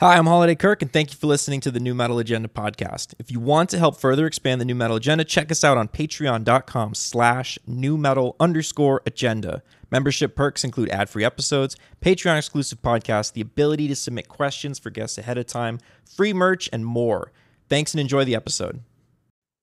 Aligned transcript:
Hi, 0.00 0.16
I'm 0.16 0.26
Holiday 0.26 0.56
Kirk, 0.56 0.82
and 0.82 0.92
thank 0.92 1.12
you 1.12 1.16
for 1.16 1.28
listening 1.28 1.60
to 1.60 1.70
the 1.70 1.78
Nu 1.78 1.94
Metal 1.94 2.18
Agenda 2.18 2.48
podcast. 2.48 3.14
If 3.20 3.30
you 3.30 3.38
want 3.38 3.70
to 3.70 3.78
help 3.78 3.96
further 3.96 4.26
expand 4.26 4.60
the 4.60 4.64
Nu 4.64 4.74
Metal 4.74 4.96
Agenda, 4.96 5.22
check 5.22 5.52
us 5.52 5.62
out 5.62 5.78
on 5.78 5.86
patreon.com 5.86 6.94
slash 6.94 7.60
new 7.64 7.96
metal 7.96 8.34
underscore 8.40 9.02
agenda. 9.06 9.62
Membership 9.92 10.34
perks 10.34 10.64
include 10.64 10.90
ad-free 10.90 11.24
episodes, 11.24 11.76
Patreon 12.02 12.36
exclusive 12.36 12.82
podcasts, 12.82 13.32
the 13.32 13.40
ability 13.40 13.86
to 13.86 13.94
submit 13.94 14.26
questions 14.26 14.80
for 14.80 14.90
guests 14.90 15.16
ahead 15.16 15.38
of 15.38 15.46
time, 15.46 15.78
free 16.04 16.32
merch, 16.32 16.68
and 16.72 16.84
more. 16.84 17.30
Thanks 17.68 17.94
and 17.94 18.00
enjoy 18.00 18.24
the 18.24 18.34
episode. 18.34 18.80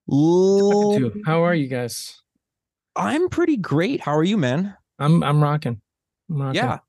How 0.09 1.43
are 1.43 1.53
you 1.53 1.67
guys? 1.67 2.21
I'm 2.95 3.27
pretty 3.27 3.57
great. 3.57 3.99
How 3.99 4.15
are 4.15 4.23
you, 4.23 4.37
man? 4.37 4.77
I'm 4.97 5.23
I'm 5.23 5.43
rocking. 5.43 5.81
I'm 6.29 6.41
rocking. 6.41 6.55
Yeah. 6.55 6.79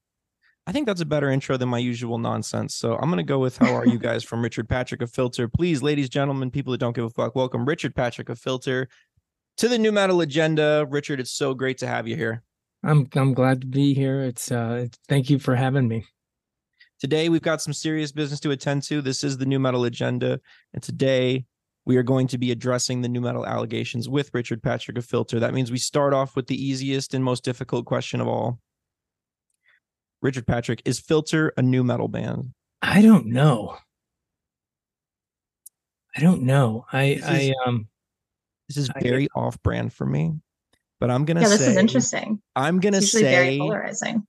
I 0.67 0.73
think 0.73 0.87
that's 0.87 1.01
a 1.01 1.07
better 1.07 1.31
intro 1.31 1.57
than 1.57 1.69
my 1.69 1.79
usual 1.79 2.19
nonsense. 2.19 2.75
So 2.75 2.97
I'm 2.97 3.11
gonna 3.11 3.23
go 3.23 3.39
with 3.39 3.59
how 3.59 3.75
are 3.75 3.87
you 3.87 3.99
guys 4.01 4.23
from 4.23 4.43
Richard 4.43 4.69
Patrick 4.69 5.03
of 5.03 5.11
Filter. 5.11 5.49
Please, 5.49 5.83
ladies, 5.83 6.09
gentlemen, 6.09 6.51
people 6.51 6.71
that 6.73 6.79
don't 6.79 6.95
give 6.95 7.05
a 7.05 7.11
fuck, 7.11 7.35
welcome 7.35 7.65
Richard 7.65 7.95
Patrick 7.95 8.29
of 8.29 8.39
Filter 8.39 8.89
to 9.57 9.69
the 9.69 9.79
Nu 9.79 9.93
Metal 9.93 10.21
Agenda. 10.21 10.87
Richard, 10.89 11.21
it's 11.21 11.33
so 11.33 11.55
great 11.55 11.79
to 11.79 11.87
have 11.87 12.07
you 12.07 12.17
here. 12.17 12.43
I'm 12.85 13.09
I'm 13.15 13.35
glad 13.35 13.61
to 13.63 13.67
be 13.67 13.95
here. 13.95 14.21
It's 14.23 14.53
uh 14.53 14.87
thank 15.09 15.31
you 15.31 15.39
for 15.39 15.57
having 15.57 15.89
me. 15.89 16.05
Today 17.01 17.29
we've 17.29 17.43
got 17.43 17.61
some 17.61 17.73
serious 17.73 18.13
business 18.13 18.39
to 18.41 18.53
attend 18.53 18.85
to. 18.85 19.03
This 19.03 19.25
is 19.25 19.39
the 19.39 19.47
Nu 19.47 19.59
Metal 19.59 19.85
Agenda, 19.85 20.41
and 20.73 20.83
today 20.83 21.47
we 21.85 21.97
are 21.97 22.03
going 22.03 22.29
to 22.29 22.39
be 22.39 22.53
addressing 22.53 23.03
the 23.03 23.09
nu 23.09 23.21
metal 23.21 23.47
allegations 23.47 24.09
with 24.09 24.31
Richard 24.33 24.63
Patrick 24.63 24.97
of 24.99 25.05
Filter. 25.05 25.41
That 25.41 25.55
means 25.55 25.73
we 25.73 25.79
start 25.79 26.15
off 26.15 26.37
with 26.37 26.47
the 26.47 26.65
easiest 26.65 27.15
and 27.15 27.25
most 27.25 27.45
difficult 27.45 27.87
question 27.87 28.21
of 28.21 28.29
all. 28.29 28.61
Richard 30.23 30.47
Patrick, 30.47 30.81
is 30.85 31.01
Filter 31.01 31.53
a 31.57 31.63
nu 31.63 31.83
metal 31.83 32.09
band? 32.09 32.53
I 32.81 33.03
don't 33.03 33.27
know. 33.27 33.77
I 36.17 36.21
don't 36.21 36.43
know. 36.43 36.87
I 36.93 37.15
This 37.15 37.25
I 37.25 37.55
um 37.67 37.89
This 38.69 38.77
is 38.77 38.91
I- 38.95 39.01
very 39.01 39.29
off-brand 39.35 39.93
for 39.93 40.07
me, 40.07 40.35
but 41.01 41.11
I'm 41.11 41.25
gonna 41.25 41.41
Yeah, 41.43 41.49
this 41.49 41.61
is 41.61 41.77
interesting. 41.77 42.41
I'm 42.55 42.81
gonna 42.81 42.99
It's 42.99 43.13
usually 43.15 43.31
very 43.31 43.49
say 43.51 43.59
polarizing. 43.59 44.27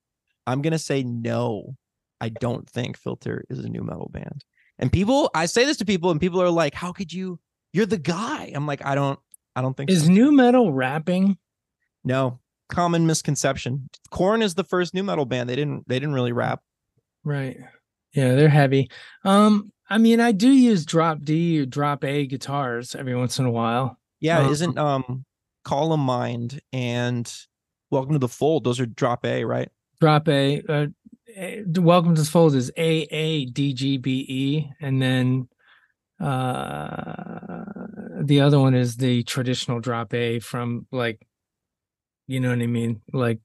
I'm 0.48 0.62
gonna 0.62 0.80
say 0.80 1.04
no. 1.04 1.76
I 2.22 2.30
don't 2.30 2.70
think 2.70 2.98
Filter 2.98 3.44
is 3.50 3.60
a 3.60 3.70
nu 3.70 3.82
metal 3.84 4.10
band. 4.14 4.44
And 4.80 4.92
people, 4.92 5.30
I 5.36 5.46
say 5.46 5.66
this 5.66 5.78
to 5.78 5.86
people, 5.86 6.10
and 6.10 6.20
people 6.20 6.42
are 6.42 6.50
like, 6.50 6.74
"How 6.74 6.92
could 6.92 7.14
you? 7.14 7.40
You're 7.74 7.86
the 7.86 7.98
guy." 7.98 8.52
I'm 8.56 8.66
like, 8.66 8.84
I 8.86 8.96
don't, 8.96 9.20
I 9.56 9.62
don't 9.62 9.76
think 9.78 9.90
is 9.92 10.06
so. 10.06 10.12
nu 10.12 10.32
metal 10.32 10.72
rapping? 10.74 11.38
No, 12.04 12.40
common 12.74 13.06
misconception. 13.06 13.90
Korn 14.10 14.42
is 14.42 14.56
the 14.56 14.64
first 14.64 14.94
nu 14.94 15.04
metal 15.04 15.26
band. 15.26 15.50
They 15.50 15.56
didn't, 15.56 15.88
they 15.88 16.00
didn't 16.00 16.16
really 16.16 16.32
rap. 16.32 16.62
Right. 17.24 17.58
Yeah, 18.14 18.36
they're 18.36 18.50
heavy. 18.50 18.90
Um 19.24 19.72
I 19.90 19.98
mean, 19.98 20.20
I 20.20 20.32
do 20.32 20.50
use 20.50 20.86
drop 20.86 21.22
D 21.24 21.60
or 21.60 21.66
drop 21.66 22.04
A 22.04 22.26
guitars 22.26 22.96
every 22.96 23.16
once 23.16 23.38
in 23.38 23.46
a 23.46 23.52
while. 23.52 23.98
Yeah, 24.20 24.40
Uh, 24.40 24.50
isn't 24.50 24.78
um, 24.78 25.26
Call 25.64 25.94
of 25.94 26.00
Mind 26.00 26.62
and 26.72 27.32
Welcome 27.92 28.14
to 28.14 28.20
the 28.20 28.28
Fold? 28.28 28.64
Those 28.64 28.80
are 28.80 28.86
drop 28.86 29.26
A, 29.26 29.44
right? 29.46 29.70
Drop 30.02 30.28
A 30.28 30.62
uh 30.68 30.88
welcome 31.82 32.14
to 32.16 32.22
the 32.22 32.28
fold 32.28 32.54
is 32.54 32.72
A 32.78 33.08
A 33.10 33.46
D 33.46 33.74
G 33.74 33.98
B 33.98 34.26
E 34.28 34.70
and 34.82 35.02
then 35.02 35.48
uh 36.20 37.64
the 38.22 38.42
other 38.42 38.60
one 38.60 38.74
is 38.76 38.98
the 38.98 39.24
traditional 39.24 39.80
drop 39.80 40.14
A 40.14 40.40
from 40.40 40.86
like 40.92 41.26
you 42.28 42.40
know 42.40 42.50
what 42.50 42.60
I 42.60 42.68
mean? 42.68 43.02
Like 43.12 43.40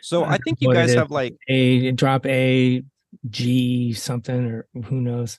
So 0.00 0.22
I 0.24 0.34
I 0.34 0.38
think 0.38 0.58
you 0.60 0.72
guys 0.72 0.94
have 0.94 1.10
like 1.10 1.34
a 1.48 1.90
drop 1.92 2.26
A 2.26 2.82
G 3.28 3.92
something 3.92 4.46
or 4.46 4.66
who 4.84 5.00
knows. 5.00 5.38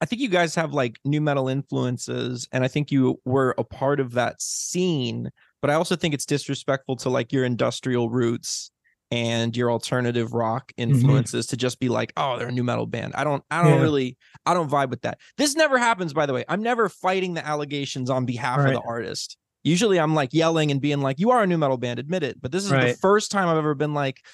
I 0.00 0.06
think 0.06 0.22
you 0.22 0.28
guys 0.28 0.54
have 0.54 0.72
like 0.72 1.00
nu 1.04 1.20
metal 1.20 1.48
influences, 1.48 2.48
and 2.52 2.62
I 2.62 2.68
think 2.68 2.92
you 2.92 3.20
were 3.24 3.56
a 3.58 3.64
part 3.64 3.98
of 3.98 4.12
that 4.12 4.40
scene. 4.40 5.30
But 5.60 5.70
I 5.72 5.74
also 5.74 5.96
think 5.96 6.14
it's 6.14 6.26
disrespectful 6.26 6.94
to 6.96 7.08
like 7.08 7.32
your 7.32 7.44
industrial 7.44 8.08
roots 8.08 8.70
and 9.10 9.56
your 9.56 9.72
alternative 9.72 10.32
rock 10.32 10.70
mm-hmm. 10.78 10.92
influences 10.92 11.48
to 11.48 11.56
just 11.56 11.80
be 11.80 11.88
like, 11.88 12.12
oh, 12.16 12.38
they're 12.38 12.48
a 12.48 12.52
nu 12.52 12.62
metal 12.62 12.86
band. 12.86 13.14
I 13.16 13.24
don't, 13.24 13.42
I 13.50 13.64
don't 13.64 13.78
Yeah. 13.78 13.82
really, 13.82 14.16
I 14.46 14.54
don't 14.54 14.70
vibe 14.70 14.90
with 14.90 15.00
that. 15.02 15.18
This 15.36 15.56
never 15.56 15.78
happens, 15.78 16.12
by 16.12 16.26
the 16.26 16.32
way. 16.32 16.44
I'm 16.48 16.62
never 16.62 16.88
fighting 16.88 17.34
the 17.34 17.44
allegations 17.44 18.10
on 18.10 18.26
behalf 18.26 18.60
of 18.60 18.66
the 18.66 18.80
artist. 18.80 19.36
Usually, 19.68 20.00
I'm 20.00 20.14
like 20.14 20.32
yelling 20.32 20.70
and 20.70 20.80
being 20.80 21.00
like, 21.00 21.18
"You 21.18 21.30
are 21.30 21.42
a 21.42 21.46
nu 21.46 21.58
metal 21.58 21.76
band, 21.76 21.98
admit 21.98 22.22
it." 22.22 22.40
But 22.40 22.52
this 22.52 22.64
is 22.64 22.70
the 22.70 22.98
first 23.00 23.30
time 23.30 23.48
I've 23.48 23.58
ever 23.58 23.74
been 23.74 23.94
like, 23.94 24.24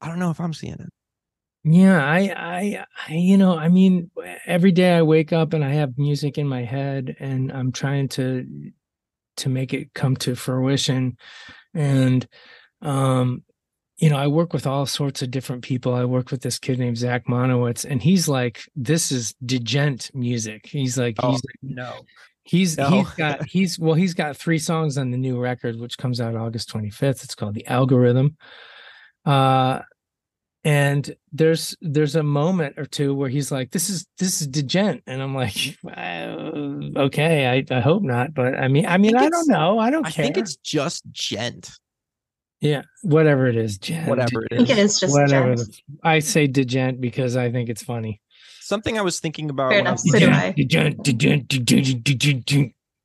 "I 0.00 0.08
don't 0.08 0.18
know 0.18 0.30
if 0.30 0.40
I'm 0.40 0.52
seeing 0.52 0.74
it." 0.74 0.90
Yeah, 1.64 2.04
I, 2.04 2.18
I, 2.36 2.86
I, 3.08 3.14
you 3.14 3.36
know, 3.36 3.56
I 3.56 3.68
mean, 3.68 4.10
every 4.46 4.72
day 4.72 4.96
I 4.96 5.02
wake 5.02 5.32
up 5.32 5.52
and 5.52 5.64
I 5.64 5.74
have 5.74 5.96
music 5.96 6.36
in 6.36 6.48
my 6.48 6.64
head, 6.64 7.14
and 7.20 7.52
I'm 7.52 7.70
trying 7.70 8.08
to, 8.08 8.44
to 9.36 9.48
make 9.48 9.72
it 9.72 9.94
come 9.94 10.16
to 10.16 10.34
fruition, 10.34 11.16
and, 11.72 12.26
um, 12.80 13.44
you 13.96 14.10
know, 14.10 14.16
I 14.16 14.26
work 14.26 14.52
with 14.52 14.66
all 14.66 14.86
sorts 14.86 15.22
of 15.22 15.30
different 15.30 15.62
people. 15.62 15.94
I 15.94 16.04
work 16.04 16.32
with 16.32 16.42
this 16.42 16.58
kid 16.58 16.80
named 16.80 16.98
Zach 16.98 17.26
Monowitz, 17.28 17.84
and 17.88 18.02
he's 18.02 18.26
like, 18.26 18.62
"This 18.74 19.12
is 19.12 19.32
degent 19.46 20.12
music." 20.14 20.66
He's 20.66 20.98
like, 20.98 21.14
Oh, 21.20 21.30
he's 21.30 21.42
no. 21.62 21.92
He's 22.44 22.76
No. 22.76 22.88
he's 22.90 23.10
got 23.10 23.44
he's 23.46 23.78
well 23.78 23.94
he's 23.94 24.14
got 24.14 24.36
three 24.36 24.58
songs 24.58 24.98
on 24.98 25.10
the 25.10 25.16
new 25.18 25.38
record 25.40 25.78
which 25.78 25.96
comes 25.98 26.20
out 26.20 26.34
August 26.34 26.72
25th. 26.72 27.22
It's 27.24 27.34
called 27.34 27.54
The 27.54 27.66
Algorithm. 27.66 28.36
Uh 29.24 29.80
and 30.64 31.14
there's 31.32 31.76
there's 31.80 32.14
a 32.14 32.22
moment 32.22 32.78
or 32.78 32.84
two 32.84 33.14
where 33.14 33.28
he's 33.28 33.50
like 33.50 33.70
this 33.72 33.90
is 33.90 34.06
this 34.18 34.40
is 34.40 34.46
degent 34.48 35.02
and 35.08 35.20
I'm 35.22 35.34
like 35.34 35.76
"Uh, 35.86 37.00
okay, 37.00 37.46
I 37.48 37.76
I 37.76 37.80
hope 37.80 38.02
not, 38.02 38.32
but 38.34 38.54
I 38.56 38.68
mean 38.68 38.86
I 38.86 38.96
mean 38.98 39.12
think 39.12 39.22
I 39.24 39.28
don't 39.28 39.48
know. 39.48 39.78
I 39.78 39.90
don't 39.90 40.06
I 40.06 40.10
care. 40.10 40.24
think 40.24 40.36
it's 40.38 40.56
just 40.56 41.10
djent. 41.12 41.70
yeah, 42.60 42.82
whatever 43.02 43.46
it 43.48 43.56
is. 43.56 43.78
Jen, 43.78 44.08
Whatever 44.08 44.44
it 44.44 44.52
I 44.52 44.56
think 44.56 44.70
it 44.70 44.78
is. 44.78 44.94
is 44.94 45.00
just 45.00 45.12
whatever 45.12 45.54
djent. 45.56 45.68
the, 45.68 45.78
I 46.08 46.18
say 46.20 46.46
degent 46.46 47.00
because 47.00 47.36
I 47.36 47.50
think 47.50 47.68
it's 47.68 47.82
funny. 47.82 48.20
Something 48.62 48.98
I 48.98 49.02
was 49.02 49.20
thinking 49.20 49.50
about. 49.50 49.70
Fair 49.70 49.80
enough. 49.80 50.00
So 50.00 50.18
do 50.18 50.30
I. 50.30 50.54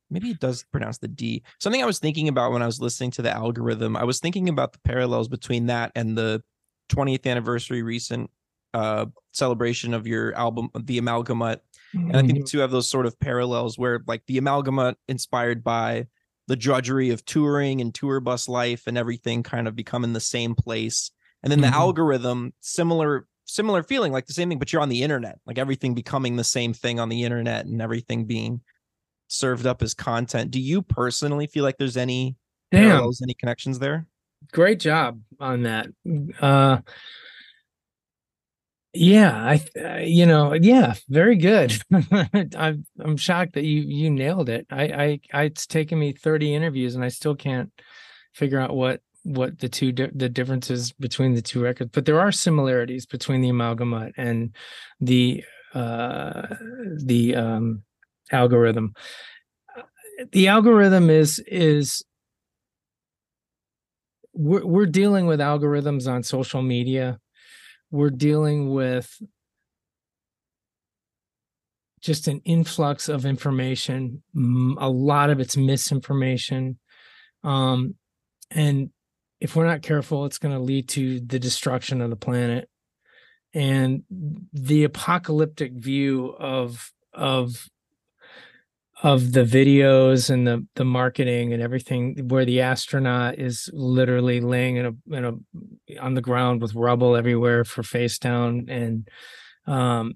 Maybe 0.09 0.29
it 0.31 0.40
does 0.40 0.63
pronounce 0.72 1.00
the 1.00 1.07
D. 1.09 1.44
Something 1.59 1.84
I 1.84 1.85
was 1.85 2.00
thinking 2.00 2.29
about 2.29 2.53
when 2.53 2.62
I 2.62 2.66
was 2.66 2.79
listening 2.79 3.12
to 3.12 3.22
the 3.22 3.31
algorithm, 3.31 3.97
I 3.97 4.06
was 4.06 4.19
thinking 4.19 4.47
about 4.47 4.72
the 4.72 4.79
parallels 4.79 5.28
between 5.28 5.66
that 5.66 5.91
and 5.95 6.18
the 6.18 6.41
20th 6.90 7.25
anniversary 7.28 7.81
recent 7.84 8.29
uh 8.73 9.06
celebration 9.34 9.94
of 9.94 10.07
your 10.07 10.34
album, 10.35 10.69
The 10.79 10.97
Amalgamut. 10.97 11.62
And 11.94 12.16
I 12.16 12.22
think 12.22 12.39
the 12.39 12.44
two 12.45 12.59
have 12.59 12.72
those 12.72 12.89
sort 12.89 13.06
of 13.06 13.19
parallels 13.19 13.78
where 13.78 14.01
like 14.07 14.24
the 14.28 14.38
Amalgamut 14.38 14.97
inspired 15.07 15.63
by 15.63 16.07
the 16.47 16.56
drudgery 16.56 17.09
of 17.09 17.25
touring 17.25 17.81
and 17.81 17.94
tour 17.94 18.19
bus 18.19 18.47
life 18.47 18.84
and 18.88 18.97
everything 18.97 19.44
kind 19.44 19.68
of 19.68 19.75
becoming 19.75 20.13
the 20.13 20.19
same 20.22 20.56
place. 20.56 21.12
And 21.44 21.51
then 21.51 21.59
the 21.62 21.68
Mhm. 21.68 21.74
algorithm, 21.74 22.53
similar 22.62 23.28
similar 23.47 23.81
feeling, 23.81 24.12
like 24.12 24.28
the 24.28 24.34
same 24.34 24.50
thing, 24.50 24.59
but 24.59 24.72
you're 24.72 24.81
on 24.81 24.90
the 24.90 25.02
internet, 25.02 25.40
like 25.47 25.58
everything 25.58 25.96
becoming 25.96 26.35
the 26.35 26.44
same 26.44 26.74
thing 26.74 27.00
on 27.00 27.09
the 27.09 27.24
internet 27.24 27.66
and 27.66 27.81
everything 27.81 28.25
being 28.25 28.62
served 29.28 29.66
up 29.66 29.81
as 29.81 29.94
content. 29.96 30.52
Do 30.52 30.59
you 30.62 30.81
personally 30.84 31.47
feel 31.47 31.63
like 31.63 31.78
there's 31.78 31.97
any 31.97 32.36
Damn. 32.72 32.90
parallels, 32.90 33.22
any 33.22 33.34
connections 33.34 33.80
there? 33.80 34.06
great 34.52 34.80
job 34.80 35.19
on 35.40 35.63
that 35.63 35.88
uh 36.40 36.78
yeah 38.94 39.36
i 39.36 39.80
uh, 39.84 39.97
you 39.97 40.25
know 40.25 40.53
yeah 40.53 40.94
very 41.09 41.36
good 41.36 41.74
i'm 42.56 42.86
i'm 43.00 43.18
shocked 43.18 43.53
that 43.53 43.63
you 43.63 43.81
you 43.81 44.09
nailed 44.09 44.47
it 44.47 44.66
i 44.69 44.84
i 44.84 45.19
I- 45.34 45.44
it's 45.44 45.68
taken 45.68 46.00
me 46.00 46.13
30 46.13 46.53
interviews 46.53 46.96
and 46.96 47.03
i 47.03 47.09
still 47.09 47.36
can't 47.36 47.72
figure 48.34 48.59
out 48.59 48.75
what 48.75 49.02
what 49.28 49.60
the 49.60 49.70
two 49.70 49.92
di- 49.92 50.12
the 50.14 50.30
differences 50.30 50.92
between 50.94 51.34
the 51.34 51.42
two 51.42 51.62
records 51.62 51.92
but 51.94 52.06
there 52.06 52.20
are 52.20 52.32
similarities 52.32 53.06
between 53.06 53.42
the 53.42 53.50
amalgamut 53.50 54.14
and 54.18 54.56
the 55.00 55.44
uh 55.74 56.56
the 56.98 57.36
um 57.36 57.84
algorithm. 58.31 58.94
The 60.31 60.48
algorithm 60.48 61.10
is 61.10 61.40
is 61.48 62.04
we're, 64.34 64.66
we're 64.66 64.86
dealing 64.86 65.25
with 65.25 65.40
algorithms 65.40 66.12
on 66.12 66.24
social 66.24 66.62
media. 66.62 67.19
We're 67.92 68.10
dealing 68.10 68.69
with 68.69 69.22
just 72.01 72.28
an 72.28 72.42
influx 72.46 73.10
of 73.10 73.25
information. 73.25 74.24
A 74.36 74.90
lot 74.90 75.30
of 75.30 75.40
it's 75.40 75.57
misinformation. 75.57 76.80
Um 77.44 77.96
and 78.50 78.92
if 79.39 79.56
we're 79.56 79.68
not 79.68 79.81
careful 79.81 80.25
it's 80.25 80.39
going 80.39 80.54
to 80.54 80.60
lead 80.60 80.89
to 80.89 81.19
the 81.19 81.39
destruction 81.39 82.01
of 82.01 82.10
the 82.10 82.16
planet. 82.16 82.69
And 83.54 84.04
the 84.54 84.84
apocalyptic 84.84 85.74
view 85.74 86.36
of 86.38 86.92
of 87.13 87.69
of 89.04 89.31
the 89.31 89.44
videos 89.44 90.30
and 90.30 90.48
the 90.48 90.66
the 90.75 90.86
marketing 90.86 91.54
and 91.54 91.62
everything 91.62 92.28
where 92.30 92.45
the 92.45 92.62
astronaut 92.62 93.38
is 93.38 93.69
literally 93.74 94.42
laying 94.42 94.78
in 94.78 94.86
a 94.86 95.16
in 95.16 95.25
a 95.25 96.01
on 96.01 96.16
the 96.16 96.22
ground 96.22 96.62
with 96.62 96.74
rubble 96.74 97.16
everywhere 97.16 97.63
for 97.63 97.84
face 97.84 98.18
down 98.18 98.66
and 98.69 99.07
um 99.68 100.16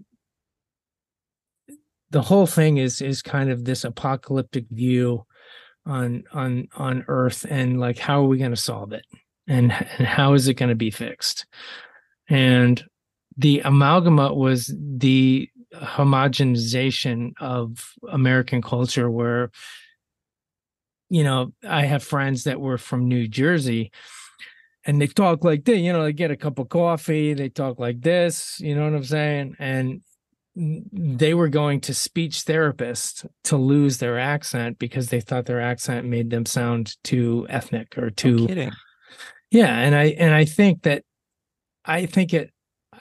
the 2.09 2.23
whole 2.23 2.47
thing 2.47 2.77
is 2.77 3.01
is 3.01 3.21
kind 3.21 3.51
of 3.51 3.65
this 3.65 3.83
apocalyptic 3.83 4.65
view 4.69 5.25
on 5.86 6.24
on 6.31 6.68
on 6.75 7.04
earth 7.07 7.45
and 7.50 7.80
like 7.80 7.98
how 7.98 8.22
are 8.22 8.28
we 8.28 8.38
going 8.38 8.51
to 8.51 8.57
solve 8.57 8.94
it 8.94 9.06
and 9.48 9.72
and 9.72 10.07
how 10.07 10.33
is 10.33 10.48
it 10.48 10.54
going 10.56 10.69
to 10.69 10.75
be 10.75 10.92
fixed 10.92 11.45
and 12.30 12.83
the 13.38 13.62
amalgamut 13.62 14.36
was 14.36 14.74
the 14.80 15.50
homogenization 15.75 17.31
of 17.39 17.94
american 18.12 18.62
culture 18.62 19.10
where 19.10 19.50
you 21.10 21.24
know 21.24 21.51
i 21.68 21.86
have 21.86 22.04
friends 22.04 22.44
that 22.44 22.62
were 22.62 22.78
from 22.78 23.07
new 23.07 23.28
jersey 23.28 23.92
and 24.86 25.01
they 25.01 25.07
talk 25.07 25.44
like 25.44 25.66
this, 25.66 25.80
you 25.80 25.94
know, 25.94 26.04
they 26.04 26.13
get 26.13 26.31
a 26.31 26.36
cup 26.36 26.57
of 26.57 26.69
coffee, 26.69 27.33
they 27.33 27.50
talk 27.50 27.80
like 27.80 28.01
this, 28.01 28.60
you 28.60 28.75
know 28.75 28.83
what 28.83 28.95
I'm 28.95 29.04
saying? 29.04 29.56
And 29.60 30.01
they 30.91 31.33
were 31.33 31.47
going 31.49 31.81
to 31.81 31.93
speech 31.93 32.45
therapists 32.45 33.25
to 33.45 33.57
lose 33.57 33.97
their 33.97 34.19
accent 34.19 34.77
because 34.77 35.09
they 35.09 35.19
thought 35.19 35.45
their 35.45 35.61
accent 35.61 36.05
made 36.05 36.29
them 36.29 36.45
sound 36.45 36.95
too 37.03 37.47
ethnic 37.49 37.97
or 37.97 38.09
too 38.11 38.41
No 38.41 38.47
kidding. 38.47 38.71
yeah 39.49 39.75
and 39.79 39.95
i 39.95 40.05
and 40.05 40.33
i 40.35 40.45
think 40.45 40.83
that 40.83 41.03
i 41.85 42.05
think 42.05 42.33
it 42.33 42.51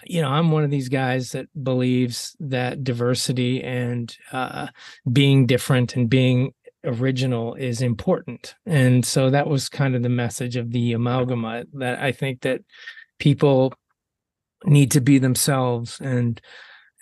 you 0.06 0.22
know 0.22 0.30
i'm 0.30 0.50
one 0.50 0.64
of 0.64 0.70
these 0.70 0.88
guys 0.88 1.32
that 1.32 1.46
believes 1.62 2.34
that 2.40 2.82
diversity 2.82 3.62
and 3.62 4.16
uh 4.32 4.68
being 5.12 5.44
different 5.46 5.96
and 5.96 6.08
being 6.08 6.52
original 6.84 7.54
is 7.56 7.82
important 7.82 8.54
and 8.64 9.04
so 9.04 9.28
that 9.28 9.46
was 9.48 9.68
kind 9.68 9.94
of 9.94 10.02
the 10.02 10.08
message 10.08 10.56
of 10.56 10.70
the 10.70 10.94
amalgamut 10.94 11.66
that 11.74 11.98
i 12.00 12.10
think 12.10 12.40
that 12.40 12.62
people 13.18 13.74
need 14.64 14.90
to 14.92 15.00
be 15.02 15.18
themselves 15.18 16.00
and 16.00 16.40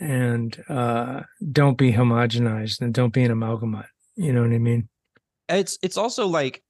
and 0.00 0.62
uh 0.68 1.20
don't 1.52 1.76
be 1.78 1.92
homogenized 1.92 2.80
and 2.80 2.94
don't 2.94 3.12
be 3.12 3.24
an 3.24 3.30
amalgamate 3.30 3.86
you 4.16 4.32
know 4.32 4.42
what 4.42 4.52
i 4.52 4.58
mean 4.58 4.88
It's 5.48 5.78
it's 5.82 5.96
also 5.96 6.26
like 6.26 6.62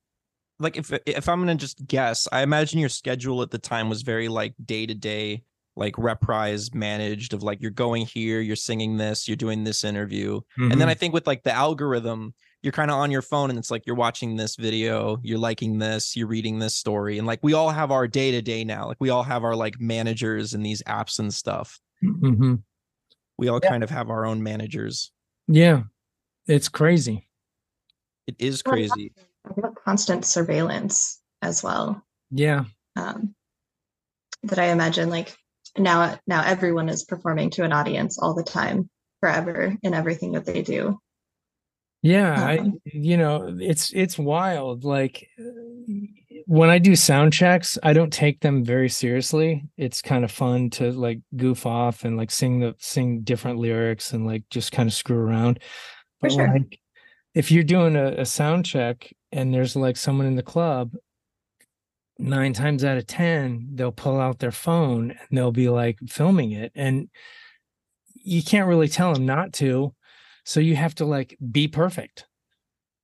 like 0.61 0.77
if 0.77 0.93
if 1.07 1.29
I'm 1.29 1.41
gonna 1.41 1.55
just 1.55 1.87
guess, 1.87 2.27
I 2.33 2.43
imagine 2.43 2.81
your 2.81 2.89
schedule 2.89 3.43
at 3.43 3.51
the 3.53 3.59
time 3.59 3.89
was 3.89 4.03
very 4.03 4.27
like 4.29 4.55
day 4.65 4.87
to 4.87 4.95
day, 4.95 5.45
like 5.77 5.97
reprise 5.97 6.75
managed 6.75 7.33
of 7.33 7.45
like 7.45 7.61
you're 7.63 7.71
going 7.71 8.07
here, 8.07 8.41
you're 8.41 8.57
singing 8.57 8.97
this, 8.97 9.29
you're 9.29 9.37
doing 9.37 9.63
this 9.63 9.85
interview. 9.85 10.41
And 10.59 10.81
then 10.81 10.89
Mhm. 10.89 10.91
I 10.91 10.95
think 10.95 11.15
with 11.15 11.29
like 11.29 11.45
the 11.45 11.53
algorithm, 11.53 12.35
you're 12.63 12.73
kind 12.73 12.91
of 12.91 12.97
on 12.97 13.13
your 13.13 13.23
phone 13.23 13.51
and 13.51 13.59
it's 13.59 13.71
like 13.71 13.87
you're 13.87 13.95
watching 13.95 14.35
this 14.35 14.57
video, 14.57 15.19
you're 15.23 15.39
liking 15.39 15.79
this, 15.79 16.17
you're 16.17 16.27
reading 16.27 16.59
this 16.59 16.75
story. 16.75 17.19
And 17.19 17.27
like 17.27 17.39
we 17.43 17.53
all 17.53 17.71
have 17.71 17.93
our 17.93 18.09
day 18.09 18.33
to 18.33 18.43
day 18.43 18.65
now. 18.65 18.89
Like 18.89 18.99
we 19.01 19.11
all 19.11 19.23
have 19.23 19.45
our 19.45 19.55
like 19.55 19.81
managers 19.81 20.55
and 20.55 20.67
these 20.67 20.83
apps 20.89 21.21
and 21.21 21.33
stuff. 21.33 21.79
Mhm. 22.03 22.63
We 23.39 23.49
all 23.49 23.61
Yeah. 23.63 23.71
kind 23.71 23.83
of 23.85 23.91
have 23.91 24.11
our 24.11 24.27
own 24.27 24.43
managers. 24.43 25.13
yeah 25.47 25.83
it's 26.47 26.69
crazy 26.69 27.29
It 28.27 28.37
is 28.39 28.63
Well, 28.63 28.75
crazy. 28.75 29.13
about 29.45 29.75
constant 29.85 30.25
surveillance 30.25 31.21
as 31.43 31.63
well. 31.63 32.03
yeah 32.31 32.65
Um, 32.97 33.35
that 34.43 34.59
I 34.59 34.67
imagine 34.67 35.09
like 35.11 35.35
now 35.77 36.19
now 36.27 36.43
everyone 36.45 36.89
is 36.89 37.05
performing 37.05 37.51
to 37.51 37.65
an 37.65 37.73
audience 37.73 38.19
all 38.19 38.35
the 38.35 38.43
time, 38.43 38.89
forever 39.21 39.77
in 39.83 39.95
everything 39.95 40.33
that 40.33 40.45
they 40.45 40.63
do. 40.63 40.99
Yeah, 42.03 42.33
I 42.45 42.59
Um, 42.59 42.81
you 42.85 43.17
know, 43.17 43.57
it's 43.61 43.93
it's 43.93 44.19
wild. 44.19 44.85
Like 44.85 45.29
uh, 45.39 45.43
when 46.49 46.71
I 46.71 46.79
do 46.79 46.97
sound 46.97 47.35
checks, 47.35 47.77
I 47.83 47.93
don't 47.93 48.11
take 48.11 48.41
them 48.41 48.65
very 48.65 48.89
seriously. 48.89 49.67
It's 49.77 50.01
kind 50.01 50.25
of 50.25 50.31
fun 50.31 50.71
to 50.71 50.93
like 50.93 51.21
goof 51.37 51.67
off 51.67 52.05
and 52.07 52.17
like 52.17 52.31
sing 52.31 52.59
the 52.61 52.75
sing 52.79 53.21
different 53.21 53.59
lyrics 53.59 54.15
and 54.15 54.27
like 54.27 54.45
just 54.49 54.73
kind 54.73 54.89
of 54.89 54.95
screw 54.95 55.19
around. 55.19 55.61
For 56.21 56.29
But 56.29 56.33
sure. 56.33 56.49
like 56.49 56.81
if 57.35 57.53
you're 57.53 57.65
doing 57.65 57.97
a, 57.97 58.23
a 58.23 58.25
sound 58.25 58.65
check 58.65 59.13
and 59.31 59.53
there's 59.53 59.77
like 59.77 59.99
someone 59.99 60.27
in 60.27 60.37
the 60.37 60.43
club, 60.43 60.95
nine 62.19 62.55
times 62.55 62.83
out 62.83 62.97
of 62.97 63.07
ten, 63.07 63.69
they'll 63.75 63.93
pull 63.93 64.19
out 64.19 64.39
their 64.39 64.51
phone 64.51 65.11
and 65.11 65.39
they'll 65.39 65.53
be 65.53 65.69
like 65.69 65.99
filming 66.09 66.53
it. 66.53 66.73
And 66.75 67.11
you 68.15 68.43
can't 68.43 68.69
really 68.69 68.89
tell 68.89 69.13
them 69.13 69.27
not 69.27 69.53
to. 69.55 69.95
So 70.47 70.61
you 70.61 70.77
have 70.77 70.95
to 70.95 71.05
like 71.05 71.37
be 71.53 71.69
perfect. 71.69 72.25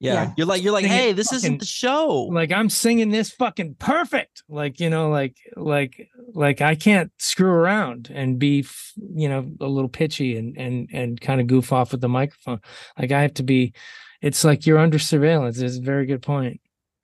Yeah. 0.04 0.14
Yeah. 0.14 0.32
You're 0.36 0.46
like, 0.46 0.62
you're 0.62 0.72
like, 0.72 0.84
Sing 0.84 0.92
hey, 0.92 1.12
this 1.12 1.26
fucking- 1.28 1.36
isn't 1.38 1.58
the 1.58 1.66
show. 1.66 2.28
Like 2.32 2.52
I'm 2.52 2.68
singing 2.70 3.10
this 3.10 3.30
fucking 3.30 3.76
perfect. 3.78 4.42
Like, 4.48 4.78
you 4.80 4.90
know, 4.90 5.08
like 5.10 5.36
like 5.56 6.08
like 6.34 6.60
I 6.60 6.74
can't 6.74 7.10
screw 7.18 7.48
around 7.50 8.10
and 8.14 8.38
be, 8.38 8.60
f- 8.60 8.92
you 9.14 9.28
know, 9.28 9.50
a 9.60 9.66
little 9.66 9.88
pitchy 9.88 10.36
and 10.36 10.56
and 10.58 10.88
and 10.92 11.20
kind 11.20 11.40
of 11.40 11.46
goof 11.46 11.72
off 11.72 11.92
with 11.92 12.00
the 12.00 12.08
microphone. 12.08 12.60
Like 12.98 13.12
I 13.12 13.22
have 13.22 13.34
to 13.34 13.42
be 13.42 13.72
it's 14.20 14.44
like 14.44 14.66
you're 14.66 14.78
under 14.78 14.98
surveillance. 14.98 15.58
It's 15.58 15.78
a 15.78 15.82
very 15.82 16.06
good 16.06 16.22
point. 16.22 16.60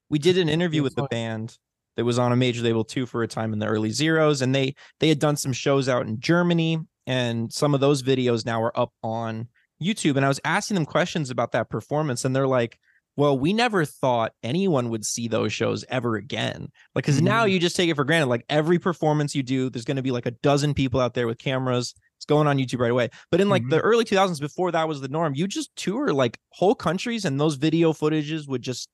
we 0.08 0.18
did 0.18 0.38
an 0.38 0.48
interview 0.48 0.82
with 0.82 0.94
the 0.94 1.04
band 1.10 1.56
that 1.96 2.04
was 2.04 2.18
on 2.18 2.32
a 2.32 2.36
major 2.36 2.62
label 2.62 2.84
too 2.84 3.04
for 3.06 3.22
a 3.22 3.28
time 3.28 3.52
in 3.52 3.58
the 3.58 3.66
early 3.66 3.90
zeros 3.90 4.40
and 4.42 4.54
they 4.54 4.74
they 5.00 5.08
had 5.08 5.18
done 5.18 5.36
some 5.36 5.52
shows 5.52 5.88
out 5.88 6.06
in 6.06 6.18
germany 6.18 6.78
and 7.06 7.52
some 7.52 7.74
of 7.74 7.80
those 7.80 8.02
videos 8.02 8.46
now 8.46 8.62
are 8.62 8.72
up 8.78 8.92
on 9.02 9.48
youtube 9.82 10.16
and 10.16 10.24
i 10.24 10.28
was 10.28 10.40
asking 10.44 10.76
them 10.76 10.86
questions 10.86 11.28
about 11.30 11.52
that 11.52 11.68
performance 11.68 12.24
and 12.24 12.34
they're 12.34 12.46
like 12.46 12.78
well 13.16 13.38
we 13.38 13.52
never 13.52 13.84
thought 13.84 14.32
anyone 14.42 14.88
would 14.88 15.04
see 15.04 15.28
those 15.28 15.52
shows 15.52 15.84
ever 15.88 16.16
again 16.16 16.68
like 16.94 17.04
because 17.04 17.20
now 17.20 17.44
Mhm. 17.44 17.52
you 17.52 17.58
just 17.58 17.76
take 17.76 17.90
it 17.90 17.96
for 17.96 18.04
granted 18.04 18.26
like 18.26 18.44
every 18.48 18.78
performance 18.78 19.34
you 19.34 19.42
do 19.42 19.70
there's 19.70 19.84
going 19.84 19.96
to 19.96 20.02
be 20.02 20.12
like 20.12 20.26
a 20.26 20.30
dozen 20.30 20.74
people 20.74 21.00
out 21.00 21.14
there 21.14 21.26
with 21.26 21.38
cameras 21.38 21.94
it's 22.16 22.26
going 22.26 22.46
on 22.46 22.58
youtube 22.58 22.80
right 22.80 22.90
away. 22.90 23.08
But 23.30 23.40
in 23.40 23.48
like 23.48 23.66
the 23.68 23.78
mm-hmm. 23.78 23.86
early 23.86 24.04
2000s 24.04 24.40
before 24.40 24.72
that 24.72 24.86
was 24.86 25.00
the 25.00 25.08
norm 25.08 25.34
you 25.34 25.48
just 25.48 25.74
tour 25.74 26.12
like 26.12 26.38
whole 26.50 26.74
countries 26.74 27.24
and 27.24 27.40
those 27.40 27.54
video 27.54 27.94
footages 27.94 28.46
would 28.46 28.60
just 28.60 28.90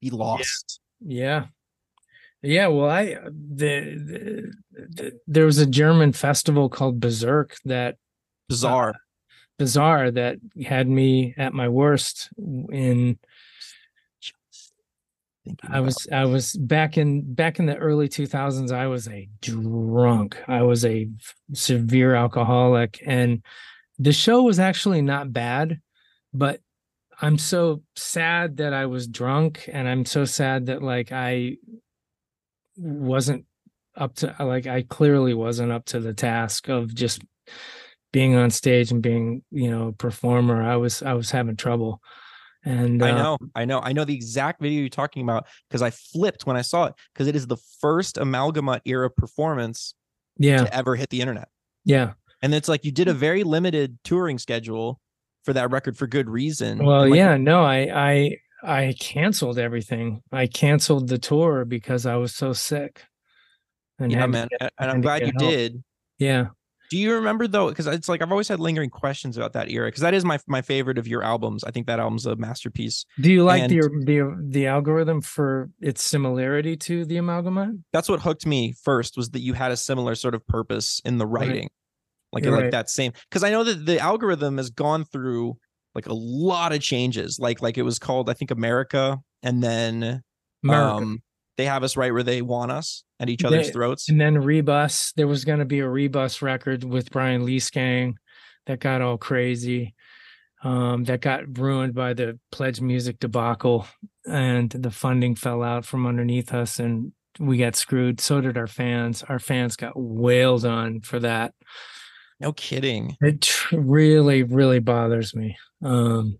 be 0.00 0.10
lost. 0.10 0.80
Yeah. 1.00 1.46
Yeah, 2.42 2.66
well, 2.66 2.90
I 2.90 3.12
uh, 3.12 3.30
the, 3.30 3.80
the, 3.96 4.52
the 4.72 5.20
there 5.28 5.46
was 5.46 5.58
a 5.58 5.66
German 5.66 6.12
festival 6.12 6.68
called 6.68 6.98
Berserk 6.98 7.56
that 7.64 7.94
uh, 7.94 7.96
bizarre. 8.48 8.94
Bizarre 9.58 10.10
that 10.10 10.38
had 10.64 10.88
me 10.88 11.34
at 11.38 11.54
my 11.54 11.68
worst 11.68 12.30
in 12.36 13.18
thinking 15.44 15.70
I 15.70 15.78
about 15.78 15.84
was 15.84 16.08
I 16.12 16.24
was 16.24 16.56
back 16.56 16.98
in 16.98 17.34
back 17.34 17.58
in 17.58 17.66
the 17.66 17.76
early 17.76 18.08
2000s 18.08 18.72
I 18.72 18.86
was 18.86 19.08
a 19.08 19.28
drunk. 19.40 20.36
I 20.48 20.62
was 20.62 20.84
a 20.84 21.08
severe 21.52 22.14
alcoholic 22.14 23.02
and 23.06 23.42
the 23.98 24.12
show 24.12 24.42
was 24.42 24.58
actually 24.58 25.02
not 25.02 25.32
bad, 25.32 25.80
but 26.32 26.60
I'm 27.20 27.38
so 27.38 27.82
sad 27.94 28.56
that 28.56 28.72
I 28.72 28.86
was 28.86 29.06
drunk 29.06 29.68
and 29.72 29.88
I'm 29.88 30.04
so 30.04 30.24
sad 30.24 30.66
that 30.66 30.82
like 30.82 31.12
I 31.12 31.56
wasn't 32.76 33.44
up 33.96 34.14
to 34.16 34.34
like 34.40 34.66
I 34.66 34.82
clearly 34.82 35.34
wasn't 35.34 35.72
up 35.72 35.84
to 35.86 36.00
the 36.00 36.14
task 36.14 36.68
of 36.68 36.94
just 36.94 37.22
being 38.12 38.34
on 38.34 38.50
stage 38.50 38.90
and 38.90 39.02
being, 39.02 39.42
you 39.50 39.70
know, 39.70 39.88
a 39.88 39.92
performer. 39.92 40.62
I 40.62 40.76
was 40.76 41.02
I 41.02 41.14
was 41.14 41.30
having 41.30 41.56
trouble. 41.56 42.00
And 42.64 43.02
I 43.02 43.10
uh, 43.10 43.16
know, 43.16 43.38
I 43.54 43.64
know, 43.64 43.80
I 43.80 43.92
know 43.92 44.04
the 44.04 44.14
exact 44.14 44.62
video 44.62 44.80
you're 44.80 44.88
talking 44.88 45.22
about 45.22 45.46
because 45.68 45.82
I 45.82 45.90
flipped 45.90 46.46
when 46.46 46.56
I 46.56 46.62
saw 46.62 46.84
it 46.84 46.94
because 47.12 47.26
it 47.26 47.34
is 47.34 47.46
the 47.46 47.56
first 47.80 48.18
amalgamut 48.18 48.82
era 48.84 49.10
performance 49.10 49.94
yeah, 50.38 50.64
to 50.64 50.74
ever 50.74 50.94
hit 50.94 51.10
the 51.10 51.20
internet. 51.20 51.48
yeah. 51.84 52.12
And 52.44 52.52
it's 52.54 52.68
like 52.68 52.84
you 52.84 52.90
did 52.90 53.06
a 53.06 53.14
very 53.14 53.44
limited 53.44 53.98
touring 54.02 54.36
schedule 54.36 55.00
for 55.44 55.52
that 55.52 55.70
record 55.70 55.96
for 55.96 56.08
good 56.08 56.28
reason. 56.28 56.84
Well, 56.84 57.08
like, 57.08 57.16
yeah, 57.16 57.36
no, 57.36 57.62
I 57.62 57.88
I 57.94 58.36
I 58.62 58.94
canceled 58.98 59.58
everything. 59.58 60.22
I 60.32 60.48
canceled 60.48 61.08
the 61.08 61.18
tour 61.18 61.64
because 61.64 62.04
I 62.04 62.16
was 62.16 62.34
so 62.34 62.52
sick. 62.52 63.04
And 63.98 64.10
yeah, 64.10 64.22
to 64.22 64.28
man. 64.28 64.48
And 64.60 64.70
and 64.78 64.90
I'm 64.90 65.00
glad 65.00 65.22
you 65.22 65.32
help. 65.38 65.52
did. 65.52 65.84
Yeah. 66.18 66.46
Do 66.92 66.98
you 66.98 67.14
remember 67.14 67.48
though? 67.48 67.70
Because 67.70 67.86
it's 67.86 68.06
like 68.06 68.20
I've 68.20 68.30
always 68.30 68.48
had 68.48 68.60
lingering 68.60 68.90
questions 68.90 69.38
about 69.38 69.54
that 69.54 69.70
era 69.70 69.88
because 69.88 70.02
that 70.02 70.12
is 70.12 70.26
my 70.26 70.38
my 70.46 70.60
favorite 70.60 70.98
of 70.98 71.08
your 71.08 71.22
albums. 71.22 71.64
I 71.64 71.70
think 71.70 71.86
that 71.86 71.98
album's 71.98 72.26
a 72.26 72.36
masterpiece. 72.36 73.06
Do 73.18 73.32
you 73.32 73.44
like 73.44 73.62
And- 73.62 73.72
the 73.72 73.80
the 74.04 74.36
the 74.46 74.66
algorithm 74.66 75.22
for 75.22 75.70
its 75.80 76.02
similarity 76.04 76.76
to 76.76 77.06
the 77.06 77.16
amalgamut? 77.16 77.70
That's 77.94 78.10
what 78.10 78.20
hooked 78.20 78.44
me 78.44 78.74
first 78.84 79.16
was 79.16 79.30
that 79.30 79.40
you 79.40 79.54
had 79.54 79.72
a 79.72 79.76
similar 79.78 80.14
sort 80.14 80.34
of 80.34 80.46
purpose 80.46 81.00
in 81.06 81.16
the 81.16 81.26
Right. 81.26 81.48
writing, 81.48 81.68
like 82.30 82.44
You're 82.44 82.52
like 82.52 82.62
right. 82.64 82.72
that 82.72 82.90
same. 82.90 83.12
Because 83.30 83.42
I 83.42 83.48
know 83.50 83.64
that 83.64 83.86
the 83.86 83.98
algorithm 83.98 84.58
has 84.58 84.68
gone 84.68 85.06
through 85.06 85.56
like 85.94 86.06
a 86.06 86.12
lot 86.14 86.72
of 86.74 86.82
changes. 86.82 87.38
Like 87.38 87.62
like 87.62 87.78
it 87.78 87.82
was 87.84 87.98
called 87.98 88.28
I 88.28 88.34
think 88.34 88.50
America, 88.50 89.18
and 89.42 89.62
then 89.62 90.20
America. 90.62 90.94
um 90.96 91.22
they 91.56 91.64
have 91.66 91.82
us 91.84 91.96
right 91.96 92.12
where 92.12 92.22
they 92.22 92.42
want 92.42 92.70
us 92.70 93.04
at 93.22 93.30
each 93.30 93.44
other's 93.44 93.68
They- 93.68 93.72
throats. 93.72 94.08
and 94.08 94.20
then 94.20 94.36
Rebus. 94.36 95.12
There 95.16 95.28
was 95.28 95.44
going 95.44 95.60
to 95.60 95.64
be 95.64 95.78
a 95.78 95.88
Rebus 95.88 96.42
record 96.42 96.84
with 96.84 97.10
Brian 97.10 97.46
Liesegang 97.46 98.14
that 98.66 98.80
got 98.80 99.00
all 99.00 99.16
crazy. 99.16 99.94
Um, 100.64 101.02
that 101.04 101.20
got 101.22 101.58
ruined 101.58 101.92
by 101.94 102.14
the 102.14 102.38
pledge 102.52 102.80
music 102.80 103.18
debacle, 103.18 103.84
and 104.28 104.70
the 104.70 104.92
funding 104.92 105.34
fell 105.34 105.60
out 105.62 105.84
from 105.84 106.06
underneath 106.06 106.54
us, 106.54 106.78
and 106.78 107.12
we 107.40 107.56
got 107.58 107.74
screwed. 107.74 108.20
So 108.20 108.40
did 108.40 108.56
our 108.56 108.68
fans. 108.68 109.24
Our 109.24 109.40
fans 109.40 109.74
got 109.74 109.94
wailed 109.96 110.64
on 110.64 111.00
for 111.00 111.18
that. 111.18 111.52
No 112.38 112.52
kidding. 112.52 113.16
It 113.20 113.40
tr- 113.40 113.76
really, 113.80 114.44
really 114.44 114.78
bothers 114.78 115.34
me. 115.34 115.56
Um, 115.82 116.38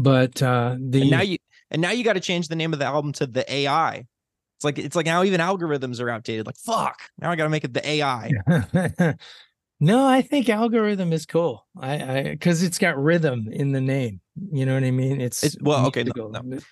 but 0.00 0.42
uh, 0.42 0.76
the 0.80 1.02
And 1.02 1.10
now 1.10 1.22
you 1.22 1.36
and 1.70 1.82
now 1.82 1.90
you 1.90 2.04
got 2.04 2.14
to 2.14 2.20
change 2.20 2.48
the 2.48 2.56
name 2.56 2.72
of 2.72 2.78
the 2.78 2.86
album 2.86 3.12
to 3.14 3.26
the 3.26 3.50
AI. 3.52 4.04
It's 4.58 4.64
like 4.64 4.76
it's 4.78 4.96
like 4.96 5.06
now 5.06 5.22
even 5.22 5.40
algorithms 5.40 6.00
are 6.00 6.10
outdated. 6.10 6.44
Like 6.44 6.56
fuck. 6.56 6.98
Now 7.20 7.30
I 7.30 7.36
got 7.36 7.44
to 7.44 7.48
make 7.48 7.62
it 7.62 7.72
the 7.72 7.88
AI. 7.88 8.32
no, 9.80 10.04
I 10.04 10.20
think 10.22 10.48
algorithm 10.48 11.12
is 11.12 11.26
cool. 11.26 11.64
I, 11.80 11.92
I, 12.18 12.22
because 12.24 12.64
it's 12.64 12.78
got 12.78 12.98
rhythm 13.00 13.46
in 13.52 13.70
the 13.70 13.80
name. 13.80 14.20
You 14.50 14.66
know 14.66 14.74
what 14.74 14.82
I 14.82 14.90
mean? 14.90 15.20
It's, 15.20 15.44
It's- 15.44 15.56
well, 15.62 15.86
okay, 15.86 16.02
no, 16.02 16.12
musical. 16.28 16.30
no. 16.32 16.56
It's 16.56 16.66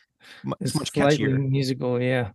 It's 0.60 0.74
much 0.74 0.92
catchier. 0.92 1.38
musical, 1.48 2.02
yeah. 2.02 2.30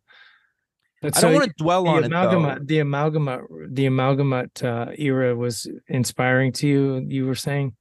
But 1.01 1.17
I 1.17 1.19
so 1.19 1.27
don't 1.27 1.35
want 1.39 1.47
to 1.49 1.53
dwell 1.63 1.87
on 1.89 2.05
it 2.05 2.09
though. 2.09 2.15
amalgamut, 2.15 2.67
the 2.67 2.79
amalgamut, 2.79 3.41
the 3.71 3.85
amalgamut 3.87 4.63
uh, 4.63 4.91
era 4.97 5.35
was 5.35 5.67
inspiring 5.89 6.53
to 6.53 6.67
you. 6.67 7.05
You 7.09 7.25
were 7.25 7.35
saying, 7.35 7.75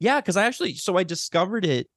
Yeah, 0.00 0.20
because 0.22 0.38
I 0.38 0.46
actually 0.46 0.74
so 0.74 0.96
I 0.96 1.02
discovered 1.02 1.66
it 1.66 1.88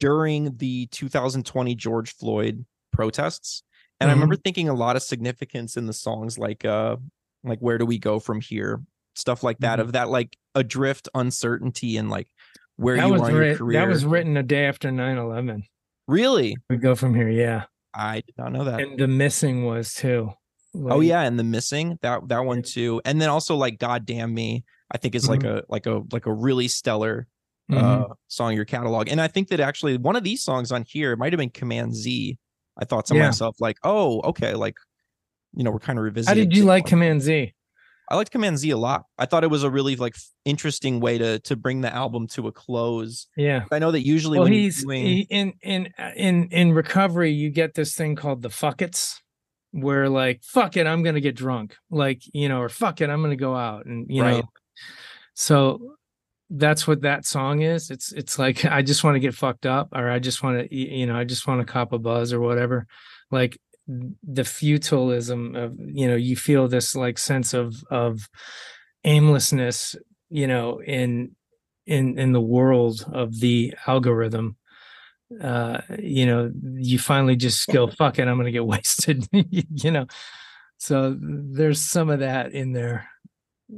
during 0.00 0.56
the 0.56 0.86
2020 0.86 1.76
George 1.76 2.12
Floyd 2.16 2.64
protests. 2.92 3.62
And 4.02 4.10
I 4.10 4.14
Mm-hmm. 4.14 4.20
remember 4.20 4.36
thinking 4.36 4.68
a 4.68 4.74
lot 4.74 4.96
of 4.96 5.02
significance 5.02 5.76
in 5.76 5.86
the 5.86 5.92
songs 5.92 6.38
like 6.38 6.64
uh 6.64 6.96
like 7.44 7.58
where 7.60 7.78
do 7.78 7.86
we 7.86 7.98
go 7.98 8.18
from 8.18 8.40
here? 8.40 8.80
Stuff 9.14 9.42
like 9.42 9.58
that, 9.58 9.78
Mhm. 9.78 9.82
of 9.82 9.92
that 9.92 10.08
like 10.08 10.36
adrift 10.54 11.08
uncertainty 11.14 11.96
and 11.96 12.10
like 12.10 12.28
where 12.76 12.96
that 12.96 13.06
you 13.06 13.12
was 13.12 13.22
are 13.22 13.30
in 13.30 13.36
your 13.48 13.56
career. 13.56 13.80
that 13.80 13.88
was 13.88 14.04
written 14.04 14.36
a 14.36 14.42
day 14.42 14.66
after 14.66 14.90
9-11. 14.90 15.62
really? 16.08 16.56
We 16.70 16.76
go 16.76 16.94
from 16.94 17.14
here, 17.14 17.28
yeah. 17.28 17.64
I 17.94 18.22
did 18.26 18.34
not 18.38 18.52
know 18.52 18.64
that. 18.64 18.80
And 18.80 18.98
the 18.98 19.06
missing 19.08 19.64
was 19.66 19.92
too. 19.94 20.32
oh 20.74 21.00
yeah, 21.00 21.20
and 21.22 21.38
the 21.38 21.44
missing, 21.44 21.98
that 22.02 22.28
that 22.28 22.44
one 22.44 22.62
too. 22.62 23.00
And 23.04 23.20
then 23.20 23.28
also 23.28 23.56
like 23.56 23.78
God 23.78 24.06
damn 24.06 24.32
me, 24.32 24.64
I 24.90 24.96
think 24.98 25.14
is 25.14 25.28
like 25.28 25.44
a 25.44 25.62
like 25.68 25.86
a 25.86 26.02
like 26.10 26.24
a 26.26 26.32
really 26.32 26.68
stellar 26.68 27.26
mhm. 27.70 27.78
uh 27.78 28.14
song 28.28 28.54
your 28.54 28.64
catalog. 28.64 29.08
And 29.10 29.20
I 29.20 29.28
think 29.28 29.48
that 29.48 29.60
actually 29.60 29.98
one 29.98 30.16
of 30.16 30.24
these 30.24 30.42
songs 30.42 30.72
on 30.72 30.84
here 30.88 31.14
might 31.16 31.32
have 31.32 31.38
been 31.38 31.50
Command 31.50 31.94
Z. 31.94 32.38
I 32.80 32.84
thought 32.84 33.06
to 33.06 33.14
Yeah. 33.14 33.26
myself, 33.26 33.56
like, 33.60 33.76
oh, 33.84 34.20
okay, 34.22 34.54
like 34.54 34.74
you 35.54 35.62
know, 35.64 35.70
we're 35.70 35.78
kind 35.78 35.98
of 35.98 36.04
revisiting. 36.04 36.38
How 36.38 36.44
did 36.48 36.56
you 36.56 36.64
like 36.64 36.86
Command 36.86 37.20
Z? 37.22 37.52
I 38.08 38.16
liked 38.16 38.30
Command 38.30 38.58
Z 38.58 38.68
a 38.70 38.76
lot. 38.76 39.04
I 39.18 39.26
thought 39.26 39.44
it 39.44 39.50
was 39.50 39.62
a 39.62 39.70
really 39.70 39.96
like 39.96 40.16
interesting 40.44 40.98
way 41.00 41.18
to 41.18 41.38
to 41.40 41.56
bring 41.56 41.82
the 41.82 41.94
album 41.94 42.26
to 42.28 42.48
a 42.48 42.52
close. 42.52 43.26
Yeah. 43.36 43.64
I 43.70 43.78
know 43.78 43.90
that 43.90 44.04
usually 44.06 44.38
Well, 44.38 44.44
when 44.44 44.52
he's 44.54 44.82
doing 44.82 45.04
he, 45.04 45.20
in 45.30 45.52
in 45.62 45.88
uh, 45.98 46.10
in 46.16 46.48
in 46.50 46.72
recovery. 46.72 47.30
You 47.32 47.50
get 47.50 47.74
this 47.74 47.94
thing 47.94 48.16
called 48.16 48.42
the 48.42 48.48
fuckets, 48.48 49.16
where 49.72 50.08
like 50.08 50.42
fuck 50.42 50.76
it, 50.76 50.86
I'm 50.86 51.02
gonna 51.02 51.20
get 51.20 51.36
drunk, 51.36 51.76
like 51.90 52.22
you 52.34 52.48
know, 52.48 52.60
or 52.60 52.68
fuck 52.68 53.00
it, 53.00 53.08
I'm 53.10 53.22
gonna 53.22 53.36
go 53.36 53.54
out, 53.54 53.86
and 53.86 54.06
you 54.10 54.22
Right. 54.22 54.42
know. 54.42 54.48
So 55.34 55.94
that's 56.54 56.86
what 56.86 57.02
that 57.02 57.24
song 57.24 57.62
is. 57.62 57.90
It's 57.90 58.12
it's 58.12 58.38
like 58.38 58.64
I 58.78 58.82
just 58.82 59.04
want 59.04 59.16
to 59.16 59.20
get 59.20 59.34
fucked 59.34 59.66
up, 59.66 59.88
or 59.92 60.10
I 60.10 60.18
just 60.18 60.42
want 60.42 60.58
to 60.58 60.74
you 60.74 61.06
know, 61.06 61.16
I 61.16 61.24
just 61.24 61.46
want 61.46 61.60
to 61.60 61.72
cop 61.72 61.92
a 61.92 61.98
buzz 61.98 62.32
or 62.32 62.40
whatever. 62.40 62.86
Like 63.30 63.58
the 63.86 64.44
futilism 64.44 65.56
of 65.56 65.76
you 65.78 66.06
know, 66.08 66.16
you 66.16 66.36
feel 66.36 66.68
this 66.68 66.94
like 66.94 67.18
sense 67.18 67.54
of 67.54 67.74
of 67.90 68.28
aimlessness, 69.04 69.96
you 70.28 70.46
know, 70.46 70.80
in 70.80 71.34
in 71.86 72.18
in 72.18 72.32
the 72.32 72.40
world 72.40 73.04
of 73.12 73.40
the 73.40 73.74
algorithm 73.86 74.56
uh 75.40 75.80
you 75.98 76.26
know 76.26 76.52
you 76.74 76.98
finally 76.98 77.36
just 77.36 77.66
go 77.68 77.86
fuck 77.98 78.18
it 78.18 78.28
i'm 78.28 78.36
gonna 78.36 78.50
get 78.50 78.66
wasted 78.66 79.26
you 79.32 79.90
know 79.90 80.06
so 80.76 81.16
there's 81.18 81.80
some 81.80 82.10
of 82.10 82.20
that 82.20 82.52
in 82.52 82.72
there 82.72 83.08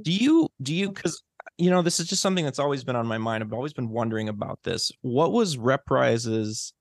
do 0.02 0.12
you 0.12 0.48
do 0.60 0.74
you 0.74 0.90
because 0.90 1.22
you 1.58 1.70
know 1.70 1.82
this 1.82 2.00
is 2.00 2.08
just 2.08 2.22
something 2.22 2.44
that's 2.44 2.58
always 2.58 2.84
been 2.84 2.96
on 2.96 3.06
my 3.06 3.18
mind. 3.18 3.42
I've 3.42 3.52
always 3.52 3.72
been 3.72 3.90
wondering 3.90 4.28
about 4.28 4.58
this. 4.64 4.90
What 5.02 5.32
was 5.32 5.56
Reprise's 5.56 6.72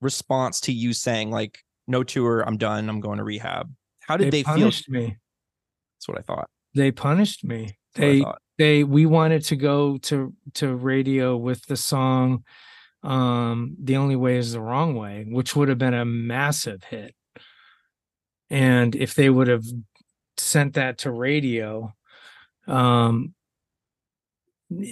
response 0.00 0.60
to 0.62 0.72
you 0.72 0.92
saying 0.92 1.30
like 1.30 1.58
no 1.86 2.02
tour, 2.02 2.40
I'm 2.40 2.56
done, 2.56 2.88
I'm 2.88 3.00
going 3.00 3.18
to 3.18 3.24
rehab? 3.24 3.72
How 4.00 4.16
did 4.16 4.32
they, 4.32 4.42
feel? 4.42 4.54
punished 4.54 4.88
me 4.88 5.16
That's 5.96 6.08
what 6.08 6.18
I 6.18 6.22
thought. 6.22 6.48
they 6.74 6.90
punished 6.90 7.44
me 7.44 7.78
That's 7.94 8.00
they 8.00 8.24
they 8.58 8.84
we 8.84 9.06
wanted 9.06 9.44
to 9.44 9.56
go 9.56 9.98
to 9.98 10.34
to 10.54 10.74
radio 10.74 11.36
with 11.36 11.64
the 11.66 11.76
song 11.76 12.44
um 13.02 13.76
the 13.82 13.96
only 13.96 14.16
way 14.16 14.36
is 14.36 14.52
the 14.52 14.60
wrong 14.60 14.94
way 14.94 15.26
which 15.28 15.54
would 15.56 15.68
have 15.68 15.78
been 15.78 15.94
a 15.94 16.04
massive 16.04 16.82
hit 16.84 17.14
and 18.50 18.94
if 18.96 19.14
they 19.14 19.30
would 19.30 19.48
have 19.48 19.64
sent 20.36 20.74
that 20.74 20.98
to 20.98 21.10
radio 21.10 21.94
um 22.66 23.32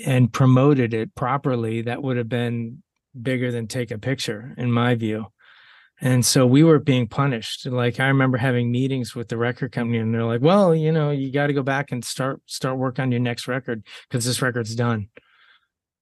and 0.04 0.32
promoted 0.32 0.94
it 0.94 1.14
properly 1.14 1.82
that 1.82 2.02
would 2.02 2.16
have 2.16 2.28
been 2.28 2.82
bigger 3.20 3.50
than 3.50 3.66
take 3.66 3.90
a 3.90 3.98
picture 3.98 4.54
in 4.56 4.70
my 4.72 4.94
view. 4.94 5.26
And 6.00 6.24
so 6.24 6.46
we 6.46 6.62
were 6.62 6.78
being 6.78 7.08
punished. 7.08 7.66
Like 7.66 7.98
i 8.00 8.08
remember 8.08 8.38
having 8.38 8.70
meetings 8.70 9.14
with 9.14 9.28
the 9.28 9.36
record 9.36 9.72
company 9.72 9.98
and 9.98 10.14
they're 10.14 10.24
like 10.24 10.40
well 10.42 10.74
you 10.74 10.92
know 10.92 11.10
you 11.10 11.32
got 11.32 11.48
to 11.48 11.52
go 11.52 11.62
back 11.62 11.92
and 11.92 12.04
start 12.04 12.40
start 12.46 12.78
work 12.78 12.98
on 12.98 13.10
your 13.10 13.20
next 13.20 13.48
record 13.48 13.84
because 14.08 14.24
this 14.24 14.42
record's 14.42 14.74
done. 14.74 15.08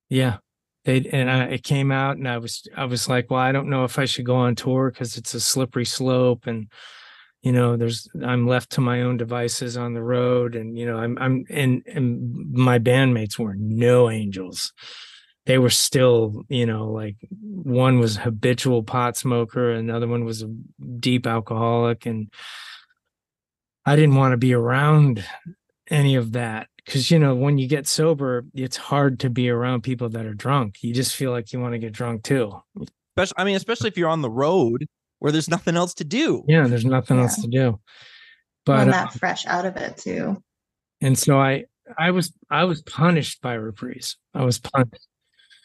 Yeah. 0.09 0.39
They 0.85 1.09
and 1.13 1.31
I, 1.31 1.45
it 1.47 1.65
came 1.65 1.91
out 1.91 2.17
and 2.17 2.29
i 2.29 2.39
was 2.39 2.67
i 2.77 2.85
was 2.85 3.09
like 3.09 3.29
well 3.31 3.41
i 3.41 3.51
don't 3.51 3.69
know 3.69 3.85
if 3.85 3.99
i 3.99 4.05
should 4.05 4.25
go 4.25 4.37
on 4.37 4.55
tour 4.55 4.91
because 4.91 5.17
it's 5.17 5.35
a 5.35 5.41
slippery 5.41 5.85
slope 5.85 6.47
and 6.47 6.69
you 7.43 7.53
know 7.53 7.77
there's 7.77 8.09
i'm 8.25 8.47
left 8.47 8.71
to 8.71 8.81
my 8.81 9.03
own 9.03 9.17
devices 9.17 9.77
on 9.77 9.95
the 9.95 10.03
road 10.03 10.57
and 10.57 10.79
you 10.79 10.87
know 10.87 10.99
i'm 10.99 11.17
i'm 11.19 11.45
and 11.51 11.83
and 11.87 12.51
my 12.53 12.79
bandmates 12.79 13.39
were 13.39 13.55
no 13.57 14.11
angels. 14.11 14.73
They 15.47 15.59
were 15.59 15.71
still 15.71 16.43
you 16.49 16.67
know 16.67 16.91
like 16.91 17.17
one 17.31 18.01
was 18.01 18.17
habitual 18.17 18.83
pot 18.83 19.17
smoker 19.17 19.71
another 19.71 20.09
one 20.09 20.25
was 20.25 20.43
a 20.43 20.49
deep 20.99 21.27
alcoholic 21.27 22.05
and 22.05 22.33
i 23.85 23.95
didn't 23.95 24.17
want 24.17 24.33
to 24.33 24.39
be 24.39 24.55
around 24.55 25.25
any 25.91 26.17
of 26.17 26.33
that. 26.33 26.69
Because 26.85 27.11
you 27.11 27.19
know 27.19 27.35
when 27.35 27.59
you 27.59 27.67
get 27.67 27.87
sober 27.87 28.45
it's 28.55 28.77
hard 28.77 29.19
to 29.21 29.31
be 29.31 29.51
around 29.51 29.83
people 29.83 30.09
that 30.11 30.25
are 30.25 30.35
drunk. 30.35 30.77
You 30.83 30.95
just 30.95 31.17
feel 31.17 31.33
like 31.33 31.53
you 31.53 31.61
want 31.61 31.73
to 31.73 31.79
get 31.79 31.93
drunk 31.93 32.23
too. 32.23 32.53
Especially, 33.17 33.35
I 33.39 33.45
mean, 33.45 33.57
especially 33.57 33.89
if 33.89 33.99
you're 33.99 34.09
on 34.09 34.23
the 34.23 34.31
road 34.31 34.87
where 35.19 35.33
there's 35.33 35.49
nothing 35.49 35.77
else 35.77 35.95
to 35.95 36.05
do. 36.05 36.45
yeah 36.49 36.67
there's 36.67 36.85
nothing 36.85 37.19
else 37.19 37.41
to 37.41 37.49
do 37.49 37.79
But 38.65 38.77
but 38.85 38.89
uh, 38.89 38.91
that 38.93 39.13
fresh 39.15 39.47
out 39.47 39.65
of 39.67 39.77
it 39.77 39.97
too. 39.97 40.43
and 41.01 41.19
so 41.19 41.39
i 41.39 41.65
i 41.99 42.11
was 42.11 42.33
i 42.51 42.65
was 42.65 42.83
punished 42.83 43.41
by 43.41 43.55
reprise 43.55 44.17
i 44.35 44.45
was 44.45 44.59
punished 44.59 45.09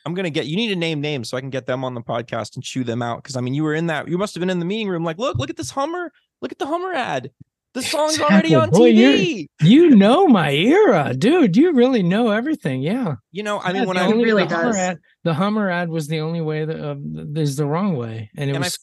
I'm 0.04 0.16
gonna 0.16 0.32
get 0.32 0.48
you 0.48 0.56
need 0.56 0.70
to 0.70 0.76
name 0.76 1.00
names 1.00 1.30
so 1.30 1.38
I 1.38 1.42
can 1.42 1.52
get 1.52 1.68
them 1.68 1.84
on 1.84 1.94
the 1.94 2.02
podcast 2.02 2.56
and 2.56 2.64
chew 2.64 2.84
them 2.84 3.04
out. 3.04 3.22
Because 3.22 3.36
I 3.36 3.42
mean, 3.42 3.54
you 3.54 3.62
were 3.62 3.76
in 3.76 3.86
that. 3.86 4.08
You 4.08 4.18
must 4.18 4.34
have 4.34 4.40
been 4.40 4.50
in 4.50 4.58
the 4.58 4.66
meeting 4.66 4.90
room. 4.90 5.04
Like, 5.04 5.20
look, 5.20 5.38
look 5.38 5.52
at 5.52 5.58
this 5.58 5.70
Hummer. 5.70 6.12
Look 6.42 6.52
at 6.52 6.58
the 6.58 6.66
Hummer 6.66 6.92
ad. 6.92 7.30
The 7.76 7.84
song's 7.84 8.20
already 8.20 8.56
on 8.56 8.72
Boy, 8.72 8.94
TV. 8.94 9.46
you 9.62 9.92
know 9.92 10.26
my 10.28 10.50
era 10.54 11.14
dude 11.14 11.56
you 11.56 11.72
really 11.74 12.02
know 12.02 12.32
everything 12.32 12.82
yeah 12.82 13.14
You 13.32 13.44
know, 13.44 13.60
I 13.60 13.74
mean, 13.74 13.86
when 13.86 13.96
I 13.98 14.10
really 14.10 14.48
does. 14.48 14.76
ad, 14.76 14.98
the 15.24 15.34
Hummer 15.34 15.70
ad 15.70 15.90
was 15.90 16.08
the 16.08 16.20
only 16.20 16.42
way 16.42 16.66
that 16.66 16.80
uh, 16.80 16.96
is 17.40 17.56
the 17.56 17.66
wrong 17.66 17.96
way, 17.96 18.30
and 18.36 18.50
it 18.50 18.56
and 18.56 18.64
was 18.64 18.80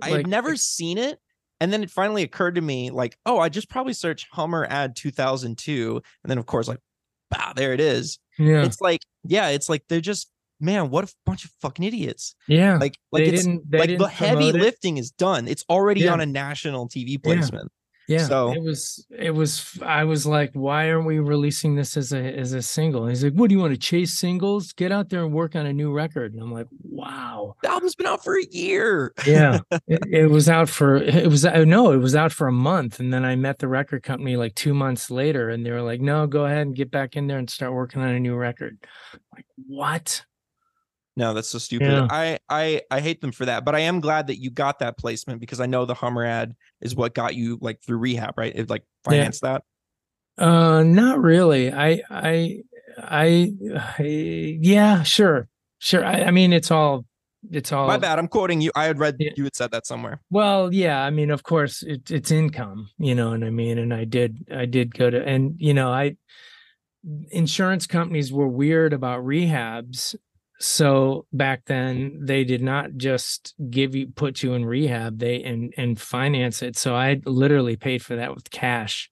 I 0.00 0.06
had 0.08 0.16
like- 0.18 0.26
never 0.26 0.56
seen 0.56 0.98
it. 0.98 1.18
And 1.60 1.72
then 1.72 1.84
it 1.84 1.90
finally 1.92 2.24
occurred 2.24 2.56
to 2.56 2.60
me, 2.60 2.90
like, 2.90 3.16
oh, 3.24 3.38
I 3.38 3.48
just 3.48 3.70
probably 3.70 3.92
search 3.92 4.26
Hummer 4.32 4.66
ad 4.68 4.96
2002. 4.96 6.02
And 6.24 6.30
then, 6.30 6.38
of 6.38 6.44
course, 6.46 6.66
like, 6.66 6.80
wow, 7.30 7.52
there 7.54 7.72
it 7.72 7.78
is. 7.78 8.18
yeah, 8.36 8.64
It's 8.64 8.80
like, 8.80 8.98
yeah, 9.22 9.46
it's 9.50 9.68
like 9.68 9.84
they're 9.88 10.00
just, 10.00 10.28
man, 10.58 10.90
what 10.90 11.04
a 11.08 11.14
bunch 11.24 11.44
of 11.44 11.52
fucking 11.60 11.84
idiots. 11.84 12.34
yeah. 12.48 12.78
Like, 12.78 12.98
like 13.12 13.26
they 13.26 13.30
it's 13.30 13.46
like 13.70 13.96
the 13.96 14.08
heavy 14.08 14.48
it. 14.48 14.56
lifting 14.56 14.96
is 14.98 15.12
done. 15.12 15.46
It's 15.46 15.64
already 15.70 16.00
Yeah. 16.00 16.14
on 16.14 16.20
a 16.20 16.26
national 16.26 16.88
TV 16.88 17.16
placement. 17.22 17.70
Yeah, 18.08 18.26
so- 18.26 18.52
it 18.52 18.62
was. 18.62 19.06
It 19.10 19.30
was. 19.30 19.78
I 19.82 20.04
was 20.04 20.26
like, 20.26 20.50
why 20.54 20.90
aren't 20.90 21.06
we 21.06 21.18
releasing 21.20 21.76
this 21.76 21.96
as 21.96 22.12
a 22.12 22.18
as 22.38 22.52
a 22.52 22.60
single? 22.62 23.02
And 23.02 23.10
he's 23.10 23.22
like, 23.22 23.34
what 23.34 23.48
do 23.48 23.54
you 23.54 23.60
want 23.60 23.72
to 23.72 23.78
chase 23.78 24.18
singles? 24.18 24.72
Get 24.72 24.90
out 24.92 25.08
there 25.08 25.24
and 25.24 25.32
work 25.32 25.54
on 25.54 25.66
a 25.66 25.72
new 25.72 25.92
record. 25.92 26.34
And 26.34 26.42
I'm 26.42 26.52
like, 26.52 26.66
wow. 26.82 27.54
The 27.62 27.70
album's 27.70 27.94
been 27.94 28.06
out 28.06 28.24
for 28.24 28.36
a 28.38 28.44
year. 28.44 29.12
Yeah, 29.26 29.60
it, 29.86 30.00
it 30.10 30.30
was 30.30 30.48
out 30.48 30.68
for 30.68 30.96
it 30.96 31.28
was 31.28 31.44
no, 31.44 31.92
it 31.92 31.98
was 31.98 32.16
out 32.16 32.32
for 32.32 32.48
a 32.48 32.52
month, 32.52 32.98
and 33.00 33.12
then 33.12 33.24
I 33.24 33.36
met 33.36 33.58
the 33.58 33.68
record 33.68 34.02
company 34.02 34.36
like 34.36 34.54
two 34.54 34.74
months 34.74 35.10
later, 35.10 35.48
and 35.50 35.64
they 35.64 35.70
were 35.70 35.82
like, 35.82 36.00
no, 36.00 36.26
go 36.26 36.44
ahead 36.44 36.66
and 36.66 36.74
get 36.76 36.90
back 36.90 37.16
in 37.16 37.26
there 37.28 37.38
and 37.38 37.48
start 37.48 37.72
working 37.72 38.02
on 38.02 38.08
a 38.08 38.20
new 38.20 38.34
record. 38.34 38.78
like 39.34 39.46
what? 39.66 40.24
No, 41.16 41.34
that's 41.34 41.48
so 41.48 41.58
stupid. 41.58 41.88
Yeah. 41.88 42.06
I 42.10 42.38
I 42.48 42.80
I 42.90 43.00
hate 43.00 43.20
them 43.20 43.32
for 43.32 43.44
that, 43.44 43.64
but 43.64 43.74
I 43.74 43.80
am 43.80 44.00
glad 44.00 44.28
that 44.28 44.40
you 44.40 44.50
got 44.50 44.78
that 44.78 44.96
placement 44.96 45.40
because 45.40 45.60
I 45.60 45.66
know 45.66 45.84
the 45.84 45.94
Hummer 45.94 46.24
ad 46.24 46.54
is 46.80 46.94
what 46.96 47.14
got 47.14 47.34
you 47.34 47.58
like 47.60 47.82
through 47.82 47.98
rehab, 47.98 48.34
right? 48.38 48.52
It 48.54 48.70
like 48.70 48.84
Yeah. 49.06 49.10
financed 49.10 49.42
that. 49.42 49.62
Uh, 50.38 50.82
not 50.82 51.20
really. 51.20 51.70
I, 51.70 52.00
I, 52.10 52.62
I, 52.98 53.52
I 53.68 54.02
yeah, 54.02 55.02
sure, 55.02 55.48
sure. 55.78 56.02
I, 56.04 56.22
I 56.22 56.30
mean, 56.30 56.54
it's 56.54 56.70
all, 56.70 57.04
it's 57.50 57.70
all. 57.72 57.86
My 57.86 57.98
bad. 57.98 58.18
I'm 58.18 58.28
quoting 58.28 58.62
you. 58.62 58.70
I 58.74 58.84
had 58.84 58.98
read 58.98 59.16
Yeah. 59.18 59.32
you 59.36 59.44
had 59.44 59.54
said 59.54 59.70
that 59.72 59.86
somewhere. 59.86 60.22
Well, 60.30 60.72
yeah. 60.72 61.04
I 61.04 61.10
mean, 61.10 61.30
of 61.30 61.42
course, 61.42 61.82
it, 61.82 62.10
it's 62.10 62.30
income, 62.30 62.88
you 62.98 63.14
know 63.14 63.30
what 63.32 63.42
I 63.44 63.50
mean. 63.50 63.76
And 63.76 63.92
I 63.92 64.04
did, 64.04 64.46
I 64.50 64.64
did 64.64 64.94
go 64.94 65.10
to, 65.10 65.22
and 65.22 65.54
you 65.58 65.74
know, 65.74 65.92
I, 65.92 66.16
insurance 67.30 67.86
companies 67.86 68.32
were 68.32 68.48
weird 68.48 68.94
about 68.94 69.24
rehabs 69.24 70.14
so 70.62 71.26
back 71.32 71.64
then 71.66 72.18
they 72.22 72.44
did 72.44 72.62
not 72.62 72.96
just 72.96 73.52
give 73.68 73.94
you 73.96 74.06
put 74.06 74.42
you 74.44 74.54
in 74.54 74.64
rehab 74.64 75.18
they 75.18 75.42
and 75.42 75.74
and 75.76 76.00
finance 76.00 76.62
it 76.62 76.76
so 76.76 76.94
i 76.94 77.20
literally 77.26 77.74
paid 77.76 78.00
for 78.00 78.14
that 78.16 78.32
with 78.34 78.48
cash 78.50 79.10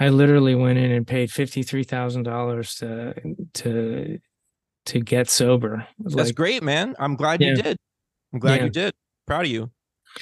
i 0.00 0.08
literally 0.08 0.54
went 0.54 0.78
in 0.78 0.90
and 0.90 1.06
paid 1.06 1.28
$53000 1.28 2.78
to 2.78 3.34
to 3.54 4.18
to 4.86 5.00
get 5.00 5.28
sober 5.30 5.86
That's 6.00 6.16
like 6.16 6.34
great, 6.34 6.62
man. 6.62 6.96
I'm 6.98 7.14
glad 7.14 7.40
Yeah. 7.40 7.50
you 7.50 7.56
did. 7.62 7.76
I'm 8.32 8.40
glad 8.40 8.56
Yeah. 8.56 8.64
you 8.64 8.70
did. 8.70 8.92
Proud 9.28 9.44
of 9.44 9.50
you. 9.52 9.70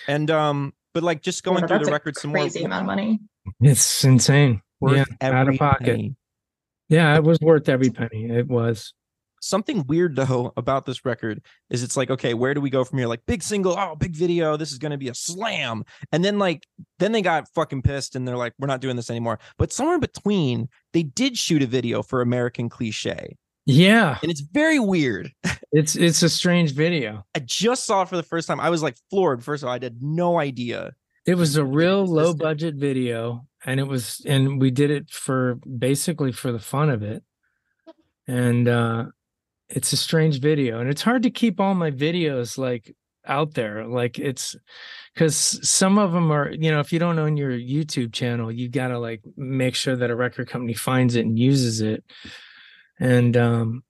And 0.07 0.31
um, 0.31 0.75
but 0.93 1.03
like 1.03 1.23
just 1.23 1.43
going 1.45 1.63
Yeah, 1.63 1.67
through 1.69 1.79
the 1.87 1.89
a 1.89 1.93
record 1.93 2.17
some 2.19 2.33
more. 2.33 2.43
crazy 2.43 2.63
amount 2.65 2.83
of 2.83 2.87
money. 2.87 3.21
it's 3.63 4.05
insane 4.05 4.61
worth 4.81 5.07
yeah 5.21 5.31
out 5.33 5.49
of 5.49 5.57
pocket 5.57 5.85
penny. 5.87 6.15
yeah 6.91 7.17
it 7.17 7.25
was 7.25 7.39
worth 7.41 7.69
every 7.71 7.89
penny 7.91 8.27
it 8.29 8.49
was 8.49 8.93
Something 9.41 9.87
weird 9.87 10.17
though 10.17 10.53
about 10.57 10.87
this 10.87 11.05
record 11.05 11.43
is 11.71 11.83
it's 11.83 11.97
like, 11.97 12.11
okay, 12.11 12.35
where 12.35 12.55
do 12.55 12.61
we 12.61 12.71
go 12.71 12.85
from 12.85 12.99
here? 12.99 13.09
Like 13.09 13.25
big 13.27 13.43
single, 13.43 13.77
oh, 13.79 13.97
big 13.97 14.15
video, 14.15 14.57
this 14.57 14.71
is 14.71 14.79
gonna 14.79 14.99
be 14.99 15.09
a 15.09 15.15
slam. 15.15 15.85
And 16.13 16.25
then 16.25 16.39
like 16.39 16.67
then 16.99 17.13
they 17.13 17.23
got 17.23 17.49
fucking 17.55 17.83
pissed 17.83 18.17
and 18.17 18.27
they're 18.29 18.37
like, 18.37 18.53
we're 18.59 18.67
not 18.67 18.81
doing 18.81 18.97
this 18.97 19.11
anymore. 19.11 19.39
But 19.59 19.73
somewhere 19.73 19.95
in 19.95 20.01
between, 20.01 20.69
they 20.93 21.03
did 21.03 21.37
shoot 21.37 21.63
a 21.63 21.67
video 21.67 22.03
for 22.03 22.21
American 22.21 22.69
Cliche. 22.69 23.37
yeah 23.67 24.19
And 24.23 24.31
it's 24.31 24.41
very 24.43 24.79
weird. 24.79 25.33
it's 25.73 25.97
it's 25.97 26.23
a 26.23 26.29
strange 26.29 26.75
video 26.75 27.25
I 27.35 27.41
just 27.41 27.85
saw 27.85 28.03
it 28.03 28.09
for 28.09 28.17
the 28.17 28.23
first 28.23 28.47
time. 28.47 28.61
I 28.61 28.71
was 28.71 28.83
like 28.83 28.97
floored. 29.11 29.43
First 29.43 29.63
of 29.63 29.69
all, 29.69 29.75
I 29.75 29.79
had 29.83 30.03
no 30.03 30.39
idea. 30.39 30.93
It 31.27 31.35
was 31.35 31.57
a 31.57 31.65
real 31.65 32.07
low 32.07 32.35
budget 32.35 32.75
video, 32.77 33.47
and 33.65 33.79
it 33.79 33.87
was, 33.87 34.23
and 34.27 34.61
we 34.61 34.71
did 34.71 34.91
it 34.91 35.11
for 35.11 35.57
basically 35.57 36.33
for 36.33 36.51
the 36.51 36.59
fun 36.59 36.89
of 36.91 37.03
it. 37.03 37.23
And 38.27 38.69
uh 38.69 39.07
it's 39.71 39.93
a 39.93 39.97
strange 39.97 40.41
video, 40.41 40.81
and 40.81 40.91
it's 40.91 41.03
hard 41.03 41.23
to 41.23 41.31
keep 41.31 41.61
all 41.61 41.75
my 41.75 41.91
videos 41.91 42.59
like 42.59 42.95
out 43.27 43.55
there. 43.55 43.87
Like 43.87 44.19
it's 44.19 44.57
because 45.15 45.37
some 45.69 45.99
of 45.99 46.13
them 46.13 46.31
are, 46.31 46.51
you 46.51 46.71
know, 46.71 46.81
if 46.81 46.93
you 46.93 46.99
don't 46.99 47.19
own 47.19 47.37
your 47.37 47.53
YouTube 47.53 48.13
channel, 48.13 48.51
you 48.51 48.69
got 48.69 48.89
to 48.89 48.99
like 48.99 49.23
make 49.37 49.75
sure 49.75 49.97
that 49.97 50.11
a 50.11 50.17
record 50.17 50.49
company 50.49 50.75
finds 50.75 51.15
it 51.17 51.27
and 51.27 51.39
uses 51.39 51.81
it. 51.81 52.05
And 52.99 53.37
um 53.37 53.85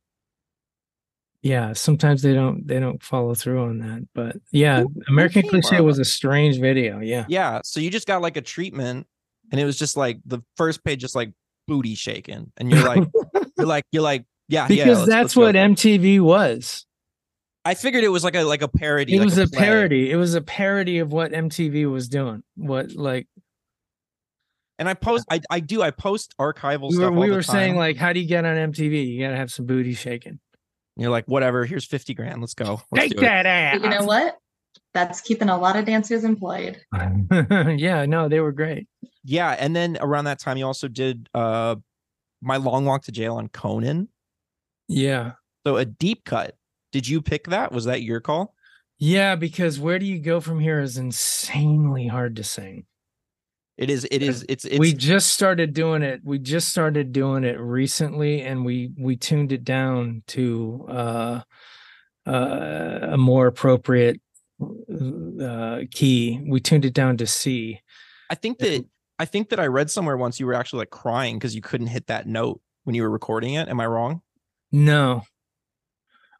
yeah, 1.43 1.73
sometimes 1.73 2.21
they 2.21 2.35
don't 2.35 2.67
they 2.67 2.79
don't 2.79 3.03
follow 3.03 3.35
through 3.35 3.63
on 3.63 3.79
that. 3.79 4.07
But 4.15 4.37
yeah, 4.53 4.85
American 5.09 5.49
Cliche 5.49 5.81
was 5.81 5.99
a 5.99 6.05
strange 6.05 6.61
video. 6.61 7.01
Yeah. 7.01 7.25
Yeah. 7.29 7.61
So 7.65 7.81
you 7.81 7.91
just 7.91 8.07
got 8.07 8.21
like 8.21 8.37
a 8.37 8.43
treatment, 8.43 9.07
and 9.51 9.61
it 9.61 9.65
was 9.65 9.79
just 9.79 9.97
like 9.97 10.21
the 10.27 10.41
first 10.57 10.85
page, 10.85 11.01
just 11.01 11.15
like 11.15 11.33
booty 11.67 11.95
shaking, 11.95 12.53
and 12.59 12.71
you're 12.71 12.85
like, 12.85 13.09
you're 13.57 13.67
like, 13.67 13.85
you're 13.91 14.03
like, 14.03 14.27
yeah, 14.51 14.63
yeah. 14.63 14.69
because 14.69 14.99
let's- 14.99 15.09
that's 15.09 15.37
let's 15.37 15.37
what. 15.37 15.55
MTV 15.55 16.21
was. 16.21 16.85
I 17.65 17.75
figured 17.75 18.05
it 18.05 18.09
was 18.09 18.25
like 18.25 18.35
a 18.35 18.43
like 18.43 18.63
a 18.63 18.69
parody. 18.69 19.15
It 19.15 19.19
like 19.19 19.27
was 19.27 19.39
a, 19.39 19.47
play. 19.47 19.59
parody. 19.59 20.11
It 20.11 20.17
was 20.17 20.35
a 20.35 20.41
parody 20.41 20.99
of 20.99 21.13
what 21.13 21.33
MTV 21.33 21.91
was 21.91 22.09
doing. 22.09 22.43
What 22.57 22.93
like 22.93 23.27
And 24.79 24.89
I 24.89 24.95
post, 24.95 25.27
I 25.31 25.41
I 25.51 25.61
do, 25.61 25.83
I 25.83 25.91
post 25.91 26.35
archival 26.41 26.89
we 26.89 26.95
stuff. 26.95 27.11
were 27.11 27.15
all 27.17 27.21
we 27.21 27.29
the 27.29 27.35
were 27.35 27.43
saying 27.43 27.77
like, 27.77 27.97
how 27.99 28.15
do 28.15 28.21
you 28.21 28.27
get 28.27 28.47
on 28.47 28.57
MTV? 28.73 29.07
You 29.09 29.21
gotta 29.23 29.37
have 29.37 29.53
some 29.53 29.67
booty 29.67 29.93
shaking. 29.93 30.33
And 30.33 30.41
you're 30.97 31.11
like, 31.11 31.27
whatever. 31.27 31.67
Here's 31.67 31.85
fifty 31.85 32.15
grand. 32.15 32.41
Let's 32.41 32.55
go. 32.55 32.81
Let's 32.91 33.09
Take 33.09 33.17
do 33.17 33.21
that 33.21 33.45
ass. 33.45 33.79
But 33.79 33.85
you 33.85 33.99
know 33.99 34.07
what? 34.07 34.39
That's 34.95 35.21
keeping 35.21 35.51
a 35.51 35.59
lot 35.59 35.77
of 35.77 35.85
dancers 35.85 36.25
employed. 36.25 36.81
yeah, 37.31 38.07
no, 38.07 38.29
they 38.29 38.41
were 38.41 38.53
great. 38.53 38.89
Yeah, 39.23 39.51
and 39.51 39.77
then 39.77 39.99
around 40.01 40.25
that 40.25 40.39
time, 40.41 40.57
you 40.57 40.65
also 40.67 40.89
did 40.89 41.29
uh 41.35 41.77
my 42.41 42.57
long 42.57 42.87
walk 42.87 43.03
to 43.05 43.13
jail 43.13 43.35
on 43.37 43.49
Conan. 43.49 44.09
Yeah. 44.91 45.33
So 45.65 45.77
a 45.77 45.85
deep 45.85 46.25
cut. 46.25 46.57
Did 46.91 47.07
you 47.07 47.23
pick 47.23 47.47
that? 47.47 47.71
Was 47.71 47.85
that 47.85 48.03
your 48.03 48.21
call? 48.21 48.55
Yeah, 48.99 49.37
because 49.37 49.79
where 49.79 49.99
do 49.99 50.05
you 50.05 50.19
go 50.19 50.41
from 50.41 50.59
here 50.59 50.81
is 50.81 50.99
insanely 50.99 52.09
hard 52.09 52.37
to 52.37 52.45
sing. 52.45 52.87
It 53.79 53.89
is. 53.89 54.07
It 54.11 54.23
is. 54.23 54.45
It's. 54.49 54.65
It's. 54.65 54.79
we 54.79 54.93
just 54.93 55.31
started 55.31 55.73
doing 55.73 56.03
it. 56.03 56.21
We 56.25 56.39
just 56.39 56.69
started 56.69 57.13
doing 57.13 57.45
it 57.45 57.59
recently, 57.59 58.43
and 58.43 58.65
we 58.65 58.91
we 58.99 59.17
tuned 59.17 59.53
it 59.53 59.65
down 59.65 60.23
to 60.29 60.87
uh, 60.91 61.41
uh, 62.27 62.99
a 63.13 63.17
more 63.17 63.47
appropriate 63.47 64.21
uh, 64.61 65.81
key. 65.93 66.45
We 66.47 66.61
tuned 66.61 66.85
it 66.85 66.93
down 66.93 67.17
to 67.19 67.27
C. 67.27 67.81
I 68.29 68.35
think 68.35 68.59
that. 68.59 68.85
I 69.19 69.27
think 69.27 69.51
that 69.51 69.61
I 69.61 69.67
read 69.67 69.91
somewhere 69.91 70.17
once 70.17 70.41
you 70.41 70.47
were 70.47 70.55
actually 70.55 70.79
like 70.81 70.91
crying 70.91 71.39
because 71.39 71.55
you 71.55 71.61
couldn't 71.61 71.89
hit 71.89 72.07
that 72.07 72.27
note 72.27 72.61
when 72.85 72.95
you 72.95 73.03
were 73.03 73.11
recording 73.11 73.55
it. 73.55 73.69
Am 73.69 73.79
I 73.79 73.87
wrong? 73.87 74.23
No, 74.73 75.23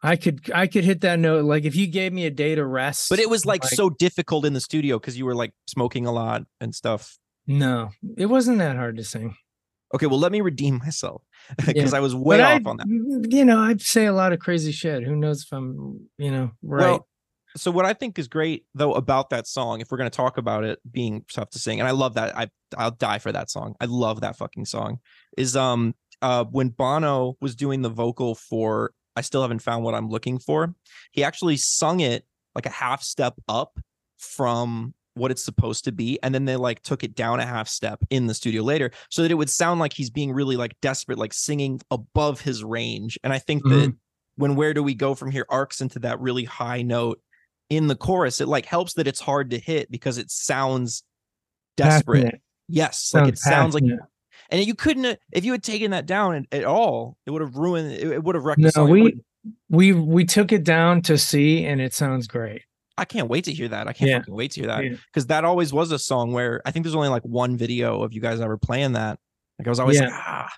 I 0.03 0.15
could 0.15 0.51
I 0.53 0.67
could 0.67 0.83
hit 0.83 1.01
that 1.01 1.19
note. 1.19 1.45
Like 1.45 1.63
if 1.65 1.75
you 1.75 1.87
gave 1.87 2.11
me 2.13 2.25
a 2.25 2.31
day 2.31 2.55
to 2.55 2.65
rest, 2.65 3.09
But 3.09 3.19
it 3.19 3.29
was 3.29 3.45
like 3.45 3.63
so 3.63 3.89
difficult 3.89 4.45
in 4.45 4.53
the 4.53 4.61
studio 4.61 4.97
because 4.99 5.17
you 5.17 5.25
were 5.25 5.35
like 5.35 5.53
smoking 5.67 6.05
a 6.05 6.11
lot 6.11 6.43
and 6.59 6.73
stuff. 6.73 7.17
no, 7.45 7.89
it 8.17 8.25
wasn't 8.27 8.57
that 8.59 8.75
hard 8.75 8.97
to 8.97 9.03
sing. 9.03 9.35
Okay, 9.93 10.05
well, 10.05 10.19
let 10.19 10.31
me 10.31 10.39
redeem 10.39 10.77
myself 10.77 11.21
because 11.65 11.75
Yeah. 11.91 11.97
I 11.97 11.99
was 11.99 12.15
way 12.15 12.37
but 12.37 12.41
off 12.41 12.61
I, 12.65 12.69
on 12.69 12.77
that. 12.77 13.27
You 13.29 13.43
know, 13.43 13.59
I 13.59 13.75
say 13.77 14.05
a 14.05 14.13
lot 14.13 14.31
of 14.31 14.39
crazy 14.39 14.71
shit. 14.71 15.03
Who 15.03 15.17
knows 15.17 15.43
if 15.43 15.51
I'm, 15.51 16.07
you 16.17 16.31
know, 16.31 16.51
right? 16.63 16.91
Well, 16.91 17.07
so 17.57 17.69
what 17.71 17.85
I 17.85 17.91
think 17.91 18.17
is 18.17 18.29
great 18.29 18.65
though 18.73 18.93
about 18.93 19.31
that 19.31 19.45
song, 19.47 19.81
if 19.81 19.91
we're 19.91 19.97
going 19.97 20.09
to 20.09 20.15
talk 20.15 20.37
about 20.37 20.63
it 20.63 20.79
being 20.89 21.25
tough 21.31 21.49
to 21.49 21.59
sing, 21.59 21.81
and 21.81 21.87
I 21.87 21.91
love 21.91 22.13
that, 22.13 22.35
I 22.37 22.47
I'll 22.77 22.91
die 22.91 23.19
for 23.19 23.33
that 23.33 23.51
song. 23.51 23.75
I 23.81 23.85
love 23.85 24.21
that 24.21 24.37
fucking 24.37 24.65
song. 24.65 24.99
Is 25.37 25.57
um 25.57 25.93
uh 26.21 26.45
when 26.45 26.69
Bono 26.69 27.37
was 27.41 27.55
doing 27.55 27.81
the 27.81 27.89
vocal 27.89 28.35
for 28.35 28.91
"I 29.15 29.21
Still 29.21 29.41
Haven't 29.41 29.61
Found 29.63 29.83
What 29.83 29.95
I'm 29.95 30.09
Looking 30.09 30.39
For," 30.39 30.73
he 31.11 31.23
actually 31.23 31.57
sung 31.57 31.99
it 31.99 32.25
like 32.55 32.65
a 32.65 32.69
half 32.69 33.01
step 33.03 33.35
up 33.47 33.79
from 34.17 34.93
what 35.13 35.31
it's 35.31 35.43
supposed 35.43 35.83
to 35.83 35.91
be 35.91 36.17
and 36.23 36.33
then 36.33 36.45
they 36.45 36.55
like 36.55 36.81
took 36.83 37.03
it 37.03 37.15
down 37.15 37.39
a 37.39 37.45
half 37.45 37.67
step 37.67 38.01
in 38.09 38.27
the 38.27 38.33
studio 38.33 38.63
later 38.63 38.91
so 39.09 39.21
that 39.21 39.31
it 39.31 39.35
would 39.35 39.49
sound 39.49 39.79
like 39.79 39.91
he's 39.91 40.09
being 40.09 40.31
really 40.31 40.55
like 40.55 40.73
desperate 40.81 41.17
like 41.17 41.33
singing 41.33 41.81
above 41.91 42.39
his 42.39 42.63
range 42.63 43.19
and 43.23 43.33
i 43.33 43.39
think 43.39 43.61
that 43.63 43.93
when 44.37 44.55
where 44.55 44.73
do 44.73 44.81
we 44.81 44.93
go 44.93 45.13
from 45.13 45.29
here 45.29 45.45
arcs 45.49 45.81
into 45.81 45.99
that 45.99 46.19
really 46.21 46.45
high 46.45 46.81
note 46.81 47.19
in 47.69 47.87
the 47.87 47.95
chorus 47.95 48.39
it 48.39 48.47
like 48.47 48.65
helps 48.65 48.93
that 48.93 49.07
it's 49.07 49.19
hard 49.19 49.49
to 49.49 49.59
hit 49.59 49.91
because 49.91 50.17
it 50.17 50.31
sounds 50.31 51.03
desperate 51.75 52.23
Passionate. 52.23 52.41
yes 52.69 53.11
like 53.13 53.27
it 53.27 53.37
sounds 53.37 53.73
like 53.73 53.83
passionate. 53.83 53.99
And 54.51 54.65
you 54.65 54.75
couldn't 54.75 55.05
have- 55.05 55.17
if 55.31 55.43
you 55.45 55.51
had 55.53 55.63
taken 55.63 55.91
that 55.91 56.05
down 56.05 56.45
at, 56.51 56.63
all 56.63 57.17
it 57.25 57.31
would 57.31 57.41
have 57.41 57.55
ruined 57.55 57.91
it, 57.91 58.03
it 58.03 58.23
would 58.23 58.35
have 58.35 58.43
wrecked 58.43 58.59
No, 58.75 58.85
we 58.85 59.21
we 59.69 59.93
we 59.93 60.25
took 60.25 60.51
it 60.51 60.63
down 60.63 61.01
to 61.03 61.17
C, 61.17 61.65
and 61.65 61.81
it 61.81 61.93
sounds 61.93 62.27
great. 62.27 62.61
i 62.97 63.05
can't 63.05 63.29
wait 63.29 63.45
to 63.45 63.53
hear 63.53 63.67
that 63.69 63.87
i 63.87 63.93
can't 63.93 64.09
Yeah. 64.27 64.33
wait 64.33 64.51
to 64.51 64.59
hear 64.61 64.67
that 64.67 64.83
Yeah. 64.83 64.95
because 65.07 65.25
that 65.27 65.43
always 65.45 65.73
was 65.73 65.91
a 65.91 65.97
song 65.97 66.33
where 66.33 66.61
i 66.65 66.71
think 66.71 66.83
there's 66.85 66.93
only 66.95 67.07
like 67.07 67.23
one 67.23 67.57
video 67.57 68.03
of 68.03 68.13
you 68.13 68.21
guys 68.21 68.39
ever 68.41 68.57
playing 68.57 68.91
that 68.93 69.17
like 69.57 69.67
i 69.67 69.69
was 69.71 69.79
always 69.79 69.99
like 69.99 70.11
ah 70.11 70.49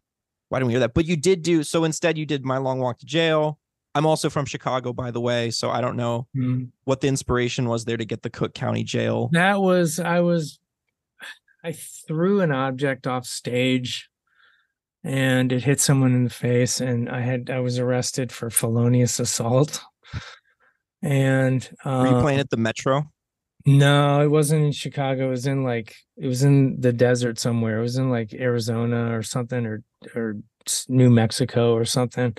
why 0.50 0.58
didn't 0.60 0.68
we 0.68 0.74
hear 0.74 0.80
that 0.82 0.94
but 0.94 1.06
you 1.06 1.16
did 1.16 1.42
do 1.44 1.64
so 1.64 1.84
instead 1.86 2.18
you 2.18 2.26
did 2.26 2.44
my 2.44 2.58
long 2.58 2.80
walk 2.80 2.98
to 3.00 3.06
jail 3.06 3.60
i'm 3.96 4.06
also 4.06 4.30
from 4.30 4.46
chicago 4.46 4.92
by 4.92 5.10
the 5.12 5.22
way 5.22 5.52
so 5.52 5.70
i 5.70 5.80
don't 5.80 5.96
know 5.96 6.28
Mm. 6.36 6.70
what 6.84 7.00
the 7.02 7.08
inspiration 7.08 7.70
was 7.70 7.86
there 7.86 7.98
to 7.98 8.06
get 8.06 8.24
the 8.24 8.30
cook 8.32 8.54
county 8.56 8.84
jail 8.84 9.30
That 9.32 9.62
was 9.62 10.00
I 10.00 10.20
was 10.22 10.60
I 11.64 11.72
threw 11.72 12.42
an 12.42 12.52
object 12.52 13.08
off 13.08 13.26
stage 13.26 14.10
and 15.04 15.52
it 15.52 15.64
hit 15.64 15.80
someone 15.80 16.14
in 16.14 16.24
the 16.24 16.30
face 16.30 16.82
and 16.82 17.10
I 17.10 17.22
had 17.22 17.50
I 17.50 17.60
was 17.60 17.80
arrested 17.80 18.32
for 18.32 18.50
felonious 18.50 19.20
assault. 19.20 19.82
And 21.02 21.68
were 21.86 22.08
you 22.08 22.16
uh, 22.16 22.22
playing 22.22 22.40
at 22.40 22.50
the 22.50 22.58
metro 22.58 23.04
no, 23.66 24.22
it 24.22 24.28
wasn't 24.28 24.66
in 24.66 24.72
Chicago. 24.74 25.28
It 25.28 25.32
was 25.32 25.48
in 25.48 25.64
like 25.64 25.96
it 26.18 26.28
was 26.28 26.44
in 26.44 26.82
the 26.82 26.92
desert 26.92 27.40
somewhere. 27.40 27.80
It 27.80 27.84
was 27.84 27.98
in 27.98 28.10
like 28.10 28.34
Arizona 28.34 29.16
or 29.18 29.24
something 29.24 29.66
or 29.66 29.84
or 30.16 30.38
New 30.90 31.10
Mexico 31.10 31.74
or 31.74 31.86
something. 31.86 32.36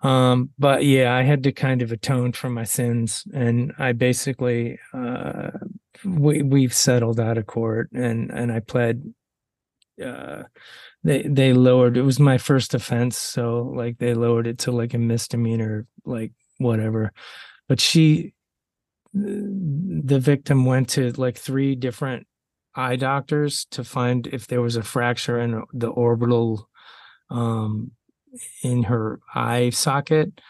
Um, 0.00 0.50
but 0.56 0.84
yeah, 0.84 1.12
I 1.12 1.22
had 1.22 1.42
to 1.42 1.52
kind 1.52 1.82
of 1.82 1.90
atone 1.90 2.32
for 2.32 2.48
my 2.48 2.62
sins 2.62 3.24
and 3.34 3.72
I 3.78 3.92
basically 3.92 4.78
uh 4.94 5.50
we 6.04 6.42
we've 6.42 6.74
settled 6.74 7.20
out 7.20 7.38
of 7.38 7.46
court 7.46 7.90
and 7.92 8.30
and 8.30 8.52
I 8.52 8.60
pled 8.60 9.14
uh 10.04 10.44
they 11.02 11.22
they 11.22 11.52
lowered 11.52 11.96
it 11.96 12.02
was 12.02 12.20
my 12.20 12.38
first 12.38 12.74
offense 12.74 13.16
so 13.16 13.72
like 13.74 13.98
they 13.98 14.14
lowered 14.14 14.46
it 14.46 14.58
to 14.58 14.72
like 14.72 14.94
a 14.94 14.98
misdemeanor 14.98 15.86
like 16.04 16.32
whatever. 16.58 17.12
But 17.68 17.80
she 17.80 18.34
the 19.12 20.18
victim 20.18 20.64
went 20.64 20.90
to 20.90 21.12
like 21.12 21.36
three 21.36 21.74
different 21.74 22.26
eye 22.74 22.96
doctors 22.96 23.66
to 23.70 23.82
find 23.82 24.26
if 24.28 24.46
there 24.46 24.60
was 24.60 24.76
a 24.76 24.82
fracture 24.82 25.40
in 25.40 25.62
the 25.72 25.88
orbital 25.88 26.68
um 27.30 27.90
in 28.62 28.84
her 28.84 29.20
eye 29.34 29.70
socket 29.70 30.40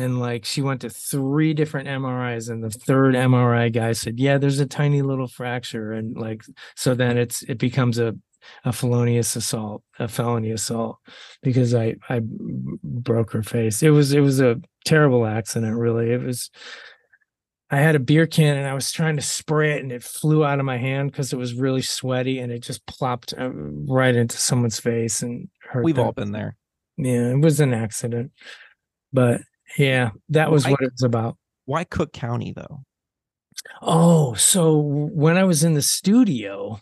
and 0.00 0.20
like 0.20 0.44
she 0.44 0.62
went 0.62 0.80
to 0.80 0.90
three 0.90 1.54
different 1.54 1.88
MRIs 1.88 2.50
and 2.50 2.62
the 2.62 2.70
third 2.70 3.14
MRI 3.14 3.72
guy 3.72 3.92
said 3.92 4.18
yeah 4.18 4.38
there's 4.38 4.60
a 4.60 4.66
tiny 4.66 5.02
little 5.02 5.28
fracture 5.28 5.92
and 5.92 6.16
like 6.16 6.42
so 6.76 6.94
then 6.94 7.18
it's 7.18 7.42
it 7.42 7.58
becomes 7.58 7.98
a 7.98 8.14
a 8.64 8.72
felonious 8.72 9.36
assault, 9.36 9.82
a 9.98 10.08
felony 10.08 10.50
assault, 10.50 10.98
because 11.42 11.74
I 11.74 11.96
I 12.08 12.20
broke 12.22 13.32
her 13.32 13.42
face. 13.42 13.82
It 13.82 13.90
was 13.90 14.12
it 14.12 14.20
was 14.20 14.40
a 14.40 14.60
terrible 14.84 15.26
accident. 15.26 15.76
Really, 15.76 16.12
it 16.12 16.22
was. 16.22 16.50
I 17.72 17.76
had 17.76 17.94
a 17.94 18.00
beer 18.00 18.26
can 18.26 18.56
and 18.56 18.66
I 18.66 18.74
was 18.74 18.90
trying 18.90 19.14
to 19.14 19.22
spray 19.22 19.76
it 19.76 19.82
and 19.82 19.92
it 19.92 20.02
flew 20.02 20.44
out 20.44 20.58
of 20.58 20.64
my 20.64 20.76
hand 20.76 21.12
because 21.12 21.32
it 21.32 21.36
was 21.36 21.54
really 21.54 21.82
sweaty 21.82 22.40
and 22.40 22.50
it 22.50 22.64
just 22.64 22.84
plopped 22.86 23.32
uh, 23.38 23.48
right 23.52 24.16
into 24.16 24.36
someone's 24.36 24.80
face 24.80 25.22
and 25.22 25.48
hurt. 25.62 25.84
We've 25.84 25.94
them. 25.94 26.06
all 26.06 26.10
been 26.10 26.32
there. 26.32 26.56
Yeah, 26.96 27.30
it 27.30 27.40
was 27.40 27.60
an 27.60 27.72
accident, 27.72 28.32
but 29.12 29.42
yeah, 29.78 30.10
that 30.30 30.50
was 30.50 30.66
I- 30.66 30.70
what 30.72 30.82
it 30.82 30.92
was 30.92 31.02
about. 31.02 31.36
Why 31.66 31.84
Cook 31.84 32.12
County 32.12 32.52
though? 32.54 32.82
Oh, 33.82 34.34
so 34.34 34.78
when 34.78 35.36
I 35.36 35.44
was 35.44 35.64
in 35.64 35.74
the 35.74 35.82
studio, 35.82 36.80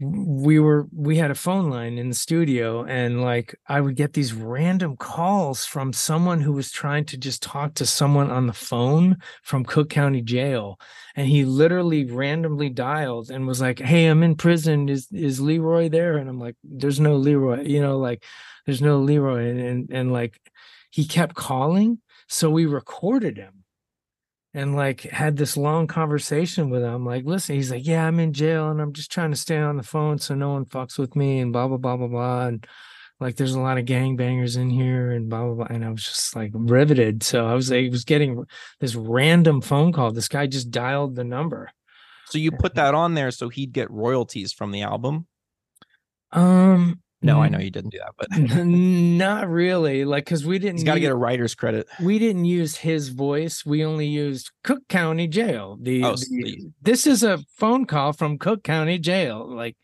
we 0.00 0.58
were 0.58 0.86
we 0.92 1.16
had 1.16 1.30
a 1.30 1.34
phone 1.36 1.70
line 1.70 1.98
in 1.98 2.08
the 2.08 2.14
studio 2.14 2.84
and 2.84 3.22
like 3.22 3.54
I 3.68 3.80
would 3.80 3.94
get 3.96 4.12
these 4.12 4.32
random 4.34 4.96
calls 4.96 5.64
from 5.64 5.92
someone 5.92 6.40
who 6.40 6.52
was 6.52 6.72
trying 6.72 7.04
to 7.06 7.16
just 7.16 7.42
talk 7.42 7.74
to 7.74 7.86
someone 7.86 8.30
on 8.30 8.46
the 8.48 8.52
phone 8.52 9.18
from 9.44 9.64
Cook 9.64 9.90
County 9.90 10.20
Jail 10.20 10.78
and 11.14 11.28
he 11.28 11.44
literally 11.44 12.04
randomly 12.04 12.70
dialed 12.70 13.30
and 13.30 13.46
was 13.46 13.60
like, 13.60 13.78
"Hey, 13.78 14.06
I'm 14.06 14.22
in 14.24 14.34
prison. 14.36 14.88
Is 14.88 15.08
is 15.12 15.40
Leroy 15.40 15.88
there?" 15.88 16.16
And 16.18 16.28
I'm 16.28 16.40
like, 16.40 16.56
"There's 16.64 17.00
no 17.00 17.16
Leroy." 17.16 17.62
You 17.62 17.80
know, 17.80 17.98
like 17.98 18.24
there's 18.66 18.82
no 18.82 18.98
Leroy 18.98 19.48
and 19.50 19.60
and, 19.60 19.90
and 19.92 20.12
like 20.12 20.40
he 20.90 21.06
kept 21.06 21.34
calling, 21.36 21.98
so 22.34 22.50
we 22.50 22.66
recorded 22.66 23.36
him 23.36 23.64
and 24.52 24.74
like 24.74 25.02
had 25.02 25.36
this 25.36 25.56
long 25.56 25.86
conversation 25.86 26.68
with 26.68 26.82
him. 26.82 27.06
Like, 27.06 27.24
listen, 27.24 27.54
he's 27.54 27.70
like, 27.70 27.86
yeah, 27.86 28.06
I'm 28.06 28.18
in 28.18 28.32
jail 28.32 28.70
and 28.70 28.80
I'm 28.80 28.92
just 28.92 29.12
trying 29.12 29.30
to 29.30 29.36
stay 29.36 29.56
on 29.56 29.76
the 29.76 29.84
phone 29.84 30.18
so 30.18 30.34
no 30.34 30.52
one 30.52 30.64
fucks 30.64 30.98
with 30.98 31.14
me 31.14 31.38
and 31.38 31.52
blah 31.52 31.68
blah 31.68 31.76
blah 31.76 31.96
blah 31.96 32.08
blah. 32.08 32.46
And 32.46 32.66
like, 33.20 33.36
there's 33.36 33.54
a 33.54 33.60
lot 33.60 33.78
of 33.78 33.84
gangbangers 33.84 34.56
in 34.56 34.68
here 34.68 35.12
and 35.12 35.28
blah 35.28 35.44
blah 35.44 35.54
blah. 35.54 35.66
And 35.70 35.84
I 35.84 35.90
was 35.90 36.02
just 36.02 36.34
like 36.34 36.50
riveted. 36.54 37.22
So 37.22 37.46
I 37.46 37.54
was 37.54 37.70
like, 37.70 37.90
was 37.92 38.04
getting 38.04 38.44
this 38.80 38.96
random 38.96 39.60
phone 39.60 39.92
call. 39.92 40.10
This 40.10 40.28
guy 40.28 40.48
just 40.48 40.72
dialed 40.72 41.14
the 41.14 41.24
number. 41.24 41.70
So 42.26 42.38
you 42.38 42.50
put 42.50 42.74
that 42.74 42.94
on 42.94 43.14
there 43.14 43.30
so 43.30 43.48
he'd 43.48 43.72
get 43.72 43.90
royalties 43.92 44.52
from 44.52 44.72
the 44.72 44.82
album? 44.82 45.28
Um, 46.32 47.00
No, 47.24 47.40
I 47.40 47.48
know 47.48 47.58
you 47.58 47.70
didn't 47.70 47.90
do 47.90 47.98
that, 47.98 48.12
but 48.18 48.28
not 48.66 49.48
really. 49.48 50.04
Like, 50.04 50.26
cause 50.26 50.44
we 50.44 50.58
didn't. 50.58 50.74
he's 50.76 50.84
got 50.84 50.94
to 50.94 51.00
get 51.00 51.10
a 51.10 51.16
writer's 51.16 51.54
credit. 51.54 51.86
we 52.02 52.18
didn't 52.18 52.44
use 52.44 52.76
his 52.76 53.08
voice. 53.08 53.64
We 53.64 53.84
only 53.84 54.06
used 54.06 54.50
Cook 54.62 54.82
County 54.88 55.26
Jail. 55.26 55.78
The, 55.80 56.04
Oh, 56.04 56.16
so 56.16 56.26
the- 56.30 56.66
this 56.82 57.06
is 57.06 57.22
a 57.22 57.38
phone 57.56 57.86
call 57.86 58.12
from 58.12 58.38
Cook 58.38 58.62
County 58.62 58.98
Jail. 58.98 59.48
Like, 59.48 59.76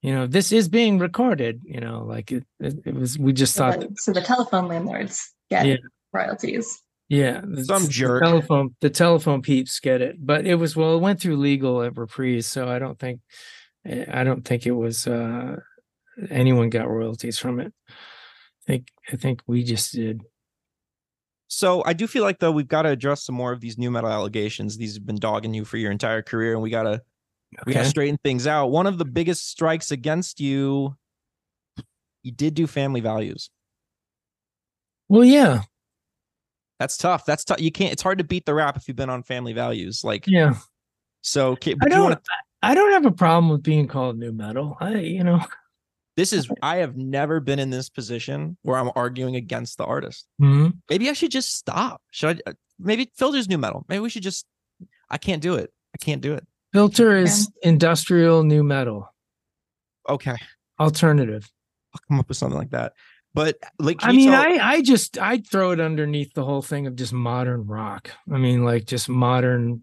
you 0.00 0.14
know, 0.14 0.26
this 0.26 0.52
is 0.52 0.68
being 0.70 0.98
recorded. 0.98 1.60
You 1.64 1.80
know, 1.80 2.02
like 2.08 2.32
it. 2.32 2.44
It, 2.58 2.74
it 2.86 2.94
was. 2.94 3.18
We 3.18 3.34
just 3.34 3.54
So 3.54 3.70
thought, 3.70 3.80
the, 3.80 3.88
so 3.96 4.12
the 4.12 4.22
telephone 4.22 4.68
landlords 4.68 5.34
get 5.50 5.66
Yeah. 5.66 5.76
royalties. 6.14 6.80
yeah, 7.10 7.42
the- 7.44 7.64
Some 7.64 7.82
the 7.84 7.88
jerk. 7.90 8.22
telephone. 8.22 8.74
The 8.80 8.88
telephone 8.88 9.42
peeps 9.42 9.78
get 9.80 10.00
it, 10.00 10.16
but 10.18 10.46
it 10.46 10.54
was 10.54 10.74
well. 10.74 10.94
It 10.96 11.00
went 11.00 11.20
through 11.20 11.36
legal 11.36 11.82
at 11.82 11.96
Reprise, 11.98 12.46
so 12.46 12.68
I 12.70 12.78
don't 12.78 12.98
think. 12.98 13.20
eh, 13.84 14.06
I 14.10 14.24
don't 14.24 14.44
think 14.46 14.66
it 14.66 14.72
was. 14.72 15.06
uh 15.06 15.56
Anyone 16.28 16.70
got 16.70 16.88
royalties 16.88 17.38
from 17.38 17.60
it. 17.60 17.72
I 17.88 17.92
think. 18.66 18.88
I 19.12 19.16
think 19.16 19.42
we 19.46 19.64
just 19.64 19.92
did. 19.92 20.22
So 21.48 21.82
I 21.84 21.94
do 21.94 22.06
feel 22.06 22.22
like 22.22 22.38
though 22.38 22.52
we've 22.52 22.68
got 22.68 22.82
to 22.82 22.90
address 22.90 23.24
some 23.24 23.34
more 23.34 23.52
of 23.52 23.60
these 23.60 23.76
nu 23.76 23.90
metal 23.90 24.10
allegations. 24.10 24.76
These 24.76 24.94
have 24.94 25.06
been 25.06 25.16
dogging 25.16 25.52
you 25.52 25.64
for 25.64 25.78
your 25.78 25.90
entire 25.90 26.22
career, 26.22 26.52
and 26.52 26.62
we 26.62 26.70
gotta 26.70 27.02
we 27.66 27.72
gotta 27.72 27.88
straighten 27.88 28.18
things 28.22 28.46
out. 28.46 28.68
One 28.68 28.86
of 28.86 28.98
the 28.98 29.04
mm. 29.04 29.12
biggest 29.12 29.48
strikes 29.48 29.90
against 29.90 30.38
you, 30.38 30.96
you 32.22 32.30
did 32.32 32.54
do 32.54 32.66
family 32.68 33.00
values. 33.00 33.50
Well, 35.08 35.24
yeah, 35.24 35.62
That's 36.78 36.96
tough. 36.96 37.26
That's 37.26 37.44
tough. 37.44 37.60
You 37.60 37.72
can't. 37.72 37.92
It's 37.92 38.02
hard 38.02 38.18
to 38.18 38.24
beat 38.24 38.46
the 38.46 38.54
rap 38.54 38.76
if 38.76 38.86
you've 38.86 38.96
been 38.96 39.10
on 39.10 39.24
family 39.24 39.52
values. 39.52 40.04
Like 40.04 40.26
yeah. 40.28 40.54
so. 41.20 41.52
I 41.52 41.54
do 41.56 41.70
you 41.70 41.76
don't. 41.76 42.04
want 42.04 42.24
to? 42.24 42.30
I 42.62 42.74
don't 42.74 42.92
have 42.92 43.06
a 43.06 43.10
problem 43.10 43.50
with 43.50 43.62
being 43.62 43.88
called 43.88 44.18
nu 44.18 44.32
metal. 44.32 44.76
I, 44.80 44.98
you 44.98 45.24
know, 45.24 45.44
This 46.16 46.32
is. 46.32 46.48
I 46.62 46.76
have 46.78 46.96
never 46.96 47.40
been 47.40 47.58
in 47.58 47.70
this 47.70 47.88
position 47.88 48.56
where 48.62 48.76
I'm 48.76 48.90
arguing 48.96 49.36
against 49.36 49.78
the 49.78 49.84
artist. 49.84 50.26
Mhm. 50.40 50.74
Maybe 50.90 51.08
I 51.08 51.12
should 51.14 51.30
just 51.30 51.54
stop. 51.56 52.02
Should 52.10 52.42
I? 52.46 52.50
uh, 52.50 52.54
Maybe 52.78 53.10
filters 53.16 53.48
nu 53.48 53.58
metal. 53.58 53.84
Maybe 53.88 54.00
we 54.00 54.10
should 54.10 54.22
just. 54.22 54.46
I 55.10 55.18
can't 55.18 55.42
do 55.42 55.54
it. 55.54 55.72
I 55.94 55.98
can't 56.04 56.20
do 56.22 56.34
it. 56.34 56.46
filter 56.72 57.16
is 57.16 57.50
industrial 57.62 58.42
nu 58.44 58.62
metal 58.62 59.12
Okay, 60.08 60.36
alternative. 60.78 61.50
I'll 61.94 62.00
come 62.08 62.20
up 62.20 62.28
with 62.28 62.36
something 62.38 62.58
like 62.58 62.70
that. 62.70 62.92
But 63.34 63.58
like, 63.78 63.98
I 64.00 64.12
mean, 64.12 64.30
tell- 64.30 64.42
I 64.42 64.58
I 64.76 64.82
just 64.82 65.18
I'd 65.18 65.46
throw 65.46 65.70
it 65.72 65.80
underneath 65.80 66.32
the 66.34 66.44
whole 66.44 66.62
thing 66.62 66.86
of 66.86 66.96
just 66.96 67.12
modern 67.12 67.66
rock. 67.66 68.10
I 68.32 68.38
mean, 68.38 68.64
like 68.64 68.86
just 68.86 69.08
modern, 69.08 69.82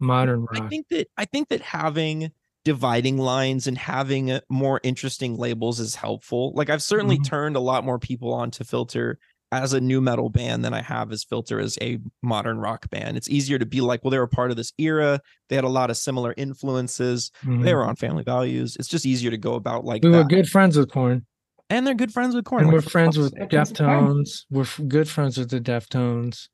modern 0.00 0.40
rock. 0.42 0.62
I 0.62 0.68
think 0.68 0.86
that 0.90 1.08
I 1.16 1.24
think 1.24 1.48
that 1.48 1.60
having 1.60 2.30
dividing 2.72 3.16
lines 3.16 3.66
and 3.66 3.78
having 3.78 4.30
uh, 4.30 4.40
more 4.50 4.78
interesting 4.82 5.38
labels 5.38 5.80
is 5.80 5.94
helpful. 5.94 6.52
Like 6.54 6.68
I've 6.68 6.82
certainly 6.82 7.18
Mhm. 7.18 7.24
turned 7.24 7.56
a 7.56 7.60
lot 7.60 7.82
more 7.82 7.98
people 7.98 8.34
on 8.34 8.50
to 8.52 8.62
Filter 8.64 9.18
as 9.50 9.72
a 9.72 9.80
nu 9.80 10.02
metal 10.02 10.28
band 10.28 10.62
than 10.62 10.74
I 10.74 10.82
have 10.82 11.10
as 11.10 11.24
Filter 11.24 11.58
as 11.58 11.78
a 11.80 11.98
modern 12.22 12.58
rock 12.58 12.90
band. 12.90 13.16
It's 13.16 13.30
easier 13.30 13.58
to 13.58 13.64
be 13.64 13.80
like, 13.80 14.04
well, 14.04 14.10
they 14.10 14.18
were 14.18 14.26
part 14.26 14.50
of 14.50 14.58
this 14.58 14.74
era. 14.76 15.22
They 15.48 15.56
had 15.56 15.64
a 15.64 15.68
lot 15.70 15.88
of 15.88 15.96
similar 15.96 16.34
influences. 16.36 17.30
Mhm. 17.42 17.64
They 17.64 17.72
were 17.74 17.86
on 17.86 17.96
Family 17.96 18.22
Values. 18.22 18.76
It's 18.78 18.88
just 18.88 19.06
easier 19.06 19.30
to 19.30 19.38
go 19.38 19.54
about 19.54 19.86
like 19.86 20.02
we 20.04 20.10
were 20.10 20.24
good 20.24 20.46
friends 20.50 20.76
with 20.76 20.90
Korn, 20.90 21.24
and 21.70 21.86
they're 21.86 21.94
good 21.94 22.12
friends 22.12 22.34
with 22.34 22.44
Korn. 22.44 22.64
and 22.64 22.68
like, 22.70 22.84
we're 22.84 22.90
friends 22.90 23.16
with 23.16 23.32
sake. 23.32 23.48
Good 23.48 23.50
friends 23.50 23.70
with 23.70 23.78
Korn. 23.78 24.16
Deftones. 24.18 24.44
We're 24.50 24.86
good 24.88 25.08
friends 25.08 25.38
with 25.38 25.48
the 25.48 25.60
Deftones, 25.62 26.48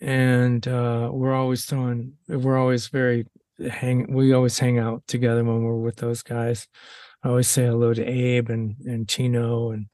and 0.00 0.66
uh, 0.66 1.10
we're 1.12 1.34
always 1.34 1.66
throwing. 1.66 2.14
We're 2.28 2.56
always 2.56 2.88
very 2.88 3.26
hang. 3.70 4.12
We 4.12 4.32
always 4.32 4.58
hang 4.58 4.78
out 4.78 5.02
together 5.06 5.44
when 5.44 5.62
we're 5.62 5.76
with 5.76 5.96
those 5.96 6.22
guys. 6.22 6.66
I 7.22 7.28
always 7.28 7.48
say 7.48 7.66
hello 7.66 7.92
to 7.94 8.04
Abe 8.04 8.50
and 8.50 8.76
and 8.86 9.08
Chino 9.08 9.70
and 9.70 9.86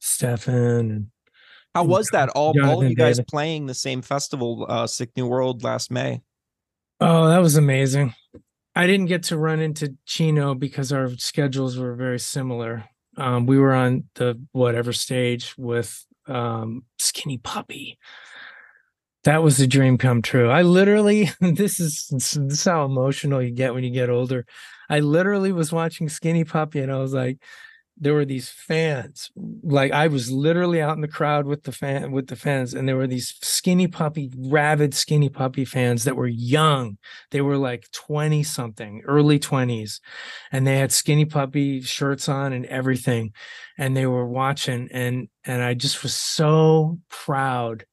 Stefan 0.00 0.54
and 0.90 1.06
How 1.74 1.84
was 1.84 2.08
that? 2.12 2.28
All 2.30 2.54
all 2.64 2.82
of 2.82 2.88
you 2.88 2.96
guys 2.96 3.16
Davis. 3.16 3.30
playing 3.30 3.66
the 3.66 3.74
same 3.74 4.02
festival, 4.02 4.66
uh, 4.68 4.86
Sick 4.86 5.10
New 5.16 5.26
World 5.26 5.64
last 5.64 5.90
May. 5.90 6.20
Oh, 7.00 7.28
that 7.28 7.38
was 7.38 7.56
amazing. 7.56 8.14
I 8.74 8.86
didn't 8.86 9.06
get 9.06 9.24
to 9.24 9.36
run 9.36 9.60
into 9.60 9.96
Chino 10.06 10.54
because 10.54 10.92
our 10.92 11.10
schedules 11.16 11.76
were 11.76 11.94
very 11.94 12.18
similar. 12.18 12.84
Um, 13.16 13.44
we 13.46 13.58
were 13.58 13.74
on 13.74 14.04
the 14.14 14.40
whatever 14.52 14.92
stage 14.92 15.54
with 15.58 16.06
um, 16.26 16.84
Skinny 16.98 17.38
Puppy. 17.38 17.98
That 19.24 19.42
was 19.42 19.60
a 19.60 19.66
dream 19.66 19.98
come 19.98 20.20
true. 20.20 20.50
I 20.50 20.62
literally, 20.62 21.30
this 21.40 21.78
is 21.78 22.08
this 22.10 22.36
is 22.36 22.64
how 22.64 22.84
emotional 22.84 23.42
you 23.42 23.50
get 23.52 23.74
when 23.74 23.84
you 23.84 23.90
get 23.90 24.10
older. 24.10 24.46
I 24.88 25.00
literally 25.00 25.52
was 25.52 25.72
watching 25.72 26.08
Skinny 26.08 26.44
Puppy 26.44 26.80
and 26.80 26.92
I 26.92 26.98
was 26.98 27.14
like, 27.14 27.38
there 27.96 28.14
were 28.14 28.24
these 28.24 28.48
fans. 28.48 29.30
Like 29.62 29.92
I 29.92 30.08
was 30.08 30.30
literally 30.30 30.80
out 30.80 30.96
in 30.96 31.02
the 31.02 31.08
crowd 31.08 31.46
with 31.46 31.62
the 31.64 31.72
fan 31.72 32.10
with 32.10 32.26
the 32.28 32.36
fans, 32.36 32.74
and 32.74 32.88
there 32.88 32.96
were 32.96 33.06
these 33.06 33.34
skinny 33.42 33.86
puppy, 33.86 34.30
rabid 34.36 34.94
skinny 34.94 35.28
puppy 35.28 35.64
fans 35.64 36.04
that 36.04 36.16
were 36.16 36.26
young. 36.26 36.98
They 37.30 37.42
were 37.42 37.58
like 37.58 37.90
20 37.92 38.42
something, 38.42 39.02
early 39.06 39.38
20s, 39.38 40.00
and 40.50 40.66
they 40.66 40.78
had 40.78 40.90
skinny 40.90 41.26
puppy 41.26 41.80
shirts 41.82 42.28
on 42.28 42.52
and 42.52 42.66
everything. 42.66 43.32
And 43.78 43.96
they 43.96 44.06
were 44.06 44.26
watching, 44.26 44.88
and 44.90 45.28
and 45.44 45.62
I 45.62 45.74
just 45.74 46.02
was 46.02 46.14
so 46.14 46.98
proud 47.08 47.84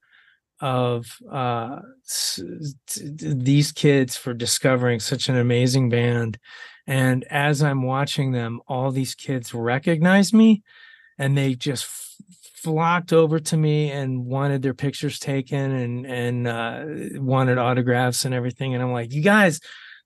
of 0.62 1.18
uh 1.32 1.80
s- 2.06 2.42
t- 2.88 3.10
t- 3.16 3.34
these 3.36 3.72
kids 3.72 4.18
for 4.18 4.34
discovering 4.34 5.00
such 5.00 5.30
an 5.30 5.38
amazing 5.38 5.90
band. 5.90 6.38
And 6.88 7.24
as 7.30 7.62
i'm 7.64 7.84
watching 7.84 8.32
them 8.32 8.62
all 8.68 8.92
these 8.92 9.16
kids 9.16 9.54
recognize 9.54 10.34
me 10.34 10.64
and 11.18 11.38
they 11.38 11.56
just 11.56 11.86
f- 11.86 12.16
flocked 12.56 13.14
over 13.14 13.40
to 13.40 13.56
me 13.56 13.90
and 13.92 14.26
wanted 14.26 14.62
their 14.62 14.74
pictures 14.74 15.18
taken 15.20 15.72
and 15.72 16.06
and 16.06 16.48
uh 16.48 16.84
wanted 17.22 17.58
autographs 17.58 18.26
and 18.26 18.34
everything. 18.34 18.74
And 18.74 18.84
i'm 18.84 18.92
like 18.92 19.14
you 19.14 19.22
guys 19.22 19.60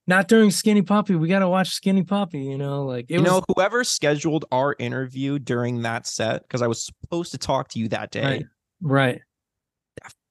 not 0.06 0.28
during 0.28 0.52
skinny 0.52 0.82
puppy. 0.82 1.16
We 1.16 1.30
got 1.30 1.40
to 1.40 1.48
watch 1.48 1.70
skinny 1.70 2.04
puppy 2.04 2.42
you 2.42 2.58
know 2.58 2.84
like 2.86 3.06
it 3.10 3.16
you 3.16 3.22
was 3.22 3.32
know, 3.32 3.44
whoever 3.56 3.84
scheduled 3.84 4.46
our 4.52 4.76
interview 4.78 5.40
during 5.40 5.82
that 5.84 6.06
set, 6.06 6.44
because 6.44 6.62
I 6.62 6.68
was 6.68 6.84
supposed 6.84 7.32
to 7.32 7.38
talk 7.38 7.70
to 7.70 7.80
you 7.80 7.88
that 7.90 8.12
day, 8.12 8.24
right 8.24 8.46
right 8.82 9.22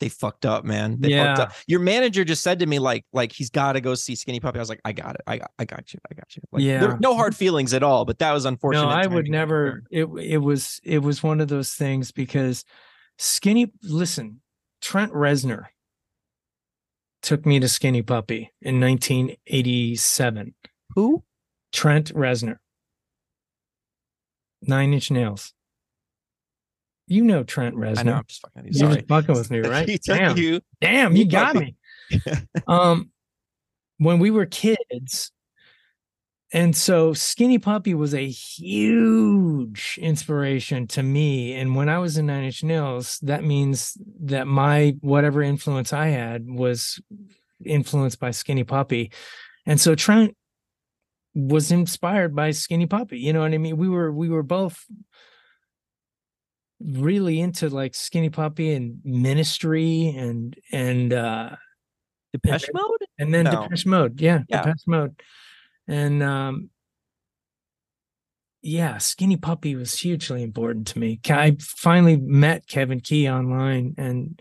they 0.00 0.08
fucked 0.08 0.44
up, 0.46 0.64
man. 0.64 1.00
They 1.00 1.10
Yeah. 1.10 1.34
fucked 1.36 1.50
up. 1.50 1.56
Your 1.66 1.80
manager 1.80 2.24
just 2.24 2.42
said 2.42 2.58
to 2.58 2.66
me, 2.66 2.78
like, 2.78 3.04
like 3.12 3.32
he's 3.32 3.50
got 3.50 3.72
to 3.74 3.80
go 3.80 3.94
see 3.94 4.14
Skinny 4.16 4.40
Puppy. 4.40 4.58
I 4.58 4.62
was 4.62 4.68
like, 4.68 4.80
I 4.84 4.92
got 4.92 5.14
it. 5.14 5.20
I 5.26 5.38
got, 5.38 5.50
I 5.58 5.64
got 5.64 5.94
you. 5.94 6.00
I 6.10 6.14
got 6.14 6.34
you. 6.36 6.42
Like, 6.50 6.62
Yeah. 6.64 6.96
no 7.00 7.14
hard 7.14 7.36
feelings 7.36 7.72
at 7.72 7.82
all. 7.82 8.04
But 8.04 8.18
that 8.18 8.32
was 8.32 8.44
unfortunate. 8.44 8.82
No, 8.84 8.88
I 8.90 9.06
would 9.06 9.28
never. 9.28 9.84
It 9.90 10.06
it 10.20 10.38
was 10.38 10.80
it 10.82 10.98
was 10.98 11.22
one 11.22 11.40
of 11.40 11.48
those 11.48 11.74
things 11.74 12.10
because 12.12 12.64
Skinny. 13.18 13.72
Listen, 13.82 14.40
Trent 14.80 15.12
Reznor 15.12 15.66
took 17.22 17.46
me 17.46 17.60
to 17.60 17.68
Skinny 17.68 18.02
Puppy 18.02 18.50
in 18.60 18.80
1987. 18.80 20.54
Who? 20.96 21.22
Trent 21.70 22.12
Reznor. 22.14 22.56
Nine 24.62 24.92
Inch 24.92 25.10
Nails. 25.10 25.52
You 27.12 27.24
know 27.24 27.42
Trent 27.42 27.76
Reznor. 27.76 27.98
I 27.98 28.02
know. 28.04 28.14
I'm 28.14 28.24
just 28.26 28.40
fucking. 28.40 28.64
You're 28.64 28.72
Sorry. 28.72 28.94
just 28.96 29.08
fucking 29.08 29.34
with 29.34 29.50
me, 29.50 29.58
right? 29.68 29.86
You 29.86 29.98
took 29.98 30.16
Damn, 30.16 30.36
you. 30.38 30.60
damn, 30.80 31.12
you 31.14 31.24
you 31.24 31.30
got 31.30 31.56
me. 31.56 31.76
um, 32.66 33.10
when 33.98 34.18
we 34.18 34.30
were 34.30 34.46
kids, 34.46 35.30
and 36.54 36.74
so 36.74 37.12
Skinny 37.12 37.58
Puppy 37.58 37.92
was 37.92 38.14
a 38.14 38.26
huge 38.26 39.98
inspiration 40.00 40.86
to 40.88 41.02
me. 41.02 41.52
And 41.52 41.76
when 41.76 41.90
I 41.90 41.98
was 41.98 42.16
in 42.16 42.26
Nine 42.26 42.44
Inch 42.44 42.64
Nails, 42.64 43.18
that 43.22 43.44
means 43.44 43.96
that 44.22 44.46
my 44.46 44.96
whatever 45.02 45.42
influence 45.42 45.92
I 45.92 46.08
had 46.08 46.46
was 46.46 46.98
influenced 47.62 48.20
by 48.20 48.30
Skinny 48.30 48.64
Puppy. 48.64 49.12
And 49.66 49.78
so 49.78 49.94
Trent 49.94 50.34
was 51.34 51.70
inspired 51.70 52.34
by 52.34 52.52
Skinny 52.52 52.86
Puppy. 52.86 53.18
You 53.18 53.34
know 53.34 53.40
what 53.40 53.52
I 53.52 53.58
mean? 53.58 53.76
We 53.76 53.90
were 53.90 54.10
we 54.10 54.30
were 54.30 54.42
both 54.42 54.82
really 56.84 57.40
into 57.40 57.68
like 57.68 57.94
Skinny 57.94 58.30
Puppy 58.30 58.72
and 58.72 59.00
ministry 59.04 60.14
and 60.16 60.56
and 60.72 61.12
uh 61.12 61.56
Depeche 62.32 62.70
Mode. 62.72 63.04
and 63.18 63.32
then 63.32 63.44
No. 63.44 63.62
Depeche 63.62 63.86
Mode, 63.86 64.20
yeah, 64.20 64.40
Yeah. 64.48 64.62
Depeche 64.62 64.86
Mode, 64.86 65.20
and 65.86 66.22
um, 66.22 66.70
yeah, 68.62 68.98
Skinny 68.98 69.36
Puppy 69.36 69.74
was 69.74 69.98
hugely 69.98 70.42
important 70.42 70.86
to 70.88 70.98
me. 70.98 71.20
I 71.28 71.56
finally 71.60 72.16
met 72.16 72.66
cEvin 72.66 73.02
Key 73.02 73.28
online, 73.28 73.94
and 73.98 74.40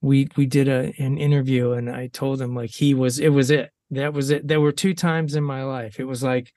we 0.00 0.28
we 0.36 0.46
did 0.46 0.68
a 0.68 0.92
an 0.98 1.16
interview, 1.16 1.72
and 1.72 1.88
I 1.88 2.08
told 2.08 2.40
him 2.40 2.54
like 2.54 2.70
he 2.70 2.92
was 2.92 3.18
it 3.18 3.30
was 3.30 3.50
it 3.50 3.70
that 3.92 4.12
was 4.12 4.30
it. 4.30 4.46
There 4.46 4.60
were 4.60 4.72
two 4.72 4.94
times 4.94 5.34
in 5.34 5.44
my 5.44 5.62
life. 5.62 6.00
It 6.00 6.04
was 6.04 6.22
like 6.22 6.52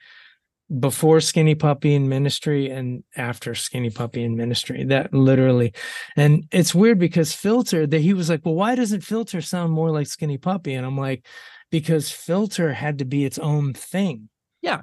before 0.80 1.20
Skinny 1.20 1.54
Puppy 1.54 1.94
in 1.94 2.08
ministry 2.08 2.70
and 2.70 3.04
after 3.16 3.54
Skinny 3.54 3.90
Puppy 3.90 4.22
in 4.24 4.36
ministry. 4.36 4.84
That 4.84 5.14
literally, 5.14 5.72
and 6.16 6.44
it's 6.50 6.74
weird 6.74 6.98
because 6.98 7.32
Filter 7.32 7.86
that 7.86 8.00
he 8.00 8.14
was 8.14 8.28
like, 8.28 8.44
well, 8.44 8.54
why 8.54 8.74
doesn't 8.74 9.02
Filter 9.02 9.40
sound 9.40 9.72
more 9.72 9.90
like 9.90 10.06
Skinny 10.08 10.38
Puppy? 10.38 10.74
And 10.74 10.84
I'm 10.84 10.98
like, 10.98 11.24
because 11.70 12.10
Filter 12.10 12.72
had 12.72 12.98
to 12.98 13.04
be 13.04 13.24
its 13.24 13.38
own 13.38 13.74
thing. 13.74 14.28
Yeah. 14.62 14.82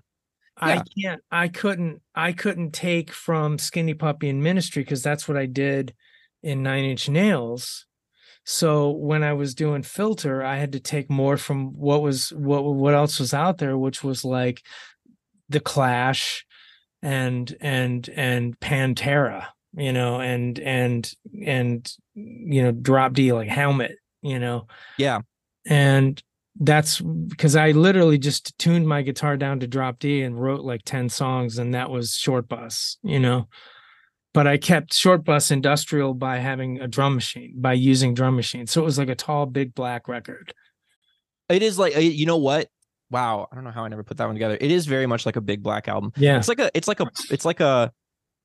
I 0.57 0.75
Yeah. 0.75 0.83
can't. 1.01 1.21
I 1.31 1.47
couldn't. 1.47 2.01
I 2.13 2.31
couldn't 2.31 2.71
take 2.71 3.11
from 3.11 3.57
Skinny 3.57 3.93
Puppy 3.93 4.29
in 4.29 4.43
ministry 4.43 4.83
because 4.83 5.01
that's 5.03 5.27
what 5.27 5.37
I 5.37 5.47
did 5.47 5.93
in 6.43 6.63
Nine 6.63 6.83
Inch 6.83 7.09
Nails. 7.09 7.85
So 8.45 8.91
when 8.91 9.23
I 9.23 9.33
was 9.33 9.55
doing 9.55 9.83
filter, 9.83 10.43
I 10.43 10.57
had 10.57 10.73
to 10.73 10.79
take 10.79 11.09
more 11.09 11.37
from 11.37 11.73
what 11.77 12.01
was 12.01 12.29
what 12.33 12.63
what 12.63 12.93
else 12.93 13.19
was 13.19 13.33
out 13.33 13.57
there, 13.57 13.77
which 13.77 14.03
was 14.03 14.25
like 14.25 14.61
the 15.53 15.59
Clash 15.59 16.45
and 17.01 17.55
and 17.61 18.09
and 18.09 18.59
Pantera, 18.59 19.47
you 19.75 19.93
know, 19.93 20.19
and 20.19 20.59
and 20.59 21.11
and 21.45 21.91
you 22.15 22.63
know, 22.63 22.71
drop 22.71 23.13
D 23.13 23.31
like 23.33 23.49
helmet, 23.49 23.97
you 24.21 24.39
know. 24.39 24.67
Yeah. 24.97 25.19
And 25.65 26.21
that's 26.59 26.99
because 26.99 27.55
I 27.55 27.71
literally 27.71 28.17
just 28.17 28.57
tuned 28.59 28.87
my 28.87 29.01
guitar 29.01 29.37
down 29.37 29.59
to 29.61 29.67
drop 29.67 29.99
D 29.99 30.21
and 30.21 30.39
wrote 30.39 30.61
like 30.61 30.81
10 30.85 31.09
songs, 31.09 31.57
and 31.57 31.73
that 31.73 31.89
was 31.89 32.15
short 32.15 32.47
bus, 32.47 32.97
you 33.03 33.19
know. 33.19 33.47
But 34.33 34.47
I 34.47 34.57
kept 34.57 34.93
short 34.93 35.23
bus 35.23 35.51
industrial 35.51 36.13
by 36.15 36.37
having 36.37 36.79
a 36.79 36.87
drum 36.87 37.15
machine, 37.15 37.53
by 37.57 37.73
using 37.73 38.13
drum 38.13 38.35
machine. 38.35 38.65
So 38.65 38.81
it 38.81 38.85
was 38.85 38.97
like 38.97 39.09
a 39.09 39.15
tall, 39.15 39.45
big 39.45 39.75
black 39.75 40.07
record. 40.07 40.53
It 41.49 41.61
is 41.61 41.77
like 41.77 41.95
uh, 41.95 41.99
you 41.99 42.25
know 42.25 42.37
what? 42.37 42.67
Wow, 43.13 43.47
I 43.51 43.55
don't 43.55 43.63
know 43.63 43.69
how 43.69 43.85
I 43.85 43.87
never 43.89 44.03
put 44.03 44.17
that 44.17 44.25
one 44.25 44.33
together. 44.33 44.57
It 44.59 44.71
is 44.71 44.87
very 44.87 45.05
much 45.05 45.25
like 45.27 45.35
a 45.35 45.41
big 45.41 45.61
black 45.61 45.87
album. 45.87 46.11
Yeah. 46.17 46.37
It's 46.39 46.47
like 46.49 46.59
a 46.59 46.71
it's 46.73 46.87
like 46.87 46.99
a 46.99 47.05
it's 47.29 47.45
like 47.45 47.59
a 47.59 47.91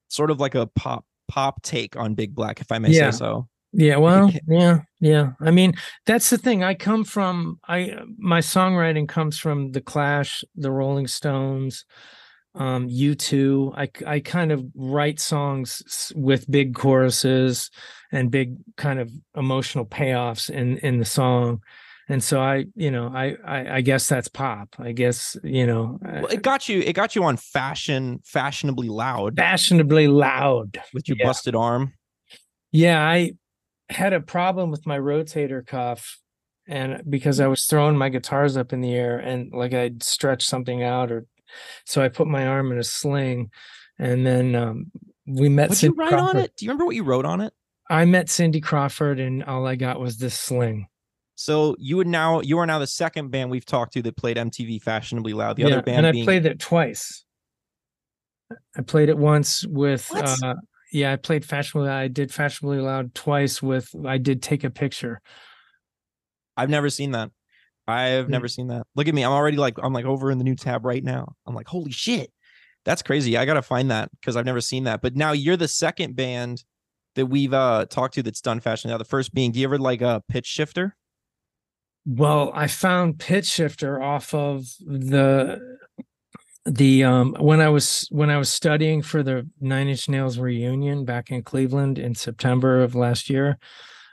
sort 0.08 0.30
of 0.30 0.40
like 0.40 0.54
a 0.54 0.66
pop 0.66 1.06
pop 1.26 1.62
take 1.62 1.96
on 1.96 2.14
Big 2.14 2.34
Black, 2.34 2.60
if 2.60 2.70
I 2.70 2.78
may 2.78 2.90
Yeah. 2.90 3.10
say 3.10 3.16
so. 3.18 3.48
Yeah, 3.72 3.96
well, 3.96 4.30
yeah, 4.46 4.80
yeah. 5.00 5.32
I 5.42 5.50
mean, 5.50 5.74
that's 6.06 6.30
the 6.30 6.38
thing. 6.38 6.62
I 6.62 6.74
come 6.74 7.04
from 7.04 7.60
I 7.66 7.98
my 8.18 8.40
songwriting 8.40 9.08
comes 9.08 9.38
from 9.38 9.72
the 9.72 9.80
Clash, 9.80 10.42
the 10.54 10.70
Rolling 10.70 11.06
Stones, 11.06 11.84
um, 12.54 12.88
U2. 12.88 13.74
I 13.76 13.88
I 14.06 14.20
kind 14.20 14.52
of 14.52 14.64
write 14.74 15.20
songs 15.20 16.12
with 16.14 16.50
big 16.50 16.74
choruses 16.74 17.70
and 18.12 18.30
big 18.30 18.56
kind 18.76 19.00
of 19.00 19.10
emotional 19.34 19.84
payoffs 19.86 20.48
in 20.50 20.78
in 20.78 20.98
the 20.98 21.04
song. 21.04 21.60
And 22.10 22.24
so 22.24 22.40
I, 22.40 22.64
you 22.74 22.90
know, 22.90 23.12
I 23.14 23.36
I, 23.44 23.76
I 23.76 23.80
guess 23.82 24.08
that's 24.08 24.28
pop. 24.28 24.74
I 24.78 24.92
guess, 24.92 25.36
you 25.44 25.66
know, 25.66 25.98
uh, 26.04 26.20
Well, 26.22 26.26
it 26.26 26.42
got 26.42 26.68
you 26.68 26.80
it 26.80 26.94
got 26.94 27.14
you 27.14 27.24
on 27.24 27.36
fashion 27.36 28.20
fashionably 28.24 28.88
loud 28.88 29.36
fashionably 29.36 30.08
loud. 30.08 30.78
with 30.94 31.08
your 31.08 31.18
yeah. 31.18 31.26
busted 31.26 31.54
arm. 31.54 31.92
Yeah, 32.72 33.06
I 33.06 33.32
had 33.90 34.12
a 34.12 34.20
problem 34.20 34.70
with 34.70 34.86
my 34.86 34.98
rotator 34.98 35.66
cuff 35.66 36.18
and 36.66 37.02
because 37.08 37.40
I 37.40 37.46
was 37.46 37.64
throwing 37.64 37.96
my 37.96 38.10
guitars 38.10 38.56
up 38.56 38.72
in 38.72 38.80
the 38.80 38.94
air 38.94 39.18
and 39.18 39.52
like 39.52 39.72
I'd 39.72 40.02
stretch 40.02 40.46
something 40.46 40.82
out 40.82 41.10
or 41.10 41.26
so 41.86 42.02
I 42.02 42.08
put 42.08 42.26
my 42.26 42.46
arm 42.46 42.70
in 42.72 42.78
a 42.78 42.84
sling 42.84 43.50
and 43.98 44.26
then 44.26 44.54
um 44.54 44.90
we 45.26 45.48
met 45.48 45.70
What'd 45.70 45.82
you 45.82 45.94
write 45.94 46.12
on 46.12 46.36
it? 46.36 46.52
Do 46.56 46.64
you 46.64 46.70
remember 46.70 46.86
what 46.86 46.96
you 46.96 47.04
wrote 47.04 47.24
on 47.26 47.40
it? 47.40 47.52
I 47.90 48.04
met 48.04 48.28
Cindy 48.28 48.60
Crawford 48.60 49.18
and 49.20 49.42
all 49.44 49.66
I 49.66 49.76
got 49.76 50.00
was 50.00 50.18
this 50.18 50.38
sling. 50.38 50.86
So 51.40 51.76
you 51.78 51.96
would 51.96 52.08
now 52.08 52.40
you 52.40 52.58
are 52.58 52.66
now 52.66 52.80
the 52.80 52.86
second 52.88 53.30
band 53.30 53.48
we've 53.48 53.64
talked 53.64 53.92
to 53.92 54.02
that 54.02 54.16
played 54.16 54.36
MTV 54.36 54.82
fashionably 54.82 55.32
loud. 55.34 55.54
The 55.54 55.62
other 55.64 55.80
band 55.82 55.98
and 55.98 56.06
I 56.08 56.10
being 56.10 56.24
played 56.24 56.44
it 56.44 56.58
twice. 56.58 57.24
I 58.76 58.82
played 58.82 59.08
it 59.08 59.16
once 59.16 59.64
with 59.64 60.08
What? 60.10 60.42
uh 60.42 60.54
yeah, 60.90 61.12
I 61.12 61.16
played 61.16 61.44
fashionably 61.44 61.90
I 61.90 62.08
did 62.08 62.34
fashionably 62.34 62.80
loud 62.80 63.14
twice 63.14 63.62
with 63.62 63.88
I 64.04 64.18
did 64.18 64.42
take 64.42 64.64
a 64.64 64.70
picture. 64.70 65.20
I've 66.56 66.70
never 66.70 66.90
seen 66.90 67.12
that. 67.12 67.30
I've 67.86 68.24
Hmm. 68.26 68.32
never 68.32 68.48
seen 68.48 68.66
that. 68.68 68.88
Look 68.96 69.06
at 69.06 69.14
me. 69.14 69.22
I'm 69.22 69.30
already 69.30 69.58
like 69.58 69.74
I'm 69.80 69.92
like 69.92 70.06
over 70.06 70.32
in 70.32 70.38
the 70.38 70.44
new 70.44 70.56
tab 70.56 70.84
right 70.84 71.04
now. 71.04 71.34
I'm 71.46 71.54
like, 71.54 71.68
holy 71.68 71.92
shit. 71.92 72.32
That's 72.84 73.00
crazy. 73.02 73.36
I 73.36 73.44
gotta 73.44 73.62
find 73.62 73.92
that 73.92 74.10
because 74.20 74.34
I've 74.36 74.44
never 74.44 74.60
seen 74.60 74.84
that. 74.84 75.02
But 75.02 75.14
now 75.14 75.30
you're 75.30 75.56
the 75.56 75.68
second 75.68 76.16
band 76.16 76.64
that 77.14 77.26
we've 77.26 77.54
uh 77.54 77.86
talked 77.86 78.14
to 78.14 78.24
that's 78.24 78.40
done 78.40 78.58
fashion. 78.58 78.90
Now 78.90 78.98
the 78.98 79.04
first 79.04 79.32
being, 79.32 79.52
do 79.52 79.60
you 79.60 79.66
ever 79.68 79.78
like 79.78 80.02
a 80.02 80.20
pitch 80.28 80.46
shifter? 80.46 80.96
Well, 82.10 82.52
I 82.54 82.68
found 82.68 83.18
Pitch 83.18 83.44
Shifter 83.44 84.02
off 84.02 84.32
of 84.32 84.64
the 84.80 85.78
the 86.64 87.04
um 87.04 87.36
when 87.38 87.60
I 87.60 87.68
was 87.68 88.08
when 88.10 88.30
I 88.30 88.38
was 88.38 88.50
studying 88.50 89.02
for 89.02 89.22
the 89.22 89.46
Nine 89.60 89.88
Inch 89.88 90.08
Nails 90.08 90.38
reunion 90.38 91.04
back 91.04 91.30
in 91.30 91.42
Cleveland 91.42 91.98
in 91.98 92.14
September 92.14 92.82
of 92.82 92.94
last 92.94 93.28
year. 93.28 93.58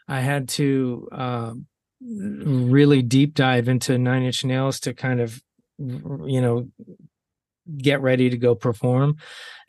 I 0.10 0.20
had 0.20 0.50
to 0.50 1.08
um 1.14 1.68
really 2.02 3.02
deep 3.02 3.34
dive 3.34 3.70
into 3.70 3.98
Nine 3.98 4.24
Inch 4.24 4.44
Nails 4.44 4.82
to 4.82 4.94
kind 4.94 5.22
of 5.22 5.42
you 5.80 6.42
know 6.42 6.68
get 7.78 8.02
ready 8.02 8.30
to 8.30 8.38
go 8.38 8.56
perform, 8.56 9.16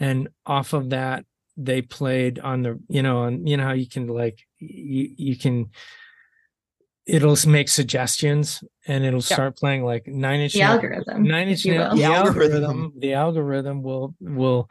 and 0.00 0.28
off 0.44 0.72
of 0.72 0.90
that 0.90 1.24
they 1.56 1.80
played 1.80 2.40
on 2.40 2.62
the 2.62 2.80
you 2.88 3.02
know 3.04 3.18
on 3.18 3.46
you 3.46 3.56
know 3.56 3.62
how 3.62 3.72
you 3.72 3.88
can 3.88 4.08
like 4.08 4.40
you 4.58 5.10
you 5.16 5.36
can 5.36 5.70
it'll 7.06 7.36
make 7.48 7.68
suggestions 7.68 8.62
and 8.86 9.04
it'll 9.04 9.20
start 9.20 9.56
playing 9.56 9.84
like 9.84 10.06
nine 10.06 10.40
inch 10.40 10.54
The 10.54 10.60
Nails- 10.60 10.70
algorithm. 10.74 11.22
nine 11.22 11.48
inch 11.48 11.60
if 11.60 11.64
you 11.66 11.74
Nails- 11.74 11.90
will. 11.90 11.96
the 11.96 12.02
The 12.02 12.14
algorithm 12.14 12.64
algorithm. 12.64 12.92
the 12.98 13.12
algorithm 13.14 13.82
will 13.82 14.14
will 14.20 14.70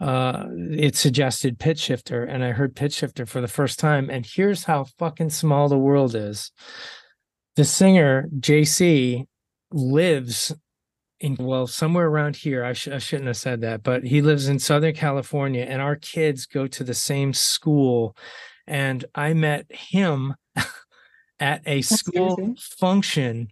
uh 0.00 0.46
it 0.72 0.96
suggested 0.96 1.58
pitch 1.60 1.78
shifter 1.78 2.24
and 2.24 2.42
i 2.44 2.50
heard 2.50 2.74
pitch 2.74 2.94
shifter 2.94 3.24
for 3.24 3.40
the 3.40 3.46
first 3.48 3.78
time 3.78 4.10
and 4.10 4.26
here's 4.26 4.64
how 4.64 4.82
fucking 4.98 5.30
small 5.30 5.68
the 5.68 5.78
world 5.78 6.14
is 6.16 6.50
the 7.56 7.64
singer 7.64 8.28
jc 8.40 9.24
lives 9.72 10.52
in 11.20 11.36
well 11.38 11.66
somewhere 11.68 12.08
around 12.08 12.34
here 12.34 12.64
I, 12.64 12.72
sh- 12.72 12.88
I 12.88 12.98
shouldn't 12.98 13.28
have 13.28 13.36
said 13.36 13.60
that 13.60 13.82
but 13.84 14.02
he 14.04 14.22
lives 14.22 14.48
in 14.48 14.58
southern 14.58 14.94
california 14.94 15.62
and 15.62 15.80
our 15.80 15.94
kids 15.96 16.46
go 16.46 16.66
to 16.66 16.82
the 16.82 16.94
same 16.94 17.32
school 17.32 18.16
and 18.66 19.04
i 19.14 19.32
met 19.34 19.66
him 19.70 20.34
at 21.42 21.60
a 21.66 21.82
school 21.82 22.36
crazy. 22.36 22.54
function 22.78 23.48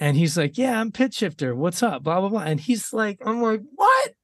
and 0.00 0.16
he's 0.16 0.36
like 0.36 0.58
yeah 0.58 0.80
i'm 0.80 0.90
pitch 0.90 1.14
shifter. 1.14 1.54
What's 1.54 1.80
up? 1.80 2.02
Blah 2.02 2.18
blah 2.20 2.28
blah 2.28 2.40
and 2.42 2.58
he's 2.58 2.92
like 2.92 3.20
i'm 3.24 3.40
like 3.40 3.62
what? 3.76 4.14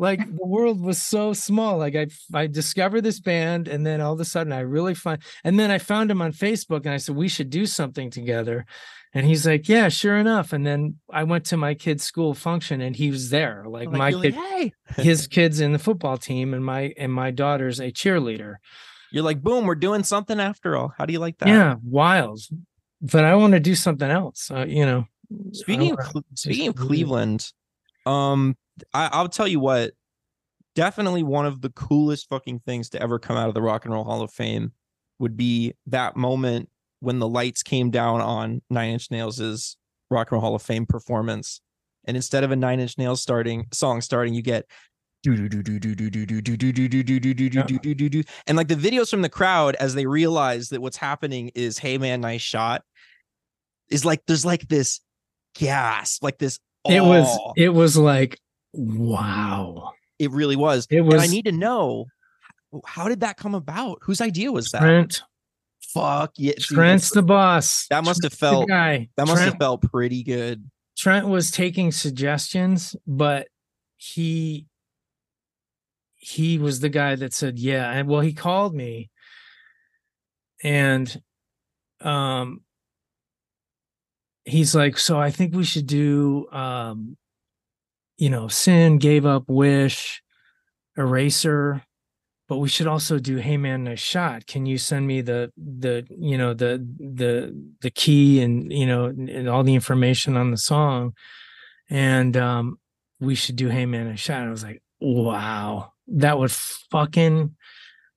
Like 0.00 0.20
the 0.20 0.46
world 0.46 0.80
was 0.80 1.02
so 1.02 1.34
small. 1.34 1.76
Like 1.76 1.94
i 1.94 2.06
i 2.32 2.46
discovered 2.46 3.02
this 3.02 3.20
band 3.20 3.68
and 3.68 3.84
then 3.84 4.00
all 4.00 4.14
of 4.14 4.20
a 4.20 4.24
sudden 4.24 4.52
i 4.54 4.60
really 4.60 4.94
find 4.94 5.20
and 5.44 5.60
then 5.60 5.70
i 5.70 5.76
found 5.78 6.10
him 6.10 6.22
on 6.22 6.32
facebook 6.32 6.86
and 6.86 6.94
i 6.94 6.96
said 6.96 7.16
we 7.16 7.28
should 7.28 7.50
do 7.50 7.66
something 7.66 8.10
together. 8.10 8.64
And 9.12 9.26
he's 9.26 9.46
like 9.46 9.68
yeah 9.68 9.90
sure 9.90 10.16
enough. 10.16 10.54
And 10.54 10.66
then 10.66 10.96
i 11.12 11.24
went 11.24 11.44
to 11.46 11.58
my 11.58 11.74
kid's 11.74 12.04
school 12.04 12.32
function 12.32 12.80
and 12.80 12.96
he 12.96 13.10
was 13.10 13.28
there. 13.28 13.64
Like, 13.66 13.88
Like, 13.88 13.98
my 13.98 14.12
kid 14.12 14.34
like, 14.36 14.44
hey. 14.46 14.72
his 14.96 15.26
kids 15.26 15.60
in 15.60 15.72
the 15.74 15.78
football 15.78 16.16
team 16.16 16.54
and 16.54 16.64
my 16.64 16.94
and 16.96 17.12
my 17.12 17.30
daughter's 17.30 17.78
a 17.78 17.92
cheerleader 17.92 18.54
You're 19.12 19.24
like, 19.24 19.42
boom, 19.42 19.64
we're 19.64 19.74
doing 19.74 20.02
something 20.04 20.38
after 20.40 20.76
all. 20.76 20.92
How 20.96 21.06
do 21.06 21.12
you 21.12 21.18
like 21.18 21.38
that? 21.38 21.48
yeah 21.48 21.76
wild 21.84 22.40
but 23.00 23.24
i 23.24 23.34
want 23.36 23.52
to 23.52 23.60
do 23.60 23.74
something 23.76 24.10
else 24.10 24.50
uh, 24.50 24.64
you 24.68 24.84
know 24.84 25.06
Speaking 25.52 25.92
of 25.92 25.98
Cle- 25.98 26.24
speaking 26.34 26.68
of. 26.68 26.74
Cleveland, 26.76 27.52
um, 28.06 28.56
I, 28.94 29.10
I'll 29.12 29.28
tell 29.28 29.46
you 29.46 29.60
what. 29.60 29.92
definitely 30.74 31.22
one 31.22 31.44
of 31.46 31.60
the 31.60 31.70
coolest 31.70 32.28
fucking 32.28 32.60
things 32.60 32.88
to 32.90 33.02
ever 33.02 33.18
come 33.18 33.36
out 33.36 33.48
of 33.48 33.54
the 33.54 33.62
Rock 33.62 33.84
and 33.84 33.92
Roll 33.92 34.04
Hall 34.04 34.22
of 34.22 34.32
Fame 34.32 34.72
would 35.18 35.36
be 35.36 35.74
that 35.86 36.16
moment 36.16 36.70
when 37.00 37.18
the 37.18 37.28
lights 37.28 37.62
came 37.62 37.90
down 37.90 38.20
on 38.20 38.62
Nine 38.70 38.90
Inch 38.92 39.10
Nails' 39.10 39.76
Rock 40.10 40.28
and 40.30 40.36
Roll 40.36 40.40
Hall 40.40 40.54
of 40.54 40.62
Fame 40.62 40.86
performance. 40.86 41.60
And 42.06 42.16
instead 42.16 42.42
of 42.42 42.50
a 42.50 42.56
Nine 42.56 42.80
Inch 42.80 42.96
Nails 42.96 43.20
starting 43.20 43.66
song 43.72 44.00
starting, 44.00 44.32
you 44.34 44.42
get 44.42 44.64
and 48.46 48.56
like 48.56 48.68
the 48.68 48.74
videos 48.74 49.10
from 49.10 49.22
the 49.22 49.28
crowd 49.28 49.74
as 49.76 49.94
they 49.94 50.06
realize 50.06 50.68
that 50.68 50.80
what's 50.80 50.96
happening 50.96 51.50
is 51.54 51.78
hey 51.78 51.98
man 51.98 52.20
nice 52.20 52.40
shot 52.40 52.82
is 53.88 54.04
like 54.04 54.22
there's 54.26 54.44
like 54.44 54.68
this 54.68 55.00
gas 55.54 56.18
like 56.22 56.38
this 56.38 56.60
It 56.88 57.00
was 57.00 57.38
it 57.56 57.70
was 57.70 57.96
like 57.96 58.38
wow. 58.72 59.92
it 60.18 60.30
really 60.30 60.56
was 60.56 60.86
It 60.90 61.00
and 61.00 61.14
I 61.20 61.26
need 61.26 61.46
to 61.46 61.52
know 61.52 62.06
how 62.86 63.08
did 63.08 63.20
that 63.20 63.36
come 63.36 63.54
about 63.54 63.98
whose 64.02 64.20
idea 64.20 64.52
was 64.52 64.70
that 64.70 64.80
Trent. 64.80 65.22
fuck 65.80 66.32
yeah 66.36 66.52
Trent's 66.60 67.10
the 67.10 67.22
boss. 67.22 67.86
that 67.88 68.04
must 68.04 68.22
have 68.22 68.34
felt 68.34 68.68
guy. 68.68 69.08
that 69.16 69.26
must 69.26 69.42
have 69.42 69.56
felt 69.58 69.82
pretty 69.82 70.22
good 70.22 70.70
Trent 70.98 71.28
was 71.28 71.52
taking 71.52 71.92
suggestions, 71.92 72.96
but 73.06 73.46
he 73.98 74.66
he 76.18 76.58
was 76.58 76.80
the 76.80 76.88
guy 76.88 77.14
that 77.16 77.32
said, 77.32 77.58
"Yeah." 77.58 77.90
And 77.90 78.08
well, 78.08 78.20
he 78.20 78.32
called 78.32 78.74
me, 78.74 79.10
and 80.62 81.20
um, 82.00 82.62
he's 84.44 84.74
like, 84.74 84.98
"So 84.98 85.18
I 85.20 85.30
think 85.30 85.54
we 85.54 85.64
should 85.64 85.86
do, 85.86 86.48
um, 86.52 87.16
you 88.16 88.30
know, 88.30 88.48
sin, 88.48 88.98
gave 88.98 89.26
up, 89.26 89.44
wish, 89.48 90.22
eraser." 90.96 91.82
But 92.48 92.58
we 92.58 92.68
should 92.68 92.86
also 92.86 93.18
do 93.18 93.36
"Hey 93.36 93.56
Man, 93.56 93.84
nice 93.84 94.00
shot." 94.00 94.46
Can 94.46 94.66
you 94.66 94.78
send 94.78 95.06
me 95.06 95.20
the 95.20 95.52
the 95.56 96.06
you 96.18 96.38
know 96.38 96.54
the 96.54 96.84
the 96.98 97.54
the 97.82 97.90
key 97.90 98.40
and 98.42 98.72
you 98.72 98.86
know 98.86 99.06
and 99.06 99.48
all 99.48 99.62
the 99.64 99.74
information 99.74 100.36
on 100.36 100.50
the 100.50 100.56
song? 100.58 101.14
and 101.90 102.36
um 102.36 102.78
we 103.20 103.34
should 103.34 103.56
do 103.56 103.68
hey 103.68 103.86
man 103.86 104.06
a 104.06 104.16
shot 104.16 104.42
i 104.42 104.50
was 104.50 104.62
like 104.62 104.82
wow 105.00 105.92
that 106.08 106.38
would 106.38 106.50
fucking 106.50 107.54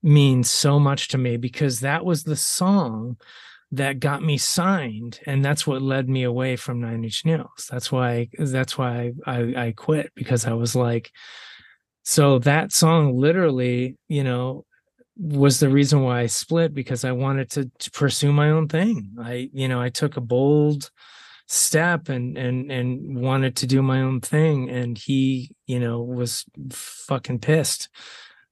mean 0.03 0.43
so 0.43 0.79
much 0.79 1.09
to 1.09 1.17
me 1.17 1.37
because 1.37 1.81
that 1.81 2.03
was 2.03 2.23
the 2.23 2.35
song 2.35 3.17
that 3.71 3.99
got 3.99 4.21
me 4.21 4.37
signed 4.37 5.19
and 5.25 5.45
that's 5.45 5.65
what 5.65 5.81
led 5.81 6.09
me 6.09 6.23
away 6.23 6.55
from 6.55 6.81
nine 6.81 7.03
inch 7.03 7.23
nails. 7.23 7.67
That's 7.69 7.91
why 7.91 8.29
that's 8.37 8.77
why 8.77 9.13
i 9.25 9.37
i 9.67 9.73
quit 9.75 10.11
because 10.15 10.45
i 10.45 10.53
was 10.53 10.75
like 10.75 11.11
so 12.03 12.39
that 12.39 12.73
song 12.73 13.15
literally 13.17 13.97
you 14.07 14.23
know 14.23 14.65
was 15.17 15.59
the 15.59 15.69
reason 15.69 16.01
why 16.01 16.21
i 16.21 16.25
split 16.25 16.73
because 16.73 17.05
i 17.05 17.11
wanted 17.11 17.49
to, 17.51 17.71
to 17.79 17.91
pursue 17.91 18.33
my 18.33 18.49
own 18.49 18.67
thing. 18.67 19.11
I 19.19 19.49
you 19.53 19.67
know 19.67 19.79
i 19.79 19.89
took 19.89 20.17
a 20.17 20.21
bold 20.21 20.89
step 21.53 22.07
and 22.07 22.37
and 22.37 22.71
and 22.71 23.19
wanted 23.19 23.57
to 23.57 23.67
do 23.67 23.81
my 23.81 24.01
own 24.01 24.21
thing 24.21 24.69
and 24.69 24.97
he 24.97 25.51
you 25.65 25.81
know 25.81 26.01
was 26.01 26.45
fucking 26.71 27.37
pissed 27.37 27.89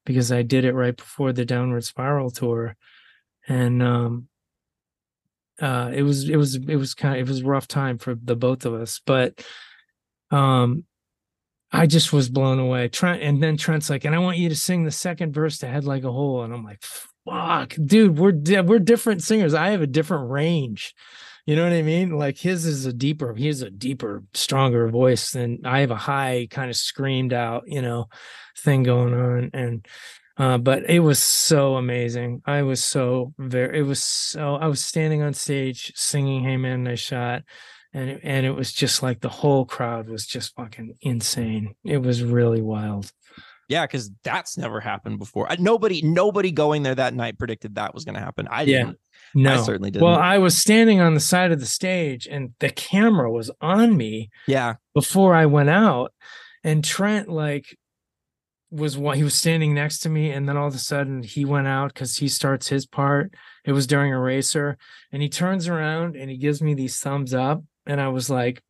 because 0.06 0.34
I 0.34 0.42
did 0.42 0.66
it 0.66 0.74
right 0.74 0.96
before 0.96 1.32
the 1.32 1.46
downward 1.46 1.86
spiral 1.86 2.30
tour 2.30 2.76
and 3.48 3.82
um 3.82 4.28
uh 5.62 5.92
it 5.94 6.04
was 6.04 6.28
it 6.28 6.36
was 6.36 6.56
it 6.56 6.76
was 6.76 6.94
kind 6.94 7.16
of 7.16 7.22
it 7.22 7.32
was 7.32 7.40
a 7.40 7.46
rough 7.46 7.70
time 7.70 8.00
for 8.00 8.16
the 8.22 8.36
both 8.36 8.66
of 8.66 8.74
us 8.74 9.00
but 9.06 9.42
um 10.30 10.84
I 11.72 11.86
just 11.86 12.12
was 12.12 12.30
blown 12.30 12.58
away. 12.58 12.88
Trent 12.88 13.22
and 13.22 13.42
then 13.42 13.56
Trent's 13.56 13.92
like, 13.92 14.04
and 14.04 14.16
I 14.16 14.20
want 14.20 14.40
you 14.40 14.50
to 14.50 14.56
sing 14.56 14.84
the 14.84 14.92
second 14.92 15.34
verse 15.34 15.60
to 15.60 15.68
Head 15.68 15.86
Like 15.86 16.04
a 16.04 16.12
Hole. 16.12 16.42
And 16.42 16.52
I'm 16.52 16.64
like, 16.66 16.82
fuck, 16.82 17.76
dude, 17.86 18.18
we're 18.18 18.32
di- 18.32 18.62
we're 18.62 18.80
different 18.80 19.24
singers. 19.24 19.54
I 19.54 19.70
have 19.70 19.84
a 19.84 19.88
different 19.88 20.32
range. 20.32 20.96
You 21.50 21.56
know 21.56 21.64
what 21.64 21.74
I 21.74 21.82
mean? 21.82 22.12
Like 22.12 22.38
his 22.38 22.68
is 22.68 22.86
a 22.86 22.94
deeper, 22.94 23.34
he 23.34 23.48
has 23.48 23.64
a 23.64 23.72
deeper, 23.72 24.22
stronger 24.36 24.88
voice 24.88 25.32
than 25.32 25.62
I 25.66 25.80
have 25.80 25.90
a 25.90 25.96
high 25.96 26.48
kind 26.52 26.70
of 26.70 26.76
screamed 26.76 27.34
out, 27.34 27.64
you 27.66 27.82
know, 27.82 28.08
thing 28.60 28.84
going 28.84 29.16
on. 29.16 29.50
And 29.52 29.88
uh, 30.38 30.60
but 30.60 30.88
it 30.88 31.00
was 31.00 31.18
so 31.18 31.76
amazing. 31.76 32.44
I 32.46 32.62
was 32.62 32.84
so 32.84 33.34
very 33.40 33.80
it 33.80 33.82
was 33.82 34.04
so 34.04 34.58
I 34.58 34.68
was 34.68 34.86
standing 34.86 35.24
on 35.24 35.34
stage 35.34 35.92
singing 35.96 36.44
Hey 36.44 36.56
Man 36.58 36.84
Nice 36.84 37.00
Shot. 37.00 37.42
And 37.94 38.20
and 38.22 38.46
it 38.46 38.52
was 38.52 38.72
just 38.72 39.02
like 39.02 39.22
the 39.22 39.30
whole 39.30 39.66
crowd 39.66 40.08
was 40.08 40.28
just 40.28 40.54
fucking 40.54 40.98
insane. 41.02 41.74
It 41.84 42.04
was 42.04 42.22
really 42.22 42.62
wild. 42.62 43.12
Yeah 43.70 43.86
because 43.86 44.12
that's 44.24 44.58
never 44.58 44.82
happened 44.82 45.20
before 45.20 45.48
nobody 45.60 46.02
nobody 46.02 46.52
going 46.52 46.84
there 46.84 46.96
that 46.96 47.14
night 47.14 47.40
predicted 47.40 47.76
that 47.76 47.94
was 47.94 48.04
going 48.04 48.16
to 48.16 48.22
happen 48.22 48.48
i 48.50 48.64
Yeah. 48.64 48.78
didn't 48.80 49.00
No, 49.36 49.54
i 49.54 49.62
certainly 49.62 49.92
didn't 49.92 50.04
well, 50.06 50.20
I 50.20 50.38
was 50.40 50.58
standing 50.58 51.00
on 51.00 51.14
the 51.14 51.20
side 51.22 51.52
of 51.52 51.60
the 51.62 51.66
stage 51.66 52.28
and 52.28 52.54
the 52.60 52.70
camera 52.72 53.32
was 53.32 53.50
on 53.62 53.96
me 53.96 54.30
yeah 54.48 54.74
before 54.94 55.34
I 55.34 55.46
went 55.46 55.70
out. 55.70 56.14
And 56.62 56.84
Trent, 56.84 57.30
like, 57.30 57.78
was 58.70 58.98
what 58.98 59.16
he 59.16 59.24
was 59.24 59.34
standing 59.34 59.74
next 59.74 60.00
to 60.00 60.10
me. 60.10 60.30
And 60.32 60.48
then 60.48 60.58
all 60.58 60.68
of 60.68 60.76
a 60.76 60.80
sudden 60.80 61.24
he 61.24 61.46
went 61.46 61.68
out 61.68 61.94
because 61.94 62.18
he 62.18 62.28
starts 62.28 62.68
his 62.68 62.86
part. 62.86 63.34
It 63.64 63.72
was 63.72 63.88
during 63.88 64.12
Eraser. 64.12 64.78
And 65.14 65.22
he 65.22 65.30
turns 65.30 65.68
around 65.70 66.18
and 66.18 66.30
he 66.30 66.36
gives 66.38 66.62
me 66.62 66.74
these 66.74 67.00
thumbs 67.00 67.34
up. 67.34 67.64
And 67.86 68.02
I 68.02 68.10
was 68.10 68.30
like, 68.30 68.62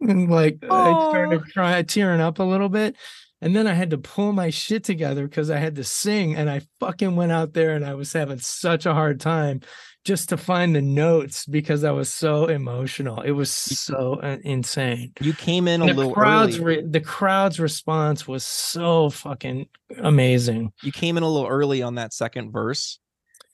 and 0.00 0.30
like, 0.30 0.58
I 0.62 1.08
started 1.10 1.52
crying, 1.52 1.86
tearing 1.86 2.20
up 2.20 2.38
a 2.38 2.44
little 2.44 2.68
bit. 2.68 2.96
And 3.40 3.54
then 3.54 3.68
I 3.68 3.74
had 3.74 3.90
to 3.90 3.98
pull 3.98 4.32
my 4.32 4.50
shit 4.50 4.82
together 4.82 5.28
because 5.28 5.48
I 5.48 5.58
had 5.58 5.76
to 5.76 5.84
sing. 5.84 6.34
And 6.34 6.50
I 6.50 6.62
fucking 6.80 7.14
went 7.14 7.30
out 7.30 7.52
there 7.52 7.76
and 7.76 7.84
I 7.84 7.94
was 7.94 8.12
having 8.12 8.40
such 8.40 8.84
a 8.84 8.94
hard 8.94 9.20
time 9.20 9.60
just 10.04 10.30
to 10.30 10.36
find 10.36 10.74
the 10.74 10.82
notes 10.82 11.44
because 11.44 11.84
I 11.84 11.90
was 11.90 12.10
so 12.10 12.46
emotional. 12.46 13.20
It 13.20 13.32
was 13.32 13.52
so 13.52 14.18
uh, 14.22 14.38
insane. 14.42 15.12
you 15.20 15.34
came 15.34 15.68
in 15.68 15.82
a 15.82 15.84
And 15.84 15.90
the 15.92 15.96
little 15.96 16.14
crowd's 16.14 16.56
early 16.56 16.64
re- 16.64 16.84
the 16.88 17.00
crowd's 17.00 17.60
response 17.60 18.26
was 18.26 18.42
so 18.42 19.10
fucking 19.10 19.68
amazing. 19.98 20.72
you 20.82 20.92
came 20.92 21.16
in 21.16 21.22
a 21.22 21.28
little 21.28 21.48
early 21.48 21.82
on 21.82 21.96
that 21.96 22.12
second 22.12 22.52
verse 22.52 22.98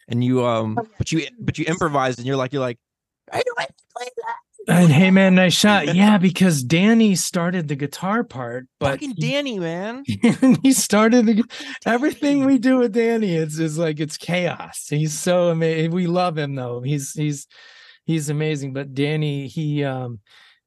and 0.09 0.23
you 0.23 0.45
um 0.45 0.79
but 0.99 1.11
you 1.11 1.27
but 1.41 1.59
you 1.59 1.65
improvised 1.67 2.19
and 2.19 2.27
you're 2.27 2.37
like 2.37 2.53
you're 2.53 2.61
like 2.61 2.79
I 3.33 3.39
know 3.39 3.55
I 3.59 3.67
play 3.97 4.07
that 4.17 4.37
and 4.67 4.91
hey 4.91 5.11
man, 5.11 5.35
nice 5.35 5.55
shot. 5.55 5.95
Yeah, 5.95 6.19
because 6.19 6.63
Danny 6.63 7.15
started 7.15 7.69
the 7.69 7.77
guitar 7.77 8.25
part, 8.25 8.67
but 8.81 8.93
Fucking 8.93 9.15
Danny, 9.19 9.59
man. 9.59 10.05
he 10.63 10.73
started 10.73 11.27
the, 11.27 11.45
everything 11.87 12.45
we 12.45 12.59
do 12.59 12.79
with 12.79 12.93
Danny 12.93 13.35
It's 13.35 13.59
is 13.59 13.79
like 13.79 14.01
it's 14.01 14.17
chaos. 14.17 14.87
He's 14.89 15.13
so 15.13 15.51
amazing. 15.51 15.91
We 15.91 16.07
love 16.07 16.39
him 16.39 16.55
though. 16.55 16.81
He's 16.81 17.13
he's 17.13 17.47
he's 18.05 18.31
amazing. 18.31 18.73
But 18.73 18.95
Danny, 18.95 19.49
he 19.49 19.85
um 19.85 20.21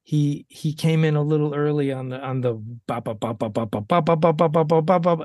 he 0.03 0.45
he 0.47 0.73
came 0.73 1.03
in 1.03 1.15
a 1.15 1.21
little 1.21 1.53
early 1.53 1.91
on 1.91 2.09
the 2.09 2.21
on 2.21 2.41
the 2.41 2.55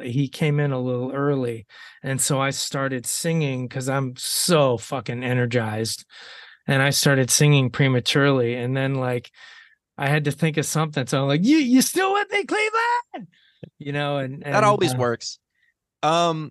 he 0.02 0.28
came 0.28 0.60
in 0.60 0.72
a 0.72 0.80
little 0.80 1.12
early. 1.12 1.66
And 2.02 2.20
so 2.20 2.40
I 2.40 2.50
started 2.50 3.06
singing 3.06 3.68
because 3.68 3.88
I'm 3.88 4.14
so 4.16 4.78
fucking 4.78 5.22
energized 5.22 6.04
and 6.66 6.82
I 6.82 6.90
started 6.90 7.30
singing 7.30 7.70
prematurely, 7.70 8.54
and 8.54 8.76
then 8.76 8.94
like. 8.94 9.30
I 9.98 10.08
had 10.08 10.24
to 10.24 10.32
think 10.32 10.56
of 10.56 10.64
something, 10.64 11.06
so 11.06 11.20
I'm 11.20 11.28
like, 11.28 11.44
"You, 11.44 11.58
you 11.58 11.82
still 11.82 12.14
with 12.14 12.26
me, 12.32 12.44
Cleveland?" 12.44 13.28
You 13.78 13.92
know, 13.92 14.16
and, 14.16 14.42
and 14.42 14.54
that 14.54 14.64
always 14.64 14.94
uh, 14.94 14.98
works 14.98 15.38
um 16.02 16.50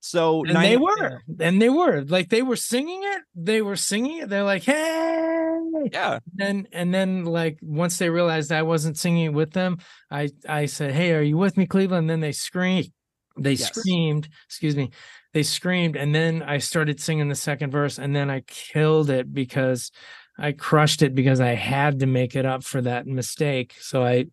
so 0.00 0.44
and 0.44 0.54
Nine 0.54 0.64
they 0.64 0.72
Inch 0.74 0.82
were, 0.82 1.22
and 1.40 1.62
they 1.62 1.70
were 1.70 2.02
like 2.02 2.28
they 2.28 2.42
were 2.42 2.56
singing 2.56 3.00
it. 3.02 3.22
They 3.34 3.62
were 3.62 3.74
singing 3.76 4.18
it. 4.18 4.28
They're 4.28 4.42
like, 4.44 4.64
"Hey!" 4.64 5.58
Yeah 5.90 6.18
And 6.38 6.68
and 6.72 6.92
then 6.92 7.24
like 7.24 7.58
once 7.62 7.98
they 7.98 8.10
realized 8.10 8.52
I 8.52 8.62
wasn't 8.62 8.98
singing 8.98 9.26
it 9.26 9.32
with 9.34 9.52
them, 9.52 9.78
I 10.10 10.28
I 10.46 10.66
said, 10.66 10.92
"Hey, 10.92 11.14
are 11.14 11.22
you 11.22 11.38
with 11.38 11.56
me, 11.56 11.66
Cleveland?" 11.66 12.02
And 12.02 12.10
then 12.10 12.20
they 12.20 12.32
screamed. 12.32 12.90
They 13.38 13.52
Yes. 13.52 13.74
screamed. 13.74 14.28
Excuse 14.46 14.76
me. 14.76 14.90
They 15.34 15.42
screamed, 15.42 15.96
and 15.96 16.14
then 16.14 16.42
I 16.42 16.58
started 16.58 17.00
singing 17.00 17.28
the 17.28 17.34
second 17.34 17.70
verse, 17.70 17.98
and 17.98 18.14
then 18.14 18.30
I 18.30 18.40
killed 18.46 19.10
it 19.10 19.34
because 19.34 19.90
I 20.38 20.52
crushed 20.52 21.02
it 21.02 21.14
because 21.14 21.40
I 21.40 21.54
had 21.54 22.00
to 22.00 22.06
make 22.06 22.34
it 22.36 22.46
up 22.46 22.64
for 22.64 22.80
that 22.82 23.06
mistake. 23.06 23.74
So 23.80 24.04
I 24.04 24.26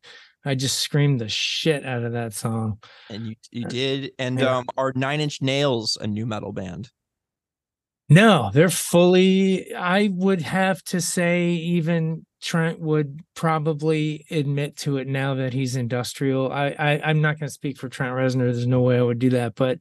I 0.45 0.55
just 0.55 0.79
screamed 0.79 1.19
the 1.19 1.29
shit 1.29 1.85
out 1.85 2.03
of 2.03 2.13
that 2.13 2.33
song. 2.33 2.79
and 3.09 3.25
you 3.27 3.35
you 3.51 3.65
did 3.65 4.11
and 4.17 4.39
Yeah. 4.39 4.57
um 4.57 4.65
are 4.77 4.93
Nine 4.95 5.19
Inch 5.21 5.41
Nails 5.41 5.97
a 5.99 6.07
nu 6.07 6.25
metal 6.25 6.53
band 6.53 6.89
No, 8.09 8.51
they're 8.53 8.69
fully. 8.69 9.73
I 9.73 10.09
would 10.13 10.41
have 10.41 10.83
to 10.85 10.99
say, 10.99 11.51
even 11.51 12.25
Trent 12.41 12.79
would 12.79 13.21
probably 13.35 14.25
admit 14.29 14.75
to 14.77 14.97
it 14.97 15.07
now 15.07 15.35
that 15.35 15.53
he's 15.53 15.75
industrial. 15.75 16.51
I, 16.51 16.75
I 16.77 17.01
I'm 17.05 17.21
not 17.21 17.39
going 17.39 17.47
to 17.47 17.53
speak 17.53 17.77
for 17.77 17.87
Trent 17.87 18.13
Reznor. 18.13 18.51
There's 18.51 18.67
no 18.67 18.81
way 18.81 18.97
I 18.97 19.01
would 19.01 19.19
do 19.19 19.29
that, 19.31 19.55
but 19.55 19.79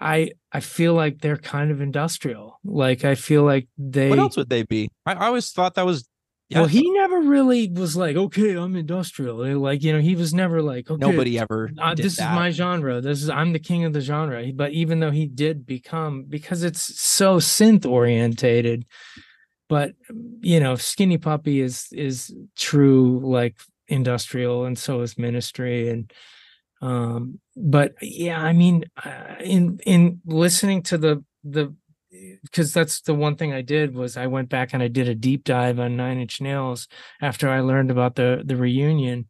I 0.00 0.32
I 0.52 0.60
feel 0.60 0.94
like 0.94 1.20
they're 1.20 1.36
kind 1.36 1.70
of 1.70 1.80
industrial. 1.80 2.58
Like 2.64 3.04
I 3.04 3.14
feel 3.14 3.42
like 3.42 3.68
they. 3.76 4.10
what 4.10 4.18
else 4.18 4.36
would 4.36 4.48
they 4.48 4.62
be 4.62 4.90
I, 5.04 5.14
I 5.14 5.26
always 5.26 5.50
thought 5.50 5.74
that 5.74 5.86
was 5.86 6.08
Yeah. 6.48 6.60
Well, 6.60 6.68
he 6.68 6.90
never 6.90 7.20
really 7.20 7.68
was 7.70 7.94
like, 7.96 8.16
okay, 8.16 8.56
I'm 8.56 8.74
industrial. 8.74 9.36
Like, 9.58 9.82
you 9.82 9.92
know, 9.92 10.00
he 10.00 10.14
was 10.14 10.32
never 10.32 10.62
like, 10.62 10.90
okay, 10.90 10.98
Nobody 10.98 11.38
ever. 11.38 11.70
uh, 11.78 11.94
this 11.94 12.16
that. 12.16 12.30
is 12.30 12.34
my 12.34 12.50
genre. 12.50 13.00
This 13.02 13.22
is 13.22 13.28
I'm 13.28 13.52
the 13.52 13.58
king 13.58 13.84
of 13.84 13.92
the 13.92 14.00
genre. 14.00 14.50
But 14.54 14.72
even 14.72 15.00
though 15.00 15.10
he 15.10 15.26
did 15.26 15.66
become 15.66 16.24
because 16.28 16.62
it's 16.62 16.98
so 17.00 17.36
synth 17.36 17.84
orientated, 17.84 18.86
but 19.68 19.92
you 20.40 20.60
know, 20.60 20.76
Skinny 20.76 21.18
Puppy 21.18 21.60
is 21.60 21.88
is 21.92 22.34
true 22.56 23.20
like 23.22 23.56
industrial, 23.88 24.64
and 24.64 24.78
so 24.78 25.02
is 25.02 25.18
Ministry, 25.18 25.90
and 25.90 26.10
um. 26.80 27.40
But 27.56 27.94
yeah, 28.00 28.40
I 28.40 28.52
mean, 28.52 28.84
uh, 29.04 29.36
in 29.40 29.80
in 29.84 30.20
listening 30.24 30.82
to 30.84 30.98
the 30.98 31.24
the 31.44 31.74
because 32.42 32.72
that's 32.72 33.00
the 33.02 33.14
one 33.14 33.36
thing 33.36 33.52
I 33.52 33.62
did 33.62 33.94
was 33.94 34.16
I 34.16 34.26
went 34.26 34.48
back 34.48 34.72
and 34.72 34.82
I 34.82 34.88
did 34.88 35.08
a 35.08 35.14
deep 35.14 35.44
dive 35.44 35.78
on 35.78 35.96
Nine 35.96 36.18
Inch 36.18 36.40
Nails 36.40 36.88
after 37.20 37.48
I 37.48 37.60
learned 37.60 37.90
about 37.90 38.14
the 38.16 38.42
the 38.44 38.56
reunion, 38.56 39.28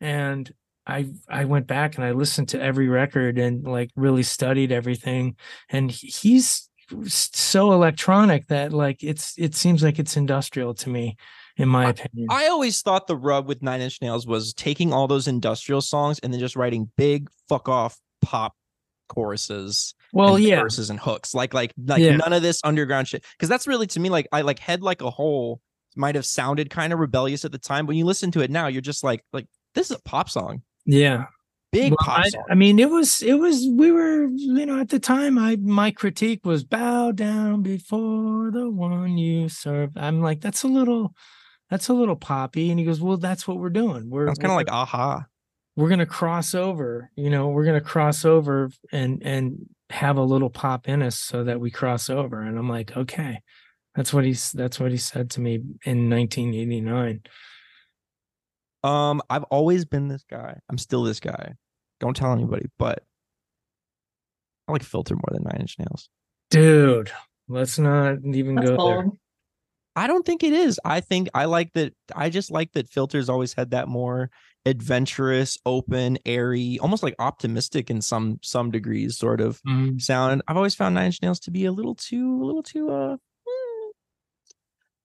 and 0.00 0.52
I 0.86 1.10
I 1.28 1.44
went 1.44 1.66
back 1.66 1.96
and 1.96 2.04
I 2.04 2.12
listened 2.12 2.48
to 2.50 2.60
every 2.60 2.88
record 2.88 3.38
and 3.38 3.64
like 3.64 3.90
really 3.96 4.22
studied 4.22 4.72
everything. 4.72 5.36
And 5.68 5.90
he's 5.90 6.68
so 7.06 7.72
electronic 7.72 8.46
that 8.48 8.72
like 8.72 9.02
it's 9.02 9.34
it 9.38 9.54
seems 9.54 9.82
like 9.82 9.98
it's 9.98 10.16
industrial 10.16 10.74
to 10.74 10.90
me, 10.90 11.16
in 11.56 11.68
my 11.68 11.90
opinion. 11.90 12.26
I 12.30 12.48
always 12.48 12.82
thought 12.82 13.06
the 13.06 13.16
rub 13.16 13.46
with 13.46 13.62
Nine 13.62 13.80
Inch 13.80 14.00
Nails 14.02 14.26
was 14.26 14.52
taking 14.54 14.92
all 14.92 15.06
those 15.06 15.28
industrial 15.28 15.80
songs 15.80 16.18
and 16.20 16.32
then 16.32 16.40
just 16.40 16.56
writing 16.56 16.90
big 16.96 17.28
fuck 17.48 17.68
off 17.68 17.98
pop 18.22 18.54
choruses 19.08 19.94
well, 20.12 20.36
and 20.36 20.44
yeah, 20.44 20.60
verses 20.60 20.90
and 20.90 20.98
hooks. 20.98 21.34
Like 21.34 21.54
like 21.54 21.72
like 21.86 22.00
Yeah. 22.00 22.16
none 22.16 22.32
of 22.32 22.42
this 22.42 22.60
underground 22.64 23.08
shit. 23.08 23.24
Because 23.36 23.48
that's 23.48 23.66
really 23.66 23.86
to 23.88 24.00
me 24.00 24.08
like 24.10 24.26
I 24.32 24.40
like 24.42 24.58
head 24.58 24.82
like 24.82 25.02
a 25.02 25.10
hole 25.10 25.60
might 25.96 26.14
have 26.16 26.26
sounded 26.26 26.70
kind 26.70 26.92
of 26.92 26.98
rebellious 26.98 27.44
at 27.44 27.52
the 27.52 27.58
time. 27.58 27.86
When 27.86 27.96
you 27.96 28.04
listen 28.04 28.30
to 28.32 28.40
it 28.40 28.50
now, 28.50 28.66
you're 28.66 28.82
just 28.82 29.04
like 29.04 29.22
like 29.32 29.46
this 29.74 29.90
is 29.90 29.96
a 29.96 30.02
pop 30.02 30.28
song. 30.30 30.62
yeah. 30.86 31.26
Big 31.72 31.90
Well, 31.90 31.96
pop 32.00 32.18
I, 32.20 32.28
song. 32.28 32.44
I 32.48 32.54
mean, 32.54 32.78
it 32.78 32.88
was 32.88 33.20
it 33.20 33.34
was 33.34 33.66
we 33.68 33.90
were 33.90 34.26
you 34.28 34.64
know 34.66 34.78
at 34.80 34.90
the 34.90 35.00
time 35.00 35.38
I 35.38 35.56
my 35.56 35.90
critique 35.90 36.44
was 36.46 36.62
bow 36.62 37.10
down 37.10 37.62
before 37.62 38.52
the 38.52 38.70
one 38.70 39.18
you 39.18 39.48
serve. 39.48 39.90
I'm 39.96 40.20
like 40.22 40.40
that's 40.40 40.62
a 40.62 40.68
little 40.68 41.14
that's 41.74 41.88
a 41.88 41.92
little 41.92 42.14
poppy, 42.14 42.70
and 42.70 42.78
he 42.78 42.86
goes, 42.86 43.00
well, 43.00 43.16
that's 43.16 43.48
what 43.48 43.58
we're 43.58 43.68
doing. 43.68 44.08
We're 44.08 44.28
Sounds 44.28 44.38
kind 44.38 44.52
of 44.52 44.56
like 44.56 44.70
aha. 44.70 45.26
we're 45.74 45.88
gonna 45.88 46.06
cross 46.06 46.54
over 46.54 47.10
you 47.16 47.28
know 47.28 47.48
we're 47.48 47.64
gonna 47.64 47.80
cross 47.80 48.24
over 48.24 48.70
and 48.92 49.20
and 49.24 49.68
have 49.90 50.16
a 50.16 50.22
little 50.22 50.50
pop 50.50 50.88
in 50.88 51.02
us 51.02 51.18
so 51.18 51.42
that 51.42 51.58
we 51.58 51.72
cross 51.72 52.08
over 52.08 52.40
and 52.40 52.56
i'm 52.56 52.68
like 52.68 52.96
okay 52.96 53.40
that's 53.96 54.12
what 54.14 54.24
he's 54.24 54.52
that's 54.52 54.78
what 54.78 54.92
he 54.92 54.96
said 54.96 55.30
to 55.30 55.40
me 55.40 55.54
in 55.84 56.08
1989 56.08 57.22
Um, 58.84 59.20
I've 59.28 59.44
always 59.44 59.84
been 59.84 60.06
this 60.08 60.24
guy. 60.30 60.58
I'm 60.68 60.78
still 60.78 61.02
this 61.02 61.18
guy. 61.18 61.54
Don't 61.98 62.16
tell 62.16 62.32
anybody, 62.32 62.66
but 62.78 63.02
I 64.68 64.72
like 64.72 64.84
filter 64.84 65.14
more 65.16 65.30
than 65.32 65.42
nine 65.42 65.60
inch 65.60 65.76
nails. 65.80 66.08
dude 66.50 67.10
let's 67.48 67.78
not 67.80 68.18
even 68.24 68.54
That's 68.54 68.70
go 68.70 68.76
there 68.86 69.02
bold. 69.02 69.18
I 69.96 70.06
don't 70.06 70.26
think 70.26 70.42
it 70.42 70.52
is. 70.52 70.80
I 70.84 71.00
think 71.00 71.28
I 71.34 71.44
like 71.44 71.72
that. 71.74 71.94
I 72.16 72.28
just 72.30 72.50
like 72.50 72.72
that 72.72 72.88
filters 72.88 73.28
always 73.28 73.52
had 73.54 73.70
that 73.70 73.86
more 73.88 74.30
adventurous, 74.66 75.58
open, 75.66 76.18
airy, 76.26 76.78
almost 76.80 77.02
like 77.02 77.14
optimistic 77.18 77.90
in 77.90 78.00
some 78.00 78.38
some 78.42 78.70
degrees, 78.70 79.16
sort 79.18 79.40
of 79.40 79.60
Mhm. 79.62 80.00
sound. 80.00 80.42
I've 80.48 80.56
always 80.56 80.74
found 80.74 80.94
Nine 80.94 81.06
Inch 81.06 81.22
Nails 81.22 81.38
to 81.40 81.50
be 81.50 81.64
a 81.66 81.72
little 81.72 81.94
too, 81.94 82.42
a 82.42 82.44
little 82.44 82.62
too. 82.62 82.90
uh 82.90 83.16
mm, 83.16 83.90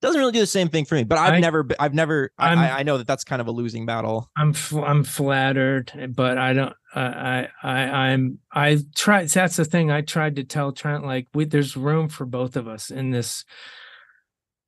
Doesn't 0.02 0.18
really 0.20 0.32
do 0.32 0.40
the 0.40 0.46
same 0.48 0.70
thing 0.70 0.86
for 0.86 0.96
me, 0.96 1.04
but 1.04 1.18
I've 1.18 1.34
I- 1.34 1.40
never, 1.40 1.68
I've 1.80 1.94
never. 1.94 2.32
I, 2.38 2.54
I 2.80 2.84
know 2.84 2.98
that 2.98 3.06
that's 3.08 3.26
kind 3.26 3.42
of 3.42 3.48
a 3.48 3.52
losing 3.52 3.86
battle. 3.86 4.30
i'm 4.38 4.54
fl- 4.54 4.84
i'm 4.86 5.04
flattered 5.04 6.14
but 6.16 6.38
i 6.38 6.54
don't 6.54 6.74
I, 6.96 7.02
I 7.04 7.48
i 7.64 7.80
i'm 8.12 8.40
i 8.54 8.78
tried 8.96 9.28
that's 9.30 9.58
the 9.58 9.66
thing 9.66 9.92
i 9.92 10.02
tried 10.02 10.38
to 10.38 10.44
tell 10.46 10.72
trent 10.72 11.06
like 11.06 11.28
we 11.34 11.46
there's 11.46 11.76
room 11.78 12.08
for 12.10 12.26
both 12.26 12.56
of 12.56 12.68
us 12.68 12.90
in 12.90 13.12
this 13.12 13.44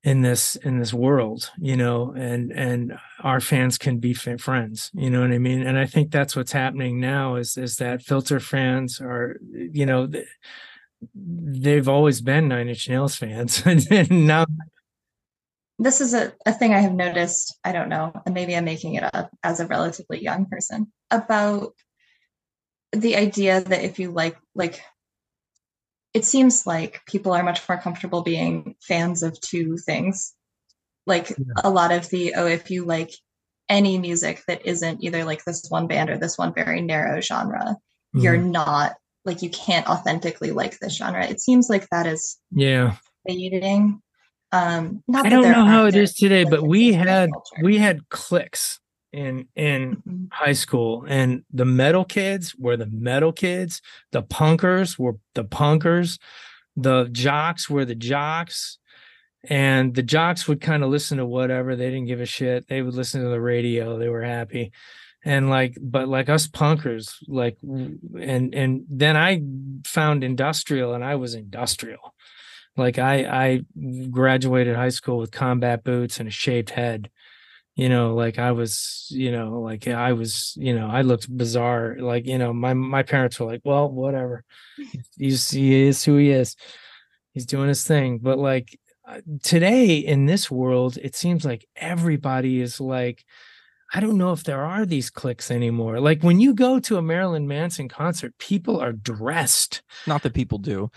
in 0.04 0.22
this 0.22 0.56
in 0.56 0.80
this 0.80 0.92
world 0.92 1.52
you 1.58 1.76
know 1.76 2.12
and 2.16 2.50
and 2.52 2.92
our 3.22 3.40
fans 3.40 3.78
can 3.78 3.98
be 3.98 4.12
friends 4.12 4.90
you 4.94 5.08
know 5.08 5.20
what 5.20 5.30
i 5.30 5.38
mean? 5.38 5.62
And 5.62 5.78
i 5.78 5.86
think 5.86 6.10
that's 6.10 6.34
what's 6.34 6.52
happening 6.52 6.98
now 6.98 7.36
is 7.36 7.56
is 7.56 7.76
that 7.76 8.02
filter 8.02 8.40
fans 8.40 9.00
are 9.00 9.38
you 9.50 9.86
know 9.86 10.08
they've 11.14 11.88
always 11.88 12.20
been 12.20 12.48
nine 12.48 12.68
inch 12.68 12.88
nails 12.88 13.16
fans. 13.16 13.62
And 13.66 14.26
now 14.26 14.46
This 15.78 16.00
is 16.00 16.14
a, 16.14 16.32
a 16.46 16.52
thing 16.52 16.74
I 16.74 16.78
have 16.78 16.94
noticed, 16.94 17.58
I 17.64 17.72
don't 17.72 17.88
know, 17.88 18.12
and 18.24 18.34
maybe 18.34 18.54
I'm 18.54 18.64
making 18.64 18.94
it 18.94 19.14
up 19.14 19.30
as 19.42 19.58
a 19.58 19.66
relatively 19.66 20.22
young 20.22 20.46
person, 20.46 20.92
about 21.10 21.74
the 22.92 23.16
idea 23.16 23.60
that 23.60 23.84
if 23.84 23.98
you 23.98 24.10
like 24.10 24.36
like 24.54 24.82
it 26.14 26.24
seems 26.24 26.66
like 26.66 27.00
people 27.06 27.32
are 27.32 27.42
much 27.42 27.66
more 27.68 27.78
comfortable 27.78 28.22
being 28.22 28.76
fans 28.80 29.22
of 29.22 29.40
two 29.40 29.76
things. 29.78 30.34
Like 31.06 31.30
Yeah. 31.30 31.36
a 31.64 31.70
lot 31.70 31.90
of 31.92 32.08
the 32.10 32.34
oh, 32.36 32.46
if 32.46 32.70
you 32.70 32.84
like 32.84 33.10
any 33.68 33.98
music 33.98 34.42
that 34.46 34.66
isn't 34.66 35.02
either 35.02 35.24
like 35.24 35.44
this 35.44 35.64
one 35.68 35.86
band 35.86 36.10
or 36.10 36.18
this 36.18 36.36
one 36.36 36.52
very 36.52 36.80
narrow 36.82 37.20
genre, 37.20 37.76
you're 38.12 38.36
Mhm. 38.36 38.50
not 38.50 38.92
like 39.24 39.40
you 39.42 39.50
can't 39.50 39.86
authentically 39.88 40.50
like 40.50 40.78
this 40.78 40.96
genre. 40.96 41.24
It 41.24 41.40
seems 41.40 41.70
like 41.70 41.88
that 41.90 42.06
is 42.06 42.38
yeah 42.50 42.96
fading. 43.26 44.02
Um, 44.54 45.02
not 45.08 45.24
i 45.24 45.30
don't 45.30 45.50
know 45.50 45.64
how 45.64 45.86
it 45.86 45.94
is 45.96 46.12
today 46.12 46.44
like, 46.44 46.50
but 46.50 46.62
we 46.66 46.92
had 46.92 47.30
culture. 47.30 47.62
we 47.64 47.78
had 47.78 48.06
cliques 48.10 48.80
in 49.12 49.46
in 49.56 49.96
Mhm. 50.08 50.28
high 50.32 50.52
school 50.54 51.04
and 51.08 51.44
the 51.52 51.64
metal 51.66 52.04
kids 52.04 52.54
were 52.56 52.76
the 52.76 52.86
metal 52.86 53.32
kids 53.32 53.82
the 54.12 54.22
punkers 54.22 54.98
were 54.98 55.16
the 55.34 55.44
punkers 55.44 56.18
the 56.76 57.08
jocks 57.12 57.68
were 57.68 57.84
the 57.84 57.94
jocks 57.94 58.78
and 59.48 59.94
the 59.94 60.02
jocks 60.02 60.48
would 60.48 60.60
kind 60.60 60.82
of 60.82 60.90
listen 60.90 61.18
to 61.18 61.26
whatever 61.26 61.76
they 61.76 61.90
didn't 61.90 62.06
give 62.06 62.20
a 62.20 62.26
shit 62.26 62.66
they 62.68 62.80
would 62.80 62.94
listen 62.94 63.22
to 63.22 63.28
the 63.28 63.40
radio 63.40 63.98
they 63.98 64.08
were 64.08 64.22
happy 64.22 64.72
and 65.24 65.50
like 65.50 65.76
but 65.80 66.08
like 66.08 66.28
us 66.30 66.48
punkers 66.48 67.16
like 67.28 67.58
and 67.62 68.54
and 68.54 68.84
then 68.88 69.16
i 69.16 69.42
found 69.86 70.24
industrial 70.24 70.94
and 70.94 71.04
i 71.04 71.14
was 71.16 71.34
industrial 71.34 72.14
like 72.78 72.98
i 72.98 73.16
i 73.44 73.60
graduated 74.10 74.74
high 74.74 74.88
school 74.88 75.18
with 75.18 75.30
combat 75.30 75.84
boots 75.84 76.18
and 76.18 76.28
a 76.28 76.32
shaved 76.32 76.70
head 76.70 77.10
you 77.74 77.88
know 77.88 78.14
like 78.14 78.38
i 78.38 78.52
was 78.52 79.06
you 79.10 79.32
know 79.32 79.60
like 79.60 79.88
i 79.88 80.12
was 80.12 80.54
you 80.58 80.74
know 80.74 80.88
i 80.88 81.00
looked 81.00 81.34
bizarre 81.34 81.96
like 82.00 82.26
you 82.26 82.36
know 82.36 82.52
my 82.52 82.74
my 82.74 83.02
parents 83.02 83.40
were 83.40 83.46
like 83.46 83.62
well 83.64 83.90
whatever. 83.90 84.44
He's 85.16 85.50
he 85.50 85.86
is 85.86 86.04
who 86.04 86.16
he 86.16 86.30
is. 86.30 86.56
He's 87.32 87.46
doing 87.46 87.68
his 87.68 87.84
thing. 87.84 88.18
But 88.18 88.38
like 88.38 88.78
uh, 89.06 89.20
today 89.42 89.96
in 89.96 90.26
this 90.26 90.50
world 90.50 90.98
it 90.98 91.16
seems 91.16 91.44
like 91.44 91.66
everybody 91.74 92.60
is 92.60 92.80
like 92.80 93.24
i 93.92 94.00
don't 94.00 94.16
know 94.16 94.32
if 94.32 94.44
there 94.44 94.64
are 94.64 94.84
these 94.86 95.10
cliques 95.10 95.50
anymore. 95.50 96.00
Like 96.00 96.22
when 96.22 96.40
you 96.40 96.54
go 96.54 96.78
to 96.80 96.98
a 96.98 97.02
marilyn 97.02 97.48
manson 97.48 97.88
concert 97.88 98.36
people 98.38 98.80
are 98.80 98.92
dressed. 98.92 99.82
Not 100.06 100.22
that 100.22 100.34
people 100.34 100.58
do. 100.58 100.90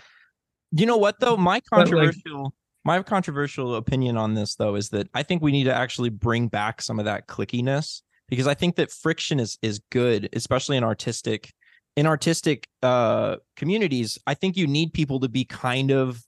You 0.72 0.86
know 0.86 0.98
what 0.98 1.20
though? 1.20 1.36
My 1.36 1.60
controversial 1.72 2.52
my 2.86 3.02
controversial 3.02 3.74
opinion 3.74 4.16
on 4.16 4.34
this 4.34 4.54
though 4.54 4.76
is 4.76 4.90
that 4.90 5.08
I 5.12 5.24
think 5.24 5.42
we 5.42 5.50
need 5.50 5.64
to 5.64 5.74
actually 5.74 6.08
bring 6.08 6.46
back 6.46 6.80
some 6.80 7.00
of 7.00 7.04
that 7.04 7.26
clickiness 7.26 8.02
because 8.28 8.46
I 8.46 8.54
think 8.54 8.76
that 8.76 8.92
friction 8.92 9.40
is 9.40 9.58
is 9.60 9.80
good, 9.90 10.28
especially 10.32 10.76
in 10.76 10.84
artistic 10.84 11.52
in 11.96 12.06
artistic 12.06 12.68
uh 12.84 13.36
communities. 13.56 14.18
I 14.28 14.34
think 14.34 14.56
you 14.56 14.68
need 14.68 14.92
people 14.92 15.18
to 15.20 15.28
be 15.28 15.44
kind 15.44 15.90
of 15.90 16.22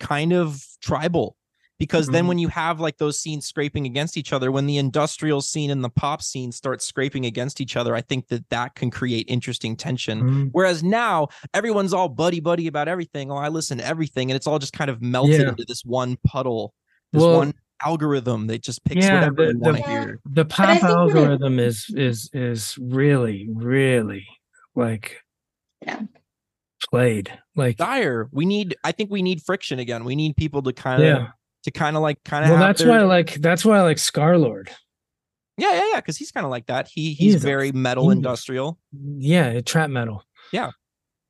kind 0.00 0.32
of 0.32 0.60
tribal 0.80 1.36
because 1.82 2.06
then 2.06 2.24
Mhm. 2.24 2.28
when 2.28 2.38
you 2.38 2.46
have 2.48 2.78
like 2.78 2.98
those 2.98 3.18
scenes 3.18 3.44
scraping 3.44 3.86
against 3.86 4.16
each 4.16 4.32
other 4.32 4.52
when 4.52 4.66
the 4.66 4.78
industrial 4.78 5.40
scene 5.40 5.68
and 5.70 5.82
the 5.82 5.90
pop 5.90 6.22
scene 6.22 6.52
start 6.52 6.80
scraping 6.80 7.26
against 7.26 7.60
each 7.60 7.74
other 7.76 7.92
i 7.96 8.00
think 8.00 8.28
that 8.28 8.48
that 8.50 8.76
can 8.76 8.88
create 8.88 9.26
interesting 9.28 9.74
tension 9.76 10.22
Mhm. 10.22 10.48
Whereas 10.52 10.82
now 10.84 11.26
everyone's 11.52 11.92
all 11.92 12.08
buddy 12.08 12.38
buddy 12.40 12.66
about 12.68 12.86
everything. 12.86 13.30
Oh, 13.32 13.36
I 13.36 13.48
listen 13.48 13.78
to 13.78 13.86
everything, 13.86 14.30
and 14.30 14.36
it's 14.36 14.46
all 14.46 14.58
just 14.60 14.72
kind 14.72 14.90
of 14.90 15.02
melted 15.02 15.40
Yeah. 15.40 15.48
into 15.48 15.64
this 15.66 15.82
one 15.84 16.16
puddle, 16.24 16.72
this 17.12 17.20
Well- 17.22 17.38
one 17.38 17.54
algorithm 17.84 18.46
that 18.46 18.62
just 18.62 18.84
picks 18.84 19.04
Yeah, 19.04 19.14
whatever 19.14 19.46
the- 19.46 19.52
you 19.54 19.58
want 19.58 19.76
to 19.78 19.82
the- 19.82 19.88
hear. 19.88 20.20
the 20.24 20.44
pop 20.44 20.66
think 20.68 20.82
that 20.82 20.90
it- 20.90 20.94
algorithm 20.96 21.58
is 21.58 21.86
is 21.96 22.30
is 22.32 22.78
really 22.80 23.48
really 23.52 24.24
like 24.76 25.16
Yeah. 25.84 26.02
played 26.90 27.32
like 27.56 27.76
Dire. 27.76 28.28
We 28.32 28.44
need. 28.44 28.76
I 28.84 28.92
think 28.92 29.10
we 29.10 29.22
need 29.22 29.42
friction 29.42 29.78
again. 29.78 30.04
We 30.04 30.14
need 30.16 30.36
people 30.36 30.62
to 30.62 30.72
kind 30.72 31.02
of 31.02 31.08
yeah 31.08 31.28
to 31.64 31.70
kind 31.70 31.96
of 31.96 32.02
like 32.02 32.22
kind 32.24 32.44
of. 32.44 32.50
well 32.50 32.60
that's 32.60 32.84
why 32.84 32.98
I 32.98 33.02
like 33.02 33.34
that's 33.34 33.64
why 33.64 33.78
I 33.78 33.82
like 33.82 33.96
Scarlxrd 33.98 34.68
Yeah, 35.58 35.72
yeah, 35.74 35.88
yeah. 35.92 35.96
Because 36.00 36.16
he's 36.16 36.32
kind 36.32 36.44
of 36.44 36.50
like 36.50 36.66
that. 36.66 36.88
He 36.88 37.10
he's 37.14 37.34
He's 37.34 37.44
a- 37.44 37.46
very 37.46 37.72
metal 37.72 38.04
he's 38.04 38.14
a- 38.14 38.16
industrial. 38.18 38.78
yeah 38.92 39.60
trap 39.60 39.90
metal 39.90 40.24
Yeah. 40.52 40.70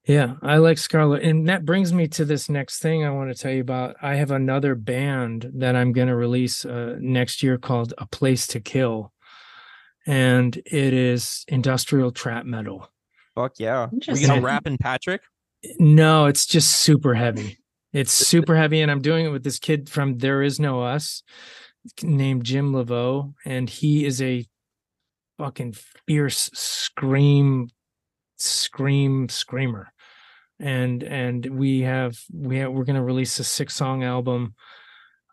Yeah, 0.05 0.35
I 0.43 0.57
like 0.57 0.79
Scarlet. 0.79 1.23
And 1.23 1.49
that 1.49 1.65
brings 1.65 1.93
me 1.93 2.09
to 2.09 2.25
this 2.25 2.49
next 2.49 2.81
thing 2.83 3.05
I 3.05 3.11
want 3.11 3.31
to 3.33 3.41
tell 3.41 3.53
you 3.53 3.61
about. 3.61 3.95
I 4.03 4.17
have 4.17 4.33
another 4.33 4.75
band 4.75 5.49
that 5.55 5.77
I'm 5.77 5.93
going 5.93 6.09
to 6.09 6.17
release 6.17 6.65
uh, 6.65 6.97
next 6.99 7.41
year 7.41 7.57
called 7.57 7.95
A 7.99 8.07
Place 8.07 8.49
to 8.49 8.59
Kill. 8.59 9.13
And 10.05 10.57
it 10.57 10.93
is 10.93 11.45
industrial 11.47 12.11
trap 12.11 12.45
metal. 12.45 12.91
Fuck 13.37 13.61
yeah. 13.61 13.87
We're 13.93 13.95
Interesting. 13.99 14.27
gonna 14.29 14.41
rap 14.41 14.67
in 14.67 14.77
Patrick. 14.77 15.23
No, 15.79 16.27
it's 16.27 16.47
just 16.47 16.81
super 16.81 17.15
heavy. 17.15 17.59
It's 17.93 18.13
super 18.13 18.57
heavy. 18.57 18.81
And 18.81 18.91
I'm 18.91 19.03
doing 19.03 19.27
it 19.27 19.31
with 19.31 19.45
this 19.45 19.59
kid 19.59 19.89
from 19.91 20.19
There 20.19 20.43
Is 20.43 20.59
No 20.59 20.83
Us 20.83 21.23
named 22.03 22.45
Jim 22.45 22.73
Laveau. 22.73 23.35
And 23.45 23.69
he 23.69 24.05
is 24.07 24.23
a 24.23 24.47
fucking 25.39 25.75
fierce 26.07 26.51
scream, 26.55 27.69
scream, 28.39 29.29
screamer. 29.29 29.93
And 30.61 31.03
and 31.03 31.45
we 31.47 31.81
have 31.81 32.19
we 32.33 32.59
have 32.59 32.71
we're 32.73 32.85
gonna 32.85 33.03
release 33.03 33.39
a 33.41 33.45
six 33.45 33.75
song 33.75 34.05
album 34.05 34.55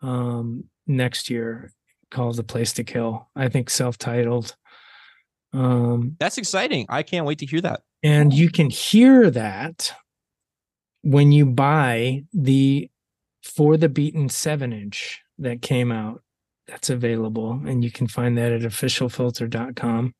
um 0.02 0.64
next 0.86 1.30
year 1.30 1.72
called 2.10 2.36
The 2.36 2.42
Place 2.42 2.72
to 2.74 2.84
Kill. 2.84 3.28
I 3.36 3.48
think 3.48 3.70
self-titled. 3.70 4.56
Um 5.52 6.16
That's 6.18 6.38
exciting. 6.38 6.86
I 6.88 7.04
can't 7.04 7.26
wait 7.26 7.38
to 7.40 7.46
hear 7.46 7.60
that. 7.60 7.82
and 8.02 8.32
you 8.34 8.50
can 8.50 8.70
hear 8.70 9.30
that 9.30 9.92
when 11.02 11.32
you 11.32 11.46
buy 11.46 12.24
the 12.32 12.90
for 13.42 13.76
the 13.76 13.88
beaten 13.88 14.28
seven 14.28 14.72
inch 14.72 15.20
that 15.38 15.62
came 15.62 15.90
out. 15.92 16.22
That's 16.66 16.88
available, 16.90 17.60
and 17.66 17.82
you 17.82 17.90
can 17.90 18.06
find 18.06 18.38
that 18.38 18.52
at 18.52 18.60
officialfilter.com. 18.60 20.14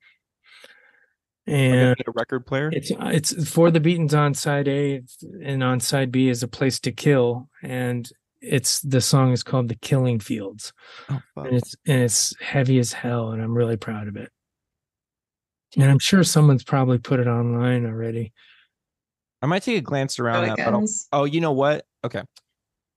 Like 1.46 1.54
And 1.56 1.96
a 2.06 2.10
record 2.12 2.44
player. 2.46 2.70
it's 2.72 2.90
it's 2.98 3.48
for 3.48 3.70
the 3.70 3.78
beaten's 3.80 4.14
on 4.14 4.34
side 4.34 4.66
A 4.68 5.02
and 5.44 5.62
on 5.62 5.78
side 5.80 6.10
B 6.10 6.28
is 6.28 6.42
a 6.42 6.48
place 6.48 6.80
to 6.80 6.92
kill, 6.92 7.48
and 7.62 8.08
it's 8.40 8.80
the 8.80 9.00
song 9.00 9.32
is 9.32 9.42
called 9.42 9.68
the 9.68 9.74
Killing 9.76 10.18
Fields, 10.18 10.72
Oh, 11.08 11.20
fuck. 11.34 11.46
and 11.46 11.56
it's 11.56 11.76
and 11.86 12.02
it's 12.02 12.34
heavy 12.40 12.78
as 12.78 12.92
hell, 12.92 13.30
and 13.30 13.40
I'm 13.42 13.56
really 13.56 13.76
proud 13.76 14.08
of 14.08 14.16
it. 14.16 14.30
And 15.76 15.88
I'm 15.90 15.98
sure 16.00 16.24
someone's 16.24 16.64
probably 16.64 16.98
put 16.98 17.20
it 17.20 17.28
online 17.28 17.86
already. 17.86 18.32
I 19.42 19.46
might 19.46 19.62
take 19.62 19.78
a 19.78 19.80
glance 19.80 20.18
around 20.18 20.42
that, 20.48 20.56
but 20.64 20.74
I'll- 20.74 20.80
oh, 21.12 21.24
you 21.24 21.40
know 21.40 21.52
what? 21.52 21.84
Okay. 22.04 22.22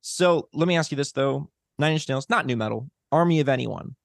So 0.02 0.50
let 0.54 0.68
me 0.68 0.76
ask 0.78 0.92
you 0.92 0.98
this 0.98 1.12
though: 1.14 1.50
Nine 1.80 1.94
Inch 1.94 2.08
Nails, 2.10 2.30
not 2.30 2.46
nu 2.46 2.56
metal. 2.58 2.90
Army 3.12 3.40
of 3.40 3.48
Anyone. 3.50 3.96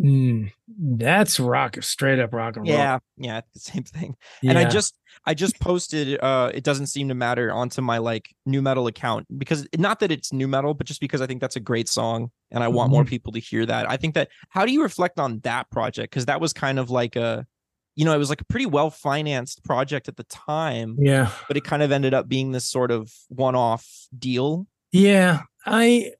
Mm, 0.00 0.50
that's 0.78 1.38
rock, 1.38 1.76
straight 1.82 2.18
up 2.18 2.32
rock 2.32 2.56
and 2.56 2.66
roll. 2.66 2.74
Yeah, 2.74 2.98
yeah, 3.18 3.40
the 3.52 3.60
same 3.60 3.82
thing. 3.82 4.16
and 4.42 4.58
I 4.58 4.62
just 4.70 4.98
I 5.26 5.34
just 5.34 5.60
posted 5.60 6.18
uh 6.22 6.50
it 6.54 6.64
doesn't 6.64 6.86
seem 6.86 7.08
to 7.08 7.14
matter 7.14 7.52
onto 7.52 7.82
my 7.82 7.98
like 7.98 8.34
nu 8.46 8.62
metal 8.62 8.86
account 8.86 9.26
because 9.38 9.66
not 9.76 10.00
that 10.00 10.10
it's 10.10 10.32
nu 10.32 10.48
metal 10.48 10.72
but 10.74 10.86
just 10.86 11.00
because 11.00 11.20
I 11.20 11.26
think 11.26 11.40
that's 11.40 11.56
a 11.56 11.60
great 11.60 11.88
song 11.88 12.30
and 12.50 12.64
I 12.64 12.68
want 12.68 12.90
more 12.90 13.04
people 13.04 13.32
to 13.32 13.38
hear 13.38 13.66
that. 13.66 13.88
I 13.88 13.96
think 13.98 14.14
that 14.14 14.30
how 14.48 14.64
do 14.64 14.72
you 14.72 14.82
reflect 14.82 15.18
on 15.20 15.40
that 15.40 15.70
project 15.70 16.12
cuz 16.14 16.24
that 16.26 16.40
was 16.40 16.52
kind 16.54 16.78
of 16.78 16.88
like 16.90 17.14
a 17.16 17.46
you 17.94 18.04
know 18.04 18.14
it 18.14 18.18
was 18.18 18.30
like 18.30 18.40
a 18.40 18.46
pretty 18.46 18.66
well 18.66 18.90
financed 18.90 19.62
project 19.64 20.08
at 20.08 20.16
the 20.16 20.24
time 20.24 20.96
yeah, 20.98 21.30
but 21.48 21.56
it 21.56 21.64
kind 21.64 21.82
of 21.82 21.92
ended 21.92 22.14
up 22.14 22.28
being 22.28 22.52
this 22.52 22.66
sort 22.66 22.90
of 22.90 23.12
one-off 23.28 24.08
deal. 24.18 24.66
yeah. 24.92 25.42
I, 25.64 26.12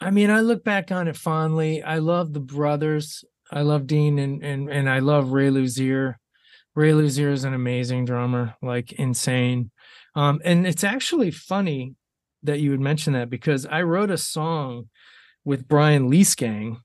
I 0.00 0.10
mean, 0.10 0.30
I 0.30 0.40
look 0.40 0.64
back 0.64 0.92
on 0.92 1.08
it 1.08 1.16
fondly. 1.16 1.82
I 1.82 1.98
love 1.98 2.32
the 2.32 2.40
brothers. 2.40 3.24
I 3.50 3.62
love 3.62 3.86
Dean 3.86 4.18
and 4.18 4.42
and 4.42 4.70
and 4.70 4.88
I 4.88 5.00
love 5.00 5.32
Ray 5.32 5.48
Luzier. 5.48 6.16
Ray 6.74 6.92
Luzier 6.92 7.32
is 7.32 7.44
an 7.44 7.54
amazing 7.54 8.04
drummer, 8.04 8.54
like 8.62 8.92
insane. 8.92 9.70
Um, 10.14 10.40
and 10.44 10.66
it's 10.66 10.84
actually 10.84 11.30
funny 11.30 11.94
that 12.42 12.60
you 12.60 12.70
would 12.70 12.80
mention 12.80 13.12
that 13.14 13.28
because 13.28 13.66
I 13.66 13.82
wrote 13.82 14.10
a 14.10 14.18
song 14.18 14.88
with 15.44 15.68
Brian 15.68 16.10
Liesegang 16.10 16.78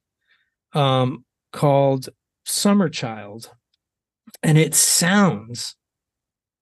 um, 0.74 1.26
called 1.51 2.09
Summer 2.46 2.89
Child. 2.89 3.50
And 4.43 4.58
it 4.58 4.74
sounds 4.76 5.76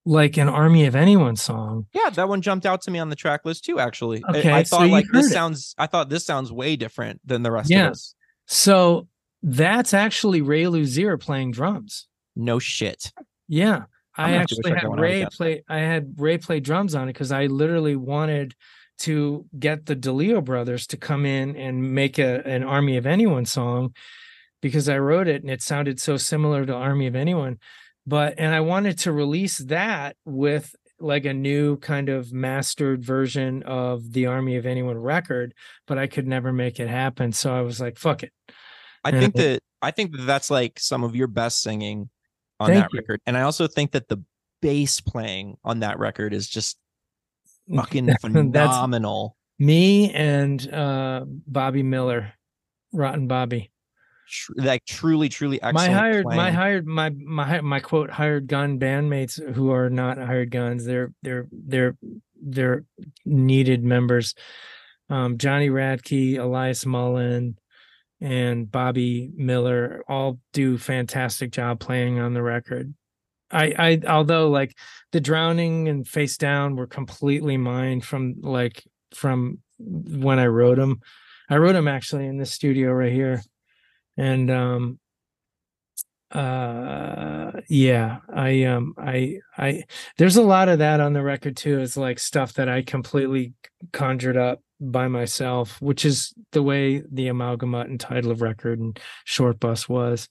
like 0.06 0.36
an 0.36 0.48
Army 0.48 0.84
of 0.86 0.94
Anyone 0.94 1.36
song. 1.36 1.86
Yeah, 1.94 2.10
that 2.10 2.28
one 2.28 2.42
jumped 2.42 2.66
out 2.66 2.82
to 2.82 2.90
me 2.90 2.98
on 2.98 3.08
the 3.08 3.16
track 3.16 3.44
list 3.44 3.64
too 3.64 3.78
actually. 3.78 4.22
I- 4.26 4.38
Okay, 4.38 4.50
I, 4.50 4.62
so 4.64 4.76
thought 4.78 4.86
you 4.86 4.92
like 4.92 5.06
this 5.12 5.26
it. 5.26 5.30
sounds 5.32 5.74
I 5.78 5.86
thought 5.86 6.08
this 6.10 6.26
sounds 6.26 6.52
way 6.52 6.76
different 6.76 7.20
than 7.24 7.42
the 7.42 7.50
rest 7.50 7.70
Yeah. 7.70 7.86
of 7.86 7.92
us. 7.92 8.14
So 8.46 9.08
that's 9.42 9.94
actually 9.94 10.40
Ray 10.42 10.64
Luzier 10.64 11.18
playing 11.20 11.52
drums. 11.52 12.06
No 12.36 12.58
shit. 12.58 13.12
Yeah. 13.48 13.84
I'm 14.16 14.24
I 14.26 14.28
gonna 14.28 14.38
have 14.40 14.46
to 14.48 14.54
go 14.62 14.70
actually 14.70 14.80
had 14.90 15.00
Ray 15.00 15.26
play 15.32 15.62
I 15.68 15.78
had 15.78 16.14
Ray 16.18 16.38
play 16.38 16.60
drums 16.60 16.94
on 16.94 17.08
it 17.08 17.12
because 17.14 17.32
I 17.32 17.46
literally 17.46 17.96
wanted 17.96 18.54
to 19.00 19.44
get 19.58 19.86
the 19.86 19.96
DeLeo 19.96 20.44
brothers 20.44 20.86
to 20.88 20.96
come 20.96 21.26
in 21.26 21.56
and 21.56 21.94
make 21.94 22.18
a 22.18 22.46
an 22.46 22.62
Army 22.62 22.96
of 22.96 23.06
Anyone 23.06 23.44
song 23.46 23.94
because 24.64 24.88
I 24.88 24.96
wrote 24.98 25.28
it 25.28 25.42
and 25.42 25.50
it 25.50 25.60
sounded 25.60 26.00
so 26.00 26.16
similar 26.16 26.64
to 26.64 26.72
Army 26.72 27.06
of 27.06 27.14
Anyone. 27.14 27.58
But 28.06 28.36
and 28.38 28.54
I 28.54 28.60
wanted 28.60 28.98
to 29.00 29.12
release 29.12 29.58
that 29.58 30.16
with 30.24 30.74
like 30.98 31.26
a 31.26 31.34
new 31.34 31.76
kind 31.80 32.08
of 32.08 32.32
mastered 32.32 33.04
version 33.04 33.62
of 33.64 34.10
the 34.14 34.24
Army 34.24 34.56
of 34.56 34.64
Anyone 34.64 34.96
record, 34.96 35.52
but 35.86 35.98
I 35.98 36.06
could 36.06 36.26
never 36.26 36.50
make 36.50 36.80
it 36.80 36.88
happen. 36.88 37.32
So 37.32 37.54
I 37.54 37.60
was 37.60 37.78
like, 37.78 37.98
fuck 37.98 38.22
it. 38.22 38.32
I 39.04 39.10
Yeah. 39.10 39.20
think 39.20 39.34
that 39.34 39.60
I 39.82 39.90
think 39.90 40.12
that 40.16 40.22
that's 40.22 40.50
like 40.50 40.78
some 40.80 41.04
of 41.04 41.14
your 41.14 41.26
best 41.26 41.60
singing 41.60 42.08
on 42.58 42.70
that 42.70 42.88
you. 42.90 43.00
record, 43.00 43.20
and 43.26 43.36
I 43.36 43.42
also 43.42 43.66
think 43.66 43.92
that 43.92 44.08
the 44.08 44.16
bass 44.62 44.98
playing 45.02 45.58
on 45.62 45.80
that 45.80 45.98
record 45.98 46.32
is 46.32 46.48
just 46.48 46.78
fucking 47.76 48.14
phenomenal. 48.22 49.36
me 49.58 50.10
and 50.14 50.72
uh 50.72 51.26
Bobby 51.26 51.82
Miller, 51.82 52.32
Rotten 52.94 53.28
Bobby. 53.28 53.70
Tr- 54.28 54.52
like 54.56 54.84
truly, 54.86 55.28
truly 55.28 55.60
excellent. 55.62 55.74
my 55.74 55.88
hired 55.88 56.26
my 56.26 56.50
hired 56.50 56.86
my 56.86 57.10
my 57.10 57.60
my 57.60 57.80
quote 57.80 58.10
hired 58.10 58.46
gun 58.46 58.78
bandmates 58.78 59.40
who 59.54 59.70
are 59.70 59.90
not 59.90 60.18
hired 60.18 60.50
guns 60.50 60.84
they're 60.84 61.12
they're 61.22 61.46
they're 61.52 61.96
they're 62.42 62.84
needed 63.24 63.84
members. 63.84 64.34
Um 65.10 65.38
jonny 65.38 65.68
radtke 65.68 66.38
elias 66.38 66.86
mullen 66.86 67.58
and 68.20 68.70
bobby 68.70 69.30
miller 69.36 70.02
all 70.08 70.38
do 70.52 70.78
fantastic 70.78 71.50
job 71.50 71.80
playing 71.80 72.18
on 72.18 72.32
the 72.32 72.42
record. 72.42 72.94
I 73.50 73.74
i 73.78 74.00
although 74.08 74.48
like 74.48 74.76
the 75.12 75.20
drowning 75.20 75.88
and 75.88 76.08
face 76.08 76.38
down 76.38 76.76
were 76.76 76.86
completely 76.86 77.56
mine 77.56 78.00
from 78.00 78.36
like 78.40 78.82
from 79.14 79.58
when 79.78 80.38
i 80.38 80.46
wrote 80.46 80.76
them 80.76 81.00
i 81.50 81.56
wrote 81.56 81.74
them 81.74 81.88
actually 81.88 82.26
in 82.26 82.38
the 82.38 82.46
studio 82.46 82.90
right 82.92 83.12
here 83.12 83.42
and 84.16 84.50
um 84.50 84.98
uh 86.32 87.52
yeah 87.68 88.18
i 88.34 88.64
um 88.64 88.94
i 88.98 89.38
i 89.56 89.84
there's 90.18 90.36
a 90.36 90.42
lot 90.42 90.68
of 90.68 90.80
that 90.80 91.00
on 91.00 91.12
the 91.12 91.22
record 91.22 91.56
too 91.56 91.80
it's 91.80 91.96
like 91.96 92.18
stuff 92.18 92.54
that 92.54 92.68
i 92.68 92.82
completely 92.82 93.52
conjured 93.92 94.36
up 94.36 94.60
by 94.80 95.06
myself 95.06 95.80
which 95.80 96.04
is 96.04 96.34
the 96.52 96.62
way 96.62 97.02
the 97.12 97.28
amalgamut 97.28 97.88
and 97.88 98.00
title 98.00 98.32
of 98.32 98.42
record 98.42 98.80
and 98.80 98.98
short 99.24 99.60
bus 99.60 99.88
was 99.88 100.28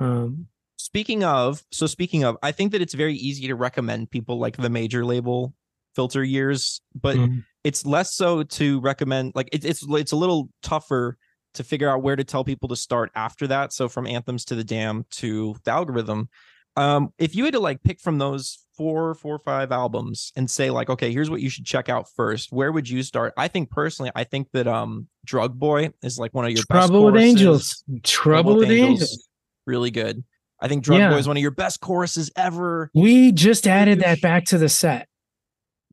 um 0.00 0.48
Speaking 0.80 1.24
of, 1.24 1.62
so 1.70 1.86
speaking 1.86 2.24
of, 2.24 2.38
I 2.42 2.52
think 2.52 2.72
that 2.72 2.80
it's 2.80 2.94
very 2.94 3.14
easy 3.14 3.46
to 3.48 3.54
recommend 3.54 4.10
people 4.10 4.38
like 4.38 4.56
the 4.56 4.70
major 4.70 5.04
label 5.04 5.52
filter 5.94 6.24
years, 6.24 6.80
but 6.94 7.16
mhm. 7.16 7.44
it's 7.64 7.84
less 7.84 8.14
so 8.14 8.42
to 8.44 8.80
recommend 8.80 9.32
like 9.34 9.50
it, 9.52 9.62
it's 9.62 9.84
it's 9.86 10.12
a 10.12 10.16
little 10.16 10.48
tougher 10.62 11.18
to 11.54 11.64
figure 11.64 11.88
out 11.88 12.02
where 12.02 12.16
to 12.16 12.24
tell 12.24 12.44
people 12.44 12.68
to 12.68 12.76
start 12.76 13.10
after 13.14 13.46
that 13.46 13.72
so 13.72 13.88
from 13.88 14.06
anthems 14.06 14.44
to 14.44 14.54
the 14.54 14.64
damned 14.64 15.04
to 15.10 15.54
the 15.64 15.70
algorithm 15.70 16.28
um 16.76 17.12
if 17.18 17.34
you 17.34 17.44
had 17.44 17.54
to 17.54 17.60
like 17.60 17.82
pick 17.82 18.00
from 18.00 18.18
those 18.18 18.58
four 18.76 19.14
four 19.14 19.38
five 19.38 19.72
albums 19.72 20.32
and 20.36 20.50
say 20.50 20.70
like 20.70 20.88
okay 20.88 21.12
here's 21.12 21.28
what 21.28 21.40
you 21.40 21.50
should 21.50 21.66
check 21.66 21.88
out 21.88 22.06
first 22.16 22.50
where 22.50 22.72
would 22.72 22.88
you 22.88 23.02
start? 23.02 23.34
I 23.36 23.48
think 23.48 23.70
personally 23.70 24.10
i 24.14 24.24
think 24.24 24.48
that 24.52 24.66
um 24.66 25.06
drug 25.24 25.58
boy 25.58 25.90
is 26.02 26.18
like 26.18 26.32
one 26.32 26.44
of 26.46 26.50
your 26.52 26.64
best 26.68 26.88
trouble 26.88 27.04
with 27.04 27.16
angels. 27.16 27.84
Trouble 28.02 28.56
with 28.56 28.70
angels. 28.70 29.28
Really 29.66 29.90
good. 29.90 30.24
I 30.60 30.68
think 30.68 30.82
drug 30.82 31.00
Yeah. 31.00 31.10
boy 31.10 31.16
is 31.16 31.28
one 31.28 31.36
of 31.36 31.42
your 31.42 31.50
best 31.50 31.80
choruses 31.80 32.30
ever. 32.36 32.90
We 32.94 33.32
just 33.32 33.66
added 33.66 34.00
that 34.00 34.20
back 34.22 34.46
to 34.46 34.58
the 34.58 34.68
set. 34.68 35.08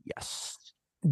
Yes 0.05 0.56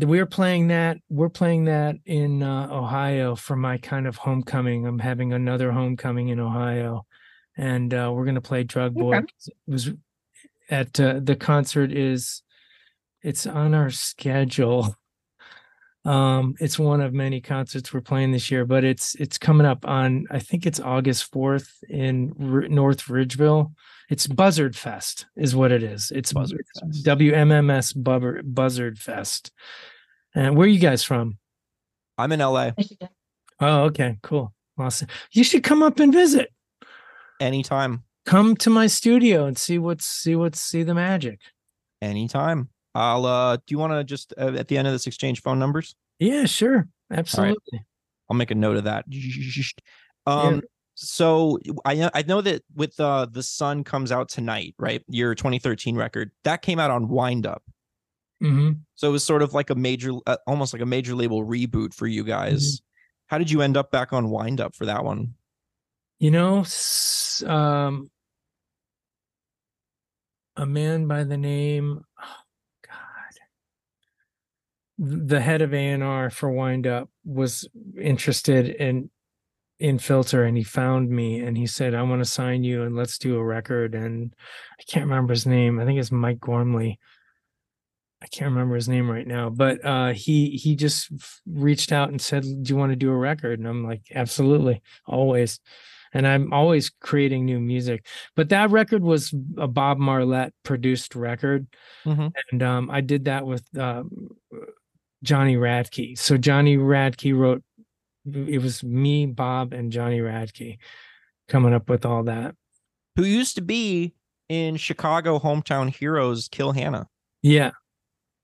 we're 0.04 0.26
playing 0.26 0.68
that 0.68 0.98
we're 1.10 1.30
playing 1.30 1.66
that 1.66 1.96
in 2.06 2.44
uh, 2.44 2.68
ohio 2.72 3.36
for 3.36 3.56
my 3.56 3.78
kind 3.78 4.08
of 4.08 4.18
homecoming. 4.18 4.86
I'm 4.86 5.00
having 5.00 5.34
another 5.34 5.72
homecoming 5.72 6.30
in 6.30 6.40
ohio 6.40 7.06
and 7.58 7.94
uh, 7.94 8.12
we're 8.14 8.26
going 8.26 8.36
to 8.36 8.42
play 8.42 8.64
drug 8.64 8.94
boy 8.94 9.18
Okay. 9.18 9.28
it 9.48 9.54
was 9.68 9.92
at 10.70 11.00
uh, 11.00 11.20
the 11.24 11.36
concert 11.36 11.92
is 11.92 12.42
it's 13.22 13.46
on 13.48 13.74
our 13.74 13.90
schedule 13.90 14.96
Um, 16.06 16.56
it's 16.60 16.78
one 16.78 17.02
of 17.02 17.14
many 17.14 17.42
concerts 17.42 17.92
we're 17.92 18.02
playing 18.02 18.32
this 18.32 18.52
year, 18.52 18.64
but 18.66 18.84
it's 18.84 19.16
it's 19.16 19.38
coming 19.40 19.66
up 19.66 19.88
on 19.88 20.26
I 20.30 20.38
think 20.40 20.66
it's 20.68 20.80
August 20.80 21.32
fourth 21.32 21.84
in 21.90 22.34
R- 22.40 22.68
North 22.68 23.06
Ridgeville. 23.06 23.74
It's 24.10 24.28
Buzzard 24.28 24.76
Fest, 24.76 25.26
is 25.36 25.56
what 25.56 25.72
it 25.72 25.82
is. 25.82 26.12
It's 26.14 26.32
Buzzard 26.32 26.64
Fest. 26.80 27.04
WMMS 27.06 28.04
Bubber, 28.04 28.44
Buzzard 28.44 29.00
Fest. 29.00 29.52
And 30.36 30.56
where 30.56 30.66
are 30.66 30.70
you 30.70 30.80
guys 30.80 31.04
from? 31.04 31.40
I'm 32.18 32.32
in 32.32 32.40
LA 32.40 32.72
Oh, 33.60 33.84
okay, 33.86 34.18
cool, 34.22 34.54
awesome. 34.78 35.08
You 35.32 35.44
should 35.44 35.64
come 35.64 35.82
up 35.82 36.00
and 36.00 36.14
visit. 36.14 36.52
anytime. 37.40 38.04
Come 38.26 38.56
to 38.58 38.70
my 38.70 38.88
studio 38.88 39.46
and 39.46 39.58
see 39.58 39.78
what's 39.80 40.06
see 40.06 40.36
what's 40.36 40.60
see 40.62 40.84
the 40.84 40.94
magic. 40.94 41.40
Anytime. 42.02 42.70
I'll 42.96 43.26
uh 43.26 43.58
do 43.58 43.62
you 43.68 43.78
want 43.78 43.94
to 43.94 44.04
just 44.04 44.34
uh, 44.38 44.54
at 44.58 44.70
the 44.70 44.78
end 44.78 44.88
of 44.88 44.94
this 44.94 45.06
exchange 45.06 45.42
phone 45.42 45.60
numbers? 45.60 45.96
Yeah, 46.18 46.46
sure, 46.46 46.88
absolutely. 47.12 47.86
I'll 48.30 48.38
make 48.38 48.52
a 48.52 48.56
note 48.56 48.78
of 48.78 48.86
that. 48.86 49.06
Um 50.28 50.62
so 50.96 51.60
I 51.84 51.96
know 51.96 52.10
I 52.14 52.24
know 52.24 52.42
that 52.42 52.64
with 52.74 53.00
uh 53.00 53.28
the 53.30 53.44
sun 53.44 53.84
comes 53.84 54.12
out 54.12 54.30
tonight, 54.30 54.74
right? 54.80 55.04
Your 55.08 55.36
2013 55.36 55.96
record. 55.96 56.32
That 56.46 56.62
came 56.62 56.80
out 56.80 56.90
on 56.90 57.10
Wind 57.10 57.46
Up. 57.46 57.62
hmm 58.42 58.72
So 58.96 59.10
it 59.10 59.12
was 59.12 59.24
sort 59.24 59.42
of 59.42 59.54
like 59.54 59.70
a 59.70 59.76
major 59.76 60.14
uh, 60.26 60.38
almost 60.48 60.74
like 60.74 60.82
a 60.82 60.86
major 60.86 61.14
label 61.14 61.46
reboot 61.46 61.94
for 61.94 62.08
you 62.08 62.24
guys. 62.24 62.82
How 63.28 63.38
did 63.38 63.52
you 63.52 63.62
end 63.62 63.76
up 63.76 63.92
back 63.92 64.14
on 64.14 64.30
Wind 64.30 64.62
Up 64.62 64.74
for 64.76 64.86
that 64.86 65.04
one? 65.04 65.34
You 66.20 66.32
know, 66.32 66.64
um, 67.46 68.10
a 70.56 70.66
man 70.66 71.08
by 71.08 71.24
the 71.24 71.38
name, 71.38 72.06
the 74.98 75.42
head 75.42 75.62
of 75.62 75.74
A 75.74 75.88
and 75.90 76.04
R 76.04 76.30
for 76.30 76.52
Wind 76.52 76.88
Up 76.88 77.10
was 77.26 77.68
interested 78.02 78.70
in 78.70 79.10
in 79.80 80.00
Filter, 80.00 80.46
and 80.46 80.58
he 80.58 80.64
found 80.64 81.10
me, 81.10 81.40
and 81.42 81.58
he 81.58 81.68
said, 81.68 81.94
"I 81.94 82.02
want 82.04 82.22
to 82.22 82.26
sign 82.26 82.64
you, 82.64 82.84
and 82.84 82.96
let's 82.96 83.18
do 83.18 83.36
a 83.38 83.44
record." 83.44 83.94
And 83.96 84.34
I 84.80 84.84
can't 84.84 85.06
remember 85.08 85.34
his 85.34 85.46
name. 85.46 85.80
I 85.80 85.86
think 85.86 86.00
it's 86.00 86.12
Mike 86.12 86.40
Gormley. 86.40 87.00
I 88.22 88.28
can't 88.28 88.52
remember 88.52 88.76
his 88.76 88.90
name 88.90 89.10
right 89.12 89.28
now, 89.28 89.50
but 89.50 89.84
uh, 89.86 90.14
he 90.14 90.52
he 90.52 90.76
just 90.76 91.10
reached 91.46 91.92
out 91.92 92.10
and 92.10 92.20
said, 92.22 92.44
"Do 92.44 92.74
you 92.74 92.78
want 92.78 92.92
to 92.92 92.96
do 92.96 93.12
a 93.12 93.16
record?" 93.16 93.60
And 93.60 93.68
I'm 93.68 93.84
like, 93.84 94.04
"Absolutely, 94.14 94.82
always." 95.06 95.60
And 96.14 96.26
I'm 96.26 96.54
always 96.54 96.90
creating 96.90 97.44
new 97.44 97.60
music. 97.60 98.08
But 98.38 98.48
that 98.50 98.72
record 98.72 99.04
was 99.04 99.34
a 99.58 99.68
Bob 99.68 99.98
Marlette 99.98 100.54
produced 100.64 101.14
record, 101.14 101.68
Mhm. 102.06 102.32
and 102.52 102.64
um, 102.64 102.90
I 102.90 103.02
did 103.02 103.26
that 103.26 103.46
with 103.46 103.66
um, 103.78 104.30
Jonny 105.26 105.56
Radtke. 105.56 106.18
So 106.18 106.38
Jonny 106.38 106.78
Radtke 106.78 107.38
wrote. 107.38 107.64
It 108.26 108.60
was 108.60 108.84
me, 108.84 109.28
Bob, 109.28 109.72
and 109.72 109.92
Jonny 109.92 110.20
Radtke 110.20 110.80
coming 111.48 111.76
up 111.76 111.90
with 111.90 112.06
all 112.06 112.24
that. 112.24 112.56
Who 113.18 113.24
used 113.24 113.56
to 113.56 113.62
be 113.62 114.16
in 114.50 114.78
Chicago 114.78 115.40
hometown 115.40 115.96
heroes 115.96 116.48
Kill 116.48 116.72
Hannah. 116.72 117.08
Yeah. 117.42 117.72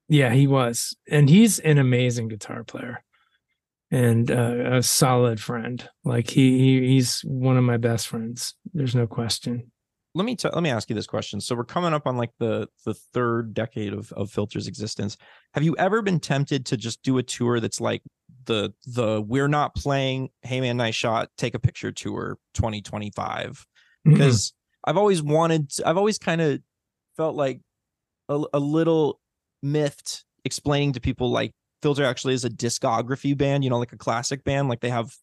Yeah, 0.09 0.31
he 0.31 0.47
was. 0.47 0.95
And 1.09 1.29
he's 1.29 1.59
an 1.59 1.77
amazing 1.77 2.27
guitar 2.27 2.63
player 2.63 3.03
and 3.89 4.29
uh, 4.29 4.75
a 4.77 4.83
solid 4.83 5.39
friend. 5.39 5.87
Like 6.03 6.29
he, 6.29 6.59
he 6.59 6.87
he's 6.87 7.21
one 7.21 7.57
of 7.57 7.63
my 7.63 7.77
best 7.77 8.07
friends. 8.07 8.55
There's 8.73 8.95
no 8.95 9.07
question. 9.07 9.71
Let 10.13 10.25
me 10.25 10.35
t- 10.35 10.49
let 10.51 10.61
me 10.61 10.69
ask 10.69 10.89
you 10.89 10.95
this 10.95 11.07
question. 11.07 11.39
So 11.39 11.55
we're 11.55 11.63
coming 11.63 11.93
up 11.93 12.05
on 12.05 12.17
like 12.17 12.31
the 12.39 12.67
the 12.85 12.93
third 12.93 13.53
decade 13.53 13.93
of 13.93 14.11
of 14.13 14.29
Filter's 14.31 14.67
existence. 14.67 15.17
Have 15.53 15.63
you 15.63 15.75
ever 15.77 16.01
been 16.01 16.19
tempted 16.19 16.65
to 16.67 16.77
just 16.77 17.01
do 17.03 17.17
a 17.17 17.23
tour 17.23 17.59
that's 17.59 17.79
like 17.79 18.01
the 18.45 18.73
the 18.85 19.21
we're 19.21 19.47
not 19.47 19.75
playing 19.75 20.29
Hey 20.41 20.59
Man 20.61 20.77
Nice 20.77 20.95
Shot 20.95 21.29
Take 21.37 21.53
a 21.53 21.59
Picture 21.59 21.91
tour 21.91 22.37
2025? 22.53 23.65
Mhm. 24.05 24.11
Because 24.11 24.53
I've 24.83 24.97
always 24.97 25.21
wanted 25.21 25.71
I've 25.85 25.97
always 25.97 26.17
kind 26.17 26.41
of 26.41 26.59
felt 27.15 27.35
like 27.35 27.61
a, 28.27 28.43
a 28.53 28.59
little 28.59 29.19
miffed 29.63 30.25
explaining 30.43 30.93
to 30.93 30.99
people 30.99 31.29
like 31.29 31.51
Filter 31.81 32.03
actually 32.03 32.33
is 32.33 32.45
a 32.45 32.49
discography 32.49 33.35
band, 33.37 33.63
you 33.63 33.69
know, 33.69 33.79
like 33.79 33.93
a 33.93 33.97
classic 33.97 34.43
band, 34.43 34.69
like 34.69 34.81
they 34.81 34.89
have 34.89 35.15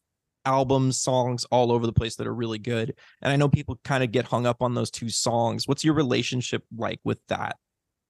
albums, 0.48 1.00
songs 1.00 1.44
all 1.50 1.70
over 1.70 1.86
the 1.86 1.92
place 1.92 2.16
that 2.16 2.26
are 2.26 2.34
really 2.34 2.58
good. 2.58 2.94
And 3.20 3.30
I 3.30 3.36
know 3.36 3.48
people 3.48 3.78
kind 3.84 4.02
of 4.02 4.10
get 4.10 4.24
hung 4.24 4.46
up 4.46 4.62
on 4.62 4.74
those 4.74 4.90
two 4.90 5.10
songs. 5.10 5.68
What's 5.68 5.84
your 5.84 5.94
relationship 5.94 6.64
like 6.76 6.98
with 7.04 7.20
that? 7.28 7.56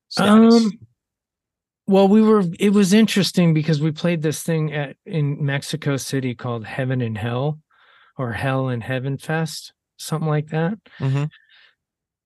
Status? 0.09 0.55
Um, 0.55 0.70
well, 1.86 2.07
we 2.07 2.22
were. 2.22 2.45
It 2.59 2.70
was 2.70 2.93
interesting 2.93 3.53
because 3.55 3.80
we 3.80 3.91
played 3.91 4.22
this 4.22 4.43
thing 4.43 4.72
at 4.72 4.97
in 5.05 5.45
Mexico 5.45 5.97
City 5.97 6.34
called 6.34 6.64
Heaven 6.64 7.01
and 7.01 7.18
Hell, 7.18 7.59
or 8.16 8.32
Hell 8.32 8.68
and 8.68 8.82
Heaven 8.82 9.18
Fest, 9.18 9.72
something 9.97 10.28
like 10.28 10.49
that. 10.49 10.78
Mhm. 11.01 11.30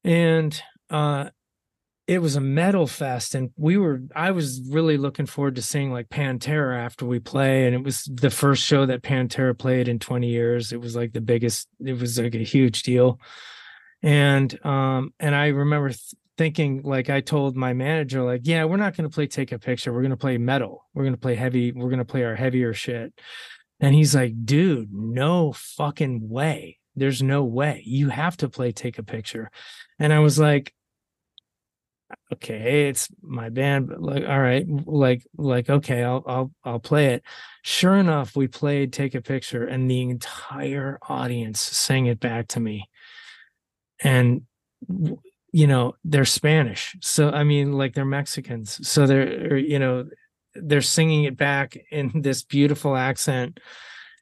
and 0.04 0.62
uh 0.90 1.30
it 2.06 2.20
was 2.20 2.34
a 2.34 2.40
metal 2.40 2.86
fest 2.86 3.34
and 3.34 3.50
we 3.56 3.76
were 3.76 4.02
i 4.16 4.30
was 4.30 4.60
really 4.68 4.96
looking 4.96 5.26
forward 5.26 5.54
to 5.54 5.62
seeing 5.62 5.92
like 5.92 6.08
pantera 6.08 6.76
after 6.76 7.06
we 7.06 7.20
play 7.20 7.66
and 7.66 7.74
it 7.74 7.84
was 7.84 8.04
the 8.12 8.30
first 8.30 8.64
show 8.64 8.84
that 8.86 9.02
pantera 9.02 9.56
played 9.56 9.88
in 9.88 9.98
20 9.98 10.28
years. 10.28 10.72
It 10.72 10.80
was 10.80 10.96
like 10.96 11.12
the 11.12 11.20
biggest 11.20 11.68
it 11.84 11.98
was 11.98 12.18
like 12.18 12.34
a 12.34 12.38
huge 12.38 12.82
deal. 12.82 13.20
And 14.02 14.64
um 14.64 15.14
and 15.20 15.34
i 15.34 15.48
remember 15.48 15.90
th- 15.90 16.14
thinking 16.38 16.82
like 16.82 17.10
i 17.10 17.20
told 17.20 17.56
my 17.56 17.74
manager 17.74 18.22
like 18.22 18.40
yeah 18.44 18.64
we're 18.64 18.78
not 18.78 18.96
going 18.96 19.08
to 19.08 19.14
play 19.14 19.26
take 19.26 19.52
a 19.52 19.58
picture. 19.58 19.92
We're 19.92 20.00
going 20.00 20.10
to 20.10 20.16
play 20.16 20.38
metal. 20.38 20.88
We're 20.94 21.04
going 21.04 21.14
to 21.14 21.20
play 21.20 21.36
heavy 21.36 21.72
we're 21.72 21.90
going 21.90 21.98
to 21.98 22.04
play 22.04 22.24
our 22.24 22.34
heavier 22.34 22.74
shit. 22.74 23.12
And 23.78 23.94
he's 23.94 24.14
like 24.14 24.44
dude 24.44 24.92
no 24.92 25.52
fucking 25.52 26.28
way. 26.28 26.78
There's 26.96 27.22
no 27.22 27.44
way. 27.44 27.82
You 27.86 28.08
have 28.08 28.36
to 28.38 28.48
play 28.48 28.72
take 28.72 28.98
a 28.98 29.04
picture. 29.04 29.50
And 30.00 30.12
i 30.12 30.18
was 30.18 30.36
like 30.38 30.74
okay 32.32 32.88
it's 32.88 33.08
my 33.22 33.48
band 33.48 33.88
but 33.88 34.02
like 34.02 34.24
all 34.26 34.40
right 34.40 34.66
like 34.86 35.26
like 35.36 35.68
okay 35.68 36.02
i'll 36.02 36.22
i'll 36.26 36.52
i'll 36.64 36.80
play 36.80 37.14
it. 37.14 37.22
Sure 37.62 37.96
enough 37.96 38.34
we 38.34 38.48
played 38.48 38.92
take 38.92 39.14
a 39.14 39.22
picture 39.22 39.64
and 39.64 39.90
the 39.90 40.00
entire 40.02 40.98
audience 41.08 41.60
sang 41.60 42.06
it 42.06 42.20
back 42.20 42.48
to 42.48 42.60
me. 42.60 42.88
And 44.02 44.42
you 45.54 45.66
know 45.66 45.94
they're 46.02 46.24
spanish 46.24 46.96
so 47.02 47.28
i 47.30 47.44
mean 47.44 47.72
like 47.72 47.92
they're 47.92 48.06
mexicans 48.06 48.88
so 48.88 49.06
they're 49.06 49.52
er, 49.52 49.56
you 49.58 49.78
know 49.78 50.06
they're 50.54 50.82
singing 50.82 51.24
it 51.24 51.36
back 51.36 51.76
in 51.90 52.10
this 52.22 52.42
beautiful 52.42 52.96
accent. 52.96 53.60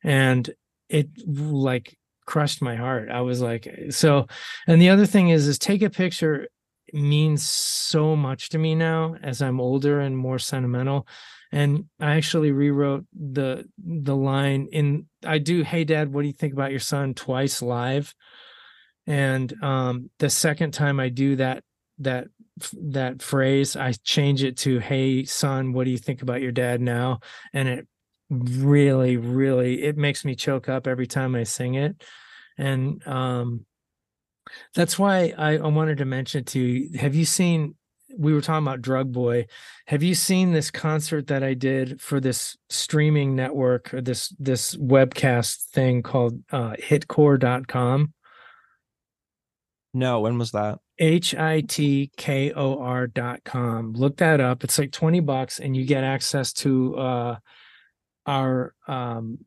And 0.02 0.48
it 0.88 1.08
like 1.26 1.96
crushed 2.26 2.62
my 2.62 2.76
heart. 2.76 3.10
I 3.10 3.20
was 3.22 3.40
like 3.40 3.68
so 3.90 4.26
and 4.66 4.80
the 4.80 4.90
other 4.90 5.06
thing 5.06 5.30
is 5.30 5.46
is 5.46 5.58
take 5.58 5.82
a 5.82 5.90
picture 5.90 6.48
means 6.94 7.42
so 7.48 8.16
much 8.16 8.48
to 8.50 8.58
me 8.58 8.74
now 8.74 9.14
as 9.22 9.42
i'm 9.42 9.60
older 9.60 10.00
and 10.00 10.16
more 10.16 10.38
sentimental 10.38 11.06
and 11.52 11.84
i 12.00 12.16
actually 12.16 12.52
rewrote 12.52 13.04
the 13.14 13.64
the 13.78 14.16
line 14.16 14.68
in 14.72 15.06
i 15.24 15.38
do 15.38 15.62
hey 15.62 15.84
dad 15.84 16.12
what 16.12 16.22
do 16.22 16.28
you 16.28 16.34
think 16.34 16.52
about 16.52 16.70
your 16.70 16.80
son 16.80 17.14
twice 17.14 17.62
live? 17.62 18.14
And 19.06 19.52
um 19.62 20.10
the 20.18 20.30
second 20.30 20.72
time 20.72 21.00
i 21.00 21.08
do 21.08 21.36
that 21.36 21.64
that 21.98 22.28
that 22.74 23.22
phrase 23.22 23.74
i 23.76 23.92
change 24.04 24.44
it 24.44 24.58
to 24.58 24.78
hey 24.78 25.24
son 25.24 25.72
what 25.72 25.84
do 25.84 25.90
you 25.90 25.98
think 25.98 26.22
about 26.22 26.42
your 26.42 26.52
dad 26.52 26.80
now? 26.80 27.20
and 27.52 27.68
it 27.68 27.86
really 28.30 29.16
really 29.16 29.82
it 29.82 29.96
makes 29.96 30.24
me 30.24 30.36
choke 30.36 30.68
up 30.68 30.86
every 30.86 31.06
time 31.06 31.34
i 31.34 31.42
sing 31.42 31.74
it 31.74 32.00
and 32.56 33.04
um 33.08 33.66
that's 34.74 34.98
why 34.98 35.34
I, 35.36 35.58
I 35.58 35.68
wanted 35.68 35.98
to 35.98 36.04
mention 36.04 36.44
to 36.44 36.60
you. 36.60 36.98
Have 36.98 37.14
you 37.14 37.24
seen 37.24 37.74
we 38.18 38.32
were 38.32 38.40
talking 38.40 38.66
about 38.66 38.82
drug 38.82 39.12
boy. 39.12 39.46
Have 39.86 40.02
you 40.02 40.14
seen 40.14 40.52
this 40.52 40.70
concert 40.70 41.26
that 41.28 41.42
i 41.42 41.54
did 41.54 42.00
for 42.00 42.20
this 42.20 42.56
streaming 42.68 43.36
network 43.36 43.92
or 43.94 44.00
this 44.00 44.34
this 44.38 44.76
webcast 44.76 45.64
thing 45.72 46.02
called 46.02 46.42
uh 46.50 46.72
hitkor.com 46.72 48.12
No, 49.94 50.20
when 50.20 50.38
was 50.38 50.52
that? 50.52 50.78
h-i-t-k-o-r 51.02 53.06
dot 53.06 53.42
com. 53.42 53.94
Look 53.94 54.18
that 54.18 54.38
up. 54.40 54.64
It's 54.64 54.78
like 54.78 54.92
20 54.92 55.20
bucks 55.20 55.58
and 55.58 55.74
you 55.74 55.86
get 55.86 56.04
access 56.04 56.52
to 56.54 56.96
uh 56.96 57.36
our 58.26 58.74
um 58.86 59.38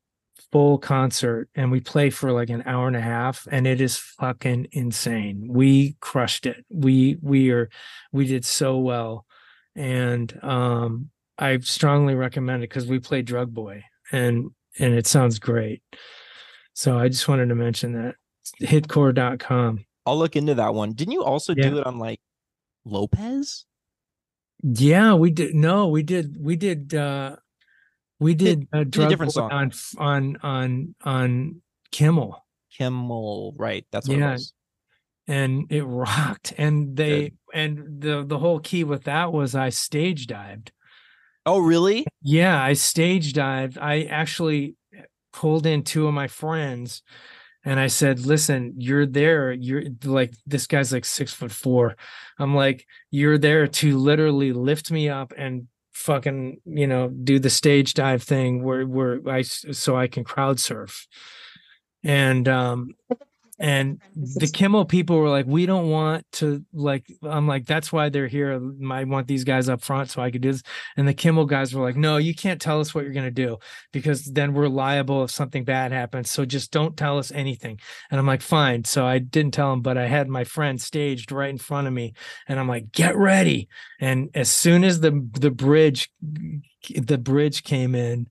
full 0.54 0.78
concert 0.78 1.50
and 1.56 1.72
we 1.72 1.80
play 1.82 2.10
for 2.10 2.32
like 2.32 2.50
an 2.50 2.64
hour 2.66 2.88
and 2.88 2.96
a 2.96 3.02
half 3.02 3.48
and 3.52 3.66
it 3.68 3.82
is 3.82 3.98
fucking 3.98 4.68
insane 4.72 5.48
we 5.50 5.98
crushed 6.00 6.46
it 6.46 6.64
we 6.72 7.18
we 7.22 7.50
are 7.52 7.70
we 8.12 8.26
did 8.28 8.46
so 8.46 8.78
well 8.78 9.26
and 9.76 10.40
um 10.44 11.10
i 11.40 11.58
strongly 11.60 12.14
recommend 12.16 12.64
it 12.64 12.70
because 12.70 12.86
we 12.86 13.00
play 13.00 13.22
drug 13.24 13.52
boy 13.54 13.84
and 14.12 14.52
and 14.80 14.94
it 14.94 15.08
sounds 15.08 15.40
great 15.40 15.82
so 16.74 17.00
i 17.00 17.08
just 17.10 17.28
wanted 17.28 17.50
to 17.50 17.56
mention 17.56 17.94
that 17.94 18.16
hitkor.com 18.62 19.84
I'll 20.06 20.18
look 20.20 20.36
into 20.36 20.56
that 20.56 20.74
one. 20.74 20.92
Didn't 20.92 21.14
you 21.14 21.24
also 21.24 21.56
Yeah. 21.56 21.70
do 21.70 21.78
it 21.78 21.88
on 21.88 21.98
like 21.98 22.20
Lopez? 22.84 23.64
Yeah, 24.62 25.14
we 25.14 25.32
did. 25.32 25.56
No, 25.56 25.88
we 25.88 26.04
did. 26.04 26.36
We 26.40 26.58
did. 26.58 26.94
uh 26.94 27.38
We 28.24 28.34
did 28.36 28.68
a 28.72 28.86
drug 28.86 29.10
different 29.10 29.34
song. 29.34 29.52
on 29.52 29.72
on 29.98 30.38
on 30.42 30.96
on 31.04 31.62
Kimmel, 31.92 32.44
Kimmel, 32.78 33.54
right? 33.58 33.86
That's 33.92 34.08
what 34.08 34.18
Yeah. 34.18 34.30
it 34.30 34.32
was. 34.34 34.54
and 35.28 35.72
it 35.72 35.84
rocked. 35.84 36.54
And 36.58 36.98
they 36.98 37.34
and 37.54 38.02
the 38.02 38.26
the 38.26 38.40
whole 38.40 38.60
key 38.60 38.84
with 38.84 39.04
that 39.04 39.32
was 39.32 39.56
I 39.56 39.70
stage 39.70 40.28
dived. 40.28 40.72
Oh, 41.46 41.60
really? 41.60 42.06
Yeah, 42.22 42.62
I 42.62 42.74
stage 42.74 43.34
dived. 43.34 43.78
I 43.78 44.04
actually 44.04 44.76
pulled 45.34 45.66
in 45.66 45.84
two 45.84 46.08
of 46.08 46.14
my 46.14 46.28
friends 46.28 47.02
and 47.66 47.80
I 47.80 47.88
said, 47.88 48.26
listen, 48.26 48.76
you're 48.78 49.06
there. 49.06 49.52
You're 49.52 49.84
like, 50.04 50.34
this 50.46 50.68
guy's 50.68 50.92
like 50.94 51.06
six 51.06 51.34
foot 51.34 51.52
four. 51.52 51.96
I'm 52.40 52.54
like, 52.56 52.86
you're 53.12 53.38
there 53.38 53.68
to 53.68 53.98
literally 53.98 54.52
lift 54.54 54.92
me 54.92 55.10
up 55.10 55.34
and 55.38 55.68
fucking, 55.94 56.62
you 56.66 56.88
know, 56.88 57.10
do 57.10 57.40
the 57.40 57.50
stage 57.50 57.94
dive 57.94 58.24
thing 58.24 58.64
where, 58.64 58.86
where 58.86 59.20
I 59.28 59.44
so 59.44 59.96
I 59.96 60.08
can 60.08 60.24
crowd 60.24 60.60
surf. 60.60 61.08
And, 62.04 62.48
um, 62.48 62.96
and 63.60 64.02
the 64.16 64.50
Kimmel 64.52 64.86
people 64.86 65.20
were 65.20 65.30
like, 65.30 65.46
we 65.46 65.68
don't 65.68 65.90
want 65.90 66.26
to 66.34 66.66
like, 66.74 67.06
I'm 67.22 67.48
like, 67.48 67.68
that's 67.68 67.94
why 67.94 68.10
they're 68.10 68.28
here. 68.28 68.60
I 68.90 69.04
want 69.04 69.28
these 69.28 69.44
guys 69.44 69.70
up 69.70 69.82
front 69.82 70.10
so 70.10 70.24
I 70.24 70.32
could 70.32 70.42
do 70.42 70.52
this. 70.52 70.64
And 70.98 71.08
the 71.08 71.14
Kimmel 71.14 71.46
guys 71.46 71.74
were 71.74 71.84
like, 71.84 71.96
no, 71.96 72.18
you 72.18 72.34
can't 72.34 72.60
tell 72.60 72.80
us 72.80 72.96
what 72.96 73.04
you're 73.04 73.14
going 73.14 73.26
to 73.26 73.32
do 73.32 73.60
because 73.92 74.26
then 74.26 74.54
we're 74.54 74.68
liable 74.68 75.24
if 75.24 75.30
something 75.30 75.64
bad 75.64 75.92
happens. 75.92 76.32
So 76.32 76.46
just 76.46 76.72
don't 76.72 76.98
tell 76.98 77.20
us 77.20 77.32
anything. 77.32 77.80
And 78.10 78.20
I'm 78.20 78.26
like, 78.26 78.42
fine. 78.42 78.86
So 78.86 79.06
I 79.06 79.20
didn't 79.20 79.54
tell 79.54 79.72
him, 79.72 79.82
but 79.82 80.00
I 80.00 80.08
had 80.08 80.28
my 80.28 80.46
friend 80.46 80.82
staged 80.82 81.32
right 81.32 81.50
in 81.50 81.60
front 81.60 81.86
of 81.86 81.94
me 81.94 82.14
and 82.48 82.60
I'm 82.60 82.68
like, 82.68 82.92
get 82.92 83.16
ready. 83.16 83.70
And 84.00 84.32
as 84.34 84.52
soon 84.52 84.84
as 84.84 85.00
the, 85.02 85.30
the 85.40 85.52
bridge, 85.52 86.10
the 86.90 87.20
bridge 87.20 87.64
came 87.64 87.94
in, 87.94 88.30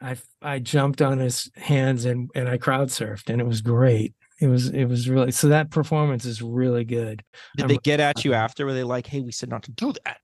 I, 0.00 0.16
I 0.40 0.60
jumped 0.60 1.02
on 1.02 1.18
his 1.18 1.50
hands 1.56 2.04
and, 2.04 2.30
and 2.36 2.48
I 2.48 2.56
crowd 2.56 2.88
surfed 2.88 3.28
and 3.28 3.40
it 3.40 3.46
was 3.46 3.62
great. 3.62 4.14
It 4.40 4.46
was, 4.48 4.68
it 4.70 4.86
was 4.86 5.08
really, 5.08 5.32
so 5.32 5.48
that 5.48 5.70
performance 5.70 6.24
is 6.24 6.40
really 6.40 6.84
good. 6.84 7.22
Did 7.56 7.62
I'm 7.64 7.68
they 7.68 7.76
get 7.78 8.00
at 8.00 8.24
you 8.24 8.32
after? 8.34 8.64
Were 8.64 8.72
they 8.74 8.84
like, 8.84 9.06
"Hey, 9.06 9.20
we 9.20 9.32
said 9.32 9.50
not 9.50 9.62
to 9.64 9.70
do 9.72 9.92
that"? 10.04 10.18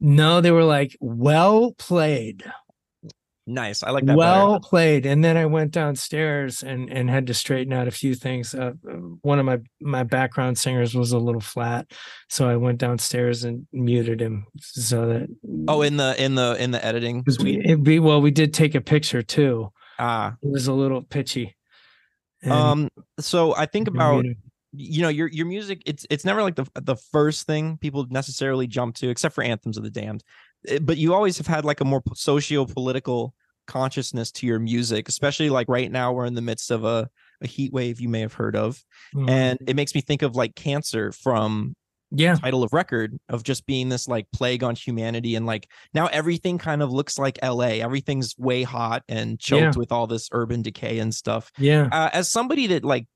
No, 0.00 0.40
they 0.40 0.50
were 0.50 0.64
like, 0.64 0.96
well 1.00 1.72
played. 1.78 2.44
Nice. 3.48 3.82
I 3.84 3.90
like 3.90 4.04
that. 4.06 4.16
well 4.16 4.54
better. 4.54 4.68
played 4.68 5.06
and 5.06 5.22
then 5.22 5.36
i 5.36 5.46
went 5.46 5.70
downstairs 5.70 6.64
and 6.64 6.90
and 6.90 7.08
had 7.08 7.28
to 7.28 7.34
straighten 7.34 7.72
out 7.72 7.86
a 7.86 7.92
few 7.92 8.16
things 8.16 8.56
uh, 8.56 8.72
uh, 8.90 8.92
one 9.22 9.38
of 9.38 9.44
my 9.46 9.58
my 9.80 10.02
background 10.02 10.58
singers 10.58 10.96
was 10.96 11.12
a 11.12 11.18
little 11.18 11.40
flat 11.40 11.86
so 12.28 12.48
i 12.48 12.56
went 12.56 12.78
downstairs 12.78 13.44
and 13.44 13.64
muted 13.72 14.20
him 14.20 14.46
so 14.58 15.06
that 15.06 15.28
Oh, 15.68 15.82
in 15.82 15.96
the 15.96 16.20
in 16.20 16.34
the 16.34 16.56
in 16.60 16.72
the 16.72 16.84
editing 16.84 17.22
suite. 17.28 17.64
it 17.64 17.84
be 17.84 18.00
well 18.00 18.20
we 18.20 18.32
did 18.32 18.52
take 18.52 18.74
a 18.74 18.80
picture 18.80 19.22
too 19.22 19.72
Ah. 20.00 20.34
it 20.42 20.50
was 20.50 20.66
a 20.66 20.72
little 20.72 21.02
pitchy 21.02 21.55
And 22.42 22.52
Um. 22.52 22.88
So 23.20 23.54
I 23.56 23.66
think 23.66 23.88
about 23.88 24.24
you 24.72 25.02
know 25.02 25.08
your 25.08 25.28
your 25.28 25.46
music. 25.46 25.82
It's 25.86 26.06
it's 26.10 26.24
never 26.24 26.42
like 26.42 26.56
the 26.56 26.66
the 26.74 26.96
first 26.96 27.46
thing 27.46 27.78
people 27.78 28.06
necessarily 28.10 28.66
jump 28.66 28.94
to, 28.96 29.08
except 29.08 29.34
for 29.34 29.42
anthems 29.44 29.76
of 29.78 29.84
the 29.84 29.90
damned. 29.90 30.22
Eh, 30.68 30.78
But 30.80 30.96
you 30.98 31.14
always 31.14 31.38
have 31.38 31.46
had 31.46 31.64
like 31.64 31.80
a 31.80 31.84
more 31.84 32.02
socio 32.14 32.64
political 32.66 33.34
consciousness 33.66 34.30
to 34.32 34.46
your 34.46 34.58
music, 34.60 35.08
especially 35.08 35.50
like 35.50 35.68
right 35.68 35.90
now 35.90 36.12
we're 36.12 36.26
in 36.26 36.34
the 36.34 36.42
midst 36.42 36.70
of 36.70 36.84
a 36.84 37.08
a 37.42 37.46
heat 37.46 37.72
wave 37.72 38.00
you 38.00 38.08
may 38.08 38.20
have 38.20 38.32
heard 38.34 38.56
of, 38.56 38.82
Mhm. 39.14 39.28
and 39.30 39.58
it 39.66 39.76
makes 39.76 39.94
me 39.94 40.00
think 40.00 40.22
of 40.22 40.36
like 40.36 40.54
cancer 40.54 41.12
from 41.12 41.74
yeah. 42.10 42.36
title 42.36 42.62
of 42.62 42.72
record 42.72 43.18
of 43.28 43.42
just 43.42 43.66
being 43.66 43.88
this 43.88 44.06
like 44.06 44.26
plague 44.32 44.62
on 44.62 44.76
humanity 44.76 45.34
and 45.34 45.44
like 45.46 45.68
now 45.92 46.06
everything 46.06 46.56
kind 46.58 46.82
of 46.82 46.92
looks 46.92 47.18
like 47.18 47.38
LA 47.42 47.80
everything's 47.82 48.36
way 48.38 48.62
hot 48.62 49.02
and 49.08 49.40
choked 49.40 49.60
Yeah. 49.62 49.72
with 49.76 49.90
all 49.90 50.06
this 50.06 50.28
urban 50.32 50.62
decay 50.62 50.98
and 50.98 51.14
stuff. 51.14 51.50
Yeah. 51.58 51.88
Uh, 51.90 52.10
as 52.12 52.30
somebody 52.30 52.68
that 52.68 52.84
like 52.84 53.06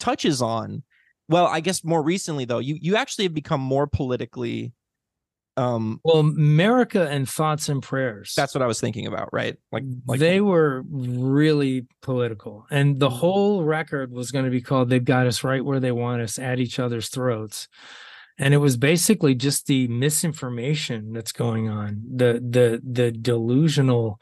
touches 0.00 0.42
on 0.42 0.82
well 1.28 1.46
I 1.46 1.60
guess 1.60 1.84
more 1.84 2.02
recently 2.02 2.44
though 2.44 2.58
you 2.58 2.76
you 2.80 2.96
actually 2.96 3.24
have 3.26 3.34
become 3.34 3.60
more 3.60 3.86
politically 3.86 4.72
um 5.56 6.00
well 6.04 6.18
america 6.20 7.08
and 7.10 7.28
thoughts 7.28 7.68
and 7.68 7.82
prayers. 7.82 8.32
That's 8.36 8.54
what 8.54 8.62
I 8.62 8.66
was 8.66 8.80
thinking 8.80 9.06
about 9.06 9.28
right? 9.32 9.56
Like 9.72 9.84
like 10.06 10.18
they 10.20 10.40
were 10.40 10.82
really 10.88 11.86
political. 12.02 12.66
And 12.70 12.98
the 12.98 13.10
whole 13.10 13.62
record 13.64 14.12
was 14.12 14.30
going 14.30 14.44
to 14.44 14.50
be 14.50 14.60
called 14.60 14.88
they've 14.90 15.04
got 15.04 15.26
us 15.26 15.44
right 15.44 15.64
where 15.64 15.80
they 15.80 15.92
want 15.92 16.22
us 16.22 16.38
at 16.38 16.58
each 16.60 16.78
other's 16.78 17.08
throats 17.08 17.68
and 18.38 18.54
it 18.54 18.58
was 18.58 18.76
basically 18.76 19.34
just 19.34 19.66
the 19.66 19.88
misinformation 19.88 21.12
that's 21.12 21.32
going 21.32 21.68
on 21.68 22.02
the 22.14 22.34
the 22.34 22.80
the 22.82 23.10
delusional 23.10 24.20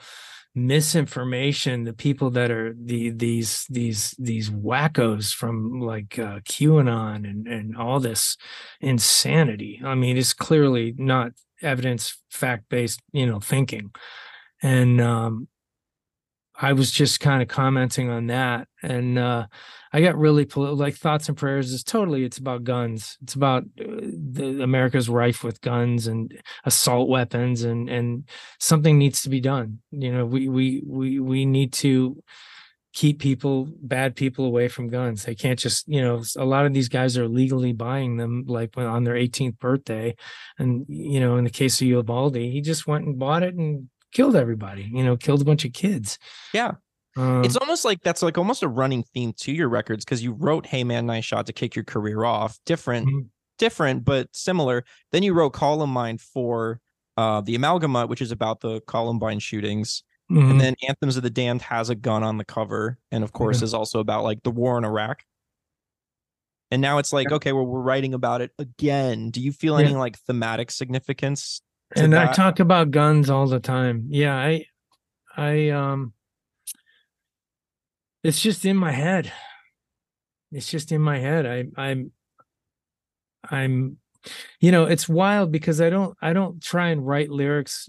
misinformation 0.55 1.85
the 1.85 1.93
people 1.93 2.31
that 2.31 2.51
are 2.51 2.75
the 2.75 3.11
these 3.11 3.67
these 3.71 4.15
these 4.19 4.51
wackos 4.51 5.33
from 5.33 5.81
like 5.81 6.19
uh, 6.19 6.41
qanon 6.41 7.29
and 7.29 7.47
and 7.47 7.77
all 7.77 8.01
this 8.01 8.37
insanity. 8.81 9.81
I 9.85 9.95
mean 9.95 10.17
it's 10.17 10.33
clearly 10.33 10.95
not 10.97 11.33
evidence 11.63 12.19
fact 12.31 12.65
based 12.69 13.01
you 13.13 13.27
know 13.27 13.41
thinking. 13.41 13.93
And 14.63 15.01
um 15.01 15.49
i 16.59 16.73
was 16.73 16.91
just 16.91 17.21
kind 17.21 17.43
of 17.43 17.49
commenting 17.49 18.11
on 18.11 18.27
that 18.27 18.69
and 18.83 19.19
uh 19.19 19.47
i 19.93 20.01
got 20.01 20.17
really 20.17 20.45
like 20.45 20.95
thoughts 20.95 21.29
and 21.29 21.37
prayers 21.37 21.73
is 21.73 21.83
totally 21.83 22.25
it's 22.25 22.39
about 22.39 22.65
guns. 22.65 23.17
It's 23.23 23.35
about 23.35 23.65
uh, 23.81 23.85
the 23.87 24.63
america's 24.63 25.09
rife 25.09 25.43
with 25.43 25.61
guns 25.61 26.07
and 26.07 26.33
assault 26.65 27.09
weapons 27.09 27.63
and 27.63 27.89
and 27.89 28.29
something 28.59 28.99
needs 28.99 29.23
to 29.23 29.29
be 29.29 29.41
done. 29.41 29.81
You 29.91 30.13
know 30.13 30.27
we 30.27 30.49
we 30.49 30.83
we 30.87 31.21
we 31.21 31.47
need 31.47 31.73
to 31.75 32.23
keep 32.93 33.21
people 33.21 33.69
bad 33.81 34.17
people 34.17 34.45
away 34.45 34.69
from 34.69 34.89
guns. 34.89 35.25
They 35.25 35.35
can't 35.35 35.59
just 35.59 35.89
you 35.89 36.03
know 36.03 36.23
a 36.37 36.45
lot 36.45 36.67
of 36.67 36.75
these 36.75 36.89
guys 36.89 37.17
are 37.17 37.29
legally 37.29 37.73
buying 37.73 38.17
them 38.17 38.45
like 38.47 38.77
on 38.77 39.05
their 39.05 39.15
18th 39.15 39.59
birthday 39.59 40.17
and 40.59 40.85
you 40.89 41.21
know 41.21 41.37
in 41.37 41.45
the 41.45 41.51
case 41.51 41.81
of 41.81 41.87
Uvalde 41.87 42.37
he 42.37 42.61
just 42.61 42.87
went 42.87 43.07
and 43.07 43.19
bought 43.19 43.43
it 43.43 43.55
and 43.55 43.89
killed 44.13 44.35
everybody 44.37 44.83
you 44.93 45.05
know 45.05 45.17
killed 45.17 45.41
a 45.43 45.45
bunch 45.45 45.65
of 45.65 45.73
kids. 45.73 46.19
Yeah. 46.55 46.73
um, 47.17 47.45
it's 47.45 47.57
almost 47.57 47.85
like 47.85 48.01
that's 48.03 48.23
like 48.23 48.39
almost 48.39 48.63
a 48.63 48.69
running 48.69 49.03
theme 49.03 49.33
to 49.41 49.53
your 49.53 49.69
records 49.69 50.05
because 50.05 50.23
you 50.23 50.33
wrote 50.33 50.67
hey 50.67 50.85
man 50.85 51.07
nice 51.07 51.25
shot 51.25 51.47
to 51.47 51.53
kick 51.53 51.75
your 51.77 51.85
career 51.85 52.25
off 52.25 52.59
different 52.67 53.09
Mhm. 53.09 53.27
different 53.59 54.05
but 54.05 54.29
similar. 54.35 54.85
Then 55.13 55.23
you 55.23 55.35
wrote 55.35 55.51
columbine 55.51 56.19
for 56.19 56.81
uh 57.17 57.41
the 57.41 57.55
amalgamut 57.55 58.09
which 58.09 58.21
is 58.23 58.31
about 58.33 58.61
the 58.61 58.81
columbine 58.83 59.39
shootings. 59.41 60.03
Mhm. 60.31 60.51
and 60.51 60.61
then 60.61 60.75
anthems 60.87 61.17
of 61.17 61.23
the 61.23 61.31
damned 61.31 61.63
has 61.63 61.89
a 61.91 61.95
gun 61.95 62.23
on 62.23 62.37
the 62.37 62.45
cover 62.45 62.99
and 63.11 63.25
of 63.25 63.33
course 63.33 63.63
is 63.63 63.73
also 63.73 63.99
about 63.99 64.25
like 64.25 64.43
the 64.43 64.51
war 64.51 64.77
in 64.79 64.85
iraq. 64.85 65.25
And 66.71 66.83
now 66.83 66.99
it's 66.99 67.13
like 67.15 67.33
okay 67.33 67.53
well 67.53 67.65
we're 67.67 67.81
writing 67.81 68.13
about 68.15 68.43
it 68.43 68.51
again. 68.59 69.31
Do 69.31 69.41
you 69.41 69.53
feel 69.53 69.77
any 69.79 69.95
like 69.95 70.19
thematic 70.19 70.71
significance 70.71 71.63
and 71.97 72.15
I 72.15 72.33
talk 72.33 72.61
about 72.61 72.91
guns 72.91 73.31
all 73.31 73.47
the 73.47 73.61
time. 73.61 74.07
Yeah, 74.11 74.37
I, 74.37 74.67
I, 75.37 75.71
um, 75.71 76.13
it's 78.23 78.41
just 78.41 78.65
in 78.65 78.77
my 78.77 78.93
head. 78.93 79.33
It's 80.53 80.71
just 80.71 80.93
in 80.93 81.01
my 81.01 81.19
head. 81.19 81.47
I, 81.47 81.65
I'm, 81.81 82.13
I'm, 83.49 83.99
you 84.61 84.73
know, 84.73 84.85
it's 84.87 85.09
wild 85.09 85.53
because 85.53 85.81
I 85.81 85.91
don't, 85.91 86.17
I 86.21 86.33
don't 86.33 86.63
try 86.63 86.89
and 86.89 87.07
write 87.07 87.31
lyrics 87.31 87.89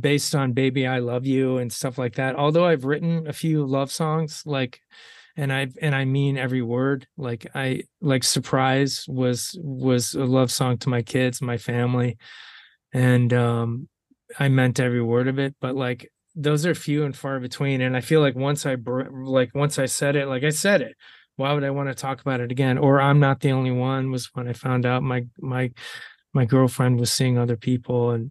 based 0.00 0.34
on 0.34 0.52
"Baby 0.52 0.86
I 0.86 0.98
Love 0.98 1.26
You" 1.26 1.58
and 1.58 1.72
stuff 1.72 1.98
like 1.98 2.14
that. 2.16 2.36
Although 2.36 2.66
I've 2.66 2.84
written 2.84 3.26
a 3.26 3.32
few 3.32 3.64
love 3.66 3.90
songs, 3.90 4.42
like, 4.46 4.80
and 5.36 5.52
I 5.52 5.68
and 5.80 5.94
I 5.94 6.04
mean 6.04 6.36
every 6.38 6.62
word. 6.62 7.06
Like 7.16 7.46
I 7.54 7.82
like 8.00 8.24
"Surprise" 8.24 9.04
was 9.08 9.58
was 9.62 10.14
a 10.14 10.24
love 10.24 10.50
song 10.50 10.78
to 10.78 10.88
my 10.88 11.02
kids, 11.02 11.42
my 11.42 11.58
family 11.58 12.16
and 12.96 13.32
um 13.34 13.88
i 14.38 14.48
meant 14.48 14.80
every 14.80 15.02
word 15.02 15.28
of 15.28 15.38
it 15.38 15.54
but 15.60 15.76
like 15.76 16.10
those 16.34 16.64
are 16.64 16.74
few 16.74 17.04
and 17.04 17.16
far 17.16 17.38
between 17.38 17.80
and 17.80 17.96
i 17.96 18.00
feel 18.00 18.20
like 18.20 18.34
once 18.34 18.64
i 18.64 18.76
like 19.12 19.54
once 19.54 19.78
i 19.78 19.86
said 19.86 20.16
it 20.16 20.26
like 20.26 20.44
i 20.44 20.50
said 20.50 20.80
it 20.80 20.96
why 21.36 21.52
would 21.52 21.64
i 21.64 21.70
want 21.70 21.88
to 21.88 21.94
talk 21.94 22.20
about 22.20 22.40
it 22.40 22.50
again 22.50 22.78
or 22.78 23.00
i'm 23.00 23.20
not 23.20 23.40
the 23.40 23.50
only 23.50 23.70
one 23.70 24.10
was 24.10 24.30
when 24.32 24.48
i 24.48 24.52
found 24.52 24.86
out 24.86 25.02
my 25.02 25.24
my 25.38 25.70
my 26.32 26.46
girlfriend 26.46 26.98
was 26.98 27.12
seeing 27.12 27.38
other 27.38 27.56
people 27.56 28.10
and 28.10 28.30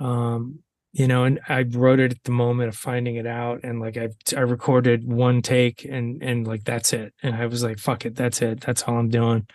um 0.00 0.58
you 0.94 1.08
know 1.08 1.24
and 1.24 1.40
i 1.48 1.62
wrote 1.62 1.98
it 1.98 2.12
at 2.12 2.22
the 2.22 2.30
moment 2.30 2.68
of 2.68 2.76
finding 2.76 3.16
it 3.16 3.26
out 3.26 3.60
and 3.64 3.80
like 3.80 3.96
i 3.96 4.08
i 4.36 4.40
recorded 4.40 5.12
one 5.12 5.42
take 5.42 5.84
and 5.84 6.22
and 6.22 6.46
like 6.46 6.62
that's 6.64 6.92
it. 6.92 7.12
And 7.22 7.34
i 7.34 7.46
was 7.46 7.62
like 7.62 7.78
fuck 7.78 8.06
it 8.06 8.14
that's 8.14 8.40
it. 8.40 8.60
That's 8.60 8.84
all 8.84 8.96
i'm 8.96 9.08
doing. 9.10 9.46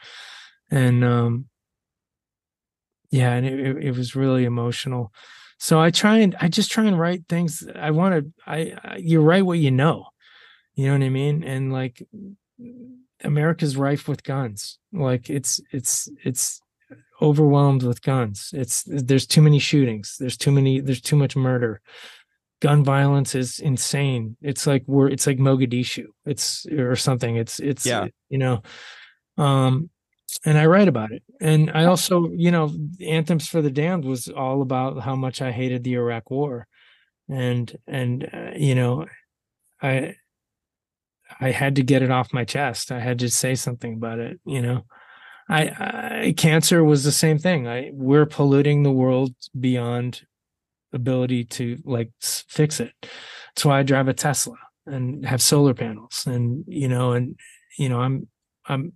And 0.70 1.04
um 1.04 1.46
yeah 3.10 3.32
and 3.32 3.46
it, 3.46 3.60
it, 3.60 3.78
it 3.86 3.98
was 3.98 4.16
really 4.16 4.44
emotional. 4.44 5.12
So 5.60 5.80
i 5.80 5.92
try 5.92 6.18
and 6.18 6.36
i 6.42 6.50
just 6.50 6.72
try 6.72 6.84
and 6.84 7.00
write 7.00 7.28
things 7.30 7.66
i 7.74 7.90
want 7.92 8.16
to 8.16 8.32
I, 8.46 8.74
I 8.84 8.98
you 8.98 9.22
write 9.22 9.46
what 9.46 9.60
you 9.60 9.72
know. 9.72 10.08
You 10.76 10.88
know 10.88 10.94
what 10.94 11.06
i 11.06 11.10
mean? 11.10 11.44
And 11.44 11.72
like 11.72 12.06
america's 13.24 13.78
rife 13.78 14.10
with 14.10 14.24
guns. 14.24 14.78
Like 14.92 15.30
it's 15.30 15.62
it's 15.72 16.10
it's 16.26 16.62
overwhelmed 17.22 17.84
with 17.84 18.02
guns 18.02 18.50
it's 18.54 18.84
there's 18.86 19.28
too 19.28 19.42
many 19.42 19.60
shootings 19.60 20.16
there's 20.20 20.38
too 20.38 20.52
many 20.52 20.80
there's 20.80 21.02
too 21.02 21.16
much 21.16 21.36
murder 21.36 21.82
gun 22.62 22.84
violence 22.84 23.36
is 23.36 23.60
insane. 23.60 24.36
It's 24.42 24.68
like 24.68 24.84
we're 24.88 25.10
it's 25.10 25.26
like 25.26 25.38
Mogadishu. 25.38 26.08
It's 26.26 26.66
or 26.66 26.96
something. 26.96 27.38
It's 27.38 27.60
it's 27.60 27.86
Yeah. 27.86 28.08
you 28.30 28.38
know. 28.38 28.62
Um 29.38 29.90
and 30.46 30.58
I 30.58 30.66
write 30.68 30.88
about 30.88 31.12
it. 31.12 31.24
And 31.42 31.72
I 31.74 31.86
also, 31.86 32.30
you 32.32 32.52
know, 32.52 32.72
Anthems 33.06 33.48
for 33.48 33.62
the 33.62 33.72
Damned 33.72 34.06
was 34.06 34.28
all 34.28 34.62
about 34.62 35.02
how 35.02 35.16
much 35.16 35.42
I 35.42 35.52
hated 35.52 35.84
the 35.84 35.94
Iraq 35.94 36.30
war. 36.30 36.68
And 37.30 37.76
and 37.88 38.30
uh, 38.34 38.52
you 38.56 38.76
know, 38.76 39.06
I 39.82 40.16
I 41.40 41.52
had 41.52 41.76
to 41.78 41.84
get 41.84 42.02
it 42.02 42.12
off 42.12 42.34
my 42.34 42.44
chest. 42.44 42.92
I 42.92 43.00
had 43.00 43.20
to 43.20 43.30
say 43.30 43.56
something 43.56 43.94
about 43.94 44.20
it, 44.20 44.40
you 44.46 44.62
know. 44.62 44.86
I, 45.50 46.28
I 46.28 46.34
cancer 46.38 46.84
was 46.84 47.04
the 47.04 47.12
same 47.12 47.40
thing. 47.40 47.68
I 47.68 47.90
we're 47.92 48.28
polluting 48.28 48.84
the 48.84 48.92
world 48.92 49.34
beyond 49.60 50.22
ability 50.94 51.46
to 51.46 51.80
like 51.84 52.12
fix 52.22 52.80
it. 52.80 52.94
That's 53.02 53.66
why 53.66 53.80
I 53.80 53.84
drive 53.84 54.08
a 54.08 54.14
Tesla 54.14 54.56
and 54.86 55.26
have 55.26 55.42
solar 55.42 55.74
panels 55.74 56.26
and 56.26 56.64
you 56.68 56.88
know 56.88 57.14
and 57.14 57.38
you 57.78 57.90
know 57.90 58.00
I'm 58.00 58.28
I'm 58.68 58.94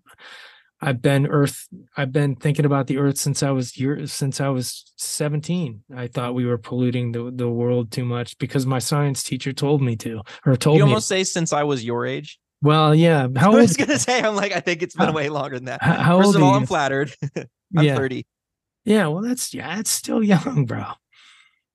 I've 0.79 1.01
been 1.01 1.27
earth 1.27 1.67
I've 1.97 2.11
been 2.11 2.35
thinking 2.35 2.65
about 2.65 2.87
the 2.87 2.97
earth 2.97 3.17
since 3.17 3.41
I 3.41 3.51
was 3.51 3.77
year 3.77 4.05
since 4.05 4.39
I 4.39 4.49
was 4.49 4.91
17. 4.97 5.83
I 5.95 6.07
thought 6.07 6.35
we 6.35 6.45
were 6.45 6.57
polluting 6.57 7.13
the 7.13 7.31
the 7.33 7.49
world 7.49 7.91
too 7.91 8.05
much 8.05 8.37
because 8.37 8.65
my 8.65 8.79
science 8.79 9.23
teacher 9.23 9.53
told 9.53 9.81
me 9.81 9.95
to 9.97 10.21
or 10.45 10.55
told 10.55 10.77
You 10.77 10.85
me 10.85 10.91
almost 10.91 11.07
say 11.07 11.23
since 11.23 11.51
I 11.51 11.63
was 11.63 11.83
your 11.83 12.05
age. 12.05 12.39
Well 12.63 12.95
yeah 12.95 13.27
how 13.37 13.51
I 13.51 13.55
was 13.57 13.77
gonna 13.77 13.99
say 13.99 14.19
I'm 14.23 14.35
like 14.35 14.51
I 14.53 14.59
think 14.59 14.81
it's 14.81 14.95
been 14.95 15.07
How- 15.07 15.13
way 15.13 15.29
longer 15.29 15.55
than 15.57 15.65
that. 15.65 15.83
how, 15.83 16.17
First 16.17 16.27
old 16.27 16.35
of 16.37 16.43
all? 16.43 16.55
I'm 16.55 16.65
flattered. 16.65 17.13
I'm 17.77 17.85
yeah 17.85 17.95
30. 17.95 18.25
yeah 18.85 19.07
well 19.07 19.21
that's 19.21 19.53
yeah 19.53 19.77
it's 19.79 19.91
still 19.91 20.23
young 20.23 20.65
bro 20.65 20.85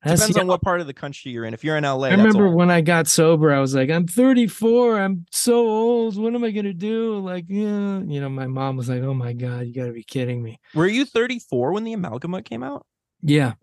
That's 0.04 0.20
Depends 0.20 0.36
young. 0.36 0.44
on 0.44 0.48
what 0.48 0.62
part 0.62 0.80
of 0.80 0.86
the 0.86 0.94
country 0.94 1.32
you're 1.32 1.44
in. 1.44 1.54
If 1.54 1.64
you're 1.64 1.76
in 1.76 1.82
LA, 1.84 2.04
I 2.04 2.10
that's 2.10 2.18
remember 2.18 2.46
old. 2.46 2.54
when 2.54 2.70
I 2.70 2.80
got 2.82 3.08
sober, 3.08 3.52
I 3.52 3.58
was 3.58 3.74
like, 3.74 3.90
I'm 3.90 4.06
34. 4.06 5.00
I'm 5.00 5.26
so 5.32 5.66
old. 5.68 6.16
What 6.16 6.32
am 6.36 6.44
I 6.44 6.52
going 6.52 6.66
to 6.66 6.72
do? 6.72 7.18
Like, 7.18 7.46
yeah. 7.48 7.98
You 8.06 8.20
know, 8.20 8.28
my 8.28 8.46
mom 8.46 8.76
was 8.76 8.88
like, 8.88 9.02
oh 9.02 9.12
my 9.12 9.32
God, 9.32 9.66
you 9.66 9.74
got 9.74 9.86
to 9.86 9.92
be 9.92 10.04
kidding 10.04 10.40
me. 10.40 10.60
Were 10.72 10.86
you 10.86 11.04
34 11.04 11.72
when 11.72 11.82
the 11.82 11.94
Amalgamut 11.94 12.44
came 12.44 12.62
out? 12.62 12.86
Yeah. 13.22 13.54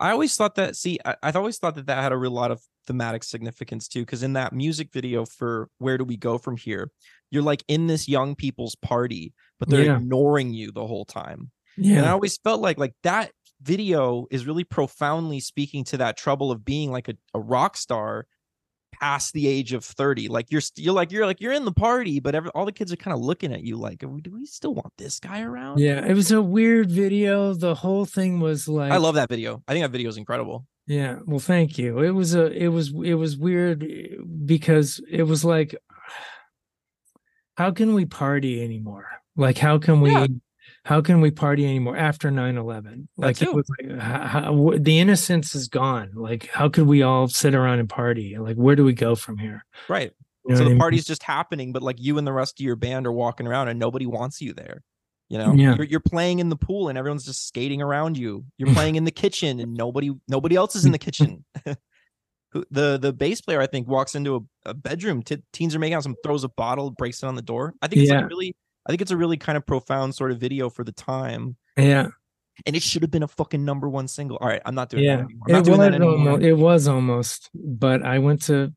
I 0.00 0.10
always 0.12 0.36
thought 0.36 0.54
that. 0.56 0.76
See, 0.76 0.98
I, 1.04 1.16
I've 1.22 1.36
always 1.36 1.58
thought 1.58 1.74
that 1.76 1.86
that 1.86 2.02
had 2.02 2.12
a 2.12 2.16
real 2.16 2.30
lot 2.32 2.50
of 2.50 2.62
thematic 2.86 3.22
significance 3.22 3.86
too, 3.88 4.00
because 4.00 4.22
in 4.22 4.32
that 4.32 4.52
music 4.52 4.92
video 4.92 5.24
for 5.26 5.68
"Where 5.78 5.98
Do 5.98 6.04
We 6.04 6.16
Go 6.16 6.38
From 6.38 6.56
Here," 6.56 6.90
you're 7.30 7.42
like 7.42 7.62
in 7.68 7.86
this 7.86 8.08
young 8.08 8.34
people's 8.34 8.74
party, 8.76 9.34
but 9.58 9.68
they're 9.68 9.84
Yeah. 9.84 9.96
ignoring 9.96 10.52
you 10.54 10.72
the 10.72 10.86
whole 10.86 11.04
time. 11.04 11.50
Yeah, 11.76 11.98
And 11.98 12.06
I 12.06 12.10
always 12.10 12.38
felt 12.38 12.60
like 12.60 12.78
like 12.78 12.94
that 13.04 13.32
video 13.62 14.26
is 14.30 14.46
really 14.46 14.64
profoundly 14.64 15.40
speaking 15.40 15.84
to 15.84 15.98
that 15.98 16.16
trouble 16.16 16.50
of 16.50 16.64
being 16.64 16.90
like 16.90 17.08
a, 17.08 17.14
a 17.34 17.40
rock 17.40 17.76
star 17.76 18.26
past 19.00 19.32
the 19.32 19.48
age 19.48 19.72
of 19.72 19.84
30 19.84 20.28
like 20.28 20.50
you're 20.50 20.60
you're 20.76 20.92
like 20.92 21.10
you're 21.10 21.26
like 21.26 21.40
you're 21.40 21.52
in 21.52 21.64
the 21.64 21.72
party 21.72 22.20
but 22.20 22.34
every, 22.34 22.50
all 22.54 22.66
the 22.66 22.72
kids 22.72 22.92
are 22.92 22.96
kind 22.96 23.14
of 23.14 23.20
looking 23.20 23.52
at 23.52 23.62
you 23.62 23.76
like 23.76 24.00
do 24.00 24.30
we 24.30 24.44
still 24.44 24.74
want 24.74 24.92
this 24.98 25.18
guy 25.18 25.40
around 25.42 25.78
Yeah. 25.78 26.04
It 26.04 26.14
was 26.14 26.30
a 26.30 26.42
weird 26.42 26.90
video. 26.90 27.54
The 27.54 27.74
whole 27.74 28.04
thing 28.04 28.40
was 28.40 28.68
like, 28.68 28.92
i 28.92 28.98
love 28.98 29.14
that 29.14 29.28
video 29.28 29.62
i 29.66 29.72
think 29.72 29.84
that 29.84 29.90
video 29.90 30.08
is 30.08 30.16
incredible 30.16 30.66
Yeah, 30.86 31.20
well, 31.24 31.38
thank 31.38 31.78
you. 31.78 32.00
It 32.00 32.10
was 32.10 32.34
a, 32.34 32.46
it 32.50 32.68
was, 32.68 32.88
it 33.04 33.14
was 33.14 33.36
weird 33.36 33.84
eh, 33.84 34.16
because 34.44 35.00
it 35.08 35.22
was 35.22 35.44
like, 35.44 35.74
how 37.56 37.70
can 37.70 37.94
we 37.94 38.06
party 38.06 38.62
anymore? 38.62 39.06
Like, 39.36 39.58
how 39.58 39.78
can 39.78 40.00
we, 40.00 40.10
Yeah. 40.10 40.26
How 40.84 41.00
can 41.02 41.20
we 41.20 41.30
party 41.30 41.64
anymore 41.64 41.96
after 41.96 42.30
9-11? 42.30 43.06
Like, 43.16 43.42
it 43.42 43.52
was 43.52 43.66
like, 43.78 43.98
how, 43.98 44.72
the 44.78 44.98
innocence 44.98 45.54
is 45.54 45.68
gone. 45.68 46.10
Like, 46.14 46.46
how 46.48 46.68
could 46.68 46.86
we 46.86 47.02
all 47.02 47.28
sit 47.28 47.54
around 47.54 47.80
and 47.80 47.88
party? 47.88 48.36
Like, 48.38 48.56
where 48.56 48.76
do 48.76 48.84
we 48.84 48.94
go 48.94 49.14
from 49.14 49.36
here? 49.38 49.64
right 49.88 50.12
You 50.46 50.54
know 50.54 50.56
so 50.56 50.60
what 50.60 50.60
I 50.60 50.64
the 50.64 50.70
mean? 50.70 50.78
party's 50.78 51.04
just 51.04 51.22
happening 51.22 51.72
but 51.72 51.82
like 51.82 51.96
you 52.00 52.16
and 52.18 52.26
the 52.26 52.32
rest 52.32 52.58
of 52.60 52.64
your 52.64 52.76
band 52.76 53.06
are 53.06 53.12
walking 53.12 53.46
around 53.46 53.68
and 53.68 53.78
nobody 53.78 54.06
wants 54.06 54.40
you 54.40 54.54
there 54.54 54.82
you 55.28 55.36
know 55.38 55.52
Yeah. 55.52 55.74
you're, 55.76 55.84
you're 55.84 56.00
playing 56.00 56.38
in 56.38 56.48
the 56.48 56.56
pool 56.56 56.88
and 56.88 56.96
everyone's 56.98 57.24
just 57.26 57.46
skating 57.46 57.82
around 57.82 58.16
you 58.16 58.44
you're 58.56 58.72
playing 58.78 58.94
in 58.96 59.04
the 59.04 59.10
kitchen 59.10 59.60
and 59.60 59.74
nobody 59.74 60.10
nobody 60.28 60.56
else 60.56 60.74
is 60.76 60.84
in 60.86 60.92
the 60.92 60.98
kitchen 60.98 61.44
the 62.70 62.98
the 63.00 63.12
bass 63.12 63.40
player 63.40 63.60
i 63.60 63.66
think 63.66 63.86
walks 63.86 64.14
into 64.14 64.34
a, 64.36 64.40
a 64.70 64.74
bedroom 64.74 65.22
t- 65.22 65.42
teens 65.52 65.74
are 65.74 65.78
making 65.78 65.94
out 65.94 66.02
some 66.02 66.16
throws 66.24 66.42
a 66.42 66.48
bottle 66.48 66.90
breaks 66.90 67.22
it 67.22 67.26
on 67.26 67.36
the 67.36 67.42
door 67.42 67.74
i 67.82 67.86
think 67.86 68.02
it's 68.02 68.10
like 68.10 68.20
Yeah. 68.20 68.24
a 68.24 68.28
really 68.28 68.54
i 68.86 68.90
think 68.90 69.00
it's 69.02 69.10
a 69.10 69.16
really 69.16 69.36
kind 69.36 69.56
of 69.56 69.66
profound 69.66 70.14
sort 70.14 70.30
of 70.32 70.38
video 70.38 70.68
for 70.70 70.84
the 70.84 70.92
time 70.92 71.56
Yeah, 71.76 72.08
and 72.66 72.76
it 72.76 72.82
should 72.82 73.02
have 73.02 73.10
been 73.10 73.22
a 73.22 73.28
fucking 73.28 73.64
number 73.64 73.88
one 73.88 74.08
single 74.08 74.36
all 74.40 74.48
right 74.48 74.62
i'm 74.64 74.74
not 74.74 74.88
doing 74.90 75.04
yeah. 75.04 75.16
that 75.16 75.24
anymore 75.24 75.46
i'm 75.48 75.52
not 75.52 75.60
It 75.60 75.64
doing 75.64 75.78
was, 75.78 75.86
that 75.88 75.94
anymore 75.94 76.12
almost, 76.14 76.42
it 76.42 76.52
was 76.54 76.88
almost, 76.88 77.50
but 77.54 78.02
I 78.02 78.18
went 78.18 78.42
to 78.42 78.72